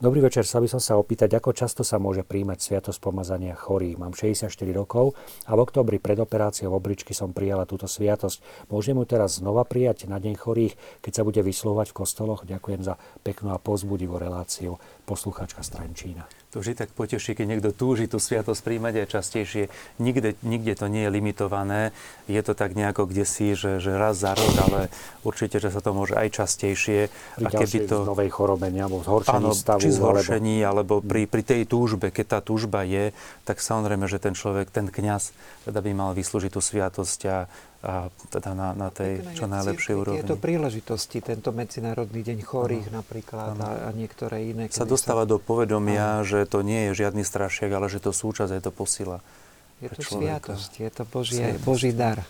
Dobrý 0.00 0.24
večer, 0.24 0.48
sa 0.48 0.64
by 0.64 0.68
som 0.70 0.80
sa 0.80 0.96
opýtať, 0.96 1.36
ako 1.36 1.52
často 1.52 1.84
sa 1.84 2.00
môže 2.00 2.24
príjmať 2.24 2.56
sviatosť 2.56 2.96
pomazania 2.96 3.52
chorých. 3.52 4.00
Mám 4.00 4.16
64 4.16 4.48
rokov 4.72 5.12
a 5.44 5.52
v 5.52 5.60
oktobri 5.60 6.00
pred 6.00 6.16
operáciou 6.16 6.72
obličky 6.72 7.12
som 7.12 7.36
prijala 7.36 7.68
túto 7.68 7.84
sviatosť. 7.84 8.40
Môžem 8.72 8.96
ju 8.96 9.04
teraz 9.04 9.44
znova 9.44 9.68
prijať 9.68 10.08
na 10.08 10.16
deň 10.16 10.40
chorých, 10.40 11.04
keď 11.04 11.12
sa 11.12 11.22
bude 11.28 11.44
vyslovať 11.44 11.92
v 11.92 11.98
kostoloch? 12.00 12.48
Ďakujem 12.48 12.80
za 12.80 12.96
peknú 13.20 13.52
a 13.52 13.60
pozbudivú 13.60 14.16
reláciu. 14.16 14.80
Posluchačka 15.04 15.60
Strančína 15.60 16.41
to 16.52 16.60
vždy 16.60 16.84
tak 16.84 16.92
poteší, 16.92 17.32
keď 17.32 17.46
niekto 17.48 17.70
túži 17.72 18.04
tú 18.04 18.20
sviatosť 18.20 18.60
príjmať 18.60 19.02
aj 19.02 19.06
častejšie. 19.08 19.72
Nikde, 19.96 20.36
nikde 20.44 20.76
to 20.76 20.84
nie 20.84 21.08
je 21.08 21.10
limitované. 21.10 21.96
Je 22.28 22.36
to 22.44 22.52
tak 22.52 22.76
nejako 22.76 23.08
kde 23.08 23.24
si, 23.24 23.56
že, 23.56 23.80
že 23.80 23.96
raz 23.96 24.20
za 24.20 24.36
rok, 24.36 24.52
ale 24.68 24.92
určite, 25.24 25.56
že 25.56 25.72
sa 25.72 25.80
to 25.80 25.96
môže 25.96 26.12
aj 26.12 26.28
častejšie. 26.28 27.08
Pri 27.40 27.48
a 27.48 27.50
keby 27.56 27.78
to... 27.88 28.04
novej 28.04 28.28
chorobe, 28.28 28.68
alebo 28.68 29.00
zhoršení 29.00 29.48
áno, 29.48 29.56
stavu. 29.56 29.80
Či 29.80 29.96
zhoršení, 29.96 30.60
alebo, 30.60 31.00
alebo 31.00 31.08
pri, 31.08 31.24
pri 31.24 31.40
tej 31.40 31.64
túžbe, 31.64 32.12
keď 32.12 32.26
tá 32.36 32.38
túžba 32.44 32.84
je, 32.84 33.16
tak 33.48 33.64
samozrejme, 33.64 34.04
že 34.04 34.20
ten 34.20 34.36
človek, 34.36 34.68
ten 34.68 34.92
kňaz, 34.92 35.32
teda 35.64 35.80
by 35.80 35.90
mal 35.96 36.10
vyslúžiť 36.12 36.52
tú 36.52 36.60
sviatosť 36.60 37.20
a, 37.32 37.48
a 37.82 38.14
teda 38.30 38.54
na, 38.54 38.70
na 38.78 38.94
tej 38.94 39.26
čo 39.34 39.50
najlepšej 39.50 39.94
úrovni. 39.98 40.22
Je 40.22 40.30
to 40.30 40.38
príležitosti, 40.38 41.18
tento 41.18 41.50
Medzinárodný 41.50 42.22
deň 42.22 42.38
chorých 42.46 42.86
ano. 42.94 43.02
napríklad 43.02 43.58
ano. 43.58 43.62
A, 43.66 43.70
a 43.86 43.88
niektoré 43.90 44.54
iné. 44.54 44.70
Sa 44.70 44.86
dostáva 44.86 45.26
sa... 45.26 45.34
do 45.34 45.42
povedomia, 45.42 46.22
ano. 46.22 46.26
že 46.26 46.46
to 46.46 46.62
nie 46.62 46.90
je 46.90 47.02
žiadny 47.02 47.26
strašiak, 47.26 47.74
ale 47.74 47.90
že 47.90 47.98
to 47.98 48.14
súčasť, 48.14 48.54
je 48.54 48.62
to 48.62 48.70
posila. 48.70 49.18
Je 49.82 49.90
to 49.90 49.98
človeka. 49.98 50.54
sviatosť, 50.54 50.72
je 50.78 50.90
to 50.94 51.02
Boží, 51.10 51.42
Boží 51.66 51.90
dar, 51.90 52.22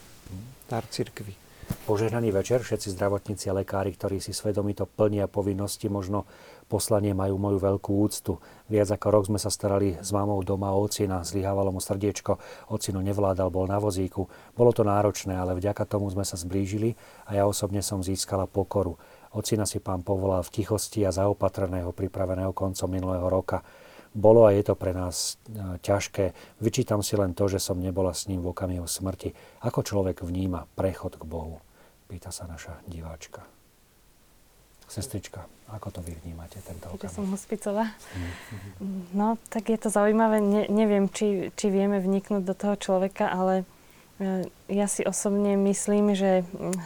dar 0.73 0.89
cirkvi. 0.89 1.37
Požehnaný 1.85 2.33
večer 2.33 2.65
všetci 2.65 2.97
zdravotníci 2.97 3.53
a 3.53 3.57
lekári, 3.61 3.93
ktorí 3.93 4.25
si 4.25 4.33
svedomito 4.33 4.89
plnia 4.89 5.29
povinnosti, 5.29 5.93
možno 5.93 6.25
poslanie 6.71 7.13
majú 7.13 7.39
moju 7.39 7.59
veľkú 7.61 7.93
úctu. 8.03 8.39
Viac 8.69 8.95
ako 8.95 9.07
rok 9.13 9.25
sme 9.29 9.39
sa 9.39 9.53
starali 9.53 9.99
s 10.01 10.11
mamou 10.11 10.41
doma 10.41 10.73
o 10.73 10.85
ocina, 10.85 11.21
zlyhávalo 11.23 11.71
mu 11.75 11.81
srdiečko, 11.81 12.41
ocino 12.73 13.05
nevládal, 13.05 13.53
bol 13.53 13.69
na 13.69 13.77
vozíku. 13.77 14.31
Bolo 14.57 14.73
to 14.73 14.87
náročné, 14.87 15.37
ale 15.37 15.53
vďaka 15.59 15.85
tomu 15.85 16.09
sme 16.09 16.25
sa 16.25 16.41
zblížili 16.41 16.97
a 17.29 17.37
ja 17.39 17.45
osobne 17.45 17.85
som 17.85 18.01
získala 18.01 18.49
pokoru. 18.49 18.97
Ocina 19.33 19.65
si 19.65 19.81
pán 19.81 20.05
povolal 20.05 20.45
v 20.45 20.63
tichosti 20.63 21.05
a 21.09 21.15
zaopatreného, 21.15 21.93
pripraveného 21.97 22.53
koncom 22.53 22.89
minulého 22.89 23.25
roka. 23.29 23.65
Bolo 24.13 24.45
a 24.45 24.53
je 24.53 24.61
to 24.61 24.77
pre 24.77 24.93
nás 24.93 25.41
e, 25.49 25.81
ťažké. 25.81 26.37
Vyčítam 26.61 27.01
si 27.01 27.17
len 27.17 27.33
to, 27.33 27.49
že 27.49 27.57
som 27.57 27.81
nebola 27.81 28.13
s 28.13 28.29
ním 28.29 28.45
v 28.45 28.53
okamihu 28.53 28.85
smrti. 28.85 29.33
Ako 29.65 29.81
človek 29.81 30.21
vníma 30.21 30.69
prechod 30.77 31.17
k 31.17 31.25
Bohu? 31.25 31.65
Pýta 32.13 32.29
sa 32.29 32.45
naša 32.45 32.77
diváčka. 32.85 33.52
Sestrička, 34.93 35.49
ako 35.73 35.89
to 35.89 36.01
vy 36.05 36.13
vnímate, 36.21 36.61
tento 36.61 36.93
okamih? 36.93 37.09
som 37.09 37.25
hospicová. 37.33 37.89
Mm-hmm. 37.89 39.17
No, 39.17 39.41
tak 39.49 39.73
je 39.73 39.81
to 39.81 39.89
zaujímavé. 39.89 40.45
Ne, 40.45 40.69
neviem, 40.69 41.09
či, 41.09 41.49
či 41.57 41.73
vieme 41.73 41.97
vniknúť 41.97 42.45
do 42.45 42.53
toho 42.53 42.77
človeka, 42.77 43.33
ale 43.33 43.65
e, 44.21 44.45
ja 44.69 44.85
si 44.93 45.01
osobne 45.09 45.57
myslím, 45.57 46.13
že 46.13 46.45
mm, 46.45 46.77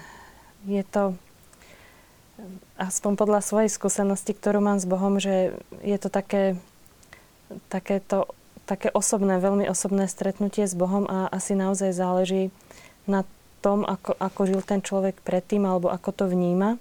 je 0.70 0.82
to 0.86 1.18
aspoň 2.78 3.12
podľa 3.18 3.42
svojej 3.42 3.74
skúsenosti, 3.74 4.38
ktorú 4.38 4.62
mám 4.62 4.78
s 4.78 4.86
Bohom, 4.86 5.18
že 5.18 5.58
je 5.82 5.98
to 5.98 6.06
také, 6.06 6.54
takéto, 7.66 8.30
také 8.70 8.94
osobné, 8.94 9.42
veľmi 9.42 9.66
osobné 9.66 10.06
stretnutie 10.06 10.62
s 10.62 10.78
Bohom 10.78 11.10
a 11.10 11.26
asi 11.34 11.58
naozaj 11.58 11.90
záleží 11.90 12.54
na 13.10 13.26
tom, 13.66 13.82
ako, 13.82 14.14
ako 14.14 14.40
žil 14.46 14.60
ten 14.62 14.78
človek 14.78 15.18
predtým 15.26 15.66
alebo 15.66 15.90
ako 15.90 16.14
to 16.14 16.24
vníma 16.30 16.78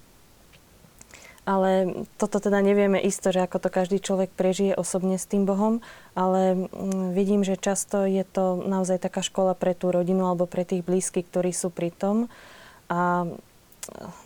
ale 1.46 2.04
toto 2.18 2.42
teda 2.42 2.58
nevieme 2.60 2.98
isto, 2.98 3.30
že 3.30 3.46
ako 3.46 3.62
to 3.62 3.70
každý 3.70 4.02
človek 4.02 4.34
prežije 4.34 4.74
osobne 4.74 5.22
s 5.22 5.30
tým 5.30 5.46
Bohom, 5.46 5.86
ale 6.18 6.70
mm, 6.70 7.14
vidím, 7.14 7.46
že 7.46 7.56
často 7.56 8.04
je 8.10 8.26
to 8.26 8.66
naozaj 8.66 8.98
taká 8.98 9.22
škola 9.22 9.54
pre 9.54 9.78
tú 9.78 9.94
rodinu 9.94 10.26
alebo 10.26 10.50
pre 10.50 10.66
tých 10.66 10.82
blízkych, 10.82 11.30
ktorí 11.30 11.54
sú 11.54 11.70
pri 11.70 11.94
tom. 11.94 12.34
A 12.90 13.30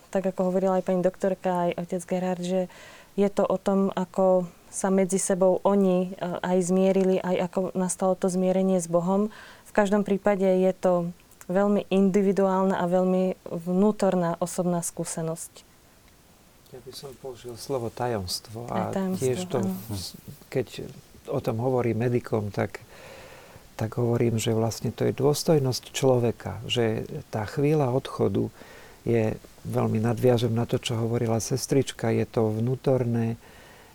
tak 0.10 0.32
ako 0.32 0.50
hovorila 0.50 0.80
aj 0.80 0.88
pani 0.88 1.04
doktorka, 1.04 1.70
aj 1.70 1.72
otec 1.76 2.02
Gerard, 2.08 2.42
že 2.42 2.72
je 3.20 3.28
to 3.28 3.44
o 3.44 3.60
tom, 3.60 3.92
ako 3.92 4.48
sa 4.72 4.88
medzi 4.88 5.20
sebou 5.20 5.60
oni 5.68 6.16
e, 6.16 6.24
aj 6.40 6.58
zmierili, 6.72 7.20
aj 7.20 7.52
ako 7.52 7.60
nastalo 7.76 8.16
to 8.16 8.32
zmierenie 8.32 8.80
s 8.80 8.88
Bohom. 8.88 9.28
V 9.68 9.72
každom 9.76 10.08
prípade 10.08 10.46
je 10.46 10.72
to 10.72 11.12
veľmi 11.52 11.84
individuálna 11.90 12.78
a 12.80 12.86
veľmi 12.86 13.36
vnútorná 13.50 14.38
osobná 14.40 14.80
skúsenosť. 14.86 15.69
Ja 16.70 16.80
by 16.86 16.92
som 16.94 17.10
použil 17.18 17.58
slovo 17.58 17.90
tajomstvo. 17.90 18.70
A 18.70 18.94
tajomstvo, 18.94 19.22
tiež 19.26 19.40
to, 19.50 19.60
áno. 19.66 19.74
keď 20.54 20.68
o 21.30 21.40
tom 21.42 21.58
hovorí 21.62 21.98
medikom, 21.98 22.54
tak 22.54 22.86
tak 23.80 23.96
hovorím, 23.96 24.36
že 24.36 24.52
vlastne 24.52 24.92
to 24.92 25.08
je 25.08 25.16
dôstojnosť 25.16 25.96
človeka, 25.96 26.60
že 26.68 27.08
tá 27.32 27.48
chvíľa 27.48 27.96
odchodu 27.96 28.52
je, 29.08 29.40
veľmi 29.64 30.04
nadviažem 30.04 30.52
na 30.52 30.68
to, 30.68 30.76
čo 30.84 31.00
hovorila 31.00 31.40
sestrička, 31.40 32.12
je 32.12 32.28
to 32.28 32.52
vnútorné, 32.60 33.40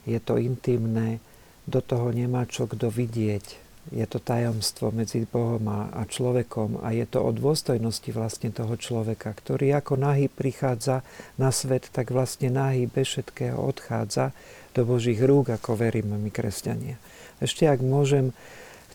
je 0.08 0.16
to 0.24 0.40
intimné, 0.40 1.20
do 1.68 1.84
toho 1.84 2.08
nemá 2.16 2.48
čo 2.48 2.64
kto 2.64 2.88
vidieť. 2.88 3.63
Je 3.92 4.04
to 4.08 4.16
tajomstvo 4.16 4.88
medzi 4.88 5.28
Bohom 5.28 5.60
a 5.68 6.00
človekom 6.08 6.80
a 6.80 6.96
je 6.96 7.04
to 7.04 7.20
o 7.20 7.30
dôstojnosti 7.36 8.08
vlastne 8.16 8.48
toho 8.48 8.80
človeka, 8.80 9.36
ktorý 9.36 9.76
ako 9.76 10.00
nahý 10.00 10.32
prichádza 10.32 11.04
na 11.36 11.52
svet, 11.52 11.92
tak 11.92 12.08
vlastne 12.08 12.48
nahý 12.48 12.88
bez 12.88 13.12
všetkého 13.12 13.60
odchádza 13.60 14.32
do 14.72 14.88
Božích 14.88 15.20
rúk, 15.20 15.52
ako 15.52 15.76
veríme 15.76 16.16
my 16.16 16.32
kresťania. 16.32 16.96
Ešte 17.44 17.68
ak 17.68 17.84
môžem, 17.84 18.32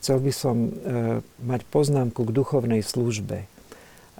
chcel 0.01 0.17
by 0.25 0.31
som 0.33 0.57
e, 0.57 0.69
mať 1.45 1.61
poznámku 1.69 2.25
k 2.25 2.35
duchovnej 2.35 2.81
službe. 2.81 3.45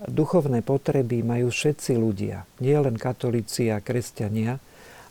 Duchovné 0.05 0.63
potreby 0.63 1.25
majú 1.25 1.51
všetci 1.51 1.97
ľudia, 1.97 2.47
nie 2.61 2.77
len 2.77 2.95
katolíci 2.95 3.67
a 3.73 3.81
kresťania. 3.83 4.61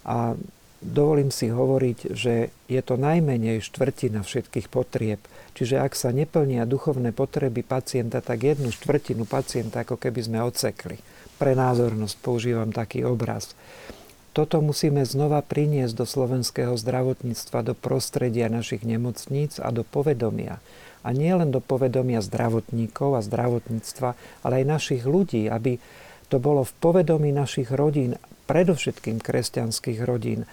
A 0.08 0.38
dovolím 0.82 1.34
si 1.34 1.50
hovoriť, 1.50 1.98
že 2.14 2.54
je 2.70 2.80
to 2.82 2.94
najmenej 2.94 3.62
štvrtina 3.62 4.22
všetkých 4.22 4.70
potrieb. 4.70 5.18
Čiže 5.58 5.82
ak 5.82 5.98
sa 5.98 6.14
neplnia 6.14 6.68
duchovné 6.70 7.10
potreby 7.10 7.66
pacienta, 7.66 8.22
tak 8.22 8.46
jednu 8.46 8.70
štvrtinu 8.70 9.26
pacienta 9.26 9.82
ako 9.82 9.98
keby 9.98 10.20
sme 10.22 10.38
odsekli. 10.42 11.02
Pre 11.38 11.52
názornosť 11.54 12.16
používam 12.22 12.70
taký 12.70 13.02
obraz. 13.02 13.58
Toto 14.38 14.62
musíme 14.62 15.02
znova 15.02 15.42
priniesť 15.42 15.98
do 15.98 16.06
slovenského 16.06 16.78
zdravotníctva, 16.78 17.66
do 17.66 17.74
prostredia 17.74 18.46
našich 18.46 18.86
nemocníc 18.86 19.58
a 19.58 19.74
do 19.74 19.82
povedomia. 19.82 20.62
A 21.02 21.10
nie 21.10 21.30
len 21.34 21.50
do 21.50 21.58
povedomia 21.58 22.22
zdravotníkov 22.22 23.18
a 23.18 23.20
zdravotníctva, 23.26 24.14
ale 24.46 24.62
aj 24.62 24.70
našich 24.78 25.02
ľudí, 25.02 25.50
aby 25.50 25.82
to 26.30 26.38
bolo 26.38 26.62
v 26.62 26.70
povedomí 26.78 27.34
našich 27.34 27.72
rodín, 27.72 28.14
predovšetkým 28.48 29.20
kresťanských 29.20 30.00
rodín. 30.02 30.48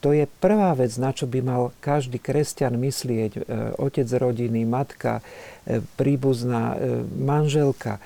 To 0.00 0.16
je 0.16 0.24
prvá 0.24 0.72
vec, 0.72 0.96
na 0.96 1.12
čo 1.12 1.28
by 1.28 1.44
mal 1.44 1.62
každý 1.84 2.16
kresťan 2.16 2.80
myslieť. 2.80 3.32
E, 3.36 3.40
otec 3.76 4.08
rodiny, 4.08 4.64
matka, 4.64 5.20
e, 5.68 5.84
príbuzná, 6.00 6.72
e, 6.72 7.04
manželka 7.04 8.00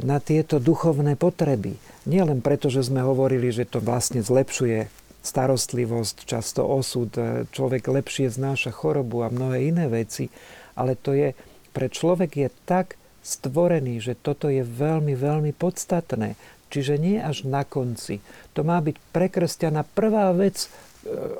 na 0.00 0.16
tieto 0.16 0.56
duchovné 0.56 1.16
potreby. 1.20 1.76
Nie 2.08 2.24
len 2.24 2.40
preto, 2.40 2.72
že 2.72 2.88
sme 2.88 3.04
hovorili, 3.04 3.52
že 3.52 3.68
to 3.68 3.84
vlastne 3.84 4.24
zlepšuje 4.24 4.88
starostlivosť, 5.26 6.16
často 6.24 6.62
osud, 6.62 7.10
človek 7.50 7.90
lepšie 7.90 8.30
znáša 8.30 8.70
chorobu 8.70 9.26
a 9.26 9.32
mnohé 9.32 9.74
iné 9.74 9.90
veci, 9.90 10.30
ale 10.78 10.94
to 10.94 11.16
je, 11.16 11.34
pre 11.74 11.90
človek 11.90 12.46
je 12.46 12.48
tak 12.68 12.94
stvorený, 13.26 13.98
že 13.98 14.14
toto 14.14 14.46
je 14.46 14.62
veľmi, 14.62 15.18
veľmi 15.18 15.50
podstatné. 15.50 16.38
Čiže 16.66 16.98
nie 16.98 17.22
až 17.22 17.46
na 17.46 17.62
konci. 17.62 18.18
To 18.58 18.66
má 18.66 18.82
byť 18.82 18.96
pre 19.14 19.30
kresťana 19.30 19.86
prvá 19.86 20.34
vec, 20.34 20.66
e, 20.66 20.68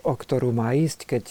o 0.06 0.14
ktorú 0.14 0.54
má 0.54 0.72
ísť, 0.72 1.00
keď 1.06 1.24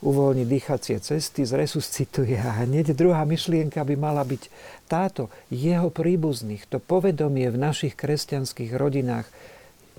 uvoľní 0.00 0.48
dýchacie 0.48 0.96
cesty, 1.02 1.44
zresuscituje 1.44 2.38
a 2.40 2.64
hneď 2.64 2.96
druhá 2.96 3.26
myšlienka 3.26 3.82
by 3.84 3.94
mala 3.98 4.24
byť 4.24 4.42
táto, 4.88 5.28
jeho 5.52 5.92
príbuzných, 5.92 6.64
to 6.70 6.80
povedomie 6.80 7.50
v 7.52 7.58
našich 7.58 7.98
kresťanských 7.98 8.72
rodinách, 8.74 9.28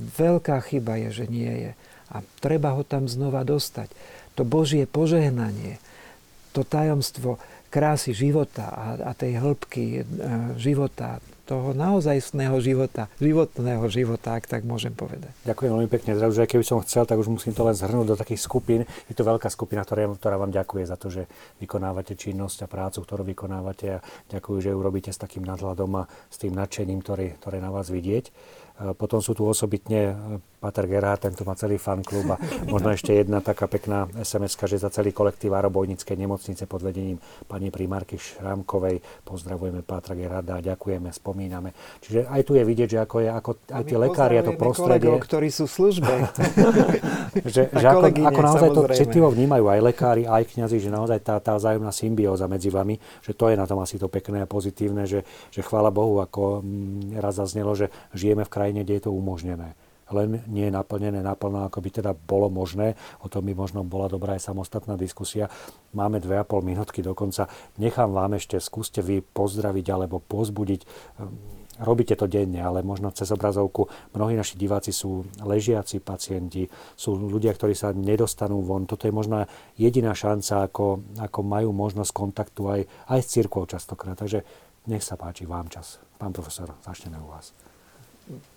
veľká 0.01 0.57
chyba 0.65 0.97
je, 1.07 1.23
že 1.23 1.25
nie 1.29 1.53
je. 1.69 1.71
A 2.11 2.25
treba 2.43 2.75
ho 2.75 2.83
tam 2.83 3.07
znova 3.07 3.45
dostať. 3.45 3.93
To 4.35 4.43
Božie 4.43 4.89
požehnanie, 4.89 5.77
to 6.51 6.65
tajomstvo 6.65 7.39
krásy 7.71 8.11
života 8.11 8.67
a, 8.67 8.85
a 9.07 9.11
tej 9.15 9.39
hĺbky 9.39 9.83
e, 9.95 10.01
života, 10.59 11.23
toho 11.51 11.75
naozajstného 11.75 12.55
života, 12.63 13.11
životného 13.19 13.83
života, 13.91 14.39
ak 14.39 14.47
tak 14.47 14.63
môžem 14.63 14.95
povedať. 14.95 15.35
Ďakujem 15.43 15.71
veľmi 15.75 15.89
pekne. 15.91 16.15
Zrazu, 16.15 16.39
že 16.39 16.47
keby 16.47 16.63
som 16.63 16.79
chcel, 16.79 17.03
tak 17.03 17.19
už 17.19 17.27
musím 17.27 17.51
to 17.51 17.67
len 17.67 17.75
zhrnúť 17.75 18.07
do 18.07 18.15
takých 18.15 18.39
skupín. 18.39 18.87
Je 19.11 19.15
to 19.19 19.27
veľká 19.27 19.51
skupina, 19.51 19.83
ktorá, 19.83 20.07
ktorá 20.15 20.39
vám 20.39 20.55
ďakuje 20.55 20.83
za 20.87 20.95
to, 20.95 21.11
že 21.11 21.27
vykonávate 21.59 22.15
činnosť 22.15 22.63
a 22.63 22.71
prácu, 22.71 23.03
ktorú 23.03 23.27
vykonávate 23.35 23.99
a 23.99 24.03
ďakujem, 24.31 24.59
že 24.63 24.71
ju 24.71 24.79
robíte 24.79 25.11
s 25.11 25.19
takým 25.19 25.43
nadhľadom 25.43 25.91
a 25.99 26.07
s 26.07 26.39
tým 26.39 26.55
nadšením, 26.55 27.03
ktoré, 27.03 27.35
ktoré 27.35 27.59
na 27.59 27.67
vás 27.67 27.91
vidieť. 27.91 28.31
Potom 28.95 29.19
sú 29.19 29.35
tu 29.35 29.43
osobitne 29.43 30.15
Pater 30.61 30.85
Gerhard, 30.85 31.25
tento 31.25 31.41
má 31.41 31.57
celý 31.57 31.81
fanklub 31.81 32.29
a 32.29 32.38
možno 32.69 32.93
ešte 32.93 33.17
jedna 33.17 33.41
taká 33.41 33.65
pekná 33.65 34.05
sms 34.21 34.53
že 34.69 34.77
za 34.77 34.93
celý 34.93 35.09
kolektív 35.09 35.57
Arobojnickej 35.57 36.13
nemocnice 36.13 36.69
pod 36.69 36.85
vedením 36.85 37.17
pani 37.49 37.73
primárky 37.73 38.21
Šrámkovej 38.21 39.01
pozdravujeme 39.25 39.81
Pátra 39.81 40.13
Gerharda 40.13 40.61
a 40.61 40.61
ďakujeme, 40.61 41.09
spomíname. 41.09 41.73
Čiže 42.05 42.29
aj 42.29 42.41
tu 42.45 42.53
je 42.53 42.61
vidieť, 42.61 42.89
že 42.93 42.99
ako 43.01 43.15
je, 43.25 43.29
ako 43.33 43.51
aj 43.73 43.83
tie 43.89 43.97
lekári 43.97 44.35
a 44.38 44.43
to 44.45 44.53
prostredie... 44.53 45.09
Kolegov, 45.09 45.25
ktorí 45.25 45.49
sú 45.49 45.65
v 45.65 45.73
službe. 45.73 46.13
že, 47.57 47.61
že 47.73 47.85
ako, 47.89 48.13
ako 48.21 48.41
naozaj 48.45 48.69
samozrejme. 48.69 48.93
to 48.93 48.99
citlivo 49.01 49.27
vnímajú 49.33 49.65
aj 49.65 49.79
lekári, 49.81 50.23
aj 50.29 50.45
kňazi, 50.45 50.77
že 50.77 50.93
naozaj 50.93 51.25
tá, 51.25 51.41
tá 51.41 51.57
vzájomná 51.57 51.89
symbióza 51.89 52.45
medzi 52.45 52.69
vami, 52.69 53.01
že 53.25 53.33
to 53.33 53.49
je 53.49 53.57
na 53.57 53.65
tom 53.65 53.81
asi 53.81 53.97
to 53.97 54.05
pekné 54.05 54.45
a 54.45 54.47
pozitívne, 54.47 55.09
že, 55.09 55.25
že 55.49 55.65
chvála 55.65 55.89
Bohu, 55.89 56.21
ako 56.21 56.61
mm, 56.61 57.17
raz 57.17 57.41
zaznelo, 57.41 57.73
že 57.73 57.89
žijeme 58.13 58.45
v 58.45 58.53
krajine, 58.53 58.85
kde 58.85 59.01
je 59.01 59.03
to 59.09 59.11
umožnené 59.11 59.73
len 60.13 60.43
nie 60.47 60.67
je 60.67 60.73
naplnené 60.73 61.19
naplno, 61.19 61.67
ako 61.67 61.79
by 61.79 61.89
teda 61.89 62.11
bolo 62.13 62.47
možné. 62.51 62.95
O 63.23 63.31
tom 63.31 63.47
by 63.47 63.53
možno 63.55 63.83
bola 63.83 64.11
dobrá 64.11 64.35
aj 64.38 64.51
samostatná 64.51 64.95
diskusia. 64.95 65.47
Máme 65.95 66.19
dve 66.19 66.39
a 66.39 66.47
pol 66.47 66.63
minútky 66.63 67.03
dokonca. 67.03 67.47
Nechám 67.79 68.11
vám 68.11 68.38
ešte, 68.38 68.59
skúste 68.59 68.99
vy 69.03 69.23
pozdraviť 69.23 69.85
alebo 69.91 70.19
pozbudiť. 70.19 70.81
Robíte 71.81 72.13
to 72.13 72.29
denne, 72.29 72.61
ale 72.61 72.85
možno 72.85 73.09
cez 73.09 73.33
obrazovku. 73.33 73.89
Mnohí 74.13 74.38
naši 74.38 74.53
diváci 74.59 74.93
sú 74.93 75.25
ležiaci 75.41 75.97
pacienti, 75.97 76.69
sú 76.93 77.17
ľudia, 77.17 77.49
ktorí 77.57 77.73
sa 77.73 77.89
nedostanú 77.89 78.61
von. 78.61 78.85
Toto 78.85 79.09
je 79.09 79.15
možno 79.15 79.49
jediná 79.81 80.13
šanca, 80.13 80.69
ako, 80.69 81.01
ako 81.17 81.39
majú 81.41 81.73
možnosť 81.73 82.11
kontaktu 82.13 82.61
aj, 82.69 82.81
aj 83.09 83.19
s 83.23 83.31
církvou 83.33 83.65
častokrát. 83.65 84.13
Takže 84.13 84.45
nech 84.91 85.01
sa 85.01 85.17
páči 85.17 85.49
vám 85.49 85.73
čas. 85.73 85.97
Pán 86.21 86.35
profesor, 86.35 86.69
začneme 86.85 87.17
u 87.17 87.33
vás 87.33 87.70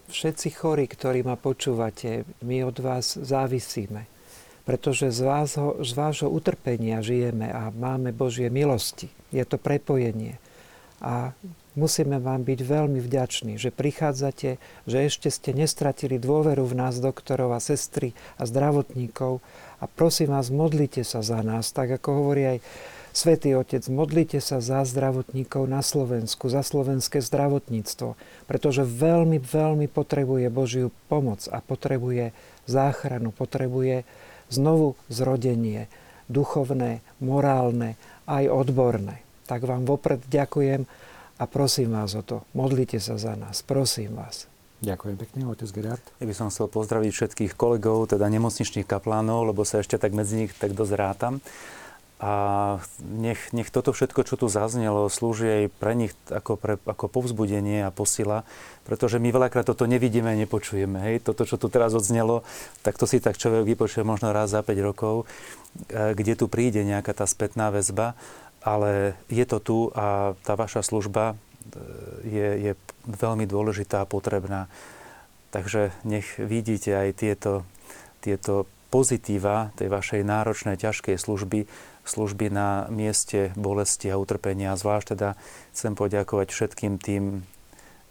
všetci 0.09 0.48
chorí, 0.55 0.84
ktorí 0.86 1.24
ma 1.24 1.34
počúvate, 1.34 2.28
my 2.44 2.64
od 2.66 2.76
vás 2.78 3.16
závisíme. 3.16 4.06
Pretože 4.64 5.12
z, 5.12 5.20
vášho, 5.20 5.84
z 5.84 5.92
vášho 5.92 6.28
utrpenia 6.32 7.05
žijeme 7.05 7.52
a 7.52 7.68
máme 7.68 8.16
Božie 8.16 8.48
milosti. 8.48 9.12
Je 9.28 9.44
to 9.44 9.60
prepojenie. 9.60 10.40
A 11.05 11.36
musíme 11.76 12.16
vám 12.16 12.48
byť 12.48 12.60
veľmi 12.64 12.96
vďační, 12.96 13.60
že 13.60 13.68
prichádzate, 13.68 14.56
že 14.88 14.98
ešte 15.05 15.28
ste 15.28 15.52
nestratili 15.52 16.16
dôveru 16.16 16.64
v 16.64 16.80
nás, 16.80 16.96
doktorov 16.96 17.52
a 17.52 17.60
sestry 17.60 18.16
a 18.40 18.48
zdravotníkov. 18.48 19.44
A 19.82 19.84
prosím 19.84 20.32
vás, 20.32 20.48
modlite 20.48 21.05
sa 21.05 21.20
za 21.20 21.44
nás, 21.44 21.68
tak 21.76 22.01
ako 22.01 22.24
hovorí 22.24 22.56
aj 22.56 22.59
Svetý 23.15 23.55
Otec, 23.55 23.86
modlite 23.95 24.43
sa 24.43 24.59
za 24.59 24.82
zdravotníkov 24.82 25.70
na 25.70 25.86
Slovensku, 25.86 26.51
za 26.51 26.66
slovenské 26.66 27.23
zdravotníctvo, 27.23 28.19
pretože 28.51 28.82
veľmi, 28.82 29.39
veľmi 29.39 29.86
potrebuje 29.86 30.51
Božiu 30.51 30.91
pomoc 31.07 31.47
a 31.47 31.62
potrebuje 31.62 32.35
záchranu, 32.66 33.31
potrebuje 33.31 34.03
znovu 34.51 34.99
zrodenie, 35.07 35.86
duchovné, 36.27 37.07
morálne, 37.23 37.95
aj 38.27 38.51
odborné. 38.51 39.23
Tak 39.47 39.62
vám 39.62 39.86
vopred 39.86 40.19
ďakujem 40.27 40.82
a 41.39 41.45
prosím 41.47 41.95
vás 41.95 42.19
o 42.19 42.23
to. 42.27 42.43
Modlite 42.51 42.99
sa 42.99 43.15
za 43.15 43.39
nás, 43.39 43.62
prosím 43.62 44.19
vás. 44.19 44.51
Ďakujem 44.82 45.16
pekne, 45.23 45.47
otec 45.47 45.70
Gerard. 45.70 46.05
Ja 46.19 46.27
by 46.27 46.35
som 46.35 46.51
chcel 46.51 46.66
pozdraviť 46.66 47.11
všetkých 47.15 47.53
kolegov, 47.55 48.11
teda 48.11 48.27
nemocničných 48.27 48.91
kaplánov, 48.91 49.55
lebo 49.55 49.62
sa 49.62 49.78
ešte 49.78 50.03
tak 50.03 50.11
medzi 50.19 50.45
nich 50.45 50.53
tak 50.59 50.74
dosť 50.74 50.93
rátam. 50.99 51.39
A 52.23 52.32
nech, 53.03 53.51
nech 53.51 53.74
toto 53.74 53.91
všetko, 53.91 54.23
čo 54.23 54.39
tu 54.39 54.47
zaznelo, 54.47 55.11
slúži 55.11 55.51
aj 55.51 55.65
pre 55.82 55.99
nich 55.99 56.15
ako, 56.31 56.55
pre, 56.55 56.74
ako 56.86 57.11
povzbudenie 57.11 57.82
a 57.82 57.91
posila, 57.91 58.47
pretože 58.86 59.19
my 59.19 59.35
veľakrát 59.35 59.66
toto 59.66 59.85
nevidíme 59.91 60.31
a 60.31 60.39
nepočujeme. 60.39 61.03
Hej? 61.11 61.27
Toto, 61.27 61.43
čo 61.43 61.59
tu 61.59 61.66
teraz 61.66 61.91
odznelo, 61.91 62.47
tak 62.86 63.03
to 63.03 63.11
si 63.11 63.19
tak 63.19 63.35
človek 63.35 63.66
vypočuje 63.66 64.07
možno 64.07 64.31
raz 64.31 64.55
za 64.55 64.62
5 64.62 64.78
rokov, 64.78 65.27
e, 65.91 66.15
kde 66.15 66.39
tu 66.39 66.47
príde 66.47 66.86
nejaká 66.86 67.19
tá 67.19 67.27
spätná 67.27 67.74
väzba, 67.74 68.15
ale 68.62 69.19
je 69.27 69.45
to 69.45 69.59
tu 69.59 69.78
a 69.93 70.39
tá 70.47 70.55
vaša 70.55 70.86
služba 70.86 71.35
e, 71.35 71.36
je, 72.31 72.49
je 72.70 72.73
veľmi 73.11 73.45
dôležitá 73.45 74.07
a 74.07 74.09
potrebná. 74.09 74.70
Takže 75.51 75.91
nech 76.07 76.39
vidíte 76.39 76.95
aj 76.95 77.09
tieto, 77.19 77.66
tieto 78.23 78.70
pozitíva 78.95 79.74
tej 79.74 79.91
vašej 79.91 80.23
náročnej, 80.23 80.78
ťažkej 80.78 81.19
služby 81.19 81.66
služby 82.05 82.52
na 82.52 82.86
mieste 82.93 83.52
bolesti 83.56 84.12
a 84.12 84.20
utrpenia. 84.20 84.76
Zvlášť 84.76 85.16
teda 85.16 85.28
chcem 85.72 85.93
poďakovať 85.97 86.48
všetkým 86.52 87.01
tým 87.01 87.43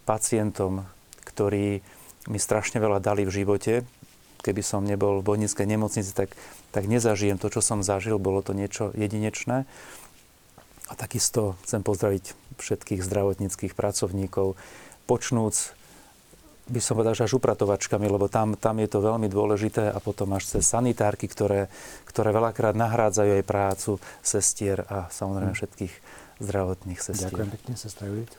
pacientom, 0.04 0.86
ktorí 1.24 1.86
mi 2.28 2.40
strašne 2.40 2.82
veľa 2.82 3.00
dali 3.00 3.24
v 3.24 3.36
živote. 3.44 3.74
Keby 4.44 4.60
som 4.60 4.84
nebol 4.84 5.24
v 5.24 5.28
Bojnickej 5.28 5.64
nemocnici, 5.64 6.12
tak, 6.12 6.36
tak 6.76 6.90
nezažijem 6.90 7.40
to, 7.40 7.48
čo 7.48 7.64
som 7.64 7.80
zažil. 7.80 8.20
Bolo 8.20 8.44
to 8.44 8.52
niečo 8.52 8.92
jedinečné. 8.92 9.64
A 10.92 10.94
takisto 11.00 11.56
chcem 11.64 11.80
pozdraviť 11.80 12.36
všetkých 12.60 13.02
zdravotníckých 13.02 13.74
pracovníkov, 13.74 14.60
počnúc 15.08 15.72
by 16.64 16.80
som 16.80 16.96
povedal, 16.96 17.16
že 17.16 17.28
až 17.28 17.36
upratovačkami, 17.40 18.08
lebo 18.08 18.32
tam, 18.32 18.56
tam 18.56 18.80
je 18.80 18.88
to 18.88 19.04
veľmi 19.04 19.28
dôležité 19.28 19.92
a 19.92 20.00
potom 20.00 20.32
až 20.32 20.58
cez 20.58 20.64
sanitárky, 20.64 21.28
ktoré, 21.28 21.68
ktoré 22.08 22.32
veľakrát 22.32 22.72
nahrádzajú 22.76 23.32
aj 23.40 23.44
prácu 23.44 23.92
sestier 24.24 24.88
a 24.88 25.12
samozrejme 25.12 25.52
hm. 25.52 25.60
všetkých 25.60 25.94
zdravotných 26.40 27.00
sestier. 27.00 27.32
Ďakujem 27.32 27.52
pekne, 27.60 27.74
sestra 27.76 28.04
Judit. 28.08 28.32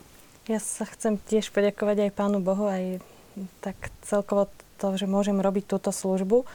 Ja 0.45 0.61
sa 0.61 0.85
chcem 0.85 1.17
tiež 1.17 1.49
poďakovať 1.49 2.05
aj 2.05 2.11
Pánu 2.13 2.37
Bohu, 2.37 2.69
aj 2.69 3.01
tak 3.65 3.77
celkovo 4.05 4.45
to, 4.77 4.93
že 4.93 5.09
môžem 5.09 5.41
robiť 5.41 5.65
túto 5.65 5.89
službu. 5.89 6.45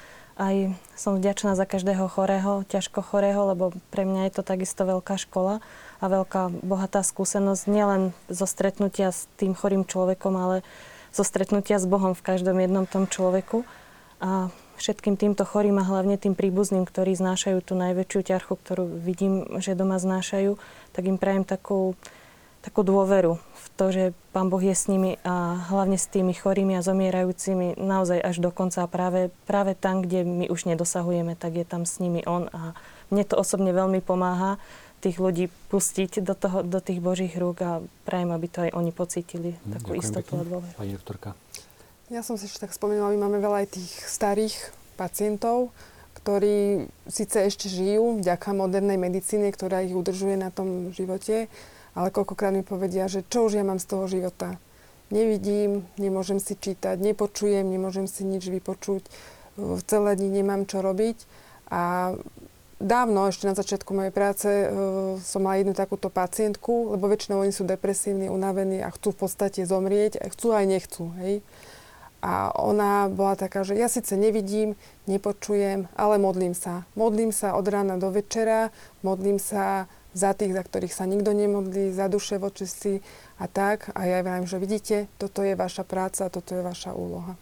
Aj 0.41 0.73
som 0.97 1.19
vďačná 1.19 1.53
za 1.59 1.67
každého 1.69 2.09
chorého, 2.09 2.65
ťažko 2.71 3.03
chorého, 3.05 3.51
lebo 3.53 3.75
pre 3.93 4.09
mňa 4.09 4.31
je 4.31 4.41
to 4.41 4.43
takisto 4.47 4.87
veľká 4.89 5.21
škola 5.21 5.61
a 6.01 6.05
veľká 6.07 6.65
bohatá 6.65 7.05
skúsenosť 7.05 7.69
nielen 7.69 8.17
zo 8.33 8.47
stretnutia 8.49 9.13
s 9.13 9.29
tým 9.37 9.53
chorým 9.53 9.85
človekom, 9.85 10.33
ale 10.39 10.57
zo 11.11 11.23
stretnutia 11.27 11.79
s 11.79 11.87
Bohom 11.87 12.15
v 12.15 12.25
každom 12.25 12.59
jednom 12.59 12.87
tom 12.87 13.07
človeku. 13.07 13.67
A 14.21 14.53
všetkým 14.81 15.21
týmto 15.21 15.45
chorým 15.45 15.77
a 15.81 15.85
hlavne 15.85 16.17
tým 16.17 16.33
príbuzným, 16.33 16.89
ktorí 16.89 17.13
znášajú 17.13 17.61
tú 17.61 17.77
najväčšiu 17.77 18.21
ťarchu, 18.25 18.55
ktorú 18.57 18.85
vidím, 18.89 19.45
že 19.61 19.77
doma 19.77 20.01
znášajú, 20.01 20.57
tak 20.97 21.03
im 21.05 21.21
prajem 21.21 21.45
takú, 21.45 21.93
takú 22.65 22.81
dôveru 22.81 23.37
v 23.37 23.67
to, 23.77 23.87
že 23.93 24.05
Pán 24.33 24.49
Boh 24.49 24.61
je 24.61 24.73
s 24.73 24.89
nimi 24.89 25.21
a 25.21 25.69
hlavne 25.69 26.01
s 26.01 26.09
tými 26.09 26.33
chorými 26.33 26.81
a 26.81 26.85
zomierajúcimi 26.85 27.77
naozaj 27.77 28.21
až 28.25 28.37
do 28.41 28.49
konca. 28.49 28.85
A 28.85 28.93
práve, 28.93 29.29
práve 29.45 29.77
tam, 29.77 30.01
kde 30.01 30.25
my 30.25 30.47
už 30.49 30.65
nedosahujeme, 30.65 31.37
tak 31.37 31.61
je 31.61 31.67
tam 31.69 31.85
s 31.85 32.01
nimi 32.01 32.25
On 32.25 32.49
a 32.53 32.73
mne 33.13 33.25
to 33.27 33.37
osobne 33.37 33.75
veľmi 33.75 34.01
pomáha 34.01 34.57
tých 35.01 35.17
ľudí 35.17 35.49
pustiť 35.73 36.21
do, 36.21 36.37
toho, 36.37 36.61
do 36.61 36.79
tých 36.79 37.01
Božích 37.01 37.33
rúk 37.35 37.65
a 37.65 37.81
prajem, 38.05 38.31
aby 38.31 38.47
to 38.47 38.59
aj 38.69 38.71
oni 38.77 38.93
pocítili, 38.93 39.57
hm, 39.57 39.81
takú 39.81 39.91
istotu 39.97 40.37
pekne. 40.37 40.45
a 40.45 40.49
dôveru. 40.49 40.75
Pani 40.77 40.93
doktorka. 40.95 41.29
Ja 42.13 42.21
som 42.27 42.37
si 42.37 42.51
ešte 42.51 42.69
tak 42.69 42.75
spomenula, 42.75 43.15
my 43.15 43.19
máme 43.23 43.39
veľa 43.39 43.65
aj 43.65 43.69
tých 43.81 43.93
starých 44.05 44.55
pacientov, 45.01 45.73
ktorí 46.21 46.91
síce 47.09 47.49
ešte 47.49 47.73
žijú 47.73 48.21
vďaka 48.21 48.53
modernej 48.53 49.01
medicíne, 49.01 49.49
ktorá 49.49 49.81
ich 49.81 49.97
udržuje 49.97 50.37
na 50.37 50.53
tom 50.53 50.93
živote, 50.93 51.49
ale 51.97 52.09
koľkokrát 52.13 52.53
mi 52.53 52.61
povedia, 52.61 53.09
že 53.09 53.25
čo 53.25 53.49
už 53.49 53.57
ja 53.57 53.65
mám 53.65 53.81
z 53.81 53.89
toho 53.89 54.05
života. 54.11 54.61
Nevidím, 55.11 55.89
nemôžem 55.99 56.39
si 56.39 56.55
čítať, 56.55 57.01
nepočujem, 57.01 57.67
nemôžem 57.67 58.07
si 58.07 58.23
nič 58.23 58.47
vypočuť, 58.47 59.03
v 59.59 59.81
celé 59.83 60.15
dni 60.15 60.43
nemám 60.43 60.69
čo 60.69 60.85
robiť. 60.85 61.19
A 61.71 62.15
dávno, 62.81 63.29
ešte 63.29 63.47
na 63.47 63.55
začiatku 63.55 63.93
mojej 63.93 64.11
práce, 64.11 64.49
uh, 64.49 65.21
som 65.21 65.45
mala 65.45 65.61
jednu 65.61 65.77
takúto 65.77 66.09
pacientku, 66.09 66.97
lebo 66.97 67.07
väčšinou 67.07 67.45
oni 67.45 67.53
sú 67.53 67.69
depresívni, 67.69 68.33
unavení 68.33 68.81
a 68.81 68.91
chcú 68.91 69.13
v 69.13 69.29
podstate 69.29 69.69
zomrieť, 69.69 70.19
a 70.19 70.33
chcú 70.33 70.57
aj 70.57 70.65
nechcú. 70.67 71.13
Hej. 71.21 71.45
A 72.21 72.53
ona 72.53 73.09
bola 73.09 73.33
taká, 73.33 73.65
že 73.65 73.77
ja 73.77 73.89
síce 73.89 74.13
nevidím, 74.13 74.77
nepočujem, 75.09 75.89
ale 75.97 76.21
modlím 76.21 76.53
sa. 76.53 76.85
Modlím 76.93 77.33
sa 77.33 77.57
od 77.57 77.65
rána 77.65 77.97
do 77.97 78.13
večera, 78.13 78.69
modlím 79.01 79.41
sa 79.41 79.89
za 80.13 80.37
tých, 80.37 80.53
za 80.53 80.61
ktorých 80.61 80.93
sa 80.93 81.09
nikto 81.09 81.33
nemodlí, 81.33 81.95
za 81.95 82.13
duše 82.13 82.37
vočistí 82.37 83.01
a 83.41 83.49
tak. 83.49 83.89
A 83.97 84.05
ja 84.05 84.21
vravím, 84.21 84.45
že 84.45 84.61
vidíte, 84.61 84.97
toto 85.17 85.41
je 85.41 85.57
vaša 85.57 85.87
práca, 85.87 86.29
toto 86.29 86.53
je 86.53 86.61
vaša 86.61 86.93
úloha. 86.93 87.41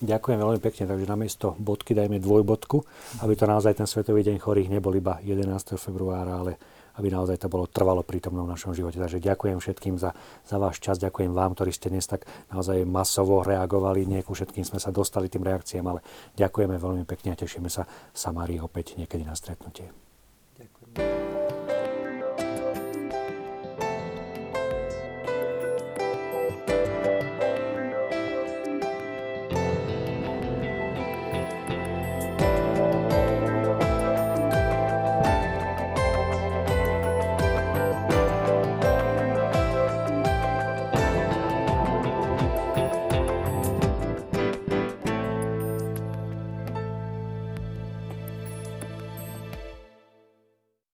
Ďakujem 0.00 0.38
veľmi 0.40 0.60
pekne, 0.64 0.88
takže 0.88 1.04
namiesto 1.04 1.52
bodky 1.60 1.92
dajme 1.92 2.16
dvojbodku, 2.16 2.80
aby 3.20 3.32
to 3.36 3.44
naozaj 3.44 3.76
ten 3.76 3.84
Svetový 3.84 4.24
deň 4.24 4.40
chorých 4.40 4.72
nebol 4.72 4.96
iba 4.96 5.20
11. 5.20 5.76
februára, 5.76 6.40
ale 6.40 6.56
aby 6.96 7.12
naozaj 7.12 7.36
to 7.40 7.52
bolo 7.52 7.68
trvalo 7.68 8.00
prítomno 8.00 8.48
v 8.48 8.52
našom 8.52 8.72
živote. 8.72 8.96
Takže 8.96 9.20
ďakujem 9.20 9.60
všetkým 9.60 10.00
za, 10.00 10.16
za 10.44 10.56
váš 10.56 10.80
čas, 10.80 10.96
ďakujem 10.96 11.36
vám, 11.36 11.52
ktorí 11.52 11.70
ste 11.72 11.92
dnes 11.92 12.08
tak 12.08 12.24
naozaj 12.48 12.84
masovo 12.88 13.44
reagovali. 13.44 14.08
Nie 14.08 14.24
ku 14.24 14.32
všetkým 14.32 14.64
sme 14.64 14.80
sa 14.80 14.88
dostali 14.88 15.28
tým 15.28 15.44
reakciám, 15.44 15.84
ale 15.84 16.00
ďakujeme 16.36 16.80
veľmi 16.80 17.04
pekne 17.04 17.36
a 17.36 17.40
tešíme 17.40 17.68
sa 17.68 17.84
v 17.84 18.16
Samárii 18.16 18.60
opäť 18.60 18.96
niekedy 18.96 19.24
na 19.24 19.36
stretnutie. 19.36 19.92
Ďakujem. 20.56 21.49